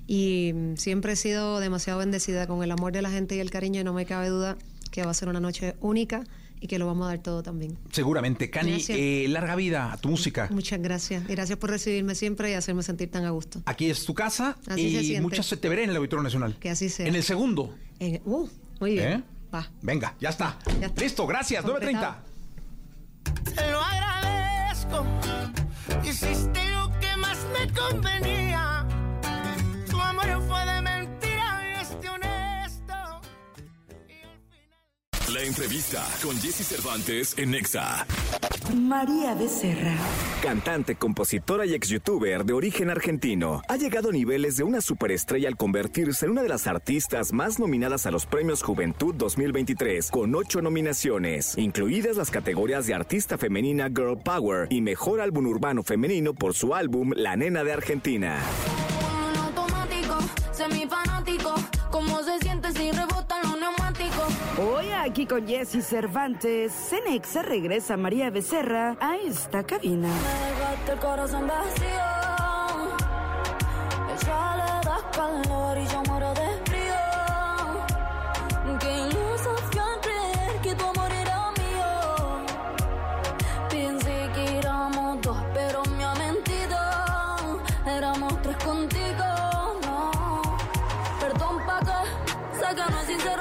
Y 0.07 0.51
mm, 0.53 0.75
siempre 0.75 1.13
he 1.13 1.15
sido 1.15 1.61
demasiado 1.61 1.99
bendecida 1.99 2.47
con 2.47 2.61
el 2.61 2.71
amor 2.71 2.91
de 2.91 3.01
la 3.01 3.09
gente 3.09 3.37
y 3.37 3.39
el 3.39 3.49
cariño. 3.49 3.79
Y 3.79 3.85
no 3.85 3.93
me 3.93 4.05
cabe 4.05 4.27
duda 4.27 4.57
que 4.91 5.03
va 5.03 5.11
a 5.11 5.13
ser 5.13 5.29
una 5.29 5.39
noche 5.39 5.75
única 5.79 6.25
y 6.59 6.67
que 6.67 6.79
lo 6.79 6.85
vamos 6.87 7.05
a 7.05 7.09
dar 7.09 7.19
todo 7.19 7.43
también. 7.43 7.77
Seguramente, 7.91 8.49
Cani, 8.49 8.83
eh, 8.89 9.25
larga 9.29 9.55
vida 9.55 9.91
a 9.91 9.97
tu 9.97 10.09
música. 10.09 10.47
Muchas 10.51 10.81
gracias. 10.81 11.23
Y 11.29 11.33
gracias 11.33 11.57
por 11.57 11.69
recibirme 11.69 12.15
siempre 12.15 12.51
y 12.51 12.53
hacerme 12.53 12.83
sentir 12.83 13.11
tan 13.11 13.25
a 13.25 13.29
gusto. 13.31 13.61
Aquí 13.65 13.89
es 13.89 14.05
tu 14.05 14.13
casa 14.13 14.57
Así 14.67 14.91
se 14.91 15.01
y 15.01 15.05
siente. 15.05 15.21
muchas 15.21 15.47
te 15.59 15.69
veré 15.69 15.83
en 15.83 15.89
el 15.91 15.95
Auditorio 15.97 16.23
Nacional. 16.23 16.57
Que 16.59 16.69
así 16.69 16.89
sea. 16.89 17.07
En 17.07 17.15
el 17.15 17.23
segundo. 17.23 17.75
Uh, 18.25 18.47
muy 18.79 18.93
bien. 18.93 19.11
¿Eh? 19.11 19.23
Va. 19.53 19.69
Venga, 19.81 20.15
ya 20.19 20.29
está. 20.29 20.57
Ya 20.79 20.87
está. 20.87 21.01
Listo, 21.01 21.25
gracias. 21.27 21.63
Completado. 21.63 22.15
9.30. 23.25 23.55
Te 23.55 23.71
lo 23.71 23.79
agradezco. 23.81 25.05
Hiciste 26.03 26.69
lo 26.71 26.91
que 26.99 27.17
más 27.17 27.37
me 27.53 27.71
convenía. 27.73 28.44
La 35.35 35.41
entrevista 35.41 36.01
con 36.23 36.33
Jesse 36.37 36.65
Cervantes 36.65 37.37
en 37.37 37.51
Nexa. 37.51 38.07
María 38.73 39.35
Becerra. 39.35 39.93
Cantante, 40.41 40.95
compositora 40.95 41.65
y 41.65 41.73
ex 41.73 41.89
youtuber 41.89 42.45
de 42.45 42.53
origen 42.53 42.89
argentino, 42.89 43.61
ha 43.67 43.75
llegado 43.75 44.11
a 44.11 44.11
niveles 44.13 44.55
de 44.55 44.63
una 44.63 44.79
superestrella 44.79 45.49
al 45.49 45.57
convertirse 45.57 46.25
en 46.25 46.31
una 46.31 46.41
de 46.41 46.47
las 46.47 46.67
artistas 46.67 47.33
más 47.33 47.59
nominadas 47.59 48.05
a 48.05 48.11
los 48.11 48.25
Premios 48.25 48.63
Juventud 48.63 49.13
2023, 49.13 50.09
con 50.09 50.33
ocho 50.35 50.61
nominaciones, 50.61 51.57
incluidas 51.57 52.15
las 52.15 52.31
categorías 52.31 52.87
de 52.87 52.93
Artista 52.93 53.37
Femenina 53.37 53.89
Girl 53.89 54.17
Power 54.17 54.67
y 54.69 54.79
Mejor 54.79 55.19
Álbum 55.19 55.47
Urbano 55.47 55.83
Femenino 55.83 56.33
por 56.33 56.53
su 56.53 56.73
álbum 56.73 57.11
La 57.13 57.35
Nena 57.35 57.65
de 57.65 57.73
Argentina. 57.73 58.39
en 59.33 59.37
automático, 59.37 60.17
semifanático. 60.53 61.55
¿Cómo 61.91 62.23
se 62.23 62.39
siente? 62.39 62.55
Hoy 64.57 64.89
aquí 64.91 65.25
con 65.25 65.45
Jesse 65.45 65.81
Cervantes, 65.83 66.71
Cenexa 66.71 67.41
regresa 67.41 67.97
María 67.97 68.29
Becerra 68.29 68.95
a 69.01 69.17
esta 69.17 69.65
cabina. 69.65 70.07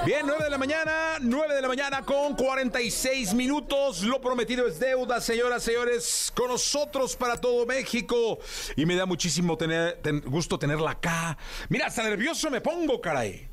Bien, 0.06 0.26
9 0.26 0.44
de 0.44 0.50
la 0.50 0.58
mañana, 0.58 1.16
9 1.20 1.54
de 1.54 1.62
la 1.62 1.68
mañana 1.68 2.02
con 2.02 2.34
46 2.36 3.32
minutos. 3.32 4.02
Lo 4.02 4.20
prometido 4.20 4.66
es 4.66 4.78
deuda, 4.78 5.18
señoras, 5.20 5.62
señores, 5.62 6.30
con 6.36 6.48
nosotros 6.48 7.16
para 7.16 7.40
todo 7.40 7.64
México. 7.64 8.38
Y 8.76 8.84
me 8.84 8.96
da 8.96 9.06
muchísimo 9.06 9.56
tener, 9.56 10.00
ten- 10.02 10.20
gusto 10.26 10.58
tenerla 10.58 10.90
acá. 10.92 11.38
Mira, 11.70 11.86
hasta 11.86 12.02
nervioso 12.02 12.50
me 12.50 12.60
pongo, 12.60 13.00
caray. 13.00 13.48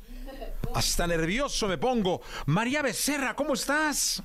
Hasta 0.74 1.06
nervioso 1.06 1.68
me 1.68 1.78
pongo. 1.78 2.20
María 2.46 2.82
Becerra, 2.82 3.34
¿cómo 3.34 3.54
estás? 3.54 4.22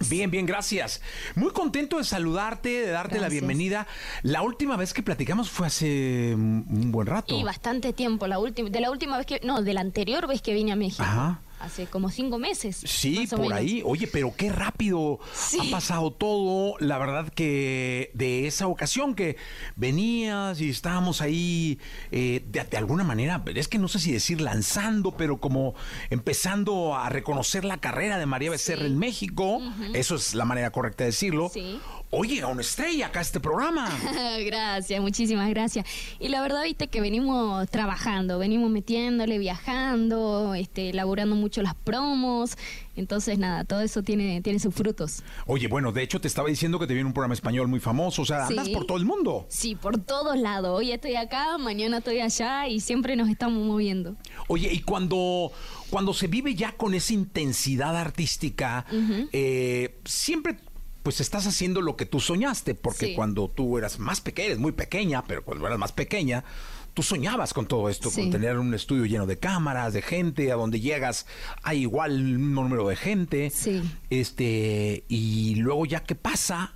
Bien. 0.00 0.20
Bien, 0.20 0.30
bien, 0.30 0.46
gracias. 0.46 1.00
Muy 1.34 1.50
contento 1.50 1.98
de 1.98 2.04
saludarte, 2.04 2.68
de 2.68 2.90
darte 2.90 3.20
la 3.20 3.28
bienvenida. 3.28 3.86
La 4.22 4.42
última 4.42 4.76
vez 4.76 4.92
que 4.92 5.02
platicamos 5.02 5.50
fue 5.50 5.66
hace 5.66 6.34
un 6.34 6.80
un 6.80 6.92
buen 6.92 7.06
rato. 7.06 7.38
Y 7.38 7.44
bastante 7.44 7.92
tiempo, 7.92 8.26
la 8.26 8.38
última, 8.38 8.70
de 8.70 8.80
la 8.80 8.90
última 8.90 9.16
vez 9.16 9.26
que, 9.26 9.40
no, 9.44 9.62
de 9.62 9.74
la 9.74 9.80
anterior 9.80 10.26
vez 10.26 10.42
que 10.42 10.54
vine 10.54 10.72
a 10.72 10.76
México. 10.76 11.02
Ajá. 11.02 11.40
Hace 11.60 11.86
como 11.86 12.10
cinco 12.10 12.38
meses. 12.38 12.76
Sí, 12.86 13.26
por 13.28 13.40
menos. 13.40 13.52
ahí. 13.58 13.82
Oye, 13.84 14.06
pero 14.06 14.34
qué 14.34 14.50
rápido 14.50 15.18
Sí. 15.34 15.58
ha 15.60 15.70
pasado 15.70 16.10
todo. 16.10 16.74
La 16.80 16.96
verdad 16.98 17.28
que 17.32 18.10
de 18.14 18.46
esa 18.46 18.66
ocasión 18.66 19.14
que 19.14 19.36
venías 19.76 20.60
y 20.60 20.70
estábamos 20.70 21.20
ahí 21.20 21.78
eh, 22.12 22.42
de, 22.48 22.64
de 22.64 22.76
alguna 22.76 23.04
manera, 23.04 23.42
es 23.54 23.68
que 23.68 23.78
no 23.78 23.88
sé 23.88 23.98
si 23.98 24.10
decir 24.12 24.40
lanzando, 24.40 25.12
pero 25.12 25.38
como 25.38 25.74
empezando 26.08 26.94
a 26.96 27.08
reconocer 27.08 27.64
la 27.64 27.78
carrera 27.78 28.18
de 28.18 28.26
María 28.26 28.50
Becerra 28.50 28.86
en 28.86 28.98
México. 28.98 29.60
Eso 29.94 30.14
es 30.16 30.34
la 30.34 30.44
manera 30.44 30.70
correcta 30.70 31.04
de 31.04 31.10
decirlo. 31.10 31.50
Sí. 31.52 31.78
Oye, 32.12 32.42
a 32.42 32.48
una 32.48 32.62
estrella 32.62 33.06
acá 33.06 33.20
este 33.20 33.38
programa. 33.38 33.88
gracias, 34.44 35.00
muchísimas 35.00 35.48
gracias. 35.50 35.86
Y 36.18 36.26
la 36.28 36.40
verdad, 36.42 36.64
viste 36.64 36.88
que 36.88 37.00
venimos 37.00 37.68
trabajando, 37.70 38.36
venimos 38.40 38.68
metiéndole, 38.68 39.38
viajando, 39.38 40.54
este, 40.54 40.90
elaborando 40.90 41.36
mucho 41.36 41.62
las 41.62 41.76
promos. 41.76 42.56
Entonces, 42.96 43.38
nada, 43.38 43.62
todo 43.62 43.80
eso 43.80 44.02
tiene, 44.02 44.40
tiene 44.42 44.58
sus 44.58 44.74
frutos. 44.74 45.22
Oye, 45.46 45.68
bueno, 45.68 45.92
de 45.92 46.02
hecho 46.02 46.20
te 46.20 46.26
estaba 46.26 46.48
diciendo 46.48 46.80
que 46.80 46.88
te 46.88 46.94
viene 46.94 47.06
un 47.06 47.12
programa 47.12 47.34
español 47.34 47.68
muy 47.68 47.78
famoso. 47.78 48.22
O 48.22 48.24
sea, 48.26 48.46
andas 48.48 48.66
Sí. 48.66 48.74
por 48.74 48.86
todo 48.86 48.98
el 48.98 49.04
mundo. 49.04 49.46
Sí, 49.48 49.76
por 49.76 49.96
todos 49.98 50.36
lados. 50.36 50.76
Hoy 50.76 50.90
estoy 50.90 51.14
acá, 51.14 51.58
mañana 51.58 51.98
estoy 51.98 52.18
allá 52.20 52.66
y 52.66 52.80
siempre 52.80 53.14
nos 53.14 53.28
estamos 53.28 53.64
moviendo. 53.64 54.16
Oye, 54.48 54.68
y 54.72 54.80
cuando, 54.80 55.52
cuando 55.90 56.12
se 56.12 56.26
vive 56.26 56.56
ya 56.56 56.72
con 56.72 56.92
esa 56.92 57.12
intensidad 57.12 57.96
artística, 57.96 58.84
eh, 59.32 60.00
siempre 60.04 60.56
pues 61.02 61.20
estás 61.20 61.46
haciendo 61.46 61.80
lo 61.80 61.96
que 61.96 62.06
tú 62.06 62.20
soñaste, 62.20 62.74
porque 62.74 63.06
Sí. 63.08 63.14
cuando 63.14 63.48
tú 63.48 63.78
eras 63.78 63.98
más 63.98 64.20
pequeña, 64.20 64.46
eres 64.46 64.58
muy 64.58 64.72
pequeña, 64.72 65.24
pero 65.24 65.42
cuando 65.44 65.66
eras 65.66 65.78
más 65.78 65.92
pequeña, 65.92 66.44
tú 66.92 67.02
soñabas 67.02 67.54
con 67.54 67.66
todo 67.66 67.88
esto, 67.88 68.10
con 68.10 68.30
tener 68.30 68.58
un 68.58 68.74
estudio 68.74 69.06
lleno 69.06 69.26
de 69.26 69.38
cámaras, 69.38 69.92
de 69.94 70.02
gente, 70.02 70.52
a 70.52 70.56
donde 70.56 70.80
llegas 70.80 71.26
hay 71.62 71.80
igual 71.82 72.12
un 72.12 72.54
número 72.54 72.86
de 72.88 72.96
gente. 72.96 73.50
Sí. 73.50 73.80
Este, 74.10 75.04
y 75.08 75.54
luego 75.56 75.86
ya 75.86 76.00
qué 76.04 76.14
pasa, 76.14 76.74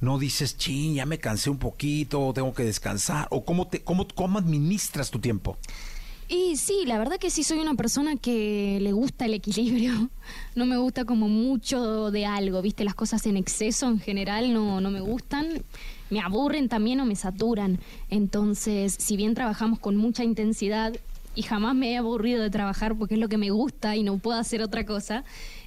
no 0.00 0.18
dices, 0.18 0.56
ching, 0.56 0.94
ya 0.94 1.06
me 1.06 1.18
cansé 1.18 1.48
un 1.50 1.58
poquito, 1.58 2.32
tengo 2.34 2.52
que 2.54 2.64
descansar, 2.64 3.26
o 3.30 3.44
cómo 3.44 3.68
te, 3.68 3.82
cómo, 3.82 4.06
cómo 4.14 4.38
administras 4.38 5.10
tu 5.10 5.18
tiempo. 5.18 5.58
Y 6.34 6.56
sí, 6.56 6.84
la 6.86 6.96
verdad 6.96 7.18
que 7.18 7.28
sí 7.28 7.44
soy 7.44 7.58
una 7.58 7.74
persona 7.74 8.16
que 8.16 8.78
le 8.80 8.92
gusta 8.92 9.26
el 9.26 9.34
equilibrio. 9.34 10.08
No 10.54 10.66
me 10.66 10.76
gusta 10.76 11.04
como 11.04 11.28
mucho 11.28 12.10
de 12.10 12.24
algo, 12.24 12.62
¿viste? 12.62 12.84
Las 12.84 12.94
cosas 12.94 13.26
en 13.26 13.36
exceso 13.36 13.88
en 13.88 13.98
general 13.98 14.52
no, 14.54 14.80
no 14.80 14.90
me 14.90 15.00
gustan. 15.00 15.62
Me 16.08 16.20
aburren 16.20 16.68
también 16.68 17.00
o 17.00 17.04
me 17.04 17.16
saturan. 17.16 17.78
Entonces, 18.08 18.94
si 18.98 19.16
bien 19.16 19.34
trabajamos 19.34 19.78
con 19.78 19.96
mucha 19.96 20.24
intensidad 20.24 20.94
y 21.34 21.42
jamás 21.42 21.74
me 21.74 21.92
he 21.92 21.96
aburrido 21.96 22.42
de 22.42 22.50
trabajar 22.50 22.96
porque 22.96 23.14
es 23.14 23.20
lo 23.20 23.28
que 23.28 23.38
me 23.38 23.50
gusta 23.50 23.96
y 23.96 24.02
no 24.02 24.18
puedo 24.18 24.38
hacer 24.38 24.62
otra 24.62 24.86
cosa, 24.86 25.24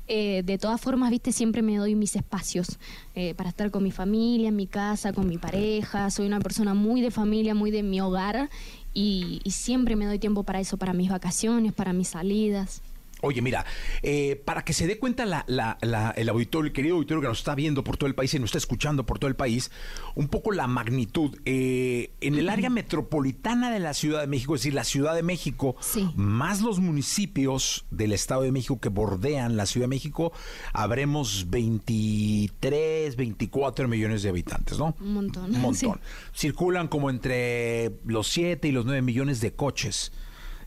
eh, 0.07 0.43
de 0.45 0.57
todas 0.59 0.79
formas, 0.79 1.09
viste, 1.09 1.31
siempre 1.31 1.63
me 1.63 1.77
doy 1.77 1.95
mis 1.95 2.15
espacios 2.15 2.79
eh, 3.15 3.33
para 3.33 3.49
estar 3.49 3.71
con 3.71 3.83
mi 3.83 3.91
familia, 3.91 4.49
en 4.49 4.55
mi 4.55 4.67
casa, 4.67 5.13
con 5.13 5.27
mi 5.27 5.37
pareja. 5.37 6.09
Soy 6.11 6.27
una 6.27 6.39
persona 6.39 6.73
muy 6.73 7.01
de 7.01 7.11
familia, 7.11 7.55
muy 7.55 7.71
de 7.71 7.83
mi 7.83 8.01
hogar 8.01 8.49
y, 8.95 9.41
y 9.43 9.51
siempre 9.51 9.95
me 9.95 10.07
doy 10.07 10.17
tiempo 10.17 10.41
para 10.41 10.59
eso, 10.59 10.77
para 10.77 10.93
mis 10.93 11.11
vacaciones, 11.11 11.73
para 11.73 11.93
mis 11.93 12.07
salidas. 12.07 12.81
Oye, 13.21 13.41
mira, 13.41 13.65
eh, 14.03 14.41
para 14.45 14.63
que 14.63 14.73
se 14.73 14.85
dé 14.87 14.99
cuenta 14.99 15.25
la- 15.25 15.45
la- 15.47 15.77
la- 15.81 16.11
el 16.11 16.29
auditorio, 16.29 16.67
el 16.67 16.73
querido 16.73 16.95
auditorio 16.95 17.21
que 17.21 17.27
nos 17.29 17.39
está 17.39 17.55
viendo 17.55 17.83
por 17.83 17.97
todo 17.97 18.07
el 18.07 18.13
país 18.13 18.33
y 18.33 18.39
nos 18.39 18.49
está 18.49 18.57
escuchando 18.59 19.05
por 19.05 19.17
todo 19.19 19.29
el 19.29 19.35
país, 19.35 19.71
un 20.13 20.27
poco 20.27 20.51
la 20.51 20.67
magnitud. 20.67 21.35
Eh, 21.45 22.11
en 22.21 22.35
el 22.35 22.49
área 22.49 22.69
metropolitana 22.69 23.71
de 23.71 23.79
la 23.79 23.93
Ciudad 23.93 24.21
de 24.21 24.27
México, 24.27 24.53
es 24.55 24.61
decir, 24.61 24.73
la 24.73 24.83
Ciudad 24.83 25.15
de 25.15 25.23
México, 25.23 25.75
Sí. 25.79 26.07
más 26.15 26.61
los 26.61 26.79
municipios 26.79 27.85
del 27.89 28.11
Estado 28.11 28.41
de 28.43 28.51
México 28.51 28.79
que 28.79 28.89
bordean 28.89 29.57
la 29.57 29.65
Ciudad 29.65 29.85
de 29.85 29.89
México, 29.95 30.31
habremos 30.73 31.49
23, 31.49 33.15
24 33.15 33.87
millones 33.87 34.23
de 34.23 34.29
habitantes, 34.29 34.77
¿no? 34.77 34.95
Un 34.99 35.13
montón. 35.13 35.55
Un 35.55 35.61
montón. 35.61 35.99
Circulan 36.35 36.87
como 36.87 37.09
entre 37.09 37.93
los 38.05 38.27
7 38.27 38.67
y 38.67 38.71
los 38.71 38.85
9 38.85 39.01
millones 39.01 39.41
de 39.41 39.53
coches 39.53 40.11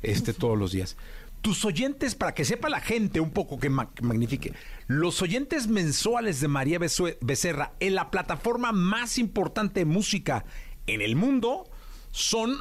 este, 0.02 0.32
todos 0.32 0.56
los 0.56 0.72
días. 0.72 0.96
Tus 1.40 1.64
oyentes, 1.64 2.14
para 2.14 2.34
que 2.34 2.44
sepa 2.44 2.68
la 2.68 2.80
gente 2.80 3.20
un 3.20 3.30
poco 3.30 3.58
que, 3.58 3.68
ma- 3.70 3.92
que 3.94 4.02
magnifique, 4.02 4.52
los 4.86 5.22
oyentes 5.22 5.68
mensuales 5.68 6.40
de 6.40 6.48
María 6.48 6.78
Becerra 7.20 7.72
en 7.80 7.94
la 7.94 8.10
plataforma 8.10 8.72
más 8.72 9.18
importante 9.18 9.80
de 9.80 9.84
música 9.86 10.44
en 10.86 11.00
el 11.00 11.16
mundo 11.16 11.68
son 12.10 12.58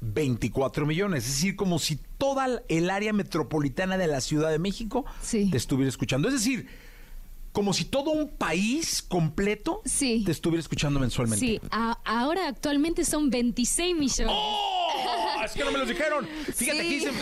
24 0.00 0.86
millones. 0.86 1.24
Es 1.26 1.34
decir, 1.36 1.56
como 1.56 1.78
si 1.78 1.98
toda 2.18 2.62
el 2.68 2.90
área 2.90 3.12
metropolitana 3.12 3.98
de 3.98 4.06
la 4.06 4.20
Ciudad 4.20 4.50
de 4.50 4.58
México 4.58 5.04
te 5.50 5.56
estuviera 5.56 5.88
escuchando. 5.88 6.28
Es 6.28 6.34
decir, 6.34 6.68
como 7.52 7.72
si 7.72 7.84
todo 7.84 8.10
un 8.10 8.28
país 8.28 9.02
completo 9.02 9.82
te 9.98 10.30
estuviera 10.30 10.60
escuchando 10.60 11.00
mensualmente. 11.00 11.44
Sí, 11.44 11.60
a- 11.70 11.98
ahora 12.04 12.46
actualmente 12.48 13.04
son 13.04 13.28
26 13.30 13.96
millones. 13.96 14.34
¡Oh! 14.36 14.66
Es 15.44 15.52
que 15.52 15.64
no 15.64 15.72
me 15.72 15.78
los 15.78 15.88
dijeron. 15.88 16.28
Fíjate, 16.54 16.80
Sí. 16.80 16.86
aquí 16.86 16.94
dicen. 16.96 17.14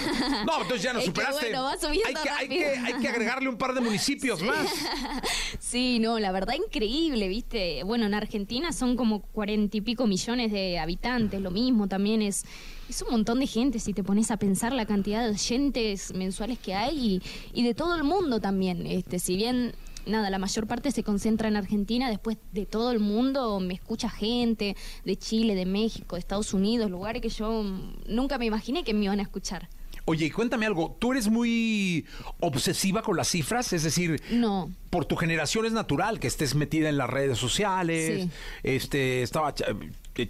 No, 0.45 0.61
entonces 0.63 0.83
ya 0.83 0.93
nos 0.93 1.05
Es 1.05 1.11
que 1.11 1.15
superaste. 1.21 1.47
bueno, 1.47 1.63
va 1.63 1.79
subiendo 1.79 2.07
hay, 2.09 2.15
que, 2.15 2.29
hay, 2.31 2.47
rápido. 2.49 2.61
que, 2.73 2.79
hay 2.79 3.01
que 3.01 3.09
agregarle 3.09 3.49
un 3.49 3.57
par 3.57 3.75
de 3.75 3.81
municipios 3.81 4.43
más. 4.43 4.59
Sí, 5.61 5.99
no, 5.99 6.19
la 6.19 6.33
verdad 6.33 6.55
increíble, 6.55 7.29
¿viste? 7.29 7.83
Bueno, 7.85 8.07
en 8.07 8.15
Argentina 8.15 8.73
son 8.73 8.97
como 8.97 9.21
cuarenta 9.23 9.77
y 9.77 9.81
pico 9.83 10.07
millones 10.07 10.51
de 10.53 10.79
habitantes, 10.79 11.41
lo 11.43 11.51
mismo 11.51 11.89
también 11.89 12.23
es, 12.23 12.45
es 12.89 13.03
un 13.03 13.11
montón 13.11 13.41
de 13.41 13.47
gente 13.47 13.79
si 13.79 13.93
te 13.93 14.03
pones 14.03 14.31
a 14.31 14.37
pensar 14.39 14.73
la 14.73 14.87
cantidad 14.87 15.25
de 15.25 15.31
oyentes 15.31 16.15
mensuales 16.15 16.59
que 16.59 16.75
hay 16.75 17.21
y, 17.55 17.61
y 17.61 17.65
de 17.65 17.75
todo 17.75 17.95
el 17.97 18.05
mundo 18.05 18.41
también. 18.41 18.87
Este, 18.87 19.19
si 19.19 19.37
bien 19.37 19.75
nada, 20.09 20.31
la 20.31 20.39
mayor 20.39 20.67
parte 20.67 20.91
se 20.91 21.03
concentra 21.05 21.49
en 21.49 21.57
Argentina, 21.57 22.09
después 22.11 22.39
de 22.53 22.67
todo 22.67 22.91
el 22.91 22.99
mundo 23.01 23.61
me 23.61 23.75
escucha 23.75 24.09
gente 24.11 24.77
de 25.05 25.17
Chile, 25.17 25.55
de 25.55 25.67
México, 25.67 26.17
de 26.17 26.21
Estados 26.21 26.53
Unidos, 26.55 26.91
lugares 26.91 27.23
que 27.23 27.29
yo 27.29 27.63
nunca 28.07 28.39
me 28.39 28.47
imaginé 28.47 28.85
que 28.85 28.95
me 28.95 29.05
iban 29.05 29.21
a 29.21 29.23
escuchar. 29.23 29.69
Oye, 30.05 30.25
y 30.25 30.31
cuéntame 30.31 30.65
algo. 30.65 30.97
¿Tú 30.99 31.13
eres 31.13 31.29
muy 31.29 32.07
obsesiva 32.41 33.03
con 33.03 33.15
las 33.19 33.29
cifras? 33.29 33.75
Es 33.75 33.83
decir, 33.83 34.23
No. 34.31 34.71
por 34.89 35.05
tu 35.05 35.17
generación 35.17 35.67
es 35.67 35.73
natural 35.73 36.19
que 36.19 36.27
estés 36.27 36.55
metida 36.55 36.89
en 36.89 36.97
las 36.97 37.11
redes 37.11 37.37
sociales. 37.37 38.23
Sí. 38.23 38.31
Este, 38.63 39.23
estaba 39.23 39.55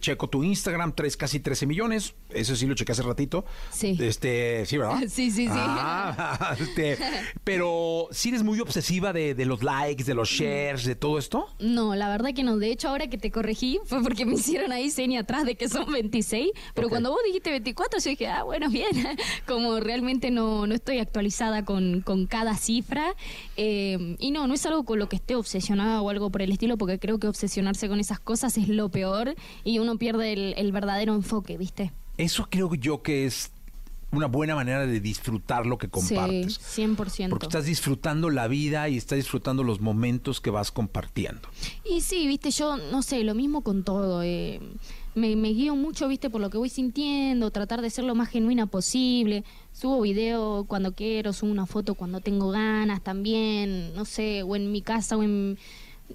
checo 0.01 0.29
tu 0.29 0.43
Instagram, 0.43 0.95
tres, 0.97 1.17
casi 1.17 1.39
13 1.39 1.67
millones. 1.67 2.15
Eso 2.31 2.55
sí 2.57 2.67
lo 2.67 2.75
chequé 2.75 2.93
hace 2.93 3.03
ratito. 3.03 3.45
Sí. 3.71 3.97
Este, 4.01 4.65
sí, 4.67 4.77
¿verdad? 4.79 4.99
Sí, 5.09 5.31
sí, 5.31 5.47
sí. 5.47 5.51
Ah, 5.51 6.55
este, 6.61 6.99
pero 7.45 8.09
sí 8.11 8.29
eres 8.29 8.43
muy 8.43 8.61
obsesiva 8.61 9.13
de, 9.13 9.35
de 9.35 9.45
los 9.47 9.63
likes, 9.63 10.05
de 10.05 10.15
los 10.15 10.29
shares, 10.29 10.85
de 10.85 10.95
todo 10.95 11.19
esto. 11.19 11.47
No, 11.59 11.95
la 11.95 12.09
verdad 12.09 12.31
que 12.35 12.43
no. 12.43 12.59
De 12.59 12.71
hecho, 12.71 12.89
ahora 12.89 13.09
que 13.09 13.19
te 13.19 13.31
corregí 13.31 13.81
fue 13.85 14.03
porque 14.03 14.27
me 14.27 14.35
hicieron 14.37 14.73
ahí 14.73 14.91
seña 14.91 15.21
atrás 15.21 15.45
de 15.47 15.55
que 15.57 15.69
son 15.69 15.91
26. 15.91 16.51
Pero 16.75 16.89
cuando 16.89 17.11
vos 17.11 17.21
dijiste 17.25 17.51
24, 17.51 17.99
yo 18.01 18.11
dije, 18.11 18.27
ah, 18.29 18.43
bueno, 18.43 18.69
bien. 18.69 18.89
Como 19.47 19.81
realmente 19.81 20.31
no, 20.31 20.67
no 20.67 20.75
estoy 20.75 20.99
actualizada 20.99 21.65
con, 21.65 22.01
con 22.03 22.27
cada 22.27 22.57
cifra. 22.57 23.15
eh, 23.57 24.17
y 24.19 24.31
no, 24.31 24.47
no 24.47 24.55
es 24.55 24.65
algo 24.67 24.85
con 24.85 24.99
lo 24.99 25.09
que 25.09 25.17
esté 25.17 25.35
obsesionada 25.35 26.03
o 26.03 26.11
algo 26.11 26.31
por 26.31 26.43
el 26.43 26.53
estilo, 26.53 26.77
porque 26.77 26.99
creo 26.99 27.19
que 27.19 27.27
obsesionarse 27.27 27.89
con 27.89 28.01
esas 28.01 28.21
cosas 28.21 28.57
es 28.59 28.69
lo 28.69 28.91
peor 28.91 29.35
y 29.65 29.79
uno 29.79 29.97
pierde 29.99 30.33
el, 30.33 30.55
el 30.57 30.73
verdadero 30.73 31.15
enfoque, 31.15 31.57
¿viste? 31.57 31.93
Eso 32.19 32.49
creo 32.51 32.75
yo 32.75 33.03
que 33.03 33.25
es 33.25 33.51
una 34.11 34.27
buena 34.27 34.55
manera 34.55 34.87
de 34.87 35.01
disfrutar 35.01 35.67
lo 35.67 35.79
que 35.79 35.89
compartes. 35.89 36.59
Sí, 36.61 36.83
100%. 36.83 37.29
Porque 37.29 37.47
estás 37.47 37.67
disfrutando 37.67 38.31
la 38.31 38.49
vida 38.49 38.89
y 38.89 38.97
estás 38.97 39.17
disfrutando 39.17 39.63
los 39.65 39.81
momentos 39.81 40.41
que 40.41 40.51
vas 40.51 40.71
compartiendo. 40.71 41.49
Y 41.85 42.01
sí, 42.01 42.27
viste, 42.27 42.51
yo 42.51 42.77
no 42.77 43.03
sé, 43.03 43.23
lo 43.25 43.35
mismo 43.35 43.63
con 43.63 43.85
todo. 43.85 44.23
eh, 44.23 44.61
me, 45.15 45.37
me 45.37 45.49
guío 45.49 45.75
mucho, 45.75 46.09
viste, 46.09 46.31
por 46.31 46.41
lo 46.41 46.49
que 46.49 46.59
voy 46.59 46.69
sintiendo, 46.69 47.51
tratar 47.51 47.83
de 47.83 47.91
ser 47.91 48.05
lo 48.05 48.15
más 48.15 48.29
genuina 48.29 48.67
posible. 48.67 49.45
Subo 49.73 50.01
video 50.01 50.65
cuando 50.67 50.93
quiero, 50.95 51.33
subo 51.33 51.51
una 51.51 51.67
foto 51.67 51.95
cuando 51.95 52.21
tengo 52.21 52.51
ganas 52.51 53.03
también, 53.03 53.95
no 53.95 54.05
sé, 54.05 54.43
o 54.43 54.57
en 54.57 54.73
mi 54.73 54.81
casa 54.81 55.17
o 55.17 55.23
en... 55.23 55.59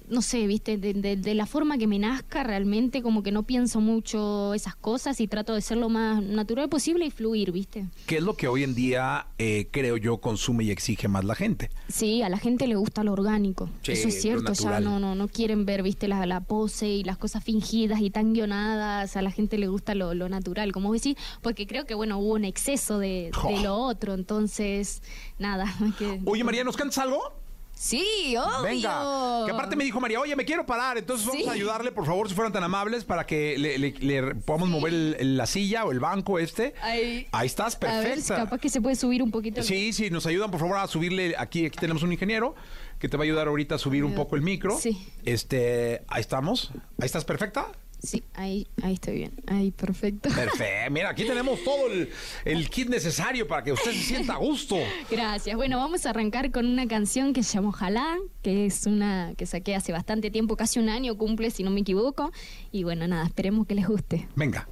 No 0.08 0.22
sé, 0.22 0.46
viste, 0.46 0.76
de, 0.76 0.92
de- 0.94 1.16
de 1.16 1.34
la 1.34 1.46
forma 1.46 1.78
que 1.78 1.86
me 1.86 1.98
nazca, 1.98 2.42
realmente 2.42 3.00
como 3.02 3.22
que 3.22 3.32
no 3.32 3.44
pienso 3.44 3.80
mucho 3.80 4.52
esas 4.54 4.74
cosas 4.76 5.20
y 5.20 5.28
trato 5.28 5.54
de 5.54 5.60
ser 5.60 5.78
lo 5.78 5.88
más 5.88 6.22
natural 6.22 6.68
posible 6.68 7.06
y 7.06 7.10
fluir, 7.10 7.52
viste. 7.52 7.86
¿Qué 8.06 8.16
es 8.18 8.22
lo 8.22 8.34
que 8.36 8.48
hoy 8.48 8.64
en 8.64 8.74
día, 8.74 9.28
eh, 9.38 9.68
creo 9.70 9.96
yo, 9.96 10.18
consume 10.18 10.64
y 10.64 10.70
exige 10.70 11.08
más 11.08 11.24
la 11.24 11.34
gente? 11.34 11.70
Sí, 11.88 12.22
a 12.22 12.28
la 12.28 12.38
gente 12.38 12.66
le 12.66 12.76
gusta 12.76 13.04
lo 13.04 13.12
orgánico. 13.12 13.68
Sí, 13.82 13.92
Eso 13.92 14.08
es 14.08 14.20
cierto, 14.20 14.52
ya 14.52 14.80
no, 14.80 14.98
no, 14.98 15.14
no 15.14 15.28
quieren 15.28 15.64
ver, 15.64 15.82
viste, 15.82 16.08
la, 16.08 16.26
la 16.26 16.40
pose 16.40 16.88
y 16.88 17.04
las 17.04 17.16
cosas 17.18 17.42
fingidas 17.44 18.00
y 18.00 18.10
tan 18.10 18.32
guionadas. 18.34 19.16
A 19.16 19.22
la 19.22 19.30
gente 19.30 19.58
le 19.58 19.68
gusta 19.68 19.94
lo, 19.94 20.12
lo 20.14 20.28
natural, 20.28 20.72
como 20.72 20.88
vos 20.88 21.00
decís, 21.02 21.16
porque 21.40 21.66
creo 21.66 21.86
que, 21.86 21.94
bueno, 21.94 22.18
hubo 22.18 22.34
un 22.34 22.44
exceso 22.44 22.98
de, 22.98 23.30
de 23.48 23.62
lo 23.62 23.76
otro. 23.76 24.14
Entonces, 24.14 25.02
nada. 25.38 25.72
que- 25.98 26.20
Oye, 26.26 26.44
María, 26.44 26.64
¿nos 26.64 26.76
cantas 26.76 26.98
algo? 26.98 27.20
Sí, 27.74 28.34
obvio. 28.36 28.62
Venga. 28.62 29.42
Que 29.46 29.52
aparte 29.52 29.76
me 29.76 29.84
dijo 29.84 30.00
María, 30.00 30.20
oye, 30.20 30.34
me 30.36 30.44
quiero 30.44 30.64
parar. 30.64 30.96
Entonces 30.96 31.26
vamos 31.26 31.42
Sí. 31.42 31.48
a 31.48 31.52
ayudarle, 31.52 31.92
por 31.92 32.06
favor, 32.06 32.28
si 32.28 32.34
fueran 32.34 32.52
tan 32.52 32.64
amables, 32.64 33.04
para 33.04 33.26
que 33.26 33.58
le, 33.58 33.78
le- 33.78 33.94
le 33.98 34.34
podamos 34.36 34.68
mover 34.68 34.92
el- 34.94 35.16
el- 35.18 35.36
la 35.36 35.46
silla 35.46 35.84
o 35.84 35.92
el 35.92 36.00
banco 36.00 36.38
este. 36.38 36.74
Ahí. 36.80 37.26
Ahí 37.32 37.46
estás, 37.46 37.76
A 37.76 37.78
ver, 37.86 38.04
perfecta. 38.04 38.36
capaz 38.36 38.58
que 38.58 38.68
se 38.68 38.80
puede 38.80 38.96
subir 38.96 39.22
un 39.22 39.30
poquito. 39.30 39.62
Sí, 39.62 39.92
sí, 39.92 40.08
nos 40.10 40.24
ayudan, 40.26 40.50
por 40.50 40.60
favor, 40.60 40.78
a 40.78 40.86
subirle. 40.86 41.34
Aquí, 41.36 41.66
aquí 41.66 41.78
tenemos 41.78 42.02
un 42.02 42.12
ingeniero 42.12 42.54
que 42.98 43.08
te 43.08 43.16
va 43.16 43.24
a 43.24 43.26
ayudar 43.26 43.48
ahorita 43.48 43.74
a 43.74 43.78
subir 43.78 44.04
un 44.04 44.14
poco 44.14 44.36
el 44.36 44.42
micro. 44.42 44.78
Sí. 44.78 45.06
Este, 45.24 46.04
ahí 46.08 46.20
estamos. 46.20 46.70
Ahí 47.00 47.06
estás 47.06 47.24
perfecta. 47.24 47.66
Sí, 48.04 48.22
ahí, 48.34 48.66
ahí 48.82 48.94
estoy 48.94 49.14
bien. 49.14 49.32
Ahí, 49.46 49.70
perfecto. 49.70 50.28
Perfecto. 50.28 50.90
Mira, 50.90 51.10
aquí 51.10 51.24
tenemos 51.24 51.62
todo 51.64 51.88
el, 51.90 52.10
el 52.44 52.68
kit 52.70 52.88
necesario 52.88 53.46
para 53.46 53.64
que 53.64 53.72
usted 53.72 53.92
se 53.92 54.02
sienta 54.02 54.34
a 54.34 54.36
gusto. 54.36 54.76
Gracias. 55.10 55.56
Bueno, 55.56 55.78
vamos 55.78 56.06
a 56.06 56.10
arrancar 56.10 56.50
con 56.50 56.66
una 56.66 56.86
canción 56.86 57.32
que 57.32 57.42
se 57.42 57.54
llama 57.54 57.70
Ojalá, 57.70 58.16
que 58.42 58.66
es 58.66 58.86
una 58.86 59.34
que 59.36 59.46
saqué 59.46 59.74
hace 59.74 59.92
bastante 59.92 60.30
tiempo, 60.30 60.56
casi 60.56 60.78
un 60.78 60.88
año 60.88 61.16
cumple, 61.16 61.50
si 61.50 61.62
no 61.62 61.70
me 61.70 61.80
equivoco. 61.80 62.32
Y 62.72 62.84
bueno, 62.84 63.06
nada, 63.08 63.26
esperemos 63.26 63.66
que 63.66 63.74
les 63.74 63.86
guste. 63.86 64.28
Venga. 64.34 64.68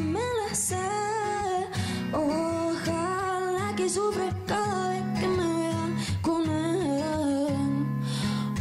Me 0.00 0.20
la 0.20 0.54
sé. 0.54 0.76
Ojalá 2.12 3.74
que 3.76 3.88
sufras 3.88 4.34
cada 4.46 4.90
vez 4.90 5.20
que 5.20 5.28
me 5.28 5.46
veas 5.58 5.90
con 6.22 6.42
él. 6.48 7.86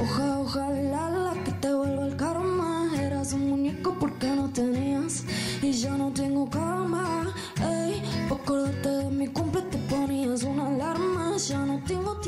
Oja, 0.01 0.39
ojalá 0.39 1.09
la 1.09 1.43
que 1.43 1.51
te 1.53 1.73
vuelva 1.73 2.05
el 2.07 2.15
karma. 2.15 2.91
Eras 2.99 3.33
un 3.33 3.49
muñeco 3.49 3.95
porque 3.99 4.27
no 4.27 4.49
tenías 4.49 5.23
y 5.61 5.71
ya 5.71 5.97
no 5.97 6.11
tengo 6.11 6.49
calma. 6.49 7.33
Ey, 7.61 8.01
acordarte 8.31 8.89
de 8.89 9.09
mi 9.09 9.27
cumple 9.27 9.61
te 9.63 9.77
ponías 9.77 10.43
una 10.43 10.67
alarma. 10.67 11.37
Ya 11.37 11.65
no 11.65 11.81
tengo 11.85 12.18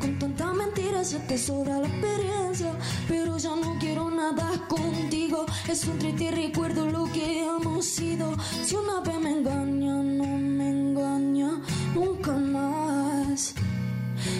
Con 0.00 0.18
tanta 0.18 0.54
mentira 0.54 1.02
ya 1.02 1.18
te 1.26 1.36
sobra 1.36 1.78
la 1.80 1.86
experiencia. 1.86 2.72
Pero 3.06 3.36
ya 3.36 3.54
no 3.56 3.76
quiero 3.78 4.10
nada 4.10 4.66
contigo. 4.68 5.44
Es 5.68 5.84
un 5.84 5.98
triste 5.98 6.30
recuerdo 6.30 6.86
lo 6.86 7.04
que 7.12 7.44
hemos 7.44 7.84
sido. 7.84 8.34
Si 8.64 8.74
una 8.74 9.00
vez 9.00 9.20
me 9.20 9.32
engaña, 9.32 9.96
no 9.96 10.24
me 10.24 10.70
engaña 10.70 11.60
nunca 11.94 12.32
más. 12.32 13.54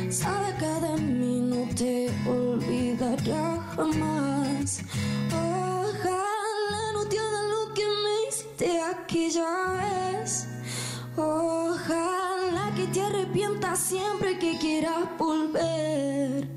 Sabe 0.09 0.55
que 0.59 0.87
de 0.87 1.03
mí 1.03 1.41
no 1.41 1.69
te 1.75 2.11
olvidará 2.27 3.61
jamás. 3.77 4.81
Ojalá 5.31 6.93
no 6.95 7.05
te 7.09 7.19
haga 7.19 7.43
lo 7.43 7.75
que 7.75 7.85
me 7.85 8.29
hiciste 8.29 8.81
aquella 8.81 9.51
vez. 10.23 10.47
Ojalá 11.21 12.73
que 12.77 12.87
te 12.87 13.03
arrepientas 13.03 13.81
siempre 13.81 14.39
que 14.39 14.57
quieras 14.57 15.19
volver. 15.19 16.49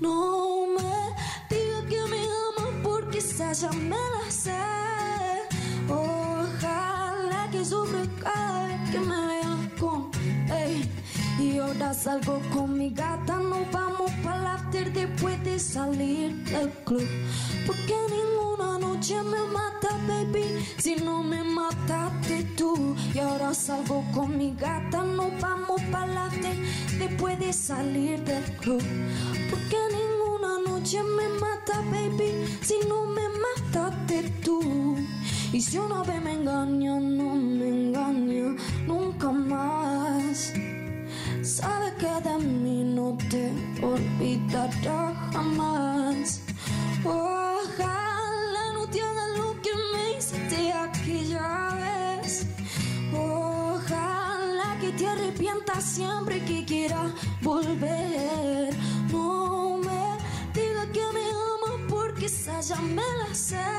No 0.00 0.66
me 0.68 1.14
digas 1.50 1.84
que 1.88 2.00
me 2.08 2.22
amas 2.22 2.74
porque 2.84 3.18
esa 3.18 3.52
ya 3.52 3.72
me 3.72 3.96
la 3.96 4.30
sé. 4.30 4.83
Y 11.38 11.58
ahora 11.58 11.92
salgo 11.94 12.40
con 12.52 12.78
mi 12.78 12.90
gata, 12.90 13.38
nos 13.38 13.70
vamos 13.72 14.10
para 14.22 14.40
el 14.40 14.46
after 14.46 14.92
después 14.92 15.42
de 15.44 15.58
salir 15.58 16.32
del 16.44 16.70
club. 16.84 17.06
Porque 17.66 17.94
ninguna 18.10 18.78
noche 18.78 19.16
me 19.22 19.42
mata, 19.52 19.88
baby, 20.06 20.64
si 20.78 20.96
no 20.96 21.22
me 21.22 21.42
mata 21.42 21.64
mataste 21.64 22.44
tú. 22.56 22.94
Y 23.14 23.18
ahora 23.18 23.54
salgo 23.54 24.04
con 24.12 24.36
mi 24.36 24.54
gata, 24.54 25.02
nos 25.02 25.38
vamos 25.40 25.80
pa'lante 25.92 26.50
después 26.98 27.38
de 27.38 27.52
salir 27.52 28.22
del 28.24 28.44
club. 28.58 28.82
Porque 29.50 29.78
ninguna 29.98 30.58
noche 30.66 31.02
me 31.02 31.28
mata, 31.40 31.80
baby, 31.90 32.30
si 32.62 32.76
no 32.88 33.06
me 33.06 33.26
mataste 33.44 34.22
tú. 34.44 34.96
Y 35.52 35.60
si 35.60 35.78
una 35.78 36.02
vez 36.02 36.20
me 36.22 36.32
engaña, 36.32 36.98
no 36.98 37.34
me 37.36 37.68
engaña 37.68 38.56
nunca 38.86 39.30
más. 39.30 40.52
Que 41.98 42.20
de 42.28 42.38
mí 42.38 42.82
no 42.84 43.16
te 43.30 43.52
olvidará 43.82 45.14
jamás. 45.32 46.40
Ojalá 47.04 48.72
no 48.74 48.86
te 48.88 49.00
haga 49.00 49.26
lo 49.38 49.60
que 49.62 49.70
me 49.92 50.18
hiciste 50.18 50.72
aquella 50.72 51.68
vez. 51.84 52.46
Ojalá 53.12 54.76
que 54.80 54.90
te 54.92 55.06
arrepientas 55.06 55.84
siempre 55.84 56.44
que 56.44 56.64
quieras 56.64 57.12
volver. 57.42 58.74
No 59.12 59.78
me 59.78 60.18
digas 60.52 60.88
que 60.92 61.06
me 61.16 61.26
amas 61.46 61.80
porque 61.88 62.26
esa 62.26 62.60
ya 62.60 62.80
me 62.80 63.02
la 63.20 63.34
sé. 63.34 63.70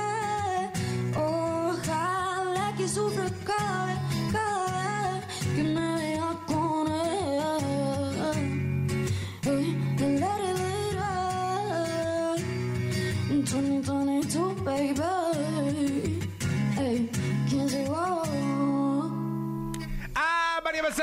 Ojalá 1.18 2.74
que 2.78 2.88
sufra 2.88 3.30
cada 3.44 3.86
vez, 3.88 3.95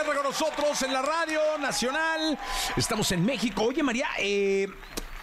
Becerra 0.03 0.21
con 0.21 0.31
nosotros 0.31 0.83
en 0.83 0.93
la 0.93 1.03
radio 1.03 1.41
nacional. 1.61 2.39
Estamos 2.77 3.13
en 3.13 3.25
México. 3.25 3.63
Oye, 3.63 3.83
María, 3.85 4.09
eh, 4.19 4.67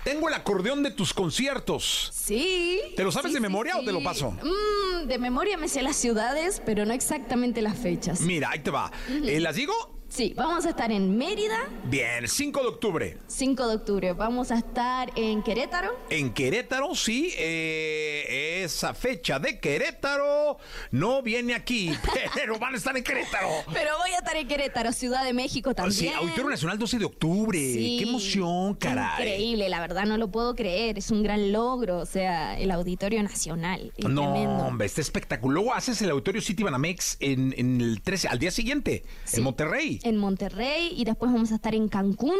tengo 0.05 0.29
el 0.29 0.33
acordeón 0.33 0.83
de 0.83 0.91
tus 0.91 1.13
conciertos. 1.13 2.09
Sí. 2.13 2.79
¿Te 2.95 3.03
lo 3.03 3.11
sabes 3.11 3.31
sí, 3.31 3.33
de 3.33 3.39
sí, 3.39 3.41
memoria 3.41 3.77
o 3.77 3.83
te 3.83 3.91
lo 3.91 4.01
paso? 4.01 4.31
Mm, 4.31 5.07
de 5.07 5.17
memoria 5.17 5.57
me 5.57 5.67
sé 5.67 5.81
las 5.81 5.97
ciudades, 5.97 6.61
pero 6.65 6.85
no 6.85 6.93
exactamente 6.93 7.61
las 7.61 7.77
fechas. 7.77 8.21
Mira, 8.21 8.51
ahí 8.51 8.59
te 8.59 8.71
va. 8.71 8.89
Eh, 9.09 9.39
¿Las 9.41 9.55
digo? 9.55 9.98
Sí, 10.09 10.33
vamos 10.35 10.65
a 10.65 10.69
estar 10.69 10.91
en 10.91 11.17
Mérida, 11.17 11.69
Bien, 11.85 12.27
5 12.27 12.61
de 12.61 12.67
octubre. 12.67 13.17
5 13.27 13.67
de 13.67 13.75
octubre. 13.75 14.13
Vamos 14.13 14.51
a 14.51 14.57
estar 14.57 15.11
en 15.15 15.43
Querétaro. 15.43 15.91
En 16.09 16.33
Querétaro, 16.33 16.95
sí, 16.95 17.31
eh, 17.37 18.61
esa 18.63 18.95
fecha 18.95 19.37
de 19.39 19.59
Querétaro 19.59 20.57
no 20.91 21.21
viene 21.21 21.53
aquí, 21.53 21.91
pero 22.33 22.57
van 22.57 22.73
a 22.73 22.77
estar 22.77 22.97
en 22.97 23.03
Querétaro. 23.03 23.47
Pero 23.71 23.97
voy 23.99 24.09
a 24.11 24.17
estar 24.17 24.35
en 24.35 24.47
Querétaro, 24.47 24.91
Ciudad 24.93 25.23
de 25.23 25.33
México 25.33 25.69
Sí, 25.69 25.75
también. 25.75 26.13
Auditorio 26.15 26.49
Nacional 26.49 26.79
12 26.79 26.97
de 26.99 27.05
octubre. 27.05 27.59
Sí. 27.59 27.97
Qué 28.01 28.09
emoción, 28.09 28.73
caray. 28.75 29.27
Increíble, 29.27 29.69
la 29.69 29.79
verdad 29.79 30.05
no 30.05 30.17
lo 30.17 30.31
puedo 30.31 30.55
creer. 30.55 30.97
Es 30.97 31.11
un 31.11 31.21
gran 31.21 31.51
logro, 31.51 31.99
o 31.99 32.05
sea, 32.07 32.57
el 32.59 32.71
Auditorio 32.71 33.21
Nacional. 33.21 33.93
Es 33.95 34.05
No, 34.05 34.31
tremendo. 34.33 34.65
hombre, 34.65 34.87
está 34.87 35.01
espectacular. 35.01 35.53
Luego 35.53 35.73
haces 35.73 36.01
el 36.01 36.09
Auditorio 36.09 36.41
City 36.41 36.63
Banamex 36.63 37.17
en, 37.19 37.53
en 37.57 37.79
el 37.79 38.01
13, 38.01 38.27
al 38.27 38.39
día 38.39 38.49
siguiente, 38.51 39.03
Sí. 39.25 39.37
en 39.37 39.43
Monterrey. 39.43 39.98
En 40.03 40.17
Monterrey 40.17 40.93
y 40.95 41.03
después 41.05 41.31
vamos 41.31 41.51
a 41.51 41.55
estar 41.55 41.75
en 41.75 41.87
Cancún. 41.87 42.37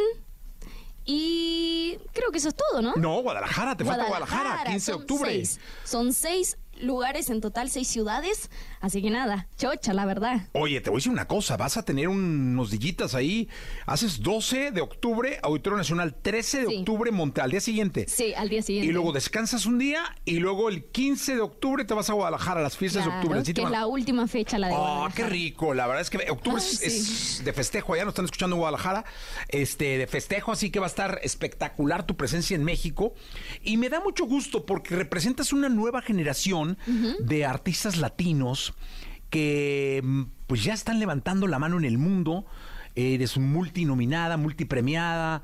Y 1.04 1.98
creo 2.12 2.30
que 2.30 2.38
eso 2.38 2.48
es 2.48 2.54
todo, 2.54 2.82
¿no? 2.82 2.94
No, 2.96 3.20
Guadalajara, 3.22 3.76
te 3.76 3.84
falta 3.84 4.04
Guadalajara, 4.06 4.64
15 4.64 4.92
de 4.92 4.96
octubre. 4.96 5.30
seis. 5.30 5.58
Son 5.84 6.12
seis 6.12 6.56
lugares 6.82 7.30
en 7.30 7.40
total, 7.40 7.70
seis 7.70 7.88
ciudades. 7.88 8.50
Así 8.80 9.02
que 9.02 9.10
nada, 9.10 9.48
chocha, 9.58 9.92
la 9.92 10.06
verdad. 10.06 10.48
Oye, 10.52 10.80
te 10.80 10.90
voy 10.90 10.96
a 10.96 11.00
decir 11.00 11.12
una 11.12 11.26
cosa, 11.28 11.56
vas 11.56 11.76
a 11.76 11.84
tener 11.84 12.08
unos 12.08 12.70
dillitas 12.70 13.14
ahí. 13.14 13.48
Haces 13.86 14.20
12 14.22 14.70
de 14.70 14.80
octubre, 14.80 15.38
Auditorio 15.42 15.76
Nacional, 15.76 16.14
13 16.14 16.60
de 16.62 16.66
Sí. 16.68 16.76
octubre, 16.78 17.10
Monte, 17.10 17.40
al 17.40 17.50
día 17.50 17.60
siguiente. 17.60 18.06
Sí, 18.08 18.32
al 18.34 18.48
día 18.48 18.62
siguiente. 18.62 18.88
Y 18.88 18.92
luego 18.92 19.12
descansas 19.12 19.66
un 19.66 19.78
día 19.78 20.02
y 20.24 20.38
luego 20.38 20.68
el 20.68 20.84
15 20.84 21.34
de 21.34 21.40
octubre 21.40 21.84
te 21.84 21.94
vas 21.94 22.08
a 22.10 22.14
Guadalajara, 22.14 22.60
a 22.60 22.62
las 22.62 22.76
fiestas 22.76 23.04
de 23.04 23.10
octubre. 23.10 23.38
el 23.38 23.44
que 23.54 23.62
es 23.62 23.70
la 23.70 23.86
última 23.86 24.26
fecha, 24.28 24.58
la 24.58 24.68
de 24.68 24.74
Oh, 24.76 25.08
qué 25.14 25.24
rico. 25.26 25.74
La 25.74 25.86
verdad 25.86 26.02
es 26.02 26.10
que 26.10 26.18
octubre 26.30 26.60
Ay, 26.62 26.68
es, 26.70 26.78
sí. 26.78 26.86
es 26.86 27.44
de 27.44 27.52
festejo. 27.52 27.94
Allá 27.94 28.04
nos 28.04 28.12
están 28.12 28.24
escuchando 28.24 28.56
en 28.56 28.60
Guadalajara. 28.60 29.04
Este, 29.48 29.98
de 29.98 30.06
festejo, 30.06 30.52
así 30.52 30.70
que 30.70 30.78
va 30.80 30.86
a 30.86 30.88
estar 30.88 31.20
espectacular 31.22 32.06
tu 32.06 32.16
presencia 32.16 32.54
en 32.54 32.64
México. 32.64 33.14
Y 33.62 33.76
me 33.76 33.88
da 33.88 34.00
mucho 34.00 34.24
gusto 34.26 34.64
porque 34.66 34.96
representas 34.96 35.52
una 35.52 35.68
nueva 35.68 36.02
generación 36.02 36.69
de 37.20 37.44
artistas 37.44 37.96
latinos 37.96 38.74
que 39.30 40.00
mm, 40.02 40.22
pues 40.46 40.64
ya 40.64 40.74
están 40.74 40.98
levantando 40.98 41.46
la 41.46 41.58
mano 41.58 41.78
en 41.78 41.84
el 41.84 41.98
mundo. 41.98 42.44
Eres 42.94 43.38
multinominada, 43.38 44.36
multipremiada. 44.36 45.42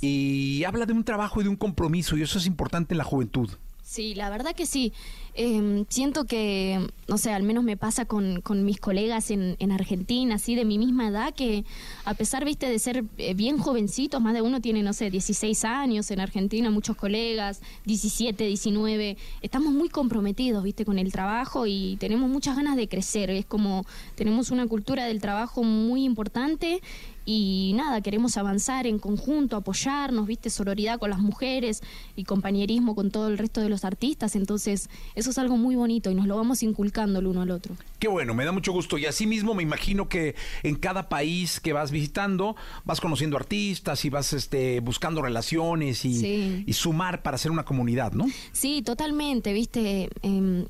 Y 0.00 0.64
habla 0.64 0.86
de 0.86 0.92
un 0.92 1.04
trabajo 1.04 1.40
y 1.40 1.44
de 1.44 1.50
un 1.50 1.56
compromiso. 1.56 2.16
Y 2.16 2.22
eso 2.22 2.38
es 2.38 2.46
importante 2.46 2.94
en 2.94 2.98
la 2.98 3.04
juventud. 3.04 3.50
Sí, 3.84 4.14
la 4.14 4.30
verdad 4.30 4.54
que 4.56 4.64
sí. 4.64 4.94
Eh, 5.34 5.84
siento 5.90 6.24
que, 6.24 6.80
no 7.06 7.18
sé, 7.18 7.32
al 7.32 7.42
menos 7.42 7.64
me 7.64 7.76
pasa 7.76 8.06
con, 8.06 8.40
con 8.40 8.64
mis 8.64 8.80
colegas 8.80 9.30
en, 9.30 9.56
en 9.58 9.72
Argentina, 9.72 10.36
así 10.36 10.54
de 10.54 10.64
mi 10.64 10.78
misma 10.78 11.08
edad, 11.08 11.34
que 11.34 11.66
a 12.06 12.14
pesar, 12.14 12.46
viste, 12.46 12.66
de 12.66 12.78
ser 12.78 13.04
eh, 13.18 13.34
bien 13.34 13.58
jovencitos, 13.58 14.22
más 14.22 14.32
de 14.32 14.40
uno 14.40 14.62
tiene, 14.62 14.82
no 14.82 14.94
sé, 14.94 15.10
16 15.10 15.64
años 15.66 16.10
en 16.10 16.20
Argentina, 16.20 16.70
muchos 16.70 16.96
colegas, 16.96 17.60
17, 17.84 18.46
19, 18.46 19.18
estamos 19.42 19.74
muy 19.74 19.90
comprometidos, 19.90 20.64
viste, 20.64 20.86
con 20.86 20.98
el 20.98 21.12
trabajo 21.12 21.66
y 21.66 21.96
tenemos 22.00 22.30
muchas 22.30 22.56
ganas 22.56 22.76
de 22.76 22.88
crecer. 22.88 23.28
Es 23.28 23.44
como, 23.44 23.84
tenemos 24.14 24.50
una 24.50 24.66
cultura 24.66 25.04
del 25.04 25.20
trabajo 25.20 25.62
muy 25.62 26.04
importante 26.04 26.80
y 27.26 27.72
nada, 27.74 28.00
queremos 28.02 28.36
avanzar 28.36 28.86
en 28.86 28.98
conjunto, 28.98 29.56
apoyarnos, 29.56 30.26
viste, 30.26 30.50
sororidad 30.50 30.98
con 30.98 31.10
las 31.10 31.20
mujeres 31.20 31.82
y 32.16 32.24
compañerismo 32.24 32.94
con 32.94 33.10
todo 33.10 33.28
el 33.28 33.38
resto 33.38 33.60
de 33.60 33.68
los 33.68 33.84
artistas, 33.84 34.36
entonces 34.36 34.88
eso 35.14 35.30
es 35.30 35.38
algo 35.38 35.56
muy 35.56 35.76
bonito 35.76 36.10
y 36.10 36.14
nos 36.14 36.26
lo 36.26 36.36
vamos 36.36 36.62
inculcando 36.62 37.18
el 37.20 37.26
uno 37.26 37.42
al 37.42 37.50
otro. 37.50 37.76
Qué 37.98 38.08
bueno, 38.08 38.34
me 38.34 38.44
da 38.44 38.52
mucho 38.52 38.72
gusto. 38.72 38.98
Y 38.98 39.06
así 39.06 39.26
mismo 39.26 39.54
me 39.54 39.62
imagino 39.62 40.08
que 40.08 40.34
en 40.62 40.76
cada 40.76 41.08
país 41.08 41.60
que 41.60 41.72
vas 41.72 41.90
visitando, 41.90 42.56
vas 42.84 43.00
conociendo 43.00 43.36
artistas 43.36 44.04
y 44.04 44.10
vas 44.10 44.32
este, 44.34 44.80
buscando 44.80 45.22
relaciones 45.22 46.04
y, 46.04 46.14
Sí. 46.14 46.64
y 46.66 46.72
sumar 46.74 47.22
para 47.22 47.36
hacer 47.36 47.50
una 47.50 47.64
comunidad, 47.64 48.12
¿no? 48.12 48.26
Sí, 48.52 48.82
totalmente, 48.82 49.52
viste. 49.52 50.10
em, 50.22 50.66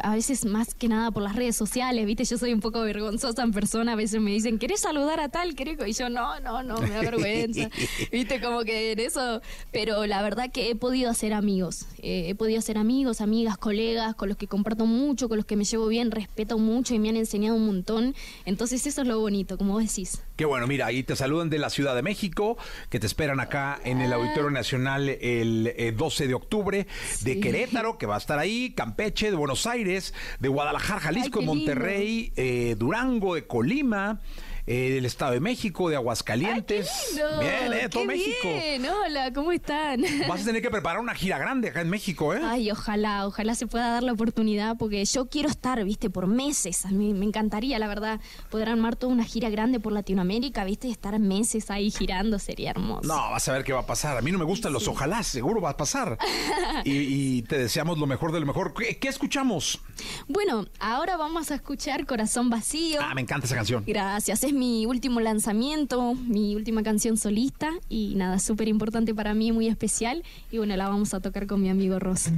a, 0.00 0.10
a 0.12 0.14
veces 0.14 0.44
más 0.44 0.74
que 0.74 0.88
nada 0.88 1.10
por 1.10 1.22
las 1.22 1.36
redes 1.36 1.56
sociales, 1.56 2.06
viste, 2.06 2.24
yo 2.24 2.38
soy 2.38 2.52
un 2.52 2.60
poco 2.60 2.80
vergonzosa 2.82 3.42
en 3.42 3.52
persona, 3.52 3.92
a 3.92 3.96
veces 3.96 4.20
me 4.20 4.30
dicen, 4.30 4.58
¿querés 4.58 4.80
saludar 4.80 5.20
a 5.20 5.28
tal? 5.28 5.54
Querido? 5.54 5.86
Y 5.86 5.92
yo, 5.92 6.08
no, 6.08 6.40
no, 6.40 6.62
no, 6.62 6.78
me 6.78 6.90
da 6.90 7.00
vergüenza, 7.02 7.68
viste, 8.10 8.40
como 8.40 8.62
que 8.62 8.92
en 8.92 9.00
eso, 9.00 9.40
pero 9.70 10.06
la 10.06 10.22
verdad 10.22 10.50
que 10.50 10.70
he 10.70 10.74
podido 10.74 11.10
hacer 11.10 11.32
amigos, 11.32 11.86
eh, 11.98 12.26
he 12.28 12.34
podido 12.34 12.58
hacer 12.58 12.78
amigos, 12.78 13.20
amigas, 13.20 13.58
colegas, 13.58 14.14
con 14.14 14.28
los 14.28 14.38
que 14.38 14.46
comparto 14.46 14.86
mucho, 14.86 15.28
con 15.28 15.36
los 15.36 15.46
que 15.46 15.56
me 15.56 15.64
llevo 15.64 15.88
bien, 15.88 16.10
respeto 16.10 16.58
mucho 16.58 16.94
y 16.94 16.98
me 16.98 17.10
han 17.10 17.16
enseñado 17.16 17.56
un 17.56 17.66
montón, 17.66 18.14
entonces 18.44 18.86
eso 18.86 19.02
es 19.02 19.08
lo 19.08 19.18
bonito, 19.20 19.58
como 19.58 19.74
vos 19.74 19.82
decís. 19.82 20.22
Qué 20.36 20.46
bueno, 20.46 20.66
mira, 20.66 20.86
ahí 20.86 21.02
te 21.02 21.16
saludan 21.16 21.50
de 21.50 21.58
la 21.58 21.70
Ciudad 21.70 21.94
de 21.94 22.02
México, 22.02 22.56
que 22.88 22.98
te 22.98 23.06
esperan 23.06 23.40
acá 23.40 23.78
en 23.84 24.00
el 24.00 24.12
Auditorio 24.12 24.50
Nacional 24.50 25.08
el 25.08 25.72
eh, 25.76 25.92
12 25.92 26.26
de 26.26 26.34
octubre, 26.34 26.86
de. 27.22 27.42
Querétaro, 27.42 27.98
que 27.98 28.06
va 28.06 28.14
a 28.14 28.18
estar 28.18 28.38
ahí, 28.38 28.72
Campeche, 28.74 29.30
de 29.30 29.36
Buenos 29.36 29.66
Aires, 29.66 29.81
de 29.84 30.48
Guadalajara, 30.48 31.00
Jalisco, 31.00 31.40
Ay. 31.40 31.46
Monterrey, 31.46 32.32
eh, 32.36 32.76
Durango, 32.78 33.34
de 33.34 33.46
Colima, 33.46 34.20
eh, 34.66 34.90
del 34.92 35.04
Estado 35.04 35.32
de 35.32 35.40
México, 35.40 35.88
de 35.88 35.96
Aguascalientes. 35.96 36.88
Lindo, 37.10 37.40
Bien, 37.40 37.72
eh, 37.72 37.88
todo 37.88 38.02
qué 38.02 38.06
México. 38.08 38.48
bien, 38.48 38.86
hola, 38.86 39.32
¿cómo 39.32 39.52
están? 39.52 40.02
Vas 40.28 40.42
a 40.42 40.44
tener 40.44 40.62
que 40.62 40.70
preparar 40.70 41.00
una 41.00 41.14
gira 41.14 41.38
grande 41.38 41.68
acá 41.70 41.80
en 41.80 41.90
México, 41.90 42.34
¿eh? 42.34 42.40
Ay, 42.44 42.70
ojalá, 42.70 43.26
ojalá 43.26 43.54
se 43.54 43.66
pueda 43.66 43.88
dar 43.88 44.02
la 44.02 44.12
oportunidad 44.12 44.76
porque 44.78 45.04
yo 45.04 45.26
quiero 45.28 45.48
estar, 45.48 45.82
viste, 45.84 46.10
por 46.10 46.26
meses. 46.26 46.86
A 46.86 46.90
mí 46.90 47.12
me 47.12 47.24
encantaría, 47.24 47.78
la 47.78 47.88
verdad, 47.88 48.20
poder 48.50 48.68
armar 48.68 48.96
toda 48.96 49.12
una 49.12 49.24
gira 49.24 49.50
grande 49.50 49.80
por 49.80 49.92
Latinoamérica, 49.92 50.64
viste, 50.64 50.88
y 50.88 50.92
estar 50.92 51.18
meses 51.18 51.70
ahí 51.70 51.90
girando 51.90 52.38
sería 52.38 52.70
hermoso. 52.70 53.06
No, 53.08 53.30
vas 53.30 53.48
a 53.48 53.52
ver 53.52 53.64
qué 53.64 53.72
va 53.72 53.80
a 53.80 53.86
pasar. 53.86 54.16
A 54.16 54.22
mí 54.22 54.30
no 54.30 54.38
me 54.38 54.44
gustan 54.44 54.72
los 54.72 54.86
ojalá, 54.88 55.22
seguro 55.22 55.60
va 55.60 55.70
a 55.70 55.76
pasar. 55.76 56.18
y, 56.84 56.92
y 57.38 57.42
te 57.42 57.58
deseamos 57.58 57.98
lo 57.98 58.06
mejor 58.06 58.32
de 58.32 58.40
lo 58.40 58.46
mejor. 58.46 58.74
¿Qué, 58.74 58.98
qué 58.98 59.08
escuchamos? 59.08 59.80
Bueno, 60.28 60.66
ahora 60.78 61.16
vamos 61.16 61.50
a 61.50 61.56
escuchar 61.56 62.06
Corazón 62.06 62.48
Vacío. 62.50 63.00
Ah, 63.02 63.14
me 63.14 63.20
encanta 63.22 63.46
esa 63.46 63.56
canción. 63.56 63.84
Gracias, 63.86 64.44
es 64.44 64.51
mi 64.52 64.86
último 64.86 65.20
lanzamiento, 65.20 66.14
mi 66.14 66.54
última 66.54 66.82
canción 66.82 67.16
solista 67.16 67.70
y 67.88 68.14
nada, 68.16 68.38
súper 68.38 68.68
importante 68.68 69.14
para 69.14 69.34
mí, 69.34 69.52
muy 69.52 69.68
especial. 69.68 70.22
Y 70.50 70.58
bueno, 70.58 70.76
la 70.76 70.88
vamos 70.88 71.14
a 71.14 71.20
tocar 71.20 71.46
con 71.46 71.60
mi 71.60 71.70
amigo 71.70 71.98
Ross. 71.98 72.30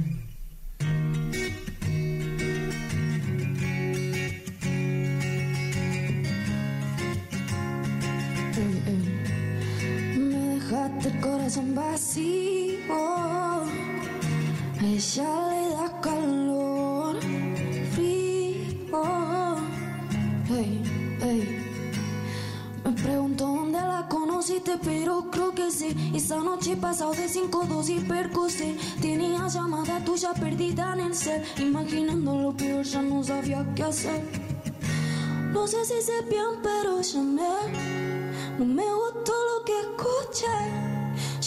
El 11.05 11.19
corazón 11.19 11.75
vacío. 11.75 12.79
Ella 14.81 15.49
le 15.51 15.64
pero 24.83 25.29
creo 25.31 25.51
que 25.53 25.71
sí. 25.71 25.95
Esa 26.13 26.37
noche 26.37 26.73
he 26.73 26.77
pasado 26.77 27.11
de 27.11 27.27
cinco 27.27 27.65
dos 27.67 27.89
y 27.89 27.99
percocé. 27.99 28.77
Tenía 29.01 29.47
llamada 29.47 30.03
tuya 30.03 30.33
perdida 30.33 30.93
en 30.93 30.99
el 31.01 31.15
cel. 31.15 31.43
Imaginando 31.57 32.37
lo 32.39 32.53
peor, 32.53 32.83
ya 32.83 33.01
no 33.01 33.23
sabía 33.23 33.65
qué 33.75 33.83
hacer. 33.83 34.23
No 35.53 35.67
sé 35.67 35.85
si 35.85 36.01
sé 36.01 36.21
bien, 36.29 36.61
pero 36.61 37.01
llamé. 37.01 37.43
No 38.57 38.65
me 38.65 38.83
gustó 38.83 39.33
lo 39.49 39.65
que 39.65 39.79
escuché. 39.81 40.95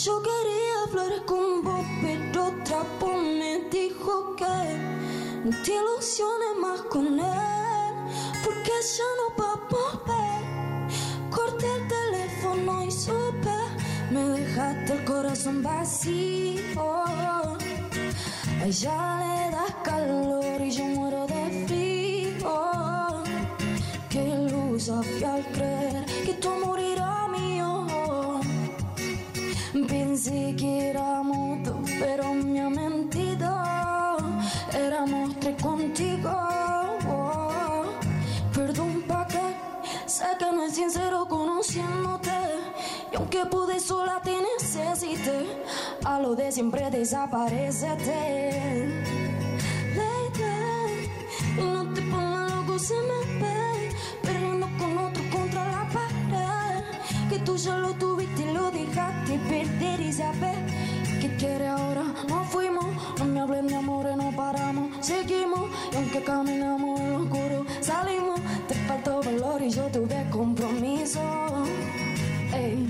Yo 0.05 0.22
quería 0.22 0.74
hablar 0.86 1.24
con 1.26 1.62
vos, 1.62 1.84
pero 2.00 2.46
otra 2.46 2.84
voz 3.00 3.22
me 3.22 3.68
dijo 3.70 4.36
que 4.36 4.44
no 5.44 5.50
te 5.62 5.74
ilusiones 5.74 6.55
más 6.60 6.80
con 6.82 7.18
él, 7.18 7.94
porque 8.44 8.72
ya 8.96 9.09
no 9.18 9.42
va 9.42 9.68
el 15.39 15.44
corazón 15.44 15.62
vacío. 15.62 17.59
Ella 18.65 19.19
le 19.20 19.51
das 19.51 19.74
calor 19.85 20.60
y 20.60 20.70
yo 20.70 20.85
muero 20.85 21.27
de 21.27 21.66
frío. 21.66 23.23
Qué 24.09 24.48
luz 24.51 24.89
había 24.89 25.35
al 25.35 25.44
creer 25.47 26.05
que 26.24 26.35
tú 26.35 26.51
morirás 26.65 27.28
mío. 27.31 27.86
Pensé 29.86 30.56
que 30.56 30.90
éramos 30.90 31.62
dos, 31.62 31.89
pero 32.01 32.35
me 32.35 32.60
ha 32.60 32.70
mentido. 32.70 33.48
Éramos 34.73 35.39
tres 35.40 35.62
contigo. 35.62 36.35
Perdón 38.55 39.02
pa' 39.06 39.27
que 39.28 39.55
sé 40.06 40.27
que 40.39 40.52
no 40.52 40.65
es 40.65 40.74
sincero 40.74 41.27
conociéndote. 41.28 42.38
Y 43.12 43.16
aunque 43.16 43.47
pude 43.47 43.80
sola 43.80 44.20
te 44.22 44.36
necesité, 44.40 45.47
a 46.05 46.20
lo 46.20 46.35
de 46.35 46.52
siempre 46.52 46.90
desaparecete. 46.90 48.86
Lady, 49.97 51.09
no 51.56 51.94
te 51.94 52.02
pongas 52.02 52.52
loco, 52.52 52.78
se 52.78 52.94
me 52.94 53.40
ve. 53.40 53.90
Perdiendo 54.22 54.68
con 54.78 54.98
otro 54.98 55.22
contra 55.30 55.64
la 55.64 55.89
pared. 55.89 56.85
Que 57.30 57.39
tú 57.39 57.56
ya 57.56 57.78
lo 57.78 57.94
tuviste 57.94 58.43
y 58.43 58.52
lo 58.52 58.70
dejaste 58.70 59.39
perder 59.48 60.01
y 60.01 60.12
saber 60.12 60.59
que 61.20 61.35
quiere 61.36 61.68
ahora. 61.68 62.05
No 62.28 62.44
fuimos, 62.44 62.86
no 63.18 63.24
me 63.24 63.40
hables 63.40 63.66
de 63.66 63.74
amor, 63.74 64.06
no 64.16 64.30
paramos, 64.36 65.05
seguimos. 65.06 65.70
Y 65.93 65.97
aunque 65.97 66.22
caminamos 66.22 67.01
en 67.01 67.12
oscuro, 67.14 67.64
salimos. 67.80 68.40
Te 68.68 68.74
faltó 68.74 69.22
valor 69.22 69.62
y 69.62 69.70
yo 69.70 69.85
tuve 69.86 70.26
compromiso. 70.30 71.20
Ey, 72.53 72.89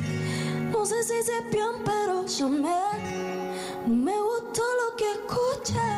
no 0.70 0.86
sé 0.86 1.02
si 1.02 1.12
bien, 1.50 1.82
pero 1.84 2.24
llamé. 2.26 2.80
No 3.86 3.94
me 3.94 4.12
gustó 4.12 4.62
lo 4.80 4.96
que 4.96 5.10
escuché. 5.12 5.88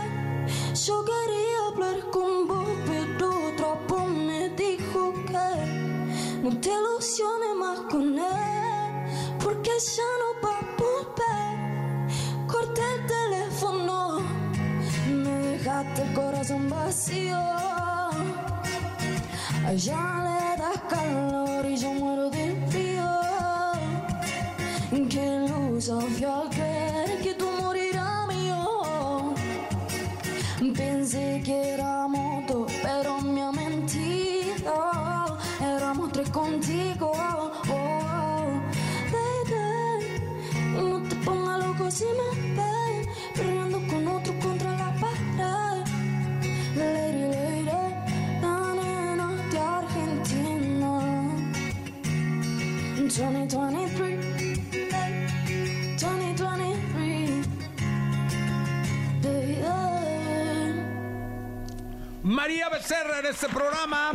Yo 0.87 1.05
quería 1.05 1.67
hablar 1.69 2.11
con 2.11 2.49
vos, 2.49 2.69
pero 2.87 3.29
otra 3.49 3.75
voz 3.87 4.09
me 4.09 4.49
dijo 4.51 5.13
que 5.27 6.41
no 6.43 6.59
te 6.59 6.71
ilusiones 6.71 7.55
más 7.59 7.81
con 7.91 8.19
él, 8.19 9.39
porque 9.43 9.73
ya 9.79 10.11
no 10.21 10.29
va 10.43 10.57
a 10.57 10.63
volver. 10.81 11.53
Corté 12.47 12.83
el 12.95 13.07
teléfono, 13.07 14.21
me 15.07 15.35
dejaste 15.53 16.03
el 16.03 16.13
corazón 16.15 16.71
vacío. 16.71 17.39
Allá 19.67 20.03
le 20.25 20.63
das 20.63 20.81
calor 20.89 21.67
y 21.67 21.77
yo 21.77 21.93
muero 21.93 22.31
de 22.31 22.57
frío. 22.69 22.80
Al 25.89 26.51
creer 26.51 27.23
que 27.23 27.33
tú 27.33 27.47
morirás 27.59 28.27
mío. 28.27 29.35
Pensé 30.77 31.41
que 31.43 31.71
éramos 31.73 32.21
dos, 32.21 32.30
Becerra 62.81 63.19
en 63.19 63.27
este 63.27 63.47
programa. 63.51 64.13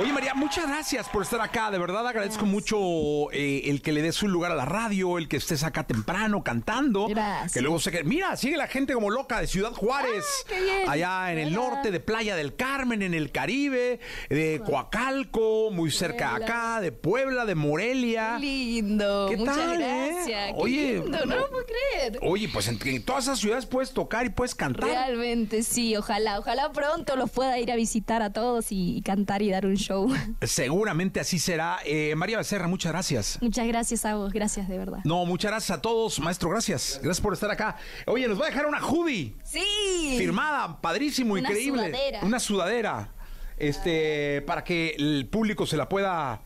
Oye 0.00 0.14
María, 0.14 0.32
muchas 0.34 0.66
gracias 0.66 1.08
por 1.10 1.22
estar 1.22 1.42
acá. 1.42 1.70
De 1.70 1.78
verdad 1.78 2.06
agradezco 2.06 2.46
mucho 2.46 3.30
eh, 3.32 3.64
el 3.66 3.82
que 3.82 3.92
le 3.92 4.00
des 4.00 4.22
un 4.22 4.30
lugar 4.32 4.50
a 4.50 4.54
la 4.54 4.64
radio, 4.64 5.18
el 5.18 5.28
que 5.28 5.36
estés 5.36 5.62
acá 5.62 5.86
temprano 5.86 6.42
cantando. 6.42 7.06
Gracias. 7.08 7.52
Que 7.52 7.60
luego 7.60 7.78
se 7.78 7.90
que 7.92 8.02
mira, 8.02 8.34
sigue 8.38 8.56
la 8.56 8.66
gente 8.66 8.94
como 8.94 9.10
loca 9.10 9.40
de 9.40 9.46
Ciudad 9.46 9.72
Juárez, 9.72 10.24
Ah, 10.24 10.44
qué 10.48 10.60
bien. 10.62 10.88
allá 10.88 11.32
en 11.32 11.38
el 11.38 11.52
norte 11.52 11.90
de 11.90 12.00
Playa 12.00 12.34
del 12.34 12.56
Carmen, 12.56 13.02
en 13.02 13.12
el 13.12 13.30
Caribe, 13.30 14.00
de 14.30 14.62
Coacalco, 14.64 15.70
muy 15.70 15.90
cerca 15.90 16.38
de 16.38 16.44
acá, 16.44 16.80
de 16.80 16.92
Puebla, 16.92 17.44
de 17.44 17.54
Morelia. 17.56 18.36
Qué 18.40 18.46
lindo. 18.46 19.26
¿Qué 19.28 19.36
Muchas 19.36 19.56
tal, 19.56 19.82
eh? 19.82 20.12
gracias. 20.14 20.46
Qué 20.46 20.54
Oye, 20.56 21.00
lindo, 21.02 21.26
no 21.26 21.36
lo 21.36 21.50
puedo 21.50 21.64
creer. 21.66 22.18
Oye, 22.22 22.48
pues 22.50 22.68
en, 22.68 22.78
en 22.86 23.04
todas 23.04 23.24
esas 23.24 23.38
ciudades 23.38 23.66
puedes 23.66 23.92
tocar 23.92 24.24
y 24.24 24.30
puedes 24.30 24.54
cantar. 24.54 24.88
Realmente 24.88 25.62
sí, 25.62 25.94
ojalá, 25.94 26.38
ojalá 26.38 26.72
pronto 26.72 27.16
los 27.16 27.30
pueda 27.30 27.58
ir 27.58 27.70
a 27.70 27.76
visitar 27.76 28.22
a 28.22 28.32
todos 28.32 28.72
y, 28.72 28.96
y 28.96 29.02
cantar 29.02 29.42
y 29.42 29.50
dar 29.50 29.66
un 29.66 29.76
show. 29.76 29.89
Seguramente 30.42 31.20
así 31.20 31.38
será. 31.38 31.78
Eh, 31.84 32.14
María 32.16 32.38
Becerra, 32.38 32.68
muchas 32.68 32.92
gracias. 32.92 33.38
Muchas 33.40 33.66
gracias 33.66 34.04
a 34.04 34.14
vos, 34.14 34.32
gracias 34.32 34.68
de 34.68 34.78
verdad. 34.78 34.98
No, 35.04 35.24
muchas 35.26 35.50
gracias 35.50 35.78
a 35.78 35.82
todos, 35.82 36.18
maestro, 36.20 36.50
gracias. 36.50 37.00
Gracias 37.02 37.20
por 37.20 37.32
estar 37.32 37.50
acá. 37.50 37.76
Oye, 38.06 38.26
nos 38.28 38.40
va 38.40 38.44
a 38.46 38.48
dejar 38.50 38.66
una 38.66 38.80
hoodie 38.80 39.34
Sí. 39.44 40.16
firmada, 40.18 40.80
padrísimo, 40.80 41.32
Una 41.34 41.40
increíble. 41.42 41.88
sudadera. 41.88 42.20
Una 42.22 42.38
sudadera. 42.40 43.08
Este, 43.56 44.42
para 44.46 44.64
que 44.64 44.94
el 44.98 45.26
público 45.30 45.66
se 45.66 45.76
la 45.76 45.88
pueda 45.88 46.40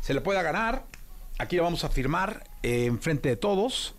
se 0.00 0.14
la 0.14 0.22
pueda 0.22 0.42
ganar. 0.42 0.84
Aquí 1.38 1.56
la 1.56 1.62
vamos 1.62 1.84
a 1.84 1.88
firmar 1.88 2.44
eh, 2.62 2.86
enfrente 2.86 3.28
de 3.28 3.36
todos. 3.36 3.94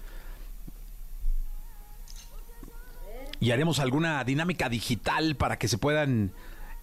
Y 3.40 3.52
haremos 3.52 3.80
alguna 3.80 4.24
dinámica 4.24 4.68
digital 4.69 5.36
para 5.36 5.57
que 5.60 5.68
se 5.68 5.78
puedan 5.78 6.32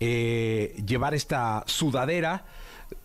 eh, 0.07 0.83
llevar 0.87 1.15
esta 1.15 1.65
sudadera 1.67 2.45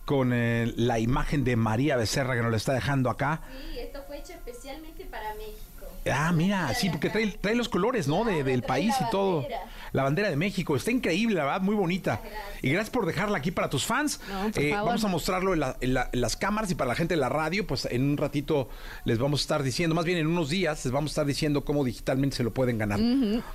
con 0.04 0.32
eh, 0.34 0.72
la 0.76 0.98
imagen 0.98 1.44
de 1.44 1.56
María 1.56 1.96
Becerra 1.96 2.34
que 2.34 2.42
nos 2.42 2.50
la 2.50 2.56
está 2.58 2.72
dejando 2.74 3.08
acá. 3.10 3.40
Sí, 3.72 3.78
esto 3.78 4.02
fue 4.06 4.18
hecho 4.18 4.32
especialmente 4.34 5.04
para 5.06 5.34
México. 5.34 5.86
Ah, 6.12 6.32
mira, 6.32 6.72
sí, 6.74 6.90
porque 6.90 7.08
trae, 7.10 7.28
trae 7.32 7.54
los 7.54 7.68
colores, 7.68 8.06
¿no? 8.08 8.24
De- 8.24 8.44
del 8.44 8.62
país 8.62 8.94
y 9.00 9.10
todo. 9.10 9.46
La 9.92 10.02
bandera 10.04 10.30
de 10.30 10.36
México. 10.36 10.76
Está 10.76 10.90
increíble, 10.90 11.36
la 11.36 11.44
verdad, 11.44 11.60
muy 11.62 11.74
bonita. 11.74 12.20
Y 12.62 12.70
gracias 12.70 12.90
por 12.90 13.06
dejarla 13.06 13.38
aquí 13.38 13.50
para 13.50 13.68
tus 13.70 13.84
fans. 13.86 14.20
No, 14.30 14.50
por 14.50 14.62
Eh, 14.62 14.70
favor. 14.70 14.86
vamos 14.86 15.04
a 15.04 15.08
mostrarlo 15.08 15.54
en, 15.54 15.60
la- 15.60 15.76
en 15.80 15.94
la- 15.94 16.10
en 16.12 16.20
las 16.20 16.36
cámaras 16.36 16.70
y 16.70 16.74
para 16.74 16.88
la 16.88 16.94
gente 16.94 17.14
de 17.14 17.20
la 17.20 17.28
radio, 17.28 17.66
pues 17.66 17.86
en 17.86 18.02
un 18.10 18.16
ratito 18.16 18.68
les 19.04 19.18
vamos 19.18 19.40
a 19.40 19.42
estar 19.42 19.62
diciendo, 19.62 19.94
más 19.94 20.04
bien 20.04 20.18
en 20.18 20.26
unos 20.26 20.48
días 20.48 20.84
les 20.84 20.92
vamos 20.92 21.10
a 21.10 21.12
estar 21.12 21.26
diciendo 21.26 21.64
cómo 21.64 21.84
digitalmente 21.84 22.36
se 22.36 22.42
lo 22.44 22.52
pueden 22.54 22.78
ganar. 22.78 22.98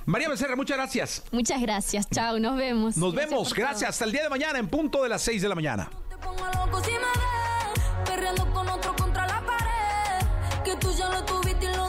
María 0.04 0.28
Becerra, 0.28 0.56
muchas 0.56 0.76
gracias. 0.76 1.22
Muchas 1.32 1.60
gracias, 1.60 2.08
chao, 2.10 2.38
nos 2.38 2.56
vemos. 2.56 2.96
Nos 2.96 3.12
Gracias 3.12 3.30
vemos, 3.30 3.48
todo. 3.48 3.58
gracias. 3.60 3.90
Hasta 3.90 4.04
el 4.04 4.12
día 4.12 4.22
de 4.22 4.28
mañana 4.28 4.58
en 4.58 4.68
punto 4.68 5.02
de 5.02 5.08
las 5.08 5.22
6 5.22 5.42
de 5.42 5.48
la 5.48 5.54
mañana. 5.54 5.88
te 6.08 6.16
pongas 6.18 6.54
loco 6.56 6.82
si 6.84 6.90
me 6.92 6.98
ves 6.98 8.06
Perreando 8.08 8.46
con 8.52 8.68
otro 8.68 8.94
contra 8.96 9.26
la 9.26 9.40
pared 9.44 10.26
Que 10.64 10.76
tú 10.76 10.92
ya 10.96 11.08
lo 11.08 11.24
tuviste 11.24 11.64
y 11.70 11.76
lo 11.76 11.88